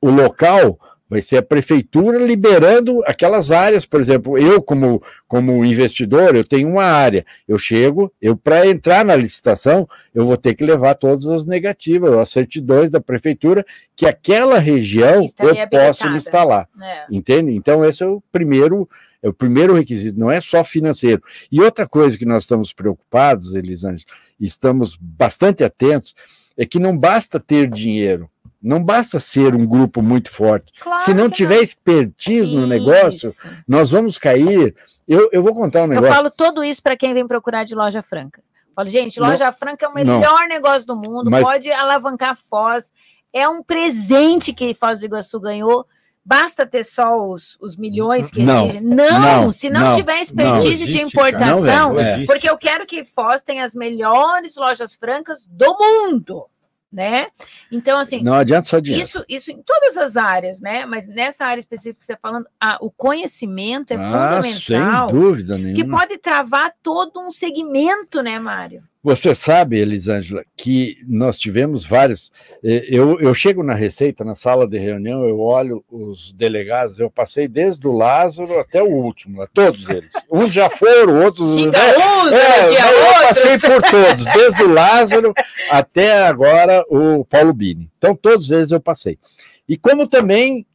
o 0.00 0.10
local 0.10 0.78
Vai 1.08 1.20
ser 1.20 1.36
a 1.36 1.42
prefeitura 1.42 2.18
liberando 2.18 3.02
aquelas 3.06 3.52
áreas, 3.52 3.84
por 3.84 4.00
exemplo, 4.00 4.38
eu 4.38 4.62
como, 4.62 5.02
como 5.28 5.64
investidor, 5.64 6.34
eu 6.34 6.44
tenho 6.44 6.68
uma 6.68 6.84
área, 6.84 7.26
eu 7.46 7.58
chego, 7.58 8.10
eu 8.20 8.36
para 8.36 8.66
entrar 8.66 9.04
na 9.04 9.14
licitação, 9.14 9.86
eu 10.14 10.24
vou 10.24 10.36
ter 10.36 10.54
que 10.54 10.64
levar 10.64 10.94
todas 10.94 11.26
as 11.26 11.44
negativas, 11.44 12.14
as 12.14 12.30
certidões 12.30 12.90
da 12.90 13.00
prefeitura, 13.00 13.64
que 13.94 14.06
aquela 14.06 14.58
região 14.58 15.24
eu 15.24 15.68
posso 15.68 16.08
me 16.10 16.16
instalar. 16.16 16.68
É. 16.80 17.04
Entende? 17.10 17.52
Então, 17.52 17.84
esse 17.84 18.02
é 18.02 18.06
o 18.06 18.22
primeiro 18.32 18.88
é 19.22 19.28
o 19.28 19.32
primeiro 19.32 19.72
requisito, 19.72 20.20
não 20.20 20.30
é 20.30 20.38
só 20.38 20.62
financeiro. 20.62 21.22
E 21.50 21.58
outra 21.58 21.88
coisa 21.88 22.18
que 22.18 22.26
nós 22.26 22.42
estamos 22.42 22.74
preocupados, 22.74 23.54
Elisângela, 23.54 24.04
estamos 24.38 24.98
bastante 25.00 25.64
atentos, 25.64 26.14
é 26.58 26.66
que 26.66 26.78
não 26.78 26.96
basta 26.96 27.40
ter 27.40 27.70
dinheiro, 27.70 28.28
não 28.64 28.82
basta 28.82 29.20
ser 29.20 29.54
um 29.54 29.66
grupo 29.66 30.00
muito 30.00 30.30
forte. 30.30 30.72
Claro 30.80 31.02
Se 31.02 31.12
não 31.12 31.28
tiver 31.28 31.56
não. 31.56 31.62
expertise 31.62 32.50
isso. 32.50 32.58
no 32.58 32.66
negócio, 32.66 33.30
nós 33.68 33.90
vamos 33.90 34.16
cair. 34.16 34.74
Eu, 35.06 35.28
eu 35.30 35.42
vou 35.42 35.54
contar 35.54 35.82
um 35.82 35.86
negócio. 35.86 36.08
Eu 36.08 36.14
falo 36.14 36.30
tudo 36.30 36.64
isso 36.64 36.82
para 36.82 36.96
quem 36.96 37.12
vem 37.12 37.26
procurar 37.26 37.64
de 37.64 37.74
loja 37.74 38.02
franca. 38.02 38.40
Eu 38.40 38.74
falo, 38.74 38.88
gente, 38.88 39.20
loja 39.20 39.44
não, 39.44 39.52
franca 39.52 39.84
é 39.84 39.88
o 39.88 39.94
melhor 39.94 40.18
não. 40.18 40.48
negócio 40.48 40.86
do 40.86 40.96
mundo, 40.96 41.30
Mas... 41.30 41.44
pode 41.44 41.70
alavancar 41.70 42.36
Foz. 42.36 42.90
É 43.30 43.46
um 43.46 43.62
presente 43.62 44.54
que 44.54 44.72
Foz 44.72 45.00
do 45.00 45.06
Iguaçu 45.06 45.38
ganhou. 45.38 45.86
Basta 46.24 46.64
ter 46.64 46.86
só 46.86 47.18
os, 47.28 47.58
os 47.60 47.76
milhões 47.76 48.30
que 48.30 48.42
não, 48.42 48.68
não, 48.80 49.20
não, 49.20 49.52
se 49.52 49.68
não, 49.68 49.88
não 49.88 49.94
tiver 49.94 50.22
expertise 50.22 50.86
de 50.86 51.02
importação, 51.02 52.00
é. 52.00 52.24
porque 52.24 52.48
eu 52.48 52.56
quero 52.56 52.86
que 52.86 53.04
Foz 53.04 53.42
tenha 53.42 53.62
as 53.62 53.74
melhores 53.74 54.56
lojas 54.56 54.96
francas 54.96 55.44
do 55.46 55.76
mundo 55.78 56.46
né? 56.94 57.26
Então, 57.72 57.98
assim. 57.98 58.22
Não 58.22 58.34
adianta 58.34 58.68
só 58.68 58.78
dinheiro. 58.78 59.04
Isso, 59.04 59.24
isso 59.28 59.50
em 59.50 59.60
todas 59.62 59.98
as 59.98 60.16
áreas, 60.16 60.60
né? 60.60 60.86
Mas 60.86 61.08
nessa 61.08 61.44
área 61.44 61.58
específica 61.58 61.98
que 61.98 62.04
você 62.04 62.12
está 62.12 62.28
falando, 62.28 62.46
a, 62.60 62.78
o 62.80 62.90
conhecimento 62.90 63.92
é 63.92 63.96
ah, 63.96 64.40
fundamental. 64.40 65.10
Sem 65.10 65.18
dúvida 65.20 65.58
nenhuma. 65.58 65.74
Que 65.74 65.84
pode 65.84 66.18
travar 66.18 66.72
todo 66.82 67.20
um 67.20 67.30
segmento, 67.32 68.22
né, 68.22 68.38
Mário? 68.38 68.84
Você 69.04 69.34
sabe, 69.34 69.78
Elisângela, 69.78 70.42
que 70.56 70.96
nós 71.06 71.38
tivemos 71.38 71.84
vários. 71.84 72.32
Eh, 72.64 72.86
eu, 72.88 73.20
eu 73.20 73.34
chego 73.34 73.62
na 73.62 73.74
Receita, 73.74 74.24
na 74.24 74.34
sala 74.34 74.66
de 74.66 74.78
reunião, 74.78 75.26
eu 75.26 75.40
olho 75.40 75.84
os 75.90 76.32
delegados, 76.32 76.98
eu 76.98 77.10
passei 77.10 77.46
desde 77.46 77.86
o 77.86 77.92
Lázaro 77.92 78.58
até 78.58 78.82
o 78.82 78.88
último, 78.88 79.46
todos 79.52 79.86
eles. 79.90 80.10
Uns 80.32 80.50
já 80.54 80.70
foram, 80.70 81.22
outros. 81.22 81.54
Xinga 81.54 81.78
né? 81.78 81.98
uns, 81.98 82.32
é, 82.32 82.70
eu 82.70 83.26
passei 83.28 83.58
por 83.58 83.82
todos, 83.82 84.24
desde 84.24 84.62
o 84.62 84.72
Lázaro 84.72 85.34
até 85.70 86.26
agora 86.26 86.82
o 86.88 87.26
Paulo 87.26 87.52
Bini. 87.52 87.90
Então, 87.98 88.16
todos 88.16 88.50
eles 88.50 88.70
eu 88.70 88.80
passei. 88.80 89.18
E 89.68 89.76
como 89.76 90.08
também 90.08 90.66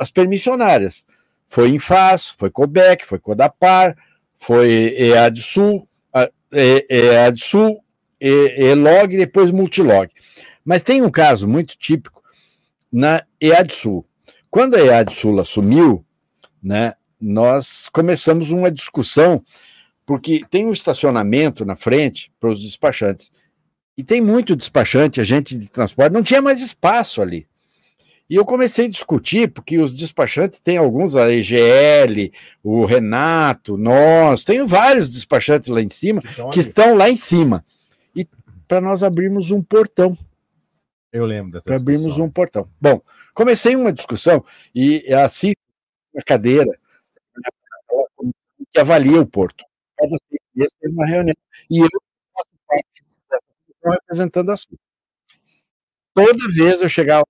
as 0.00 0.10
permissionárias. 0.10 1.04
Foi 1.46 1.68
Infaz, 1.68 2.28
foi 2.38 2.50
Cobec, 2.50 3.04
foi 3.04 3.18
Codapar, 3.18 3.94
foi 4.38 4.94
EAD 4.96 5.42
Sul, 5.42 5.86
EAD 6.52 7.40
Sul, 7.40 7.82
ELOG 8.20 9.14
e 9.14 9.18
depois 9.18 9.50
Multilog. 9.50 10.08
Mas 10.64 10.82
tem 10.82 11.02
um 11.02 11.10
caso 11.10 11.46
muito 11.46 11.76
típico 11.76 12.22
na 12.92 13.24
EAD 13.40 13.74
Sul. 13.74 14.06
Quando 14.50 14.74
a 14.74 14.80
EAD 14.80 15.14
Sul 15.14 15.40
assumiu, 15.40 16.04
né, 16.62 16.94
nós 17.20 17.88
começamos 17.88 18.50
uma 18.50 18.70
discussão, 18.70 19.42
porque 20.04 20.42
tem 20.50 20.66
um 20.66 20.72
estacionamento 20.72 21.64
na 21.64 21.76
frente 21.76 22.32
para 22.40 22.50
os 22.50 22.62
despachantes. 22.62 23.30
E 23.96 24.04
tem 24.04 24.20
muito 24.20 24.54
despachante, 24.54 25.20
agente 25.20 25.56
de 25.56 25.68
transporte, 25.68 26.12
não 26.12 26.22
tinha 26.22 26.42
mais 26.42 26.60
espaço 26.60 27.22
ali. 27.22 27.46
E 28.28 28.34
eu 28.34 28.44
comecei 28.44 28.86
a 28.86 28.90
discutir, 28.90 29.52
porque 29.52 29.78
os 29.78 29.94
despachantes 29.94 30.58
têm 30.58 30.76
alguns, 30.76 31.14
a 31.14 31.30
EGL, 31.32 32.32
o 32.62 32.84
Renato, 32.84 33.76
nós, 33.76 34.42
tem 34.42 34.66
vários 34.66 35.08
despachantes 35.10 35.68
lá 35.68 35.80
em 35.80 35.88
cima, 35.88 36.20
então, 36.32 36.50
que 36.50 36.58
estão 36.58 36.96
lá 36.96 37.08
em 37.08 37.16
cima. 37.16 37.64
E 38.14 38.26
para 38.66 38.80
nós 38.80 39.04
abrirmos 39.04 39.52
um 39.52 39.62
portão. 39.62 40.18
Eu 41.12 41.24
lembro 41.24 41.62
Para 41.62 41.76
abrirmos 41.76 42.18
um 42.18 42.28
portão. 42.28 42.68
Bom, 42.80 43.00
comecei 43.32 43.76
uma 43.76 43.92
discussão, 43.92 44.44
e 44.74 45.06
assim, 45.14 45.52
a 46.16 46.22
cadeira, 46.22 46.76
que 48.72 48.80
avalia 48.80 49.20
o 49.20 49.26
porto. 49.26 49.64
Cada 49.96 50.10
seis 50.28 50.40
meses 50.54 50.72
tem 50.80 50.90
uma 50.90 51.06
reunião. 51.06 51.34
E 51.70 51.78
eu 51.78 51.88
faço 52.34 52.48
parte 52.66 53.04
dessa 53.30 53.44
representando 53.84 54.50
a 54.50 54.56
CIF. 54.56 54.76
Toda 56.12 56.48
vez 56.52 56.80
eu 56.80 56.88
chegava 56.88 57.24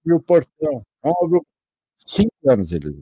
abrir 0.00 0.14
o 0.14 0.20
portão. 0.20 0.82
Cinco 1.98 2.32
anos 2.48 2.72
eles. 2.72 2.94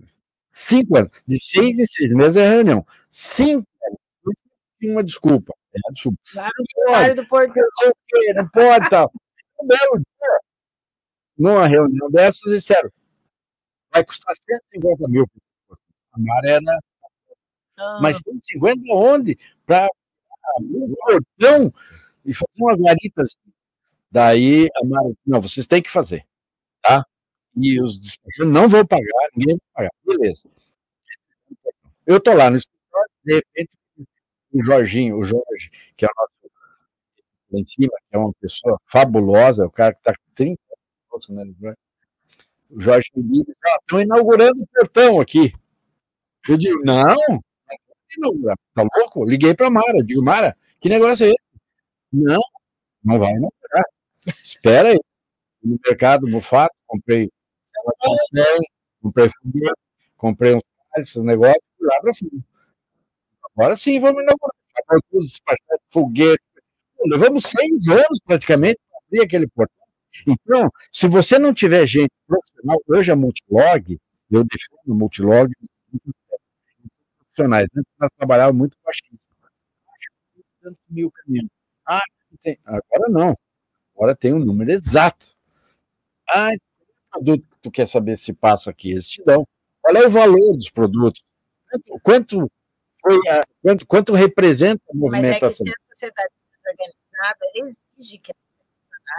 Cinco 0.52 0.96
anos. 0.96 1.10
De 1.26 1.40
seis 1.40 1.78
em 1.78 1.86
seis 1.86 2.12
meses 2.12 2.36
é 2.36 2.48
reunião. 2.48 2.86
Cinco 3.10 3.66
anos. 3.84 4.42
Uma 4.82 5.02
desculpa. 5.04 5.54
É 5.74 5.92
desculpa. 5.92 6.18
não 6.34 6.44
pode. 6.86 7.14
Do 7.14 7.26
portão. 7.26 7.92
Não 8.34 8.48
pode, 8.48 8.90
tal. 8.90 9.10
Um 9.60 9.66
belo 9.66 9.96
dia, 9.96 10.40
numa 11.36 11.66
reunião 11.66 12.10
dessas, 12.10 12.52
disseram: 12.52 12.90
vai 13.92 14.04
custar 14.04 14.34
150 14.36 15.08
mil. 15.08 15.26
A 16.12 16.18
maré 16.18 16.52
era. 16.52 16.78
Ah. 17.76 17.98
Mas 18.02 18.18
150 18.22 18.82
onde? 18.92 19.38
Para 19.66 19.88
abrir 20.56 20.82
o 20.82 20.96
portão 20.96 21.72
e 22.24 22.34
fazer 22.34 22.62
uma 22.62 22.74
guarita 22.74 23.22
assim. 23.22 23.38
Daí 24.10 24.68
a 24.74 24.86
Mara 24.86 25.08
disse, 25.08 25.20
não, 25.26 25.40
vocês 25.40 25.66
têm 25.66 25.82
que 25.82 25.90
fazer, 25.90 26.26
E 27.56 27.80
os 27.80 27.98
despachantes 27.98 28.52
não 28.52 28.68
vão 28.68 28.86
pagar, 28.86 29.28
ninguém 29.34 29.58
vai 29.74 29.86
pagar. 29.86 29.92
Beleza. 30.06 30.48
Eu 32.06 32.20
tô 32.20 32.32
lá 32.32 32.50
no 32.50 32.56
escritório, 32.56 33.10
de 33.24 33.34
repente, 33.34 33.76
o 34.52 34.62
Jorginho, 34.62 35.18
o 35.18 35.24
Jorge, 35.24 35.70
que 35.96 36.04
é 36.04 36.08
o 36.08 36.12
nosso 36.16 36.38
lá 37.50 37.60
em 37.60 37.66
cima, 37.66 37.92
que 38.08 38.16
é 38.16 38.18
uma 38.18 38.32
pessoa 38.34 38.78
fabulosa, 38.86 39.66
o 39.66 39.70
cara 39.70 39.92
que 39.94 40.00
está 40.00 40.12
com 40.12 40.34
30 40.34 40.60
anos, 41.30 41.58
né? 41.58 41.74
O 42.70 42.80
Jorge 42.80 43.10
me 43.16 43.44
diz, 43.44 43.54
ah, 43.64 43.78
estão 43.80 44.00
inaugurando 44.00 44.62
o 44.62 44.66
portão 44.66 45.20
aqui. 45.20 45.52
Eu 46.48 46.56
digo, 46.56 46.82
não, 46.84 47.16
não 48.18 48.56
tá 48.74 48.86
louco? 48.96 49.24
Liguei 49.24 49.54
para 49.54 49.70
Mara, 49.70 50.04
digo, 50.04 50.22
Mara, 50.22 50.56
que 50.80 50.88
negócio 50.88 51.26
é 51.26 51.28
esse? 51.28 51.62
Não, 52.12 52.40
não 53.02 53.18
vai 53.18 53.30
inaugurar. 53.30 53.84
Espera 54.42 54.90
aí. 54.90 55.00
No 55.62 55.78
mercado 55.84 56.28
Mufato, 56.28 56.74
comprei 56.86 57.30
comprei 59.00 59.28
foguete, 59.30 59.80
comprei 60.16 60.54
uns 60.54 60.62
esses 60.96 61.22
negócios, 61.22 61.62
lá 61.80 62.00
para 62.00 62.12
cima. 62.12 62.44
Agora 63.56 63.76
sim, 63.76 64.00
vamos 64.00 64.22
inaugurar. 64.22 64.54
Foguete. 65.90 66.42
Levamos 67.06 67.44
seis 67.44 67.88
anos 67.88 68.20
praticamente 68.24 68.78
para 68.90 69.00
abrir 69.06 69.22
aquele 69.22 69.46
portão. 69.48 69.86
Então, 70.26 70.70
se 70.90 71.06
você 71.06 71.38
não 71.38 71.54
tiver 71.54 71.86
gente 71.86 72.10
profissional, 72.26 72.80
hoje 72.88 73.12
a 73.12 73.16
Multilog, 73.16 74.00
eu 74.30 74.44
defendo 74.44 74.94
Multilog 74.94 75.52
profissionais. 77.18 77.68
Antes 77.76 77.92
nós 77.98 78.10
trabalhávamos 78.16 78.58
muito 78.58 78.76
com 78.82 78.90
a 78.90 78.92
China. 78.92 79.18
Tantos 80.60 80.82
mil 80.88 81.10
caminhões. 81.10 81.50
Ah, 81.86 82.02
tem. 82.42 82.58
Agora 82.64 83.08
não. 83.10 83.38
Agora 83.94 84.16
tem 84.16 84.32
um 84.32 84.38
número 84.38 84.70
exato. 84.70 85.37
Ah, 86.30 86.50
produto 87.10 87.42
que 87.42 87.60
tu 87.62 87.70
quer 87.70 87.86
saber 87.86 88.18
se 88.18 88.32
passa 88.32 88.70
aqui? 88.70 88.92
Eles 88.92 89.08
te 89.08 89.22
dão. 89.24 89.46
Qual 89.80 89.96
é 89.96 90.06
o 90.06 90.10
valor 90.10 90.56
dos 90.56 90.70
produtos? 90.70 91.22
Quanto, 91.70 92.00
quanto 92.00 92.52
foi 93.00 93.16
a, 93.28 93.40
quanto, 93.62 93.86
quanto 93.86 94.12
representa 94.12 94.82
a 94.90 94.96
movimentação? 94.96 95.48
Mas 95.48 95.50
é 95.50 95.50
que 95.50 95.54
se 95.54 95.70
a 95.70 95.92
sociedade 95.92 96.34
organizada 96.66 97.46
exige 97.54 98.18
que 98.18 98.32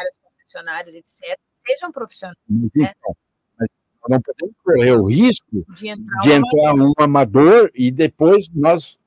as 0.08 0.18
concessionários, 0.18 0.96
etc., 0.96 1.38
sejam 1.52 1.92
profissionais. 1.92 2.38
Né? 2.48 2.70
Então, 2.76 3.16
mas 3.58 3.70
não 4.08 4.22
podemos 4.22 4.56
correr 4.64 4.92
o 4.94 5.06
risco 5.06 5.66
de 5.76 5.90
entrar, 5.90 6.20
de 6.20 6.32
entrar 6.32 6.74
um 6.74 6.94
amador 6.98 7.72
e 7.74 7.92
depois 7.92 8.48
nós 8.50 9.00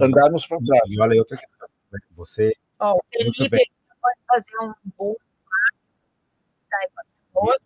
andarmos 0.00 0.46
para 0.46 0.58
trás. 0.58 0.90
E 0.90 1.00
olha 1.00 1.12
aí 1.12 1.18
outra 1.18 1.36
questão. 1.36 1.68
Né? 1.92 2.00
Você 2.16 2.56
Ó, 2.82 2.96
o 2.96 3.02
Felipe 3.12 3.70
pode 4.00 4.18
fazer 4.26 4.50
um 4.60 4.66
lá. 4.98 5.14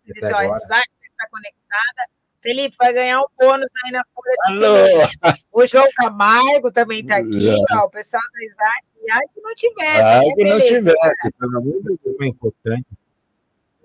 Ele 0.05 0.19
diz, 0.19 0.31
ó, 0.31 0.41
Isaac 0.41 0.89
está 1.01 1.27
conectada. 1.29 2.09
Felipe 2.41 2.75
vai 2.79 2.93
ganhar 2.93 3.19
um 3.19 3.25
bônus 3.37 3.69
aí 3.83 3.91
na 3.91 4.03
folha 4.13 5.33
de 5.33 5.43
O 5.51 5.65
João 5.65 5.87
Camargo 5.95 6.71
também 6.71 7.01
está 7.01 7.17
aqui, 7.17 7.55
ó, 7.71 7.85
o 7.85 7.89
pessoal 7.89 8.23
da 8.31 8.45
Isaac. 8.45 8.87
Ai, 9.11 9.21
que 9.33 9.41
não 9.41 9.55
tivesse. 9.55 10.01
Ai, 10.01 10.25
né, 10.25 10.33
que 10.35 10.43
não 10.43 10.59
tivesse, 10.59 11.31
pelo 11.39 11.57
amor 11.57 11.81
de 11.81 11.99
Deus. 12.03 12.15
É 12.21 12.25
importante 12.25 12.87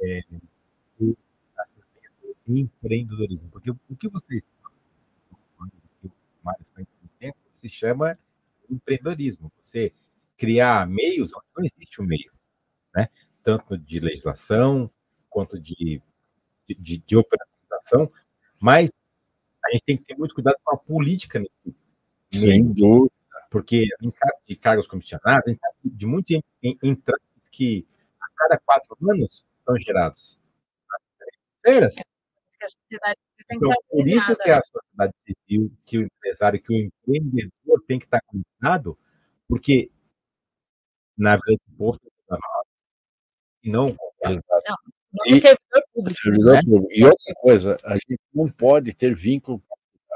é, 0.02 0.20
o 1.00 1.16
empreendedorismo, 2.48 3.48
porque 3.50 3.70
o 3.70 3.96
que 3.98 4.09
vocês 4.09 4.44
se 7.62 7.68
chama 7.68 8.18
empreendedorismo. 8.68 9.52
Você 9.60 9.92
criar 10.36 10.86
meios 10.86 11.30
não 11.32 11.64
existe 11.64 12.02
um 12.02 12.04
meio, 12.04 12.32
né? 12.94 13.09
tanto 13.44 13.78
de 13.78 14.00
legislação 14.00 14.90
quanto 15.32 15.59
de, 15.59 16.00
de, 16.68 16.98
de 16.98 17.16
operação, 17.16 18.09
mas 18.60 18.92
a 19.64 19.70
gente 19.72 19.84
tem 19.84 19.96
que 19.96 20.04
ter 20.04 20.16
muito 20.16 20.34
cuidado 20.34 20.56
com 20.62 20.74
a 20.74 20.78
política 20.78 21.38
nesse 21.38 21.76
Sem 22.32 22.72
dúvida. 22.72 23.12
Porque 23.50 23.86
a 24.00 24.04
gente 24.04 24.16
sabe 24.16 24.32
de 24.46 24.56
cargos 24.56 24.86
comissionados, 24.86 25.44
a 25.46 25.48
gente 25.50 25.59
sabe 25.59 25.76
de 25.84 26.06
muitos 26.06 26.40
entrantes 26.62 27.48
que 27.50 27.86
a 28.20 28.26
cada 28.34 28.59
quatro 28.59 28.96
anos 29.10 29.44
são 29.64 29.78
gerados. 29.78 30.38
Então, 33.50 33.70
por 33.90 34.09
isso 34.09 34.36
que 34.36 34.50
a 34.50 34.60
sociedade 34.62 35.14
civil, 35.26 35.70
que 35.84 35.98
o 35.98 36.02
empresário, 36.02 36.62
que 36.62 36.72
o 36.72 36.76
empreendedor 36.76 37.82
tem 37.86 37.98
que 37.98 38.06
estar 38.06 38.22
conectado, 38.22 38.98
porque 39.46 39.90
na 41.16 41.36
Vila 41.36 41.59
de 41.59 41.76
Porto 41.76 42.10
e 43.62 43.70
não. 43.70 43.88
Não, 43.90 43.96
e, 45.26 45.40
servidor 45.40 45.84
público. 45.94 46.20
Servidor 46.22 46.55
né? 46.55 46.62
público. 46.64 46.93
E 46.93 47.05
outra 47.05 47.34
coisa, 47.36 47.78
a 47.84 47.94
gente 47.94 48.20
não 48.34 48.48
pode 48.48 48.94
ter 48.94 49.14
vínculo 49.14 49.62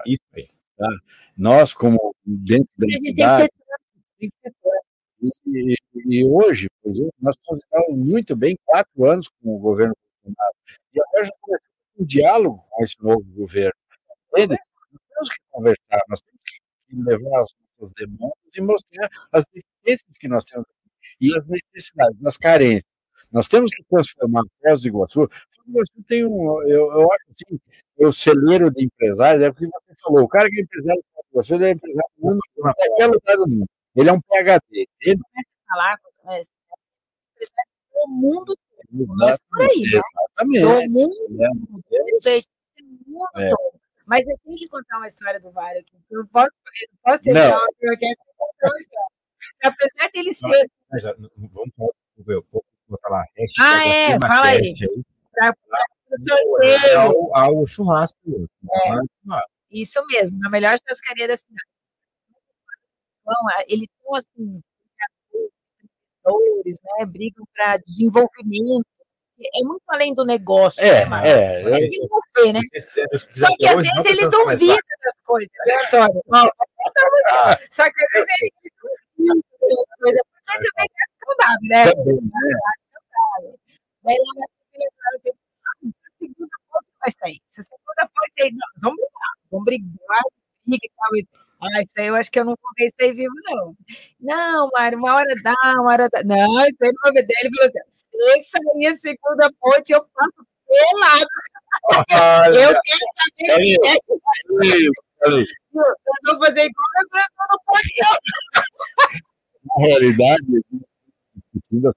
isso 0.06 0.22
aí. 0.34 0.48
Tá? 0.76 0.88
Nós, 1.36 1.74
como 1.74 2.14
dentro 2.24 2.68
da 2.76 2.86
cidade. 2.98 3.50
Tem 4.18 4.30
que 4.30 4.36
ter, 4.42 4.52
e, 5.46 5.74
e, 6.06 6.24
hoje, 6.24 6.68
por 6.82 6.90
exemplo, 6.90 7.12
nós 7.20 7.36
estamos 7.36 7.96
muito 7.96 8.36
bem 8.36 8.56
quatro 8.64 9.04
anos 9.04 9.28
com 9.28 9.56
o 9.56 9.58
governo 9.58 9.94
Bolsonaro. 10.24 10.54
E 10.94 11.00
agora 11.00 11.24
já 11.24 11.32
começamos 11.40 11.76
um 11.98 12.04
diálogo 12.04 12.66
com 12.70 12.84
esse 12.84 13.02
novo 13.02 13.24
governo. 13.34 13.72
Entende? 14.30 14.58
Nós 14.92 15.00
temos 15.08 15.28
que 15.30 15.40
conversar, 15.50 16.00
nós 16.08 16.22
temos 16.22 16.40
que 16.88 16.96
levar 17.02 17.42
as 17.42 17.50
nossas 17.78 17.94
demandas 17.96 18.56
e 18.56 18.60
mostrar 18.60 19.10
as 19.32 19.44
deficiências 19.46 20.18
que 20.18 20.28
nós 20.28 20.44
temos 20.44 20.66
e 21.20 21.36
as 21.36 21.46
necessidades, 21.46 22.26
as 22.26 22.36
carências. 22.36 22.95
Nós 23.36 23.48
temos 23.48 23.70
que 23.70 23.84
transformar 23.84 24.44
Foz 24.62 24.80
do 24.80 24.88
Iguaçu. 24.88 25.28
Iguaçu 25.68 25.92
tem 26.08 26.24
um, 26.24 26.62
eu, 26.62 26.90
eu 26.90 27.12
acho 27.12 27.24
assim, 27.32 27.60
o 27.98 28.10
celeiro 28.10 28.70
de 28.70 28.86
empresários, 28.86 29.42
é 29.42 29.52
porque 29.52 29.66
você 29.66 29.94
falou, 30.02 30.24
o 30.24 30.28
cara 30.28 30.48
que 30.48 30.58
é 30.58 30.62
empresário 30.62 31.02
de 31.02 31.08
Foz 31.12 31.26
do 31.26 31.32
Iguaçu, 31.34 31.54
ele 31.54 31.66
é 31.66 31.70
empresário 31.72 32.10
do 32.16 32.26
mundo, 32.26 32.40
em 32.56 32.62
qualquer 32.62 33.06
lugar 33.08 33.36
do 33.36 33.46
mundo. 33.46 33.66
Ele 33.94 34.08
é 34.08 34.12
um 34.14 34.20
PHD. 34.22 34.88
Ele 35.02 35.20
começa 35.20 35.50
a 35.50 35.74
falar, 35.74 35.98
é, 36.34 36.42
do 37.92 38.10
mundo 38.10 38.56
todo. 38.56 39.06
Mas 39.18 39.38
por 39.50 39.60
aí, 39.60 39.80
né? 39.80 40.00
Exatamente. 40.00 40.88
Do 40.88 40.92
mundo, 40.92 41.42
é, 41.42 41.48
mundo 41.50 41.82
é. 43.36 43.50
todo. 43.50 43.80
Mas 44.06 44.26
eu 44.28 44.38
tenho 44.44 44.56
que 44.56 44.68
contar 44.68 44.96
uma 44.96 45.08
história 45.08 45.38
do 45.40 45.50
Vário 45.50 45.82
aqui. 45.82 45.98
Eu 46.10 46.20
não 46.20 46.26
posso, 46.28 46.56
eu 46.80 46.88
não 46.90 46.98
posso 47.02 47.22
ter 47.22 47.34
não. 47.34 47.58
uma 47.58 48.80
história. 48.80 49.06
Apesar 49.62 50.10
dele 50.10 50.32
ser. 50.32 50.66
Vamos 51.52 51.74
falar, 51.76 51.90
ver, 52.18 52.42
botar 52.88 53.08
lá. 53.08 53.24
Ah, 53.58 53.86
é, 53.86 54.18
fala 54.20 54.46
aí. 54.46 54.74
aí. 56.60 56.94
Ao, 56.94 57.36
ao 57.36 57.66
churrasco. 57.66 58.48
É. 58.70 59.40
Isso 59.70 60.04
mesmo, 60.06 60.38
na 60.38 60.48
melhor 60.48 60.76
churrascaria 60.78 61.28
da 61.28 61.36
cidade. 61.36 61.68
vão, 63.24 63.34
eles 63.68 63.88
são 64.02 64.14
assim, 64.14 64.62
né, 66.98 67.06
brigam 67.06 67.44
para 67.54 67.76
desenvolvimento, 67.78 68.86
é 69.38 69.62
muito 69.64 69.82
além 69.88 70.14
do 70.14 70.24
negócio, 70.24 70.82
é, 70.82 71.06
né, 71.06 71.28
é, 71.28 71.62
é, 71.62 71.86
desenvolver, 71.86 72.52
né? 72.54 72.60
Só 73.30 73.46
que 73.56 73.66
às 73.66 73.82
vezes 73.82 74.04
ele 74.06 74.28
duvida 74.28 74.76
das 75.04 75.14
coisas, 75.24 75.52
né, 75.66 75.74
Antônio? 75.84 76.22
Ah. 76.32 77.58
Só 77.70 77.84
que 77.84 78.04
às 78.04 78.12
vezes 78.12 78.28
ele 78.40 78.52
duvida 79.16 79.34
das 79.60 79.98
coisas, 79.98 80.22
mas 80.46 80.56
também 80.56 80.86
é 80.86 81.15
saudável, 81.26 81.58
né? 81.62 81.84
Daí 84.02 84.16
lá 84.16 84.32
na 84.40 84.46
segunda 86.18 86.56
ponte 86.70 86.86
vai 87.00 87.12
sair. 87.20 87.40
Se 87.50 87.60
a 87.60 87.64
segunda 87.64 88.10
ponte 88.14 88.42
aí, 88.42 88.52
não, 88.52 88.68
vamos 88.82 88.96
brigar, 88.96 89.32
vamos 89.50 89.64
brigar, 89.64 90.22
briga 90.64 90.86
e 90.86 90.90
tal. 90.96 91.36
Ah, 91.58 91.82
isso 91.82 91.94
aí 91.98 92.06
eu 92.06 92.14
acho 92.14 92.30
que 92.30 92.38
eu 92.38 92.44
não 92.44 92.54
contei 92.56 92.86
isso 92.86 92.94
aí 93.00 93.12
vivo, 93.12 93.34
não. 93.44 93.74
Não, 94.20 94.68
Mário, 94.72 94.98
uma 94.98 95.14
hora 95.14 95.34
dá, 95.42 95.54
uma 95.80 95.90
hora 95.90 96.08
dá. 96.10 96.22
Não, 96.22 96.66
isso 96.66 96.76
aí 96.82 96.92
não 96.92 97.02
vai 97.02 97.12
ver 97.12 97.26
dele. 97.26 97.50
Falou 97.56 97.66
assim: 97.66 97.80
se 98.42 98.50
sair 98.50 98.86
a 98.86 98.96
segunda 98.98 99.52
ponte, 99.58 99.92
eu 99.92 100.04
passo 100.14 100.46
pelado. 100.66 101.26
Olha, 102.12 102.58
eu 102.58 102.74
quero 102.84 103.06
saber 103.16 103.78
é. 103.84 103.96
Eu 105.26 105.44
vou 106.24 106.38
fazer 106.44 106.64
igual 106.64 106.86
a 106.94 107.04
grande 107.10 107.34
do 107.50 107.58
ponte. 107.64 107.92
Na 109.64 109.74
realidade, 109.86 110.64
discutindo 111.70 111.88
a 111.88 111.94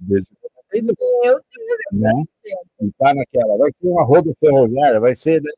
desse. 0.00 0.34
Meu 0.72 1.40
né? 1.92 2.12
E 2.80 2.92
tá 2.98 3.14
naquela, 3.14 3.56
vai 3.56 3.70
ser 3.80 3.88
uma 3.88 4.04
roda 4.04 4.32
ferroviária, 4.40 5.00
vai 5.00 5.14
ser 5.14 5.40
né? 5.42 5.50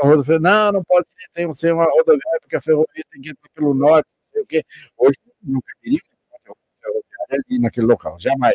a 0.00 0.06
rodovia. 0.06 0.38
Não, 0.38 0.72
não 0.72 0.84
pode 0.84 1.10
ser, 1.10 1.18
tem 1.32 1.48
que 1.48 1.56
ser 1.56 1.72
uma 1.72 1.84
rodoviária, 1.84 2.40
porque 2.40 2.56
a 2.56 2.60
ferrovia 2.60 3.04
tem 3.10 3.22
que 3.22 3.30
entrar 3.30 3.50
pelo 3.54 3.74
norte, 3.74 4.06
não 4.06 4.32
sei 4.32 4.42
o 4.42 4.46
quê. 4.46 4.64
Hoje 4.96 5.18
nunca 5.42 5.72
queria 5.80 6.00
uma 6.30 6.56
ferroviária 6.80 7.44
ali 7.48 7.58
naquele 7.58 7.86
local, 7.86 8.18
jamais. 8.20 8.54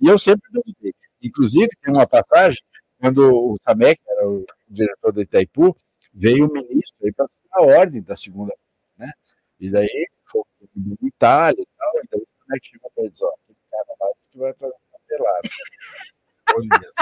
E 0.00 0.08
eu 0.08 0.18
sempre 0.18 0.50
duvidei. 0.52 0.94
Inclusive, 1.22 1.68
tem 1.82 1.94
uma 1.94 2.06
passagem, 2.06 2.60
quando 3.00 3.34
o 3.34 3.56
Samek, 3.62 4.00
era 4.06 4.28
o 4.28 4.44
diretor 4.68 5.12
do 5.12 5.22
Itaipu, 5.22 5.76
veio 6.12 6.46
o 6.46 6.52
ministro 6.52 6.96
aí 7.04 7.12
para 7.12 7.26
a 7.52 7.62
ordem 7.62 8.02
da 8.02 8.14
segunda, 8.14 8.54
né? 8.98 9.10
E 9.58 9.70
daí 9.70 10.06
foi 10.26 10.42
em 10.76 11.06
Itália 11.06 11.62
e 11.62 11.68
tal, 11.78 11.92
e 12.04 12.26
daí 12.48 12.56
o 12.56 12.56
Samek 12.60 12.66
chegou 12.66 12.90
para 12.94 13.04
ele, 13.04 13.12
ó, 13.22 13.32
cara 13.70 13.84
lá, 14.00 14.08
tu 14.32 14.38
vai 14.38 14.54
trazer 14.54 14.74
uma 14.90 14.98
pelada. 15.06 15.48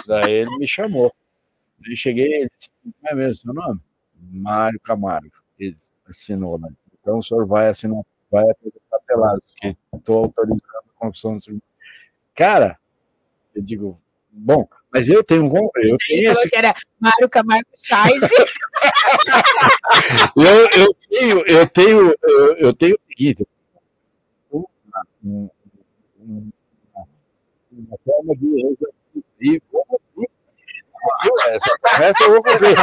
Daí 0.07 0.33
ele 0.33 0.59
me 0.59 0.66
chamou. 0.66 1.15
Aí 1.87 1.97
cheguei, 1.97 2.33
ele 2.33 2.51
disse, 2.57 2.71
não 2.85 3.11
é 3.11 3.15
mesmo 3.15 3.37
seu 3.37 3.55
nome? 3.55 3.81
Mário 4.21 4.81
Camargo. 4.81 5.31
Ele 5.59 5.77
assinou, 6.09 6.59
né? 6.59 6.69
Então 7.01 7.19
o 7.19 7.23
senhor 7.23 7.47
vai 7.47 7.69
assinar, 7.69 8.03
vai 8.31 8.45
atravessar 8.49 9.01
pelado, 9.07 9.43
porque 9.47 9.77
estou 9.95 10.25
autorizando 10.25 10.62
a 10.75 10.99
construção 10.99 11.37
do 11.37 11.62
Cara, 12.35 12.79
eu 13.55 13.62
digo, 13.62 14.01
bom, 14.31 14.66
mas 14.93 15.09
eu 15.09 15.23
tenho 15.23 15.45
um. 15.45 15.71
Eu 15.77 15.97
tenho 16.09 16.33
esse... 16.33 16.49
que 16.49 16.57
era 16.57 16.75
Mário 16.99 17.29
Camargo 17.29 17.69
Chais. 17.77 18.21
eu, 20.37 20.69
eu 20.77 20.93
tenho, 21.09 21.45
eu 21.47 21.65
tenho, 21.69 22.12
eu, 22.23 22.57
eu 22.57 22.75
tenho 22.75 22.95
o 22.95 23.01
seguinte, 23.09 23.47
uma, 25.23 25.51
forma 28.05 28.37
de 28.37 28.47
resolver 28.47 28.95
essa 31.49 31.79
promessa 31.79 32.25
eu 32.25 32.31
vou 32.31 32.43
cumprir. 32.43 32.77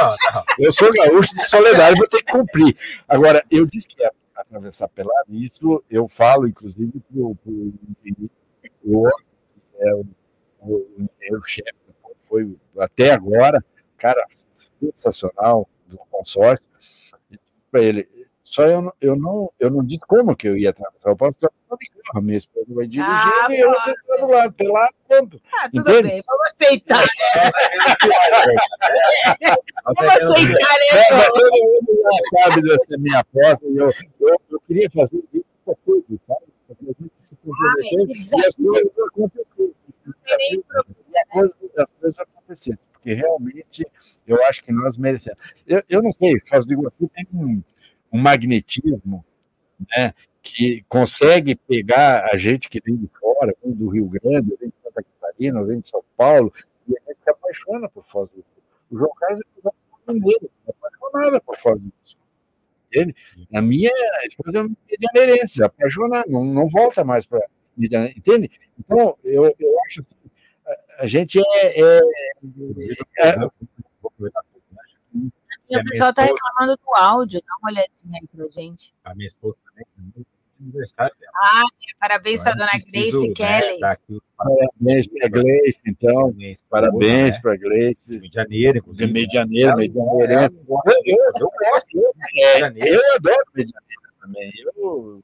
Eu 0.59 0.71
sou 0.71 0.93
gaúcho 0.93 1.33
de 1.33 1.49
soledade, 1.49 1.97
vou 1.97 2.07
ter 2.07 2.23
que 2.23 2.31
cumprir. 2.31 2.77
Agora, 3.07 3.43
eu 3.49 3.65
disse 3.65 3.87
que 3.87 4.01
ia 4.01 4.11
atravessar 4.35 4.87
pelado, 4.89 5.33
isso 5.33 5.83
eu 5.89 6.07
falo, 6.07 6.47
inclusive, 6.47 6.91
para 6.99 7.19
o 7.19 7.37
é, 9.79 9.93
o, 9.93 10.85
engenheiro-chefe, 10.97 11.73
foi 12.23 12.55
até 12.77 13.11
agora, 13.11 13.63
cara 13.97 14.23
sensacional 14.29 15.67
do 15.87 15.97
consórcio, 16.09 16.65
ele, 17.73 18.07
só 18.51 18.65
eu, 18.65 18.93
eu, 18.99 19.15
não, 19.15 19.49
eu 19.57 19.71
não 19.71 19.81
disse 19.81 20.05
como 20.05 20.35
que 20.35 20.45
eu 20.45 20.57
ia 20.57 20.71
atravessar. 20.71 21.09
Eu 21.09 21.15
posso 21.15 21.37
atravessar 21.37 21.77
de 21.79 21.89
carro, 22.03 22.21
minha 22.21 22.37
esposa 22.37 22.65
vai 22.67 22.85
dirigir 22.85 23.09
ah, 23.09 23.47
e 23.49 23.61
eu 23.61 23.71
vou 23.71 23.79
sentar 23.79 24.19
do 24.19 24.27
lado, 24.27 24.51
pelado, 24.51 24.93
pronto. 25.07 25.41
Ah, 25.53 25.69
tudo 25.69 25.89
Entende? 25.89 26.09
bem, 26.09 26.23
vamos 26.27 26.51
aceitar. 26.51 27.05
vamos 29.85 30.01
aceitar, 30.01 30.51
né? 30.51 31.27
Todo 31.29 31.51
mundo 31.53 32.01
já 32.03 32.43
sabe 32.43 32.61
dessa 32.61 32.97
minha 32.97 33.19
aposta 33.19 33.65
eu, 33.67 33.89
eu, 34.19 34.37
eu 34.49 34.59
queria 34.67 34.89
fazer 34.93 35.23
isso 35.33 35.45
para 35.63 35.75
tudo, 35.85 36.19
sabe? 36.27 36.45
Para 36.67 36.75
a 36.81 36.85
gente 37.01 37.11
se 37.21 37.35
comprometer 37.37 37.99
e 38.03 38.37
as 38.43 38.55
coisas 38.55 38.99
aconteceram. 41.23 41.77
As 41.77 41.89
coisas 42.01 42.19
aconteceram, 42.19 42.79
porque 42.91 43.13
realmente 43.13 43.87
eu 44.27 44.43
acho 44.43 44.61
que 44.61 44.73
nós 44.73 44.97
merecemos. 44.97 45.39
Eu, 45.65 45.81
eu 45.87 46.03
não 46.03 46.11
sei, 46.11 46.37
Foz 46.45 46.65
do 46.65 46.73
Iguaçu 46.73 47.09
tem 47.15 47.25
um 47.33 47.63
um 48.11 48.19
magnetismo 48.19 49.25
né, 49.95 50.13
que 50.41 50.83
consegue 50.89 51.55
pegar 51.55 52.29
a 52.31 52.37
gente 52.37 52.69
que 52.69 52.81
vem 52.83 52.95
de 52.95 53.09
fora, 53.19 53.55
vem 53.63 53.73
do 53.73 53.89
Rio 53.89 54.07
Grande, 54.07 54.55
vem 54.59 54.69
de 54.69 54.75
Santa 54.83 55.03
Catarina, 55.03 55.63
vem 55.63 55.79
de 55.79 55.87
São 55.87 56.03
Paulo, 56.17 56.53
e 56.87 56.93
a 56.97 57.01
gente 57.07 57.23
se 57.23 57.29
apaixona 57.29 57.89
por 57.89 58.05
Foz 58.05 58.29
do 58.29 58.37
Sul. 58.37 58.63
O 58.91 58.97
João 58.97 59.11
Carlos 59.15 59.41
é 60.07 60.13
mineiro, 60.13 60.49
apaixonada 60.67 61.41
por 61.41 61.57
Foz 61.57 61.83
do 61.83 61.93
Sul. 62.03 62.19
Ele, 62.91 63.15
a 63.53 63.61
minha 63.61 63.91
esposa 64.25 64.59
é 64.59 64.63
medianeirense, 64.63 65.63
apaixonada, 65.63 66.25
não, 66.27 66.43
não 66.43 66.67
volta 66.67 67.03
mais 67.05 67.25
para 67.25 67.41
Medianeira, 67.77 68.17
entende? 68.17 68.51
Então, 68.77 69.17
eu, 69.23 69.45
eu 69.57 69.79
acho 69.85 70.01
assim, 70.01 70.15
a, 70.67 71.03
a 71.03 71.07
gente 71.07 71.39
é, 71.39 71.81
é, 71.81 71.99
é, 73.19 73.29
é 73.29 73.35
e 75.71 75.77
o 75.77 75.83
pessoal 75.85 76.09
está 76.09 76.23
reclamando 76.23 76.77
do 76.77 76.95
áudio, 76.95 77.41
dá 77.45 77.55
uma 77.61 77.71
olhadinha 77.71 78.19
aí 78.21 78.27
pra 78.27 78.47
gente. 78.49 78.93
A 79.03 79.15
minha 79.15 79.27
esposa 79.27 79.57
também, 79.65 79.85
aniversário 80.61 81.15
dela. 81.19 81.31
Ah, 81.35 81.63
é, 81.63 81.99
parabéns 81.99 82.43
para 82.43 82.51
a 82.51 82.55
dona 82.55 82.71
Grace 82.91 83.27
né, 83.27 83.33
Kelly. 83.33 83.79
Parabéns 84.37 85.07
para 85.07 85.25
a 85.25 85.29
Gleice, 85.29 85.83
então. 85.87 86.35
Parabéns 86.69 87.37
para 87.39 87.53
a 87.53 87.57
Gleice. 87.57 88.19
De 88.19 88.29
Janeiro, 88.31 88.77
inclusive. 88.77 89.07
De 89.07 89.13
Medianeiro, 89.13 89.75
Medianeiro. 89.75 90.33
Eu, 90.33 91.17
eu, 91.39 91.51
gosto. 91.61 91.97
Eu 91.97 93.15
adoro 93.15 93.43
Medianeiro 93.55 93.81
também. 94.19 94.51
Eu 94.75 95.23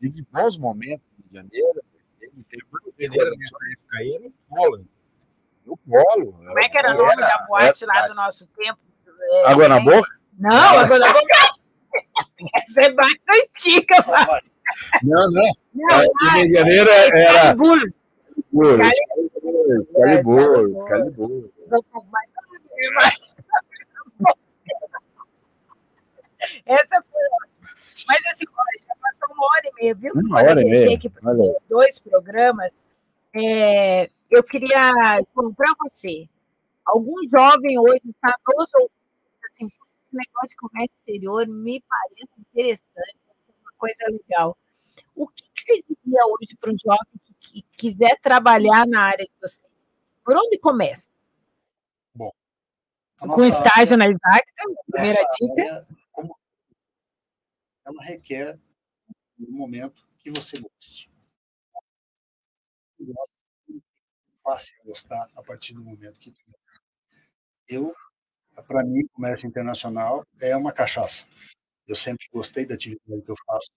tive 0.00 0.26
bons 0.30 0.58
momentos 0.58 1.06
em 1.18 1.24
Medianeiro. 1.24 1.82
Ele 2.20 2.44
teve 2.48 2.64
Medianeiro 2.98 3.36
nessa 3.36 3.56
época 3.72 3.96
aí 3.98 4.14
era 4.14 4.26
o 4.26 4.32
polo. 4.48 4.86
O 5.66 5.76
polo. 5.76 6.32
Como 6.32 6.58
é 6.58 6.68
que 6.68 6.78
era 6.78 6.94
o 6.94 6.98
nome 6.98 7.16
da 7.16 7.46
boate 7.48 7.86
lá 7.86 8.08
do 8.08 8.14
nosso 8.14 8.46
tempo? 8.48 8.78
É, 9.20 9.46
água 9.46 9.68
na 9.68 9.80
boca? 9.80 10.08
Não, 10.38 10.50
água 10.50 10.98
na 10.98 11.12
boca. 11.12 11.38
Essa 12.54 12.82
é 12.82 12.92
mais 12.92 13.14
antiga. 13.34 13.96
Não, 15.02 15.30
não. 15.30 15.52
não 15.74 15.96
a 15.96 16.34
de 16.34 16.52
Janeiro 16.52 16.90
era. 16.90 17.42
Calibur. 17.42 17.92
Calibur. 19.94 20.86
Calibur. 20.86 21.50
Essa 26.66 27.02
foi 27.02 27.22
ótima. 27.42 27.70
Mas 28.06 28.26
assim, 28.26 28.44
já 28.86 28.94
passou 29.00 29.34
uma 29.34 29.46
hora 29.46 29.62
e 29.64 29.82
meia, 29.82 29.94
viu? 29.94 30.12
Uma 30.14 30.42
hora 30.42 30.62
e 30.62 30.64
meia. 30.64 30.98
Que 30.98 31.12
dois 31.68 31.98
programas. 31.98 32.72
É, 33.34 34.08
eu 34.30 34.42
queria, 34.42 34.92
para 35.56 35.74
você, 35.80 36.28
algum 36.84 37.16
jovem 37.28 37.78
hoje 37.78 38.02
está 38.06 38.34
nos 38.56 38.74
ouvindo 38.74 38.99
assim, 39.50 39.68
esse 39.86 40.16
negócio 40.16 40.48
de 40.48 40.56
comércio 40.56 40.94
exterior 40.98 41.46
me 41.48 41.82
parece 41.82 42.30
interessante, 42.38 43.18
uma 43.60 43.72
coisa 43.76 44.04
legal. 44.08 44.56
O 45.14 45.26
que, 45.26 45.42
que 45.42 45.62
você 45.62 45.82
diria 45.82 46.26
hoje 46.26 46.56
para 46.58 46.70
um 46.70 46.76
jovem 46.78 47.20
que, 47.24 47.34
que, 47.34 47.62
quiser 47.76 48.18
trabalhar 48.20 48.86
na 48.86 49.02
área 49.02 49.24
de 49.24 49.32
vocês? 49.40 49.90
Por 50.24 50.36
onde 50.36 50.58
começa? 50.58 51.08
Bom, 52.14 52.30
com 53.18 53.44
estágio 53.44 53.96
na 53.96 54.06
Isaac, 54.06 54.46
primeira 54.90 55.22
dica. 55.22 55.62
Área, 55.62 55.88
como 56.12 56.38
ela 57.84 58.02
requer 58.02 58.58
um 59.38 59.52
momento 59.52 60.06
que 60.18 60.30
você 60.30 60.60
goste. 60.60 61.10
Passe 64.42 64.74
a 64.80 64.84
gostar 64.84 65.30
a 65.36 65.42
partir 65.42 65.74
do 65.74 65.82
momento 65.82 66.18
que 66.20 66.34
eu 67.68 67.94
para 68.62 68.84
mim, 68.84 69.06
comércio 69.12 69.46
internacional 69.46 70.24
é 70.40 70.56
uma 70.56 70.72
cachaça. 70.72 71.26
Eu 71.86 71.96
sempre 71.96 72.26
gostei 72.32 72.66
da 72.66 72.74
atividade 72.74 73.22
que 73.22 73.30
eu 73.30 73.36
faço. 73.46 73.70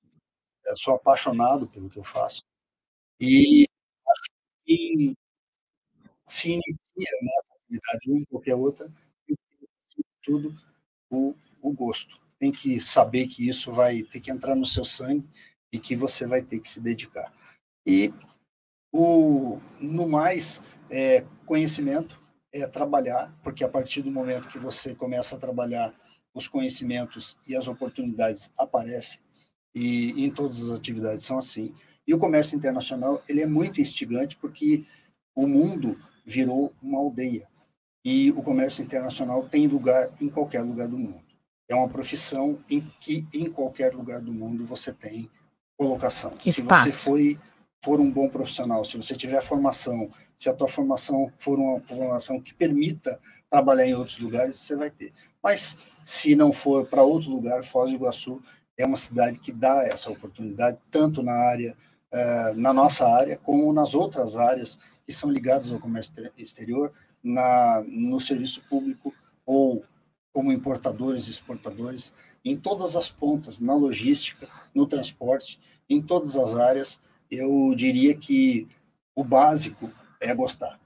Eu 0.65 0.77
sou 0.77 0.93
apaixonado 0.95 1.67
pelo 1.67 1.89
que 1.89 1.99
eu 1.99 2.03
faço. 2.03 2.43
E 3.19 3.65
acho 4.07 4.29
que 4.65 5.15
se 6.27 6.49
inicia 6.49 7.11
nessa 7.21 7.53
atividade 7.55 8.11
ou 8.11 8.25
qualquer 8.27 8.55
outra, 8.55 8.91
tudo 10.23 10.55
o, 11.09 11.35
o 11.61 11.73
gosto. 11.73 12.19
tem 12.39 12.51
que 12.51 12.79
saber 12.79 13.27
que 13.27 13.47
isso 13.47 13.71
vai 13.71 14.03
ter 14.03 14.19
que 14.19 14.31
entrar 14.31 14.55
no 14.55 14.65
seu 14.65 14.85
sangue 14.85 15.27
e 15.71 15.79
que 15.79 15.95
você 15.95 16.25
vai 16.25 16.41
ter 16.41 16.59
que 16.59 16.69
se 16.69 16.79
dedicar. 16.79 17.33
E 17.85 18.13
o, 18.91 19.59
no 19.79 20.07
mais, 20.07 20.61
é, 20.89 21.21
conhecimento 21.45 22.19
é 22.53 22.67
trabalhar, 22.67 23.35
porque 23.43 23.63
a 23.63 23.69
partir 23.69 24.01
do 24.01 24.11
momento 24.11 24.47
que 24.47 24.59
você 24.59 24.93
começa 24.93 25.35
a 25.35 25.39
trabalhar, 25.39 25.93
os 26.33 26.47
conhecimentos 26.47 27.37
e 27.47 27.55
as 27.55 27.67
oportunidades 27.67 28.51
aparecem, 28.57 29.19
e, 29.73 30.11
e 30.11 30.25
em 30.25 30.29
todas 30.29 30.69
as 30.69 30.77
atividades 30.77 31.25
são 31.25 31.37
assim. 31.37 31.73
E 32.07 32.13
o 32.13 32.17
comércio 32.17 32.55
internacional 32.55 33.21
ele 33.27 33.41
é 33.41 33.47
muito 33.47 33.81
instigante 33.81 34.35
porque 34.37 34.85
o 35.35 35.47
mundo 35.47 35.99
virou 36.25 36.73
uma 36.81 36.99
aldeia 36.99 37.47
e 38.05 38.31
o 38.31 38.43
comércio 38.43 38.83
internacional 38.83 39.47
tem 39.47 39.67
lugar 39.67 40.11
em 40.21 40.29
qualquer 40.29 40.61
lugar 40.61 40.87
do 40.87 40.97
mundo. 40.97 41.23
É 41.67 41.73
uma 41.73 41.87
profissão 41.87 42.59
em 42.69 42.81
que 42.99 43.25
em 43.33 43.49
qualquer 43.49 43.95
lugar 43.95 44.21
do 44.21 44.33
mundo 44.33 44.65
você 44.65 44.91
tem 44.91 45.29
colocação. 45.77 46.37
Espaço. 46.45 46.89
Se 46.89 46.91
você 46.91 46.91
foi 46.91 47.39
for 47.83 47.99
um 47.99 48.09
bom 48.09 48.29
profissional, 48.29 48.85
se 48.85 48.95
você 48.95 49.13
tiver 49.13 49.41
formação, 49.41 50.09
se 50.37 50.47
a 50.47 50.53
tua 50.53 50.69
formação 50.69 51.29
for 51.37 51.59
uma 51.59 51.81
formação 51.81 52.39
que 52.39 52.53
permita 52.53 53.19
trabalhar 53.49 53.85
em 53.85 53.93
outros 53.93 54.17
lugares, 54.19 54.55
você 54.55 54.73
vai 54.73 54.89
ter. 54.89 55.11
Mas 55.43 55.75
se 56.01 56.33
não 56.33 56.53
for 56.53 56.87
para 56.87 57.03
outro 57.03 57.29
lugar, 57.29 57.61
Foz 57.61 57.89
do 57.89 57.97
Iguaçu 57.97 58.41
é 58.77 58.85
uma 58.85 58.95
cidade 58.95 59.37
que 59.37 59.51
dá 59.51 59.83
essa 59.85 60.09
oportunidade 60.09 60.77
tanto 60.89 61.21
na 61.21 61.33
área 61.33 61.75
uh, 62.13 62.53
na 62.55 62.71
nossa 62.71 63.05
área 63.05 63.37
como 63.37 63.73
nas 63.73 63.93
outras 63.93 64.37
áreas 64.37 64.79
que 65.05 65.11
são 65.11 65.29
ligadas 65.29 65.69
ao 65.69 65.79
comércio 65.79 66.13
exterior, 66.37 66.93
na 67.21 67.83
no 67.85 68.19
serviço 68.21 68.61
público 68.69 69.13
ou 69.45 69.83
como 70.31 70.53
importadores 70.53 71.27
e 71.27 71.31
exportadores, 71.31 72.13
em 72.45 72.55
todas 72.55 72.95
as 72.95 73.11
pontas, 73.11 73.59
na 73.59 73.75
logística, 73.75 74.47
no 74.73 74.87
transporte, 74.87 75.59
em 75.89 76.01
todas 76.01 76.37
as 76.37 76.55
áreas, 76.55 76.99
eu 77.35 77.73
diria 77.75 78.15
que 78.15 78.67
o 79.15 79.23
básico 79.23 79.91
é 80.19 80.33
gostar. 80.33 80.79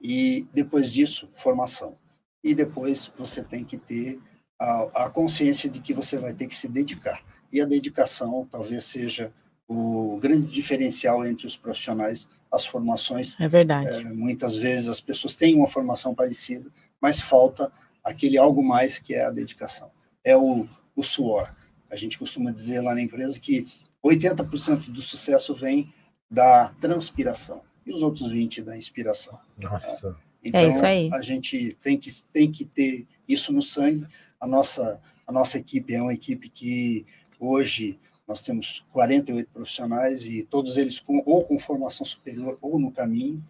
E 0.00 0.46
depois 0.52 0.90
disso, 0.90 1.28
formação. 1.34 1.96
E 2.42 2.54
depois 2.54 3.10
você 3.16 3.42
tem 3.42 3.64
que 3.64 3.76
ter 3.76 4.20
a, 4.60 5.04
a 5.04 5.10
consciência 5.10 5.70
de 5.70 5.80
que 5.80 5.94
você 5.94 6.18
vai 6.18 6.34
ter 6.34 6.46
que 6.46 6.54
se 6.54 6.68
dedicar. 6.68 7.22
E 7.52 7.60
a 7.60 7.66
dedicação 7.66 8.46
talvez 8.50 8.84
seja 8.84 9.32
o 9.68 10.18
grande 10.18 10.50
diferencial 10.50 11.24
entre 11.24 11.46
os 11.46 11.56
profissionais, 11.56 12.28
as 12.50 12.66
formações. 12.66 13.38
É 13.40 13.48
verdade. 13.48 13.88
É, 13.88 14.12
muitas 14.12 14.56
vezes 14.56 14.88
as 14.88 15.00
pessoas 15.00 15.36
têm 15.36 15.54
uma 15.54 15.68
formação 15.68 16.14
parecida, 16.14 16.70
mas 17.00 17.20
falta 17.20 17.70
aquele 18.02 18.36
algo 18.36 18.62
mais 18.62 18.98
que 18.98 19.14
é 19.14 19.24
a 19.24 19.30
dedicação. 19.30 19.90
É 20.24 20.36
o, 20.36 20.68
o 20.96 21.02
suor. 21.02 21.54
A 21.90 21.96
gente 21.96 22.18
costuma 22.18 22.50
dizer 22.50 22.80
lá 22.80 22.94
na 22.94 23.02
empresa 23.02 23.38
que 23.38 23.66
80% 24.04 24.90
do 24.90 25.00
sucesso 25.00 25.54
vem 25.54 25.92
da 26.30 26.70
transpiração 26.80 27.62
e 27.86 27.92
os 27.92 28.02
outros 28.02 28.32
20% 28.32 28.64
da 28.64 28.76
inspiração. 28.76 29.38
Nossa. 29.58 30.16
Então, 30.44 30.60
é 30.60 30.68
isso 30.68 30.84
aí. 30.84 31.12
a 31.12 31.22
gente 31.22 31.76
tem 31.80 31.96
que, 31.98 32.10
tem 32.32 32.50
que 32.50 32.64
ter 32.64 33.06
isso 33.28 33.52
no 33.52 33.62
sangue. 33.62 34.06
A 34.40 34.46
nossa, 34.46 35.00
a 35.26 35.32
nossa 35.32 35.58
equipe 35.58 35.94
é 35.94 36.02
uma 36.02 36.12
equipe 36.12 36.48
que 36.48 37.06
hoje 37.38 37.98
nós 38.26 38.42
temos 38.42 38.84
48 38.92 39.50
profissionais 39.50 40.26
e 40.26 40.42
todos 40.44 40.76
eles 40.76 40.98
com, 40.98 41.22
ou 41.26 41.44
com 41.44 41.58
formação 41.58 42.04
superior 42.04 42.58
ou 42.60 42.78
no 42.78 42.90
caminho. 42.90 43.44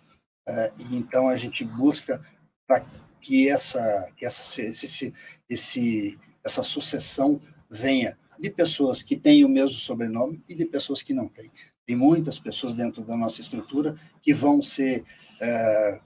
É, 0.46 0.72
e 0.78 0.96
então 0.96 1.28
a 1.28 1.36
gente 1.36 1.64
busca 1.64 2.20
para 2.66 2.84
que 3.20 3.48
essa, 3.48 4.10
que 4.16 4.26
essa, 4.26 4.60
esse, 4.60 5.14
esse, 5.48 6.18
essa 6.44 6.62
sucessão 6.62 7.40
venha 7.70 8.18
de 8.42 8.50
pessoas 8.50 9.02
que 9.02 9.16
têm 9.16 9.44
o 9.44 9.48
mesmo 9.48 9.78
sobrenome 9.78 10.42
e 10.48 10.54
de 10.54 10.66
pessoas 10.66 11.00
que 11.00 11.14
não 11.14 11.28
têm. 11.28 11.50
Tem 11.86 11.94
muitas 11.94 12.40
pessoas 12.40 12.74
dentro 12.74 13.02
da 13.04 13.16
nossa 13.16 13.40
estrutura 13.40 13.94
que 14.20 14.34
vão 14.34 14.60
ser 14.60 15.04
é, 15.40 16.00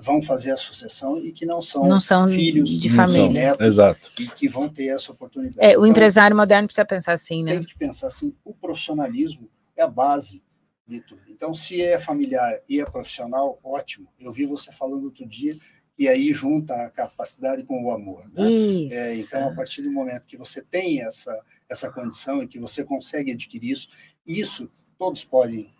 vão 0.00 0.22
fazer 0.22 0.50
a 0.52 0.56
sucessão 0.56 1.18
e 1.18 1.32
que 1.32 1.46
não 1.46 1.60
são, 1.62 1.86
não 1.86 2.00
são 2.00 2.28
filhos 2.28 2.78
de 2.78 2.88
família, 2.88 3.28
netos, 3.28 3.66
Exato. 3.66 4.10
e 4.18 4.28
que 4.28 4.48
vão 4.48 4.68
ter 4.68 4.88
essa 4.88 5.12
oportunidade. 5.12 5.58
É, 5.60 5.70
o 5.70 5.80
Então, 5.80 5.86
empresário 5.86 6.36
moderno 6.36 6.66
precisa 6.68 6.84
pensar 6.84 7.12
assim, 7.12 7.42
né? 7.42 7.56
tem 7.56 7.64
que 7.64 7.76
pensar 7.76 8.08
assim, 8.08 8.34
o 8.44 8.54
profissionalismo 8.54 9.48
é 9.76 9.82
a 9.82 9.88
base 9.88 10.42
de 10.86 11.00
tudo. 11.00 11.20
Então, 11.28 11.54
se 11.54 11.80
é 11.82 11.98
familiar 11.98 12.60
e 12.68 12.80
é 12.80 12.84
profissional, 12.84 13.58
ótimo. 13.62 14.08
Eu 14.18 14.32
vi 14.32 14.46
você 14.46 14.70
falando 14.72 15.04
outro 15.04 15.26
dia 15.26 15.56
e 16.00 16.08
aí 16.08 16.32
junta 16.32 16.74
a 16.74 16.88
capacidade 16.88 17.62
com 17.62 17.84
o 17.84 17.92
amor. 17.92 18.24
Né? 18.32 18.50
Isso. 18.50 18.94
É, 18.94 19.16
então, 19.16 19.48
a 19.50 19.54
partir 19.54 19.82
do 19.82 19.92
momento 19.92 20.24
que 20.26 20.34
você 20.38 20.62
tem 20.62 21.02
essa, 21.02 21.38
essa 21.68 21.92
condição 21.92 22.42
e 22.42 22.48
que 22.48 22.58
você 22.58 22.82
consegue 22.82 23.32
adquirir 23.32 23.72
isso, 23.72 23.88
isso 24.26 24.70
todos 24.98 25.22
podem, 25.22 25.70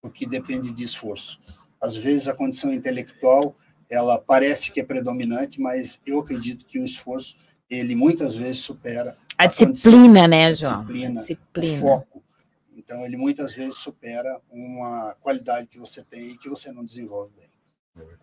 porque 0.00 0.26
depende 0.26 0.72
de 0.72 0.82
esforço. 0.82 1.38
Às 1.78 1.94
vezes, 1.94 2.26
a 2.26 2.32
condição 2.34 2.72
intelectual, 2.72 3.54
ela 3.90 4.18
parece 4.18 4.72
que 4.72 4.80
é 4.80 4.82
predominante, 4.82 5.60
mas 5.60 6.00
eu 6.06 6.20
acredito 6.20 6.64
que 6.64 6.78
o 6.78 6.84
esforço, 6.84 7.36
ele 7.68 7.94
muitas 7.94 8.34
vezes 8.34 8.62
supera 8.62 9.14
a, 9.36 9.44
condição- 9.44 9.72
disciplina, 9.72 10.26
né, 10.26 10.54
João? 10.54 10.72
disciplina, 10.80 11.10
o 11.10 11.14
disciplina. 11.16 11.80
foco. 11.80 12.24
Então, 12.74 13.04
ele 13.04 13.18
muitas 13.18 13.52
vezes 13.52 13.76
supera 13.76 14.40
uma 14.50 15.14
qualidade 15.20 15.66
que 15.66 15.78
você 15.78 16.02
tem 16.02 16.30
e 16.30 16.38
que 16.38 16.48
você 16.48 16.72
não 16.72 16.82
desenvolve 16.82 17.30
bem. 17.36 18.16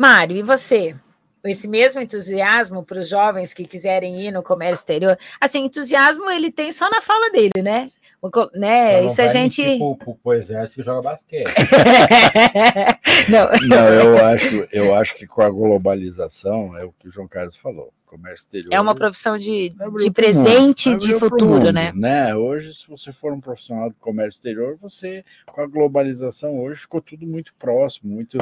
Mário, 0.00 0.34
e 0.34 0.42
você? 0.42 0.96
Esse 1.44 1.68
mesmo 1.68 2.00
entusiasmo 2.00 2.82
para 2.82 3.00
os 3.00 3.06
jovens 3.06 3.52
que 3.52 3.66
quiserem 3.66 4.18
ir 4.18 4.32
no 4.32 4.42
comércio 4.42 4.80
exterior? 4.80 5.18
Assim, 5.38 5.66
entusiasmo 5.66 6.30
ele 6.30 6.50
tem 6.50 6.72
só 6.72 6.88
na 6.88 7.02
fala 7.02 7.30
dele, 7.30 7.62
né? 7.62 7.90
O 8.22 8.30
né? 8.54 8.92
Só 8.92 9.00
não 9.00 9.06
Isso 9.06 9.20
a 9.20 9.24
vai 9.24 9.32
gente. 9.34 9.76
Pro, 9.76 9.96
pro, 9.96 10.14
pro 10.14 10.32
exército 10.32 10.76
que 10.76 10.82
joga 10.82 11.02
basquete. 11.02 11.52
não, 13.28 13.68
Não, 13.68 13.88
eu 13.88 14.24
acho, 14.24 14.68
eu 14.72 14.94
acho 14.94 15.14
que 15.16 15.26
com 15.26 15.42
a 15.42 15.50
globalização, 15.50 16.74
é 16.78 16.82
o 16.82 16.92
que 16.92 17.06
o 17.06 17.12
João 17.12 17.28
Carlos 17.28 17.56
falou, 17.56 17.92
comércio 18.10 18.44
exterior. 18.44 18.72
é 18.72 18.80
uma 18.80 18.94
profissão 18.94 19.38
de, 19.38 19.70
de 19.70 20.10
presente 20.10 20.90
e 20.90 20.96
de 20.98 21.14
futuro, 21.14 21.44
mundo, 21.46 21.72
né? 21.72 22.34
Hoje, 22.34 22.74
se 22.74 22.88
você 22.88 23.12
for 23.12 23.32
um 23.32 23.40
profissional 23.40 23.88
do 23.88 23.94
comércio 23.96 24.38
exterior, 24.38 24.76
você, 24.82 25.24
com 25.46 25.60
a 25.60 25.66
globalização 25.66 26.58
hoje, 26.60 26.80
ficou 26.80 27.00
tudo 27.00 27.24
muito 27.26 27.54
próximo, 27.58 28.12
muito. 28.12 28.36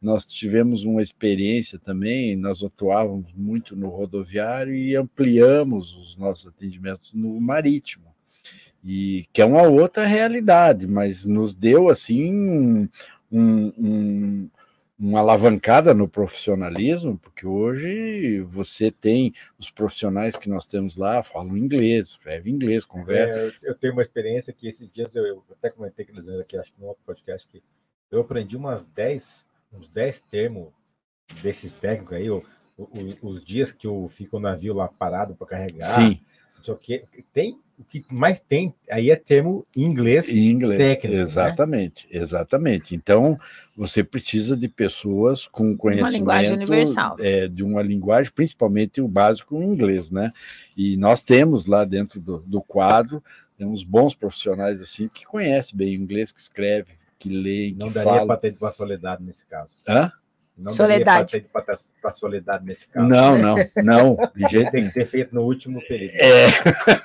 Nós 0.00 0.24
tivemos 0.24 0.84
uma 0.84 1.02
experiência 1.02 1.78
também, 1.78 2.36
nós 2.36 2.62
atuávamos 2.62 3.32
muito 3.34 3.74
no 3.74 3.88
rodoviário 3.88 4.72
e 4.74 4.94
ampliamos 4.94 5.96
os 5.96 6.16
nossos 6.16 6.46
atendimentos 6.46 7.12
no 7.12 7.40
marítimo. 7.40 8.06
E 8.84 9.26
que 9.32 9.42
é 9.42 9.44
uma 9.44 9.62
outra 9.62 10.06
realidade, 10.06 10.86
mas 10.86 11.24
nos 11.24 11.52
deu 11.52 11.88
assim 11.88 12.88
um- 13.30 13.72
um- 13.76 14.48
uma 14.98 15.20
alavancada 15.20 15.94
no 15.94 16.08
profissionalismo, 16.08 17.16
porque 17.18 17.46
hoje 17.46 18.40
você 18.40 18.90
tem 18.90 19.32
os 19.58 19.70
profissionais 19.70 20.36
que 20.36 20.48
nós 20.48 20.66
temos 20.66 20.96
lá 20.96 21.22
falam 21.22 21.56
inglês, 21.56 22.08
escrevem 22.08 22.54
inglês, 22.54 22.84
conversam. 22.84 23.40
É, 23.42 23.46
eu- 23.46 23.52
eu 23.62 23.74
tenho 23.76 23.92
uma 23.92 24.02
experiência 24.02 24.52
que 24.52 24.66
esses 24.66 24.90
dias 24.90 25.14
eu, 25.14 25.24
eu 25.24 25.44
até 25.52 25.70
comentei 25.70 26.04
com 26.04 26.12
eles 26.12 26.28
aqui, 26.28 26.56
acho 26.58 26.72
que 26.72 26.80
no 26.80 26.88
outro 26.88 27.02
podcast, 27.06 27.46
que 27.48 27.62
eu 28.10 28.20
aprendi 28.20 28.56
umas 28.56 28.84
10, 28.86 29.46
uns 29.72 29.88
10 29.88 30.20
termos 30.22 30.68
desses 31.42 31.70
técnicos 31.72 32.16
aí, 32.16 32.28
o- 32.28 32.42
o- 32.76 33.28
os 33.28 33.44
dias 33.44 33.70
que 33.70 33.86
eu 33.86 34.08
fico 34.10 34.36
o 34.38 34.40
navio 34.40 34.74
lá 34.74 34.88
parado 34.88 35.34
para 35.34 35.46
carregar, 35.46 35.94
Sim, 35.94 36.20
o 36.66 36.76
que. 36.76 37.04
Tem, 37.32 37.58
o 37.78 37.84
que 37.84 38.04
mais 38.10 38.40
tem 38.40 38.74
aí 38.90 39.10
é 39.10 39.16
termo 39.16 39.64
em 39.76 39.84
inglês. 39.84 40.28
em 40.28 40.50
inglês. 40.50 40.78
técnico, 40.78 41.16
né? 41.16 41.22
exatamente, 41.22 42.08
exatamente. 42.10 42.94
Então, 42.94 43.38
você 43.76 44.02
precisa 44.02 44.56
de 44.56 44.68
pessoas 44.68 45.46
com 45.46 45.76
conhecimento 45.76 46.12
linguagem 46.12 46.52
universal. 46.54 47.16
é, 47.20 47.46
de 47.46 47.62
uma 47.62 47.80
linguagem, 47.80 48.32
principalmente 48.34 49.00
o 49.00 49.06
básico 49.06 49.56
em 49.56 49.64
inglês, 49.64 50.10
né? 50.10 50.32
E 50.76 50.96
nós 50.96 51.22
temos 51.22 51.66
lá 51.66 51.84
dentro 51.84 52.20
do, 52.20 52.38
do 52.40 52.60
quadro, 52.60 53.22
temos 53.56 53.84
bons 53.84 54.14
profissionais 54.14 54.82
assim 54.82 55.08
que 55.08 55.24
conhecem 55.24 55.76
bem 55.76 55.96
o 55.96 56.02
inglês, 56.02 56.32
que 56.32 56.40
escreve, 56.40 56.92
que 57.18 57.28
lê, 57.28 57.74
Não 57.78 57.88
que 57.88 57.94
daria 57.94 58.12
fala. 58.12 58.26
para 58.26 58.36
ter 58.36 58.54
para 58.54 58.70
soledade 58.72 59.22
nesse 59.22 59.46
caso. 59.46 59.76
Hã? 59.86 60.10
Não 60.58 60.72
Soledade. 60.72 61.46
para 61.52 61.76
para 62.02 62.14
soledade 62.14 62.64
nesse 62.64 62.88
caso. 62.88 63.06
Não, 63.06 63.38
não, 63.38 63.56
não, 63.76 64.16
de 64.34 64.48
jeito 64.50 64.72
Tem 64.72 64.88
que 64.88 64.94
ter 64.94 65.06
feito 65.06 65.32
no 65.32 65.42
último 65.42 65.80
período. 65.86 66.16
É, 66.16 66.46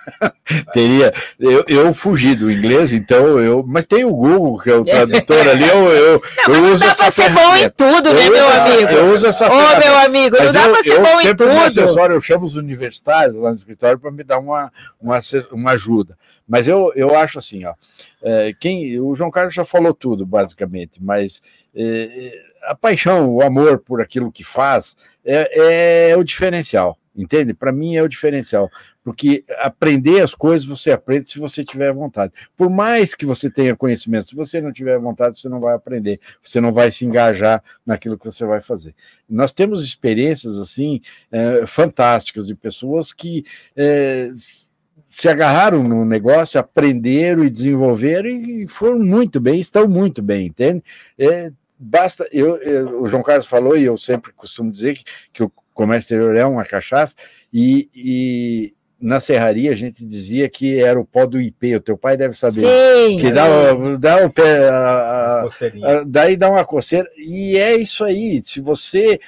teria. 0.73 1.13
Eu, 1.39 1.63
eu 1.67 1.93
fugi 1.93 2.33
do 2.33 2.49
inglês, 2.49 2.91
então 2.91 3.39
eu. 3.39 3.63
Mas 3.65 3.85
tem 3.85 4.03
o 4.03 4.11
Google, 4.11 4.57
que 4.57 4.71
é 4.71 4.75
o 4.75 4.83
tradutor 4.83 5.47
ali, 5.47 5.67
eu, 5.69 5.87
eu, 5.91 6.21
Não, 6.47 6.55
eu 6.55 6.61
mas 6.61 6.61
não 6.61 6.73
uso 6.73 6.79
dá 6.79 6.85
essa 6.87 7.03
para 7.03 7.11
ser 7.11 7.29
bom 7.29 7.55
em 7.55 7.69
tudo, 7.69 8.13
né, 8.13 8.27
Eu 8.27 8.31
meu 8.31 8.49
amigo? 8.49 8.91
Eu 8.91 9.13
uso 9.13 9.27
essa 9.27 9.47
Ô, 9.47 9.79
meu 9.79 9.97
amigo, 9.97 10.35
não 10.35 10.51
dá 10.51 10.69
para 10.69 10.83
ser 10.83 10.93
eu 10.93 11.01
bom 11.03 11.21
em 11.21 11.35
tudo. 11.35 11.51
assessoro, 11.51 12.13
eu 12.13 12.21
chamo 12.21 12.45
os 12.45 12.55
universitários 12.55 13.35
lá 13.35 13.51
no 13.51 13.55
escritório 13.55 13.99
para 13.99 14.09
me 14.09 14.23
dar 14.23 14.39
uma, 14.39 14.71
uma, 14.99 15.19
uma 15.51 15.71
ajuda. 15.73 16.17
Mas 16.47 16.67
eu, 16.67 16.91
eu 16.95 17.15
acho 17.15 17.39
assim, 17.39 17.65
ó, 17.65 17.73
é, 18.21 18.53
quem, 18.59 18.99
o 18.99 19.15
João 19.15 19.31
Carlos 19.31 19.53
já 19.53 19.63
falou 19.63 19.93
tudo, 19.93 20.25
basicamente, 20.25 21.01
mas 21.01 21.41
é, 21.75 22.41
a 22.65 22.75
paixão, 22.75 23.29
o 23.29 23.41
amor 23.41 23.79
por 23.79 24.01
aquilo 24.01 24.31
que 24.31 24.43
faz 24.43 24.95
é, 25.23 26.11
é 26.11 26.17
o 26.17 26.23
diferencial, 26.23 26.97
entende? 27.15 27.53
Para 27.53 27.71
mim 27.71 27.95
é 27.95 28.01
o 28.01 28.07
diferencial, 28.07 28.69
Porque 29.03 29.43
aprender 29.59 30.21
as 30.21 30.33
coisas 30.33 30.65
você 30.67 30.91
aprende 30.91 31.29
se 31.29 31.39
você 31.39 31.63
tiver 31.63 31.91
vontade. 31.93 32.33
Por 32.55 32.69
mais 32.69 33.13
que 33.13 33.25
você 33.25 33.49
tenha 33.49 33.75
conhecimento, 33.75 34.29
se 34.29 34.35
você 34.35 34.61
não 34.61 34.71
tiver 34.71 34.97
vontade, 34.99 35.37
você 35.37 35.49
não 35.49 35.59
vai 35.59 35.75
aprender, 35.75 36.19
você 36.41 36.61
não 36.61 36.71
vai 36.71 36.91
se 36.91 37.05
engajar 37.05 37.63
naquilo 37.85 38.17
que 38.17 38.25
você 38.25 38.45
vai 38.45 38.61
fazer. 38.61 38.95
Nós 39.29 39.51
temos 39.51 39.83
experiências 39.83 40.57
assim 40.57 41.01
é, 41.31 41.65
fantásticas 41.65 42.47
de 42.47 42.55
pessoas 42.55 43.11
que 43.11 43.45
é, 43.75 44.31
se 45.13 45.29
agarraram 45.29 45.83
no 45.83 46.03
negócio, 46.03 46.59
aprenderam 46.59 47.43
e 47.43 47.49
desenvolveram 47.49 48.29
e 48.29 48.67
foram 48.67 48.99
muito 48.99 49.39
bem, 49.39 49.59
estão 49.59 49.87
muito 49.87 50.23
bem, 50.23 50.47
entende? 50.47 50.83
É, 51.19 51.51
basta, 51.83 52.27
eu, 52.31 52.57
eu, 52.57 53.01
o 53.01 53.07
João 53.07 53.23
Carlos 53.23 53.45
falou, 53.45 53.77
e 53.77 53.83
eu 53.83 53.97
sempre 53.97 54.31
costumo 54.31 54.71
dizer 54.71 54.95
que, 54.95 55.03
que 55.31 55.43
o 55.43 55.51
comércio 55.73 56.05
exterior 56.05 56.35
é 56.35 56.45
uma 56.45 56.65
cachaça, 56.65 57.15
e, 57.51 57.89
e 57.93 58.73
na 58.99 59.19
serraria 59.19 59.71
a 59.71 59.75
gente 59.75 60.05
dizia 60.05 60.47
que 60.47 60.79
era 60.79 60.99
o 60.99 61.05
pó 61.05 61.25
do 61.25 61.41
IP, 61.41 61.75
o 61.75 61.81
teu 61.81 61.97
pai 61.97 62.15
deve 62.15 62.33
saber. 62.33 62.61
Sim, 62.61 63.19
que 63.19 63.31
dá, 63.31 63.47
dá 63.99 64.25
o 64.25 64.31
pé, 64.31 64.69
a, 64.69 65.41
a, 65.43 66.03
daí 66.05 66.37
dá 66.37 66.49
uma 66.49 66.63
coceira, 66.63 67.09
e 67.17 67.57
é 67.57 67.75
isso 67.75 68.03
aí, 68.03 68.41
se 68.43 68.61
você 68.61 69.19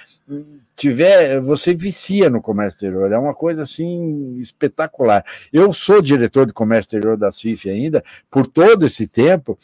tiver, 0.76 1.40
você 1.40 1.73
vicia 1.73 2.30
no 2.30 2.41
comércio 2.41 2.77
exterior, 2.77 3.11
é 3.11 3.18
uma 3.18 3.34
coisa 3.34 3.64
assim 3.64 4.38
espetacular. 4.40 5.26
Eu 5.52 5.72
sou 5.72 6.02
diretor 6.02 6.45
de 6.45 6.53
comércio 6.53 6.88
exterior 6.88 7.18
da 7.18 7.32
CIF 7.32 7.69
ainda, 7.69 8.03
por 8.30 8.48
todo 8.48 8.86
esse 8.86 9.07
tempo, 9.07 9.57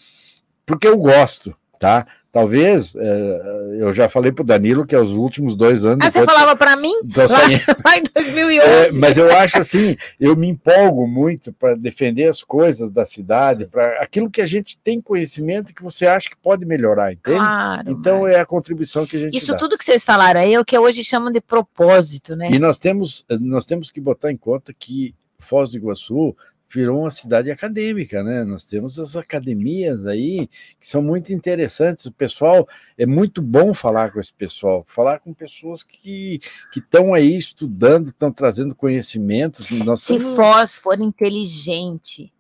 porque 0.66 0.88
eu 0.88 0.98
gosto, 0.98 1.56
tá? 1.80 2.08
Talvez, 2.32 2.96
é, 2.96 3.78
eu 3.80 3.92
já 3.92 4.08
falei 4.08 4.32
para 4.32 4.42
o 4.42 4.46
Danilo 4.46 4.86
que 4.86 4.96
é 4.96 5.00
os 5.00 5.12
últimos 5.12 5.54
dois 5.54 5.84
anos. 5.84 6.06
Ah, 6.06 6.10
você 6.10 6.24
falava 6.24 6.56
para 6.56 6.78
mim? 6.78 6.94
Lá, 7.14 7.26
lá, 7.84 7.98
em 7.98 8.04
2011. 8.16 8.68
É, 8.70 8.92
mas 8.94 9.18
eu 9.18 9.30
acho 9.36 9.60
assim, 9.60 9.98
eu 10.18 10.34
me 10.34 10.48
empolgo 10.48 11.06
muito 11.06 11.52
para 11.52 11.76
defender 11.76 12.30
as 12.30 12.42
coisas 12.42 12.90
da 12.90 13.04
cidade, 13.04 13.66
para 13.66 14.02
aquilo 14.02 14.30
que 14.30 14.42
a 14.42 14.46
gente 14.46 14.78
tem 14.78 15.02
conhecimento 15.02 15.72
e 15.72 15.74
que 15.74 15.84
você 15.84 16.08
acha 16.08 16.30
que 16.30 16.38
pode 16.38 16.66
melhorar, 16.66 17.12
entende? 17.12 17.38
Claro, 17.38 17.92
então 17.92 18.22
mas... 18.22 18.36
é 18.36 18.40
a 18.40 18.46
contribuição 18.46 19.06
que 19.06 19.18
a 19.18 19.20
gente 19.20 19.38
Isso 19.38 19.52
dá. 19.52 19.58
tudo 19.58 19.78
que 19.78 19.84
vocês 19.84 20.06
falaram 20.06 20.40
aí 20.40 20.54
é 20.54 20.60
o 20.60 20.64
que 20.64 20.78
hoje 20.80 21.04
chamam 21.04 21.34
de 21.34 21.42
propósito, 21.42 22.34
né? 22.38 22.50
E 22.50 22.58
nós 22.58 22.80
temos, 22.80 23.26
nós 23.30 23.66
temos 23.66 23.92
que 23.92 24.00
botar 24.00 24.32
em 24.32 24.38
conta 24.38 24.74
que 24.74 25.14
Foz 25.38 25.72
do 25.72 25.78
Iguaçu 25.78 26.36
virou 26.74 27.02
uma 27.02 27.12
cidade 27.12 27.52
acadêmica, 27.52 28.24
né? 28.24 28.44
Nós 28.44 28.66
temos 28.66 28.98
as 29.00 29.16
academias 29.16 30.06
aí 30.06 30.48
que 30.80 30.88
são 30.88 31.02
muito 31.02 31.34
interessantes. 31.34 32.06
O 32.06 32.12
pessoal 32.12 32.68
é 32.98 33.06
muito 33.06 33.42
bom 33.42 33.74
falar 33.74 34.12
com 34.12 34.20
esse 34.20 34.34
pessoal, 34.34 34.84
falar 34.88 35.20
com 35.20 35.34
pessoas 35.34 35.84
que 35.84 36.40
que 36.72 36.80
estão 36.80 37.14
aí 37.14 37.38
estudando, 37.38 38.08
estão 38.08 38.32
trazendo 38.32 38.76
conhecimentos. 38.76 39.68
Se. 39.98 40.20
Foz 40.20 40.76
for 40.76 41.00
inteligente, 41.00 42.32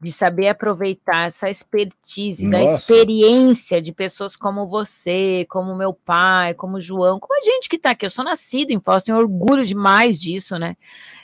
de 0.00 0.10
saber 0.10 0.48
aproveitar 0.48 1.26
essa 1.26 1.50
expertise, 1.50 2.46
Nossa. 2.46 2.64
da 2.64 2.72
experiência 2.72 3.82
de 3.82 3.92
pessoas 3.92 4.34
como 4.34 4.66
você, 4.66 5.46
como 5.48 5.76
meu 5.76 5.92
pai, 5.92 6.54
como 6.54 6.78
o 6.78 6.80
João, 6.80 7.20
como 7.20 7.38
a 7.38 7.44
gente 7.44 7.68
que 7.68 7.76
está 7.76 7.90
aqui. 7.90 8.06
Eu 8.06 8.10
sou 8.10 8.24
nascido 8.24 8.70
em 8.70 8.80
Foz, 8.80 9.02
tenho 9.02 9.18
orgulho 9.18 9.64
demais 9.64 10.20
disso, 10.20 10.58
né? 10.58 10.76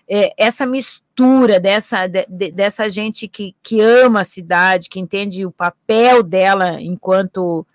é, 0.09 0.33
essa 0.37 0.65
mistura 0.65 1.59
dessa, 1.59 2.07
de, 2.07 2.53
dessa 2.53 2.89
gente 2.89 3.27
que, 3.27 3.55
que 3.63 3.81
ama 3.81 4.21
a 4.21 4.25
cidade, 4.25 4.89
que 4.89 5.01
entende 5.01 5.45
o 5.45 5.51
papel 5.51 6.23
dela 6.23 6.81
enquanto 6.81 7.67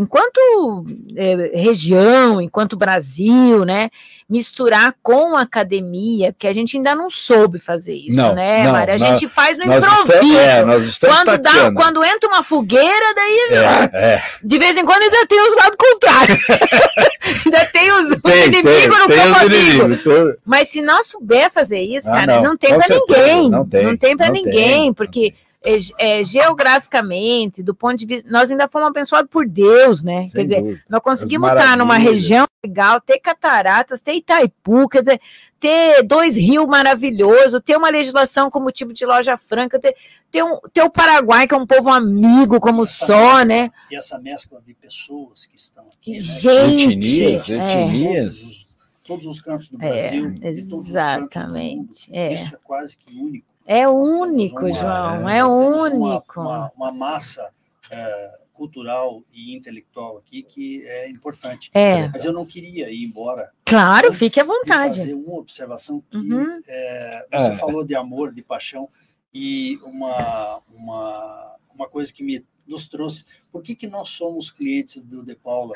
enquanto 0.00 0.86
é, 1.14 1.60
região, 1.60 2.40
enquanto 2.40 2.74
Brasil, 2.74 3.66
né, 3.66 3.90
misturar 4.26 4.94
com 5.02 5.36
a 5.36 5.42
academia, 5.42 6.32
porque 6.32 6.46
a 6.46 6.54
gente 6.54 6.78
ainda 6.78 6.94
não 6.94 7.10
soube 7.10 7.58
fazer 7.58 7.92
isso, 7.92 8.16
não, 8.16 8.34
né, 8.34 8.64
não, 8.64 8.72
Mari? 8.72 8.92
A 8.92 8.98
nós, 8.98 9.08
gente 9.08 9.28
faz 9.28 9.58
no 9.58 9.64
improviso. 9.64 10.88
Estamos, 10.88 10.94
é, 10.96 11.06
quando, 11.06 11.38
dá, 11.38 11.72
quando 11.72 12.02
entra 12.02 12.28
uma 12.30 12.42
fogueira, 12.42 13.14
daí 13.14 13.48
é, 13.50 13.90
é. 13.92 14.22
de 14.42 14.58
vez 14.58 14.74
em 14.78 14.86
quando 14.86 15.02
ainda 15.02 15.26
tem 15.26 15.46
os 15.46 15.54
lados 15.54 15.76
contrários. 15.76 16.38
ainda 17.44 17.64
tem 17.66 17.92
os, 17.92 18.10
os 18.12 18.22
tem, 18.22 18.46
inimigos 18.46 18.72
tem, 18.72 18.88
no 18.88 19.08
campo 19.08 19.38
amigo. 19.40 20.38
Mas 20.46 20.68
se 20.68 20.80
nós 20.80 21.08
souber 21.08 21.50
fazer 21.50 21.80
isso, 21.80 22.08
ah, 22.08 22.12
cara, 22.12 22.36
não, 22.36 22.50
não 22.50 22.56
tem 22.56 22.70
para 22.70 22.88
ninguém. 22.88 23.50
Não 23.50 23.68
tem, 23.68 23.84
não 23.84 23.96
tem 23.98 24.16
para 24.16 24.30
ninguém, 24.30 24.80
tem, 24.82 24.94
porque 24.94 25.34
é, 25.64 25.78
é, 25.98 26.24
geograficamente, 26.24 27.62
do 27.62 27.74
ponto 27.74 27.96
de 27.96 28.06
vista, 28.06 28.30
nós 28.30 28.50
ainda 28.50 28.66
fomos 28.68 28.88
abençoados 28.88 29.30
por 29.30 29.46
Deus, 29.46 30.02
né? 30.02 30.22
Sem 30.22 30.30
quer 30.30 30.42
dizer, 30.42 30.60
dúvida. 30.62 30.82
nós 30.88 31.02
conseguimos 31.02 31.50
estar 31.50 31.76
numa 31.76 31.98
região 31.98 32.46
legal, 32.64 33.00
ter 33.00 33.18
cataratas, 33.20 34.00
ter 34.00 34.14
Itaipu, 34.14 34.88
quer 34.88 35.00
dizer, 35.02 35.20
ter 35.58 36.02
dois 36.02 36.34
rios 36.34 36.66
maravilhosos, 36.66 37.60
ter 37.62 37.76
uma 37.76 37.90
legislação 37.90 38.50
como 38.50 38.70
tipo 38.70 38.94
de 38.94 39.04
loja 39.04 39.36
franca, 39.36 39.78
ter, 39.78 39.94
ter, 40.30 40.42
um, 40.42 40.58
ter 40.72 40.82
o 40.82 40.90
Paraguai, 40.90 41.46
que 41.46 41.52
é 41.52 41.58
um 41.58 41.66
povo 41.66 41.90
amigo 41.90 42.58
como 42.58 42.84
essa 42.84 43.06
só, 43.06 43.18
mescla, 43.18 43.44
né? 43.44 43.70
E 43.90 43.96
essa 43.96 44.18
mescla 44.18 44.62
de 44.62 44.72
pessoas 44.72 45.44
que 45.44 45.56
estão 45.56 45.84
aqui. 45.90 46.12
Né? 46.12 46.18
Gente, 46.20 47.22
etnias, 47.24 47.50
é. 47.50 47.82
etnias. 47.82 48.38
Todos, 48.40 48.46
os, 48.48 48.66
todos 49.04 49.26
os 49.26 49.40
cantos 49.42 49.68
do 49.68 49.82
É, 49.82 49.88
Brasil. 49.88 50.30
e 50.30 50.40
todos 50.40 50.58
os 50.60 50.60
cantos 50.60 50.70
do 50.70 50.70
mundo. 50.70 50.88
exatamente, 50.88 52.10
é. 52.16 52.32
Isso 52.32 52.54
é 52.54 52.58
quase 52.64 52.96
que 52.96 53.14
único. 53.14 53.49
É 53.66 53.88
único, 53.88 54.60
uma- 54.66 54.72
João, 54.74 55.28
é, 55.28 55.38
é 55.38 55.42
temos 55.42 55.54
uma- 55.54 55.82
único. 55.82 56.40
Uma, 56.40 56.72
uma 56.76 56.92
massa 56.92 57.52
é, 57.90 58.30
cultural 58.52 59.22
e 59.32 59.54
intelectual 59.56 60.18
aqui 60.18 60.42
que 60.42 60.82
é 60.86 61.10
importante. 61.10 61.70
É, 61.74 62.08
Mas 62.08 62.24
eu 62.24 62.32
não 62.32 62.44
queria 62.46 62.90
ir 62.90 63.04
embora. 63.04 63.50
claro, 63.64 64.08
antes 64.08 64.18
fique 64.18 64.38
à 64.38 64.42
de 64.42 64.48
vontade. 64.48 64.98
fazer 64.98 65.14
uma 65.14 65.34
observação 65.38 66.02
que 66.10 66.16
Uhum. 66.16 66.60
é, 66.68 67.26
você 67.32 67.50
É. 67.50 67.56
falou 67.56 67.84
de 67.84 67.94
amor, 67.94 68.32
de 68.32 68.42
paixão, 68.42 68.88
e 69.32 69.78
uma, 69.84 70.60
uma, 70.72 71.56
uma 71.74 71.88
coisa 71.88 72.12
que 72.12 72.22
me 72.22 72.44
nos 72.66 72.86
trouxe. 72.86 73.24
Por 73.50 73.62
que, 73.62 73.74
que 73.74 73.86
nós 73.88 74.10
somos 74.10 74.50
clientes 74.50 75.00
do 75.02 75.24
De 75.24 75.34
Paula? 75.36 75.74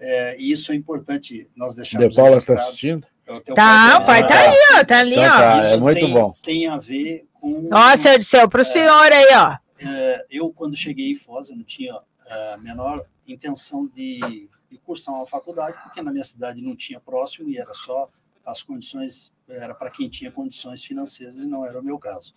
É, 0.00 0.36
e 0.38 0.50
isso 0.52 0.72
é 0.72 0.74
importante 0.74 1.48
nós 1.56 1.74
deixarmos 1.74 2.10
De 2.10 2.16
Paula 2.16 2.36
está 2.38 2.54
assistindo? 2.54 3.06
É 3.26 3.32
o 3.32 3.40
Tá, 3.40 3.98
o 4.00 4.06
pai 4.06 4.22
tá 4.22 4.28
tá 4.28 4.40
ali, 4.44 4.56
ó, 4.74 4.84
tá 4.84 4.98
ali, 5.00 5.14
Então 5.14 5.26
ó. 5.26 5.38
tá. 5.38 5.56
é 5.56 5.68
Isso 5.68 5.80
muito 5.80 6.00
tem, 6.00 6.12
bom. 6.12 6.34
Tem 6.42 6.66
a 6.68 6.76
ver 6.78 7.28
com. 7.34 7.68
Ó, 7.72 7.96
Senhor 7.96 8.18
do 8.18 8.24
céu, 8.24 8.48
pro 8.48 8.64
senhor 8.64 9.12
aí, 9.12 9.34
ó. 9.34 9.56
É, 9.78 10.26
eu, 10.30 10.50
quando 10.52 10.76
cheguei 10.76 11.10
em 11.10 11.16
Foz, 11.16 11.50
eu 11.50 11.56
não 11.56 11.64
tinha 11.64 11.98
é, 12.28 12.54
a 12.54 12.58
menor 12.58 13.04
intenção 13.26 13.86
de, 13.88 14.48
de 14.70 14.78
cursar 14.78 15.14
uma 15.14 15.26
faculdade, 15.26 15.76
porque 15.82 16.00
na 16.00 16.12
minha 16.12 16.24
cidade 16.24 16.62
não 16.62 16.76
tinha 16.76 17.00
próximo 17.00 17.48
e 17.48 17.58
era 17.58 17.74
só 17.74 18.08
as 18.44 18.62
condições, 18.62 19.32
era 19.48 19.74
para 19.74 19.90
quem 19.90 20.08
tinha 20.08 20.30
condições 20.30 20.84
financeiras 20.84 21.36
e 21.36 21.46
não 21.46 21.66
era 21.66 21.80
o 21.80 21.84
meu 21.84 21.98
caso. 21.98 22.32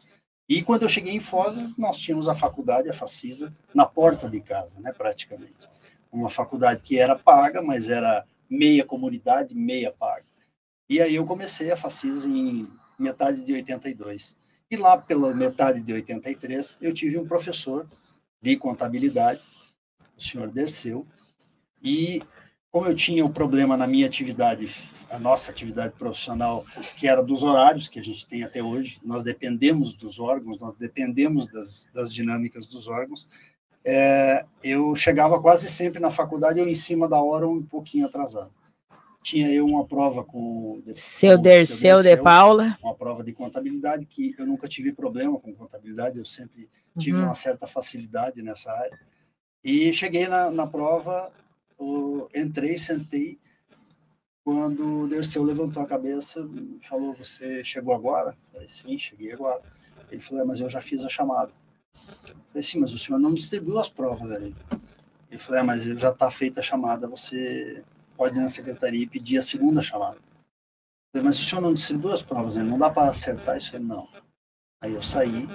E 0.49 0.63
quando 0.63 0.81
eu 0.81 0.89
cheguei 0.89 1.13
em 1.13 1.19
Foz, 1.19 1.55
nós 1.77 1.99
tínhamos 1.99 2.27
a 2.27 2.33
faculdade, 2.33 2.89
a 2.89 2.93
Facisa, 2.93 3.53
na 3.73 3.85
porta 3.85 4.27
de 4.27 4.41
casa, 4.41 4.79
né, 4.81 4.91
praticamente. 4.91 5.69
Uma 6.11 6.29
faculdade 6.31 6.81
que 6.81 6.97
era 6.97 7.15
paga, 7.15 7.61
mas 7.61 7.87
era 7.87 8.25
meia 8.49 8.83
comunidade, 8.83 9.53
meia 9.53 9.91
paga. 9.91 10.25
E 10.89 10.99
aí 10.99 11.15
eu 11.15 11.25
comecei 11.25 11.71
a 11.71 11.77
Facisa 11.77 12.27
em 12.27 12.67
metade 12.97 13.41
de 13.41 13.53
82. 13.53 14.35
E 14.71 14.75
lá 14.75 14.97
pela 14.97 15.33
metade 15.33 15.81
de 15.81 15.93
83, 15.93 16.77
eu 16.81 16.93
tive 16.93 17.17
um 17.17 17.27
professor 17.27 17.87
de 18.41 18.55
contabilidade, 18.55 19.41
o 20.17 20.21
senhor 20.21 20.49
Derceu, 20.49 21.05
e 21.81 22.21
como 22.71 22.87
eu 22.87 22.95
tinha 22.95 23.25
o 23.25 23.31
problema 23.31 23.75
na 23.75 23.87
minha 23.87 24.05
atividade, 24.05 24.67
a 25.09 25.17
nossa 25.17 25.49
atividade 25.49 25.95
profissional, 25.95 26.65
que 26.97 27.07
era 27.07 27.23
dos 27.23 27.41
horários 27.41 27.87
que 27.87 27.99
a 27.99 28.03
gente 28.03 28.27
tem 28.27 28.43
até 28.43 28.61
hoje, 28.61 28.99
nós 29.03 29.23
dependemos 29.23 29.93
dos 29.93 30.19
órgãos, 30.19 30.59
nós 30.59 30.75
dependemos 30.75 31.47
das, 31.51 31.87
das 31.93 32.13
dinâmicas 32.13 32.67
dos 32.67 32.87
órgãos, 32.87 33.27
é, 33.83 34.45
eu 34.63 34.95
chegava 34.95 35.41
quase 35.41 35.67
sempre 35.67 35.99
na 35.99 36.11
faculdade, 36.11 36.59
eu 36.59 36.67
em 36.67 36.75
cima 36.75 37.07
da 37.07 37.19
hora, 37.19 37.47
um 37.47 37.63
pouquinho 37.63 38.05
atrasado. 38.05 38.53
Tinha 39.21 39.51
eu 39.51 39.65
uma 39.65 39.85
prova 39.85 40.23
com... 40.23 40.81
Seu 40.95 41.37
Derceu 41.37 42.01
de 42.01 42.15
Paula. 42.17 42.77
uma 42.81 42.95
prova 42.95 43.23
de 43.23 43.33
contabilidade 43.33 44.05
que 44.05 44.33
eu 44.37 44.45
nunca 44.45 44.67
tive 44.67 44.93
problema 44.93 45.37
com 45.39 45.53
contabilidade, 45.53 46.17
eu 46.17 46.25
sempre 46.25 46.69
tive 46.97 47.17
Uhum. 47.17 47.25
uma 47.25 47.35
certa 47.35 47.67
facilidade 47.67 48.41
nessa 48.41 48.71
área. 48.71 48.97
E 49.63 49.91
cheguei 49.91 50.27
na, 50.27 50.49
na 50.49 50.65
prova, 50.65 51.31
o- 51.77 52.27
entrei, 52.33 52.77
sentei. 52.77 53.37
Quando 54.43 55.01
o 55.01 55.07
Derceu 55.07 55.43
levantou 55.43 55.83
a 55.83 55.85
cabeça, 55.85 56.47
falou: 56.87 57.13
Você 57.13 57.63
chegou 57.63 57.93
agora? 57.93 58.31
Eu 58.31 58.53
falei: 58.53 58.67
Sim, 58.67 58.97
cheguei 58.97 59.31
agora. 59.33 59.61
Ele 60.09 60.21
falou: 60.21 60.43
é, 60.43 60.45
Mas 60.45 60.59
eu 60.59 60.69
já 60.69 60.81
fiz 60.81 61.03
a 61.03 61.09
chamada. 61.09 61.51
Eu 61.93 62.35
falei: 62.47 62.63
Sim, 62.63 62.79
mas 62.79 62.93
o 62.93 62.97
senhor 62.97 63.19
não 63.19 63.33
distribuiu 63.33 63.77
as 63.79 63.89
provas 63.89 64.31
aí. 64.31 64.55
Ele 65.29 65.39
falou: 65.39 65.59
é, 65.59 65.63
Mas 65.63 65.83
já 65.83 66.09
está 66.09 66.31
feita 66.31 66.61
a 66.61 66.63
chamada, 66.63 67.07
você 67.07 67.83
pode 68.19 68.37
ir 68.37 68.41
na 68.41 68.49
secretaria 68.49 69.01
e 69.01 69.07
pedir 69.07 69.37
a 69.37 69.41
segunda 69.41 69.81
chamada. 69.81 70.17
Falei, 71.13 71.25
mas 71.25 71.39
o 71.39 71.43
senhor 71.43 71.61
não 71.61 71.73
distribuiu 71.73 72.13
as 72.13 72.21
provas, 72.21 72.55
né? 72.55 72.63
não 72.63 72.77
dá 72.77 72.89
para 72.89 73.09
acertar 73.09 73.55
isso? 73.55 73.73
Ele, 73.73 73.85
não. 73.85 74.09
Aí 74.83 74.93
eu 74.93 75.01
saí, 75.01 75.47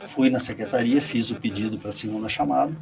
fui 0.00 0.28
na 0.28 0.38
secretaria, 0.38 1.00
fiz 1.00 1.30
o 1.30 1.40
pedido 1.40 1.78
para 1.78 1.88
a 1.88 1.94
segunda 1.94 2.28
chamada, 2.28 2.76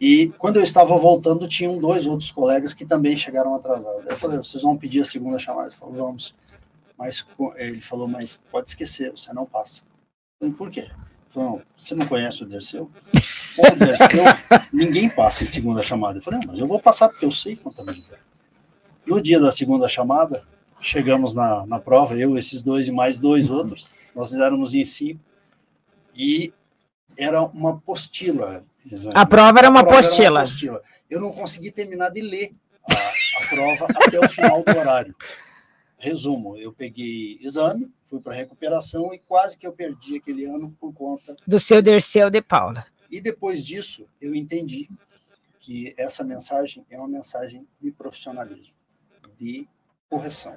e 0.00 0.28
quando 0.38 0.56
eu 0.56 0.62
estava 0.62 0.96
voltando, 0.96 1.48
tinham 1.48 1.80
dois 1.80 2.06
outros 2.06 2.30
colegas 2.30 2.72
que 2.72 2.84
também 2.84 3.16
chegaram 3.16 3.54
atrasados. 3.56 4.06
Eu 4.06 4.16
falei, 4.16 4.38
vocês 4.38 4.62
vão 4.62 4.76
pedir 4.76 5.00
a 5.00 5.04
segunda 5.04 5.38
chamada? 5.38 5.68
Ele 5.68 5.76
falou, 5.76 5.94
vamos. 5.94 6.32
mas 6.96 7.26
ele 7.56 7.80
falou, 7.80 8.06
mas 8.06 8.38
pode 8.52 8.68
esquecer, 8.68 9.10
você 9.10 9.32
não 9.32 9.46
passa. 9.46 9.82
Eu 10.40 10.48
falei, 10.48 10.54
por 10.54 10.70
quê? 10.70 10.88
Falou, 11.28 11.60
você 11.76 11.96
não 11.96 12.06
conhece 12.06 12.44
o 12.44 12.46
Derceu? 12.46 12.88
o 13.58 13.76
Derceu, 13.76 14.24
ninguém 14.72 15.08
passa 15.08 15.42
em 15.42 15.46
segunda 15.48 15.82
chamada. 15.82 16.18
Eu 16.18 16.22
falei, 16.22 16.40
mas 16.46 16.58
eu 16.58 16.68
vou 16.68 16.78
passar 16.78 17.08
porque 17.08 17.24
eu 17.24 17.32
sei 17.32 17.56
contabilidade. 17.56 18.23
No 19.06 19.20
dia 19.20 19.38
da 19.38 19.52
segunda 19.52 19.88
chamada, 19.88 20.46
chegamos 20.80 21.34
na, 21.34 21.66
na 21.66 21.78
prova, 21.78 22.16
eu, 22.16 22.36
esses 22.38 22.62
dois 22.62 22.88
e 22.88 22.92
mais 22.92 23.18
dois 23.18 23.50
outros, 23.50 23.90
nós 24.14 24.32
éramos 24.32 24.74
em 24.74 24.84
si, 24.84 25.18
e 26.14 26.52
era 27.16 27.42
uma 27.42 27.70
apostila. 27.70 28.64
A 29.14 29.26
prova 29.26 29.58
era 29.58 29.70
uma, 29.70 29.80
a 29.80 29.82
prova 29.82 29.98
apostila. 29.98 30.26
Era 30.26 30.32
uma 30.32 30.40
apostila. 30.40 30.82
Eu 31.10 31.20
não 31.20 31.32
consegui 31.32 31.70
terminar 31.70 32.10
de 32.10 32.20
ler 32.20 32.54
a, 32.90 32.94
a 32.94 33.48
prova 33.48 33.86
até 33.96 34.20
o 34.20 34.28
final 34.28 34.62
do 34.62 34.76
horário. 34.76 35.14
Resumo, 35.98 36.56
eu 36.56 36.72
peguei 36.72 37.38
exame, 37.40 37.90
fui 38.04 38.20
para 38.20 38.34
recuperação 38.34 39.14
e 39.14 39.18
quase 39.18 39.56
que 39.56 39.66
eu 39.66 39.72
perdi 39.72 40.16
aquele 40.16 40.44
ano 40.44 40.76
por 40.78 40.92
conta 40.92 41.36
do 41.46 41.58
seu 41.58 41.80
Derceu 41.80 42.28
de 42.28 42.42
Paula. 42.42 42.86
E 43.10 43.20
depois 43.20 43.64
disso, 43.64 44.06
eu 44.20 44.34
entendi 44.34 44.88
que 45.60 45.94
essa 45.96 46.22
mensagem 46.22 46.84
é 46.90 46.98
uma 46.98 47.08
mensagem 47.08 47.66
de 47.80 47.90
profissionalismo, 47.90 48.73
de 49.44 49.68
correção. 50.08 50.56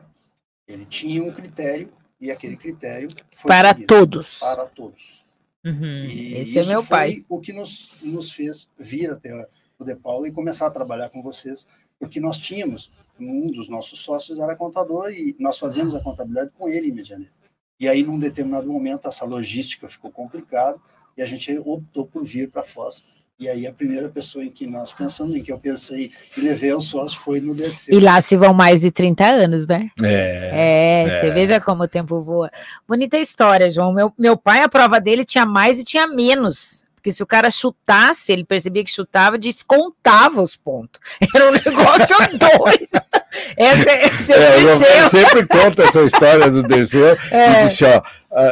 Ele 0.66 0.86
tinha 0.86 1.22
um 1.22 1.32
critério 1.32 1.92
e 2.20 2.32
aquele 2.32 2.56
critério 2.56 3.10
foi 3.36 3.50
para 3.50 3.70
seguido, 3.70 3.88
todos. 3.88 4.40
Para 4.40 4.66
todos. 4.66 5.26
Uhum, 5.66 6.06
e 6.06 6.36
esse 6.36 6.58
é 6.58 6.66
meu 6.66 6.84
pai. 6.86 7.26
o 7.28 7.42
que 7.42 7.52
nos, 7.52 8.02
nos 8.02 8.32
fez 8.32 8.70
vir 8.80 9.12
até 9.12 9.48
o 9.78 9.84
De 9.84 9.96
Paula 9.96 10.28
e 10.28 10.32
começar 10.32 10.68
a 10.68 10.72
trabalhar 10.72 11.10
com 11.10 11.22
vocês, 11.22 11.68
porque 12.00 12.20
nós 12.20 12.40
tínhamos, 12.40 12.90
um 13.20 13.52
dos 13.52 13.68
nossos 13.68 14.00
sócios 14.00 14.40
era 14.40 14.56
contador 14.56 15.12
e 15.12 15.36
nós 15.38 15.58
fazíamos 15.58 15.94
a 15.94 16.00
contabilidade 16.00 16.52
com 16.58 16.70
ele 16.70 16.88
em 16.88 16.94
Medianeira. 16.94 17.34
E 17.80 17.88
aí, 17.88 18.02
num 18.02 18.18
determinado 18.18 18.72
momento, 18.72 19.08
essa 19.08 19.26
logística 19.26 19.90
ficou 19.90 20.12
complicada 20.12 20.80
e 21.16 21.22
a 21.22 21.26
gente 21.26 21.58
optou 21.60 22.08
por 22.08 22.24
vir 22.24 22.50
para 22.50 22.64
Foz 22.64 23.04
e 23.40 23.48
aí 23.48 23.68
a 23.68 23.74
primeira 23.74 24.10
pessoa 24.10 24.44
em 24.44 24.50
que 24.50 24.66
nós 24.66 24.92
pensamos, 24.92 25.36
em 25.36 25.44
que 25.44 25.52
eu 25.52 25.60
pensei 25.60 26.12
e 26.36 26.42
levei 26.42 26.72
ao 26.72 26.82
sócio 26.82 27.20
foi 27.20 27.40
no 27.40 27.54
Derceu. 27.54 27.96
E 27.96 28.02
lá 28.02 28.20
se 28.20 28.36
vão 28.36 28.52
mais 28.52 28.82
de 28.82 28.90
30 28.90 29.24
anos, 29.24 29.68
né? 29.68 29.92
É. 30.02 30.50
É, 30.52 31.04
é. 31.04 31.20
você 31.20 31.32
veja 31.32 31.62
como 31.62 31.84
o 31.84 31.88
tempo 31.88 32.24
voa. 32.24 32.50
Bonita 32.88 33.18
história, 33.18 33.70
João. 33.70 33.94
Meu, 33.94 34.12
meu 34.18 34.36
pai, 34.36 34.64
a 34.64 34.70
prova 34.70 35.00
dele 35.00 35.24
tinha 35.24 35.46
mais 35.46 35.80
e 35.80 35.84
tinha 35.84 36.08
menos. 36.08 36.84
Porque 36.96 37.12
se 37.12 37.22
o 37.22 37.28
cara 37.28 37.52
chutasse, 37.52 38.34
ele 38.34 38.44
percebia 38.44 38.84
que 38.84 38.92
chutava, 38.92 39.38
descontava 39.38 40.42
os 40.42 40.56
pontos. 40.56 41.00
Era 41.34 41.48
um 41.48 41.52
negócio 41.52 42.18
doido. 42.38 43.08
Esse, 43.56 44.34
é, 44.34 44.64
eu 44.64 45.10
sempre 45.10 45.46
conta 45.48 45.84
essa 45.84 46.02
história 46.02 46.50
do 46.50 46.64
Derceu 46.64 47.16
é. 47.32 47.64
e 47.64 47.68
disse, 47.68 47.86
ó, 47.86 48.02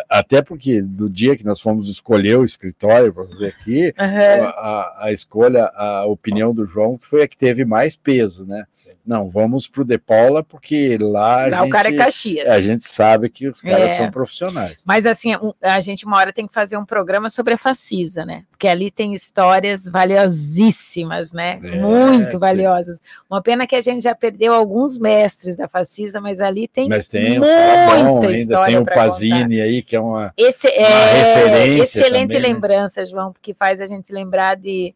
até 0.10 0.42
porque 0.42 0.82
do 0.82 1.10
dia 1.10 1.36
que 1.36 1.46
nós 1.46 1.60
fomos 1.60 1.90
escolher 1.90 2.38
o 2.38 2.44
escritório 2.44 3.14
para 3.14 3.28
fazer 3.28 3.48
aqui, 3.48 3.94
uhum. 4.00 4.46
a, 4.48 5.06
a, 5.06 5.14
escolha, 5.14 5.72
a 5.76 6.06
opinião 6.06 6.54
do 6.54 6.66
João 6.66 6.98
foi 7.00 7.24
a 7.24 7.28
que 7.28 7.38
teve 7.38 7.64
mais 7.66 7.96
peso, 7.96 8.46
né? 8.46 8.66
Não, 9.06 9.30
vamos 9.30 9.68
para 9.68 9.82
o 9.82 9.86
De 9.86 9.98
Paula, 9.98 10.44
porque 10.44 10.98
lá. 11.00 11.46
Lá 11.46 11.58
gente, 11.58 11.68
o 11.68 11.70
cara 11.70 11.90
é 11.90 11.94
Caxias. 11.96 12.50
A 12.50 12.60
gente 12.60 12.86
sabe 12.86 13.30
que 13.30 13.48
os 13.48 13.62
caras 13.62 13.92
é. 13.92 13.98
são 13.98 14.10
profissionais. 14.10 14.84
Mas 14.86 15.06
assim, 15.06 15.34
a 15.62 15.82
gente 15.82 16.06
uma 16.06 16.18
hora 16.18 16.34
tem 16.34 16.48
que 16.48 16.54
fazer 16.54 16.76
um 16.78 16.86
programa 16.86 17.30
sobre 17.30 17.54
a 17.54 17.58
Facisa, 17.58 18.26
né? 18.26 18.44
Porque 18.50 18.68
ali 18.68 18.90
tem 18.90 19.14
histórias 19.14 19.86
valiosíssimas, 19.86 21.32
né? 21.32 21.60
É, 21.64 21.78
Muito 21.78 22.40
valiosas. 22.40 23.02
Uma 23.30 23.42
pena 23.42 23.68
que 23.68 23.76
a 23.76 23.82
gente 23.82 24.04
já 24.04 24.16
perdeu 24.16 24.54
alguns 24.54 24.98
mestres 24.98 25.56
da 25.56 25.68
Facisa, 25.68 26.20
mas 26.20 26.40
ali 26.40 26.68
tem, 26.68 26.90
mas 26.90 27.08
tem 27.08 27.38
muita 27.38 28.04
bom, 28.04 28.30
história. 28.32 28.74
Tem 28.74 28.82
o 28.82 28.86
Pazini 28.86 29.62
aí, 29.62 29.82
que 29.84 29.96
é 29.96 30.00
uma, 30.00 30.34
Esse, 30.36 30.68
uma 30.68 30.88
é, 30.88 31.14
referência. 31.14 31.84
Excelente 31.84 32.34
também, 32.34 32.42
né? 32.42 32.48
lembrança, 32.48 33.02
né? 33.02 33.06
João, 33.06 33.32
porque 33.32 33.54
faz 33.54 33.80
a 33.80 33.88
gente 33.88 34.12
lembrar 34.12 34.56
de 34.56 34.96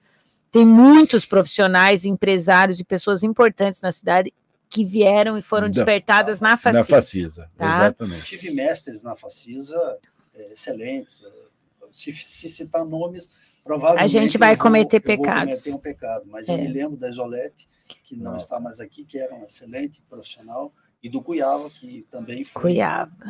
tem 0.51 0.65
muitos 0.65 1.25
profissionais, 1.25 2.05
empresários 2.05 2.79
e 2.79 2.83
pessoas 2.83 3.23
importantes 3.23 3.81
na 3.81 3.91
cidade 3.91 4.33
que 4.69 4.85
vieram 4.85 5.37
e 5.37 5.41
foram 5.41 5.69
despertadas 5.69 6.39
na, 6.39 6.51
na 6.51 6.57
Facisa. 6.57 6.77
Na 6.77 6.83
Facisa, 6.83 7.51
tá? 7.57 7.77
exatamente. 7.77 8.25
Tive 8.25 8.51
mestres 8.51 9.01
na 9.01 9.15
Facisa 9.15 9.99
é, 10.35 10.53
excelentes. 10.53 11.23
Se, 11.91 12.13
se, 12.13 12.49
citar 12.49 12.85
nomes, 12.85 13.29
provavelmente. 13.63 14.03
A 14.03 14.07
gente 14.07 14.37
vai 14.37 14.55
cometer 14.55 15.01
vou, 15.03 15.17
pecados. 15.17 15.63
cometer 15.63 15.73
um 15.73 15.79
pecado, 15.79 16.25
mas 16.27 16.47
é. 16.47 16.53
eu 16.53 16.57
me 16.59 16.67
lembro 16.67 16.97
da 16.97 17.09
Isolete, 17.09 17.67
que 18.03 18.15
não 18.15 18.33
Nossa. 18.33 18.45
está 18.45 18.59
mais 18.59 18.79
aqui, 18.79 19.03
que 19.03 19.17
era 19.17 19.33
um 19.33 19.43
excelente 19.43 20.01
profissional, 20.07 20.71
e 21.01 21.09
do 21.09 21.21
Cuiava, 21.21 21.69
que 21.71 22.05
também 22.11 22.43
foi 22.43 22.77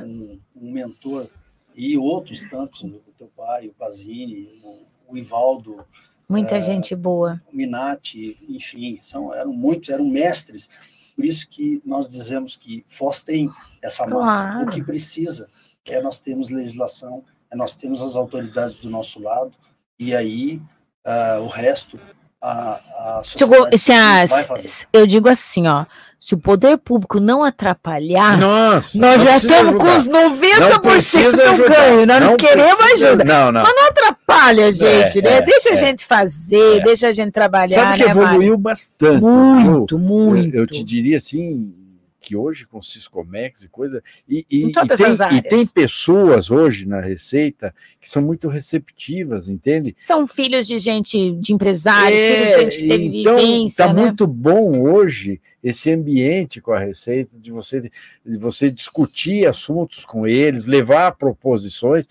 um, 0.04 0.40
um, 0.58 0.72
mentor, 0.72 1.30
e 1.74 1.98
outros 1.98 2.44
tantos, 2.50 2.84
o 2.84 3.02
teu 3.18 3.28
pai, 3.30 3.68
o 3.68 3.74
Pazini, 3.74 4.60
o, 4.62 4.86
o 5.08 5.18
Ivaldo, 5.18 5.86
Muita 6.30 6.58
é, 6.58 6.62
gente 6.62 6.96
boa. 6.96 7.42
Minati, 7.52 8.38
enfim, 8.48 9.00
são, 9.02 9.34
eram 9.34 9.52
muitos, 9.52 9.90
eram 9.90 10.06
mestres. 10.06 10.70
Por 11.16 11.26
isso 11.26 11.48
que 11.50 11.82
nós 11.84 12.08
dizemos 12.08 12.56
que 12.56 12.86
Foz 12.88 13.24
tem 13.24 13.50
essa 13.82 14.06
claro. 14.06 14.26
massa. 14.26 14.64
O 14.64 14.70
que 14.70 14.84
precisa 14.84 15.50
é 15.86 16.02
nós 16.02 16.20
temos 16.20 16.50
legislação, 16.50 17.24
é 17.52 17.56
nós 17.56 17.76
temos 17.76 18.02
as 18.02 18.16
autoridades 18.16 18.76
do 18.76 18.90
nosso 18.90 19.20
lado, 19.20 19.52
e 19.98 20.16
aí 20.16 20.62
uh, 21.06 21.42
o 21.42 21.48
resto 21.48 22.00
a, 22.42 23.20
a 23.20 23.24
sociedade 23.24 23.78
tipo, 23.78 24.70
se 24.70 24.88
eu 24.94 25.06
digo 25.06 25.28
assim, 25.28 25.68
ó, 25.68 25.86
se 26.20 26.36
o 26.36 26.38
poder 26.38 26.78
público 26.78 27.18
não 27.20 27.44
atrapalhar, 27.44 28.38
Nossa, 28.38 29.00
nós 29.00 29.24
já 29.24 29.38
estamos 29.38 29.76
com 29.76 29.96
os 29.96 30.06
90% 30.06 31.32
do 31.32 31.70
ganho. 31.70 32.06
Nós 32.06 32.20
não, 32.20 32.32
não 32.32 32.38
queremos 32.38 32.80
ajuda. 32.94 33.24
Não, 33.24 33.52
não. 33.54 33.64
Mas 33.64 33.74
não 33.74 33.88
atrapalha 33.88 34.66
a 34.66 34.72
gente, 34.72 35.20
é, 35.20 35.22
né? 35.22 35.38
É, 35.38 35.42
deixa 35.42 35.70
é, 35.70 35.72
a 35.72 35.76
gente 35.76 36.06
fazer, 36.06 36.80
é. 36.80 36.84
deixa 36.84 37.08
a 37.08 37.14
gente 37.14 37.32
trabalhar. 37.32 37.80
Sabe 37.80 38.00
que 38.00 38.06
né, 38.06 38.12
evoluiu 38.12 38.58
bastante. 38.58 39.22
Muito, 39.22 39.98
viu? 39.98 40.06
muito. 40.06 40.56
Eu, 40.56 40.64
eu 40.64 40.68
te 40.68 40.84
diria 40.84 41.18
assim, 41.18 41.74
que 42.20 42.36
hoje 42.36 42.66
com 42.68 42.82
Ciscomex 42.82 43.64
e 43.64 43.70
coisa. 43.70 44.04
E, 44.28 44.46
e, 44.52 44.66
e, 44.66 44.72
tem, 44.74 45.38
e, 45.38 45.42
tem, 45.42 45.66
pessoas 45.68 46.52
hoje 46.52 46.86
na 46.86 47.00
Receita 47.00 47.74
que 48.00 48.10
são 48.10 48.22
muito 48.22 48.50
receptivas, 48.50 49.48
entende? 49.48 49.96
São 50.00 50.28
filhos 50.28 50.68
de 50.68 50.78
gente, 50.80 51.32
de 51.32 51.54
empresários, 51.54 52.20
é, 52.20 52.34
filhos 52.34 52.50
de 52.50 52.62
gente 52.62 52.78
que 52.78 52.88
teve 52.88 53.22
então, 53.22 53.38
vivência. 53.38 53.84
Está 53.84 53.94
né? 53.94 54.02
muito 54.02 54.28
bom 54.28 54.82
hoje 54.82 55.40
esse 55.64 55.92
ambiente 55.92 56.62
com 56.62 56.72
a 56.72 56.80
Receita, 56.80 57.38
de 57.38 57.52
você, 57.52 57.82
de 57.82 58.38
você 58.38 58.72
discutir 58.72 59.46
assuntos 59.48 60.06
com 60.06 60.26
eles, 60.26 60.66
levar 60.66 61.12
proposições 61.12 62.08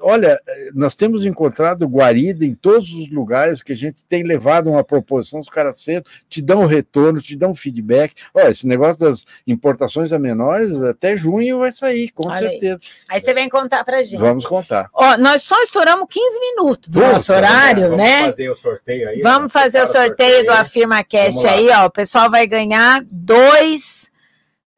olha, 0.00 0.40
nós 0.74 0.94
temos 0.94 1.24
encontrado 1.24 1.86
guarida 1.86 2.44
em 2.44 2.54
todos 2.54 2.92
os 2.92 3.10
lugares 3.10 3.62
que 3.62 3.72
a 3.72 3.76
gente 3.76 4.04
tem 4.04 4.22
levado 4.22 4.70
uma 4.70 4.84
proposição, 4.84 5.40
os 5.40 5.48
caras 5.48 5.80
sentam, 5.80 6.10
te 6.28 6.42
dão 6.42 6.62
um 6.62 6.66
retorno, 6.66 7.20
te 7.20 7.36
dão 7.36 7.54
feedback. 7.54 8.14
Olha, 8.34 8.50
esse 8.50 8.66
negócio 8.66 9.00
das 9.00 9.24
importações 9.46 10.12
a 10.12 10.18
menores, 10.18 10.80
até 10.82 11.16
junho 11.16 11.60
vai 11.60 11.72
sair, 11.72 12.10
com 12.10 12.28
olha 12.28 12.38
certeza. 12.38 12.80
Aí. 13.08 13.16
aí. 13.16 13.20
você 13.20 13.34
vem 13.34 13.48
contar 13.48 13.84
pra 13.84 14.02
gente. 14.02 14.20
Vamos 14.20 14.46
contar. 14.46 14.90
Ó, 14.92 15.16
nós 15.16 15.42
só 15.42 15.60
estouramos 15.62 16.06
15 16.08 16.40
minutos 16.40 16.88
do 16.88 17.00
Nossa, 17.00 17.12
nosso 17.12 17.32
horário, 17.32 17.82
vamos 17.82 17.96
né? 17.96 18.18
Vamos 18.18 18.30
fazer 18.30 18.50
o 18.50 18.56
sorteio 18.56 19.08
aí. 19.08 19.20
Vamos 19.22 19.52
fazer 19.52 19.82
o 19.82 19.86
sorteio, 19.86 20.08
sorteio 20.08 20.44
do 20.46 20.52
Afirma 20.52 21.04
Cast 21.04 21.46
aí, 21.46 21.68
ó. 21.70 21.86
O 21.86 21.90
pessoal 21.90 22.30
vai 22.30 22.46
ganhar 22.46 23.02
dois 23.10 24.10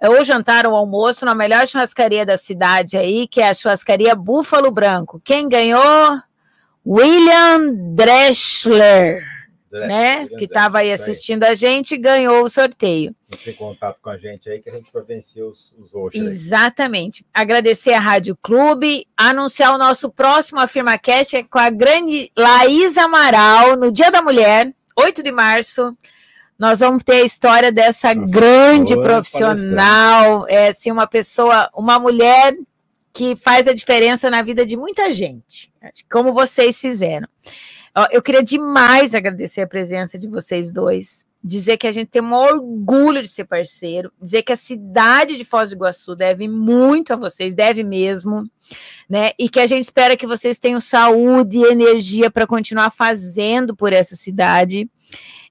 ou 0.08 0.24
jantar 0.24 0.66
ou 0.66 0.74
almoço 0.74 1.24
na 1.24 1.34
melhor 1.34 1.66
churrascaria 1.66 2.24
da 2.24 2.36
cidade 2.36 2.96
aí, 2.96 3.28
que 3.28 3.40
é 3.40 3.48
a 3.48 3.54
churrascaria 3.54 4.14
Búfalo 4.14 4.70
Branco. 4.70 5.20
Quem 5.22 5.48
ganhou? 5.48 6.20
William 6.86 7.74
Dreschler, 7.94 9.22
né? 9.70 10.20
William 10.20 10.38
que 10.38 10.44
estava 10.46 10.78
aí 10.78 10.90
assistindo 10.90 11.44
a 11.44 11.54
gente, 11.54 11.96
ganhou 11.98 12.44
o 12.44 12.48
sorteio. 12.48 13.14
Tem 13.44 13.54
contato 13.54 14.00
com 14.00 14.08
a 14.08 14.16
gente 14.16 14.48
aí 14.48 14.60
que 14.60 14.70
a 14.70 14.72
gente 14.72 14.90
providencia 14.90 15.46
os, 15.46 15.74
os 15.78 15.94
hoje. 15.94 16.18
Exatamente. 16.18 17.24
Aí. 17.34 17.42
Agradecer 17.42 17.92
a 17.92 18.00
Rádio 18.00 18.36
Clube, 18.42 19.06
anunciar 19.14 19.74
o 19.74 19.78
nosso 19.78 20.10
próximo 20.10 20.58
AfirmaCast 20.58 21.36
é 21.36 21.44
com 21.44 21.58
a 21.58 21.68
grande 21.68 22.32
Laís 22.36 22.96
Amaral, 22.96 23.76
no 23.76 23.92
Dia 23.92 24.10
da 24.10 24.22
Mulher, 24.22 24.72
8 24.96 25.22
de 25.22 25.30
março 25.30 25.94
nós 26.60 26.80
vamos 26.80 27.02
ter 27.02 27.22
a 27.22 27.24
história 27.24 27.72
dessa 27.72 28.12
grande 28.12 28.94
profissional, 28.94 30.46
é 30.46 30.68
assim, 30.68 30.90
uma 30.90 31.06
pessoa, 31.06 31.70
uma 31.74 31.98
mulher 31.98 32.54
que 33.14 33.34
faz 33.34 33.66
a 33.66 33.72
diferença 33.72 34.28
na 34.28 34.42
vida 34.42 34.66
de 34.66 34.76
muita 34.76 35.10
gente, 35.10 35.72
como 36.12 36.34
vocês 36.34 36.78
fizeram. 36.78 37.26
Eu 38.12 38.20
queria 38.20 38.42
demais 38.42 39.14
agradecer 39.14 39.62
a 39.62 39.66
presença 39.66 40.18
de 40.18 40.28
vocês 40.28 40.70
dois, 40.70 41.26
dizer 41.42 41.78
que 41.78 41.86
a 41.86 41.92
gente 41.92 42.08
tem 42.08 42.20
um 42.20 42.34
orgulho 42.34 43.22
de 43.22 43.28
ser 43.28 43.46
parceiro, 43.46 44.12
dizer 44.20 44.42
que 44.42 44.52
a 44.52 44.56
cidade 44.56 45.38
de 45.38 45.46
Foz 45.46 45.70
do 45.70 45.76
Iguaçu 45.76 46.14
deve 46.14 46.46
muito 46.46 47.14
a 47.14 47.16
vocês, 47.16 47.54
deve 47.54 47.82
mesmo, 47.82 48.44
né? 49.08 49.30
E 49.38 49.48
que 49.48 49.60
a 49.60 49.66
gente 49.66 49.84
espera 49.84 50.14
que 50.14 50.26
vocês 50.26 50.58
tenham 50.58 50.78
saúde 50.78 51.56
e 51.56 51.64
energia 51.64 52.30
para 52.30 52.46
continuar 52.46 52.90
fazendo 52.90 53.74
por 53.74 53.94
essa 53.94 54.14
cidade 54.14 54.86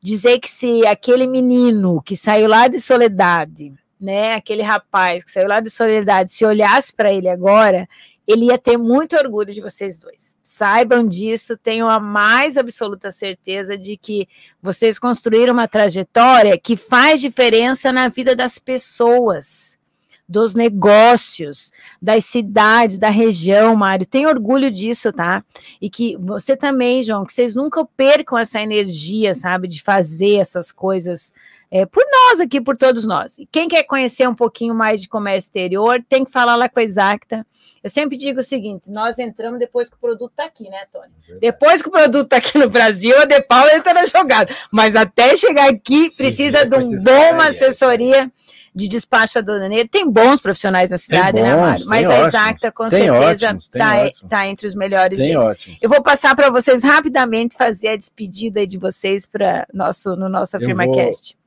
dizer 0.02 0.40
que 0.40 0.50
se 0.50 0.86
aquele 0.86 1.28
menino 1.28 2.02
que 2.02 2.16
saiu 2.16 2.48
lá 2.48 2.68
de 2.68 2.80
Soledade 2.80 3.74
né, 4.00 4.36
aquele 4.36 4.62
rapaz 4.62 5.24
que 5.24 5.32
saiu 5.32 5.48
lá 5.48 5.60
de 5.60 5.70
Solidariedade, 5.70 6.32
se 6.32 6.46
olhasse 6.46 6.94
para 6.94 7.12
ele 7.12 7.28
agora, 7.28 7.88
ele 8.26 8.46
ia 8.46 8.58
ter 8.58 8.78
muito 8.78 9.18
orgulho 9.18 9.52
de 9.52 9.60
vocês 9.60 10.00
dois. 10.00 10.38
Saibam 10.42 11.06
disso, 11.06 11.58
tenho 11.58 11.88
a 11.88 12.00
mais 12.00 12.58
absoluta 12.58 13.12
certeza 13.12 13.78
de 13.78 13.98
que 13.98 14.28
vocês 14.62 14.98
construíram 15.00 15.54
uma 15.54 15.68
trajetória 15.68 16.58
que 16.58 16.78
faz 16.78 17.20
diferença 17.20 17.92
na 17.92 18.08
vida 18.08 18.36
das 18.36 18.58
pessoas, 18.60 19.79
dos 20.30 20.54
negócios, 20.54 21.72
das 22.00 22.24
cidades, 22.24 23.00
da 23.00 23.10
região, 23.10 23.76
Mário. 23.76 24.06
Tenho 24.06 24.30
orgulho 24.30 24.70
disso, 24.70 25.12
tá? 25.12 25.44
E 25.82 25.90
que 25.90 26.16
você 26.18 26.56
também, 26.56 27.04
João, 27.04 27.26
que 27.26 27.34
vocês 27.34 27.56
nunca 27.56 27.84
percam 27.98 28.38
essa 28.38 28.62
energia, 28.62 29.34
sabe, 29.34 29.68
de 29.68 29.82
fazer 29.82 30.36
essas 30.36 30.72
coisas 30.72 31.34
é, 31.72 31.84
por 31.86 32.04
nós 32.12 32.40
aqui, 32.40 32.62
por 32.62 32.78
todos 32.78 33.06
nós. 33.06 33.40
E 33.40 33.48
quem 33.48 33.68
quer 33.68 33.84
conhecer 33.84 34.28
um 34.30 34.36
pouquinho 34.36 34.76
mais 34.76 35.02
de 35.02 35.08
comércio 35.08 35.48
exterior, 35.48 36.04
tem 36.08 36.24
que 36.24 36.32
falar 36.32 36.56
lá 36.56 36.70
com 36.70 36.80
a 36.80 36.84
Exacta. 36.84 37.46
Eu 37.84 37.90
sempre 37.90 38.16
digo 38.16 38.40
o 38.40 38.44
seguinte: 38.44 38.90
nós 38.92 39.18
entramos 39.18 39.60
depois 39.60 39.90
que 39.90 39.96
o 39.96 40.00
produto 40.00 40.32
está 40.32 40.46
aqui, 40.46 40.70
né, 40.70 40.86
Tony? 40.92 41.40
Depois 41.40 41.82
que 41.82 41.88
o 41.88 41.92
produto 41.92 42.26
está 42.26 42.38
aqui 42.38 42.58
no 42.58 42.70
Brasil, 42.70 43.18
a 43.20 43.26
De 43.26 43.42
Paula 43.42 43.74
entra 43.74 43.96
na 43.96 44.06
jogada. 44.06 44.54
Mas 44.72 44.96
até 44.96 45.36
chegar 45.36 45.70
aqui, 45.70 46.10
Sim, 46.10 46.18
precisa 46.18 46.66
de 46.66 46.76
um 46.76 47.04
bom 47.04 47.42
assessoria 47.42 48.32
de 48.80 48.88
despacho 48.88 49.40
aduaneiro. 49.40 49.88
Tem 49.88 50.10
bons 50.10 50.40
profissionais 50.40 50.90
na 50.90 50.98
cidade, 50.98 51.42
né, 51.42 51.54
bons, 51.54 51.58
né, 51.58 51.62
Mário? 51.62 51.86
Mas 51.88 52.10
a 52.10 52.28
Exacta, 52.28 52.72
com 52.72 52.90
certeza, 52.90 53.58
está 53.60 54.10
tá 54.28 54.48
entre 54.48 54.68
os 54.68 54.74
melhores. 54.74 55.20
Tem. 55.20 55.34
Eu 55.82 55.90
vou 55.90 56.02
passar 56.02 56.36
para 56.36 56.50
vocês 56.50 56.82
rapidamente 56.82 57.58
fazer 57.58 57.90
a 57.90 57.96
despedida 57.96 58.66
de 58.66 58.78
vocês 58.78 59.26
para 59.26 59.68
nosso, 59.74 60.16
no 60.16 60.30
nosso 60.30 60.56
AfirmaCast. 60.58 61.38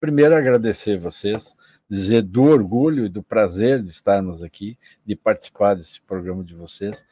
Primeiro, 0.00 0.34
agradecer 0.34 0.98
vocês, 0.98 1.54
dizer 1.88 2.22
do 2.22 2.44
orgulho 2.44 3.04
e 3.04 3.08
do 3.08 3.22
prazer 3.22 3.82
de 3.82 3.90
estarmos 3.90 4.42
aqui, 4.42 4.78
de 5.04 5.14
participar 5.14 5.74
desse 5.74 6.00
programa 6.00 6.42
de 6.42 6.54
vocês. 6.54 7.04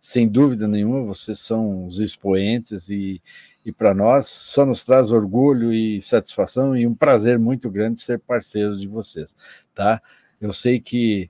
Sem 0.00 0.28
dúvida 0.28 0.68
nenhuma, 0.68 1.02
vocês 1.02 1.40
são 1.40 1.84
os 1.86 1.98
expoentes 1.98 2.88
e, 2.88 3.20
e 3.66 3.72
para 3.72 3.92
nós 3.92 4.28
só 4.28 4.64
nos 4.64 4.84
traz 4.84 5.10
orgulho 5.10 5.72
e 5.72 6.00
satisfação 6.00 6.76
e 6.76 6.86
um 6.86 6.94
prazer 6.94 7.36
muito 7.36 7.68
grande 7.68 8.00
ser 8.00 8.20
parceiros 8.20 8.80
de 8.80 8.86
vocês, 8.86 9.34
tá? 9.74 10.00
Eu 10.40 10.52
sei 10.52 10.78
que 10.78 11.28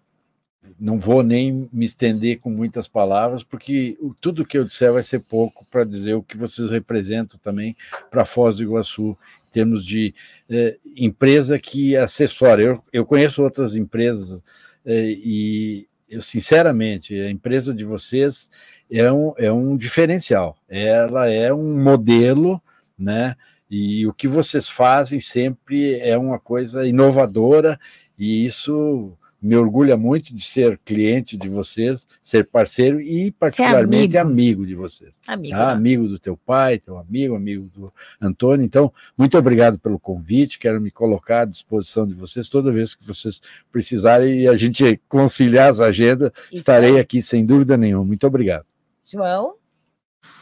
não 0.78 0.98
vou 0.98 1.22
nem 1.22 1.66
me 1.72 1.86
estender 1.86 2.38
com 2.38 2.50
muitas 2.50 2.86
palavras, 2.86 3.42
porque 3.42 3.96
tudo 4.20 4.44
que 4.44 4.58
eu 4.58 4.66
disser 4.66 4.92
vai 4.92 5.02
ser 5.02 5.20
pouco 5.20 5.64
para 5.70 5.82
dizer 5.82 6.12
o 6.12 6.22
que 6.22 6.36
vocês 6.36 6.68
representam 6.68 7.40
também 7.42 7.74
para 8.10 8.26
Foz 8.26 8.58
do 8.58 8.64
Iguaçu 8.64 9.16
termos 9.50 9.86
de 9.86 10.14
eh, 10.50 10.76
empresa 10.94 11.58
que 11.58 11.96
acessória. 11.96 12.64
Eu, 12.64 12.84
eu 12.92 13.06
conheço 13.06 13.42
outras 13.42 13.74
empresas 13.76 14.42
eh, 14.84 15.14
e 15.16 15.88
eu, 16.06 16.20
sinceramente, 16.20 17.18
a 17.18 17.30
empresa 17.30 17.72
de 17.72 17.84
vocês 17.84 18.50
é 18.90 19.10
um, 19.12 19.32
é 19.36 19.52
um 19.52 19.76
diferencial. 19.76 20.56
Ela 20.68 21.28
é 21.30 21.52
um 21.52 21.82
modelo, 21.82 22.60
né? 22.98 23.34
E 23.70 24.06
o 24.06 24.12
que 24.12 24.28
vocês 24.28 24.68
fazem 24.68 25.18
sempre 25.20 25.98
é 25.98 26.16
uma 26.16 26.38
coisa 26.38 26.86
inovadora, 26.86 27.78
e 28.16 28.46
isso 28.46 29.16
me 29.40 29.56
orgulha 29.56 29.96
muito 29.96 30.34
de 30.34 30.42
ser 30.42 30.78
cliente 30.84 31.36
de 31.36 31.48
vocês, 31.48 32.06
ser 32.22 32.46
parceiro 32.46 33.00
e 33.00 33.30
particularmente 33.30 34.16
amigo. 34.16 34.62
amigo. 34.62 34.66
de 34.66 34.74
vocês. 34.74 35.20
Amigo, 35.26 35.56
tá? 35.56 35.70
amigo 35.72 36.08
do 36.08 36.18
teu 36.18 36.36
pai, 36.36 36.78
teu 36.78 36.98
amigo, 36.98 37.34
amigo 37.34 37.68
do 37.74 37.92
Antônio. 38.20 38.64
Então, 38.64 38.92
muito 39.16 39.36
obrigado 39.36 39.78
pelo 39.78 39.98
convite. 39.98 40.58
Quero 40.58 40.80
me 40.80 40.90
colocar 40.90 41.42
à 41.42 41.44
disposição 41.44 42.06
de 42.06 42.14
vocês 42.14 42.48
toda 42.48 42.72
vez 42.72 42.94
que 42.94 43.06
vocês 43.06 43.40
precisarem 43.70 44.40
e 44.40 44.48
a 44.48 44.56
gente 44.56 45.00
conciliar 45.08 45.70
as 45.70 45.80
agendas. 45.80 46.32
Isso 46.46 46.54
estarei 46.54 46.96
é. 46.96 47.00
aqui 47.00 47.20
sem 47.20 47.46
dúvida 47.46 47.76
nenhuma. 47.76 48.04
Muito 48.04 48.26
obrigado. 48.26 48.64
João? 49.10 49.56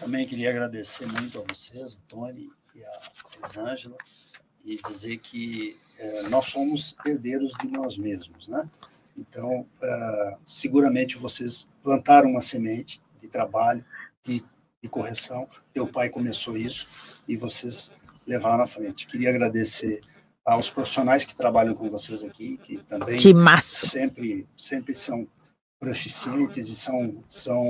Também 0.00 0.26
queria 0.26 0.50
agradecer 0.50 1.06
muito 1.06 1.38
a 1.38 1.44
vocês, 1.46 1.92
o 1.92 1.98
Tony 2.08 2.50
e 2.74 2.82
a 2.82 3.00
Elisângela, 3.38 3.96
e 4.64 4.80
dizer 4.80 5.18
que 5.18 5.78
é, 5.98 6.22
nós 6.28 6.46
somos 6.46 6.96
herdeiros 7.04 7.52
de 7.60 7.68
nós 7.68 7.98
mesmos, 7.98 8.48
né? 8.48 8.68
Então, 9.16 9.60
uh, 9.60 10.38
seguramente 10.44 11.16
vocês 11.18 11.68
plantaram 11.82 12.30
uma 12.30 12.42
semente 12.42 13.00
de 13.20 13.28
trabalho, 13.28 13.84
de, 14.24 14.42
de 14.82 14.88
correção. 14.88 15.48
Teu 15.72 15.86
pai 15.86 16.08
começou 16.08 16.56
isso 16.56 16.88
e 17.28 17.36
vocês 17.36 17.92
levaram 18.26 18.64
à 18.64 18.66
frente. 18.66 19.06
Queria 19.06 19.28
agradecer 19.28 20.00
aos 20.44 20.68
profissionais 20.68 21.24
que 21.24 21.34
trabalham 21.34 21.74
com 21.74 21.88
vocês 21.88 22.24
aqui, 22.24 22.56
que 22.58 22.78
também 22.78 23.18
sempre 23.60 24.48
sempre 24.56 24.94
são 24.94 25.28
proficientes 25.84 26.66
e 26.68 26.74
são 26.74 27.22
são 27.28 27.62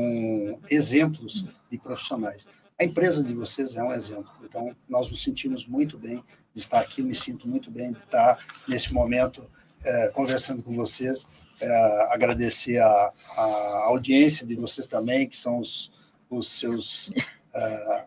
exemplos 0.70 1.44
de 1.68 1.76
profissionais. 1.78 2.46
A 2.80 2.84
empresa 2.84 3.24
de 3.24 3.34
vocês 3.34 3.74
é 3.74 3.82
um 3.82 3.92
exemplo. 3.92 4.30
Então, 4.44 4.74
nós 4.88 5.10
nos 5.10 5.20
sentimos 5.20 5.66
muito 5.66 5.98
bem 5.98 6.22
de 6.54 6.60
estar 6.60 6.78
aqui, 6.78 7.00
eu 7.00 7.06
me 7.06 7.14
sinto 7.14 7.48
muito 7.48 7.72
bem 7.72 7.92
de 7.92 7.98
estar 7.98 8.38
nesse 8.68 8.92
momento 8.94 9.50
é, 9.82 10.08
conversando 10.10 10.62
com 10.62 10.72
vocês. 10.76 11.26
É, 11.60 12.12
agradecer 12.12 12.78
a, 12.78 13.12
a, 13.36 13.84
audiência 13.86 14.46
de 14.46 14.54
vocês 14.54 14.86
também, 14.86 15.28
que 15.28 15.36
são 15.36 15.58
os, 15.58 15.90
os 16.30 16.48
seus 16.48 17.10
é, 17.52 18.06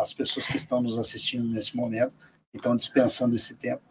as 0.00 0.14
pessoas 0.14 0.46
que 0.46 0.56
estão 0.56 0.80
nos 0.80 0.98
assistindo 0.98 1.48
nesse 1.48 1.76
momento, 1.76 2.12
que 2.52 2.58
estão 2.58 2.76
dispensando 2.76 3.34
esse 3.34 3.54
tempo, 3.54 3.82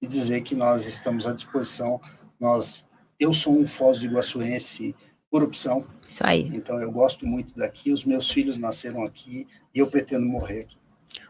e 0.00 0.06
dizer 0.06 0.42
que 0.42 0.54
nós 0.54 0.86
estamos 0.86 1.26
à 1.26 1.32
disposição. 1.32 2.00
Nós, 2.38 2.84
eu 3.18 3.32
sou 3.32 3.58
um 3.58 3.66
Foz 3.66 3.98
do 3.98 4.06
Iguaçuense 4.06 4.94
por 5.36 5.42
opção. 5.42 5.86
Isso 6.06 6.26
aí. 6.26 6.48
Então 6.54 6.80
eu 6.80 6.90
gosto 6.90 7.26
muito 7.26 7.54
daqui, 7.54 7.92
os 7.92 8.06
meus 8.06 8.30
filhos 8.30 8.56
nasceram 8.56 9.04
aqui 9.04 9.46
e 9.74 9.78
eu 9.78 9.86
pretendo 9.86 10.24
morrer 10.24 10.62
aqui. 10.62 10.78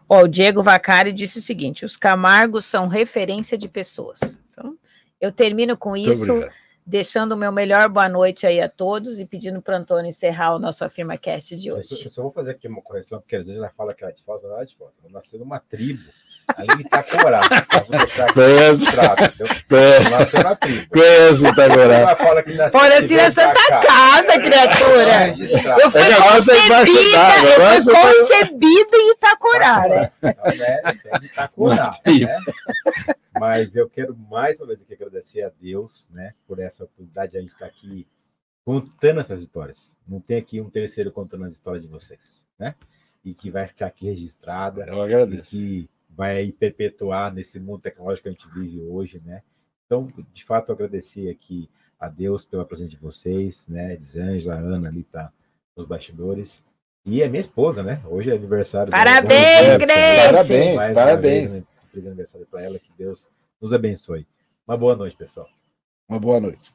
Ó, 0.09 0.23
o 0.23 0.29
Diego 0.29 0.63
Vacari 0.63 1.13
disse 1.13 1.41
o 1.41 1.43
seguinte: 1.43 1.85
os 1.85 1.97
Camargos 1.97 2.65
são 2.65 2.87
referência 2.87 3.59
de 3.59 3.69
pessoas. 3.69 4.39
Então, 4.49 4.79
eu 5.21 5.33
termino 5.33 5.77
com 5.77 5.91
Muito 5.91 6.13
isso, 6.13 6.31
obrigado. 6.31 6.55
deixando 6.87 7.33
o 7.33 7.37
meu 7.37 7.51
melhor 7.51 7.89
boa 7.89 8.09
noite 8.09 8.47
aí 8.47 8.61
a 8.61 8.69
todos 8.69 9.19
e 9.19 9.27
pedindo 9.27 9.61
para 9.61 9.75
o 9.75 9.79
Antônio 9.79 10.09
encerrar 10.09 10.55
o 10.55 10.59
nosso 10.61 10.85
AfirmaCast 10.85 11.57
de 11.57 11.73
hoje. 11.73 11.89
Eu 12.05 12.09
só 12.09 12.23
vou 12.23 12.31
fazer 12.31 12.53
aqui 12.53 12.69
uma 12.69 12.83
correção, 12.83 13.19
porque 13.21 13.35
às 13.35 13.47
vezes 13.47 13.61
ela 13.61 13.73
fala 13.77 13.93
que 13.93 14.05
ela 14.05 14.13
é 14.13 14.15
de 14.15 14.23
foto, 14.23 14.47
não 14.47 14.61
é 14.61 14.65
de 14.65 14.77
foto. 14.77 14.95
Ela 15.03 15.13
nasceu 15.15 15.41
numa 15.41 15.59
tribo 15.59 16.05
Ali 16.57 16.81
Itacorá. 16.81 17.41
Vou 17.89 17.99
deixar 17.99 18.25
aqui 18.25 18.35
Conheço. 18.35 18.85
Conheço. 19.69 20.11
Nasceu 20.11 20.43
na 20.43 20.57
tribo. 20.57 20.89
Conheço 20.91 21.47
Itacorá. 21.47 21.99
Na 22.05 23.31
Santa 23.31 23.81
Casa, 23.81 24.41
criatura. 24.41 25.29
Eu 25.83 25.91
fui 25.91 26.01
é 26.01 26.17
concebida, 26.17 27.27
eu 27.43 27.83
fui 27.83 27.95
concebida 27.95 28.97
em 28.97 29.11
Itacorá, 29.13 29.89
né? 29.89 30.13
É 30.23 31.25
Itacorá, 31.25 31.91
né? 32.07 32.39
Mas 33.39 33.77
eu 33.77 33.89
quero 33.89 34.17
mais 34.17 34.57
uma 34.59 34.69
vez 34.69 34.81
aqui 34.81 34.95
agradecer 34.95 35.43
a 35.43 35.51
Deus, 35.61 36.09
né, 36.11 36.33
por 36.47 36.59
essa 36.59 36.85
oportunidade 36.85 37.33
de 37.33 37.39
a 37.39 37.41
gente 37.43 37.53
estar 37.53 37.67
aqui 37.67 38.07
contando 38.65 39.21
essas 39.21 39.43
histórias. 39.43 39.95
Não 40.09 40.21
tem 40.21 40.39
aqui 40.39 40.61
um 40.61 40.71
terceiro 40.71 41.13
contando 41.13 41.45
as 41.45 41.53
histórias 41.53 41.83
de 41.83 41.89
vocês, 41.89 42.47
né? 42.59 42.75
E 43.25 43.35
que 43.35 43.51
vai 43.51 43.67
ficar 43.67 43.87
aqui 43.87 44.07
registrada. 44.07 44.87
Eu 44.87 45.03
agradeço. 45.03 45.55
E 45.55 45.83
que 45.83 45.91
vai 46.17 46.51
perpetuar 46.53 47.33
nesse 47.33 47.61
mundo 47.61 47.83
tecnológico 47.83 48.23
que 48.25 48.29
a 48.29 48.33
gente 48.33 48.49
vive 48.55 48.81
hoje, 48.83 49.21
né? 49.25 49.43
Então, 49.85 50.11
de 50.33 50.45
fato, 50.45 50.73
agradecer 50.73 51.29
aqui 51.29 51.69
a 52.01 52.09
Deus 52.09 52.45
pela 52.45 52.65
presença 52.65 52.91
de 52.91 52.97
vocês, 52.97 53.69
né? 53.69 53.95
Elisângela, 53.95 54.57
a 54.57 54.59
Ana 54.59 54.89
ali 54.89 55.05
tá 55.05 55.31
nos 55.77 55.87
bastidores. 55.87 56.65
E 57.05 57.23
a 57.23 57.29
minha 57.29 57.41
esposa, 57.41 57.83
né? 57.83 58.03
Hoje 58.07 58.31
é 58.31 58.35
aniversário. 58.35 58.91
Parabéns, 58.91 59.77
Grace! 59.79 60.33
Parabéns, 60.33 60.95
parabéns. 60.95 61.51
Vez, 61.51 61.63
né? 61.63 61.69
Feliz 61.91 62.07
aniversário 62.07 62.47
para 62.47 62.63
ela, 62.63 62.79
que 62.79 62.91
Deus 62.99 63.29
nos 63.61 63.73
abençoe. 63.73 64.27
Uma 64.67 64.77
boa 64.77 64.97
noite, 64.97 65.17
pessoal. 65.17 65.49
Uma 66.09 66.19
boa 66.19 66.41
noite. 66.41 66.73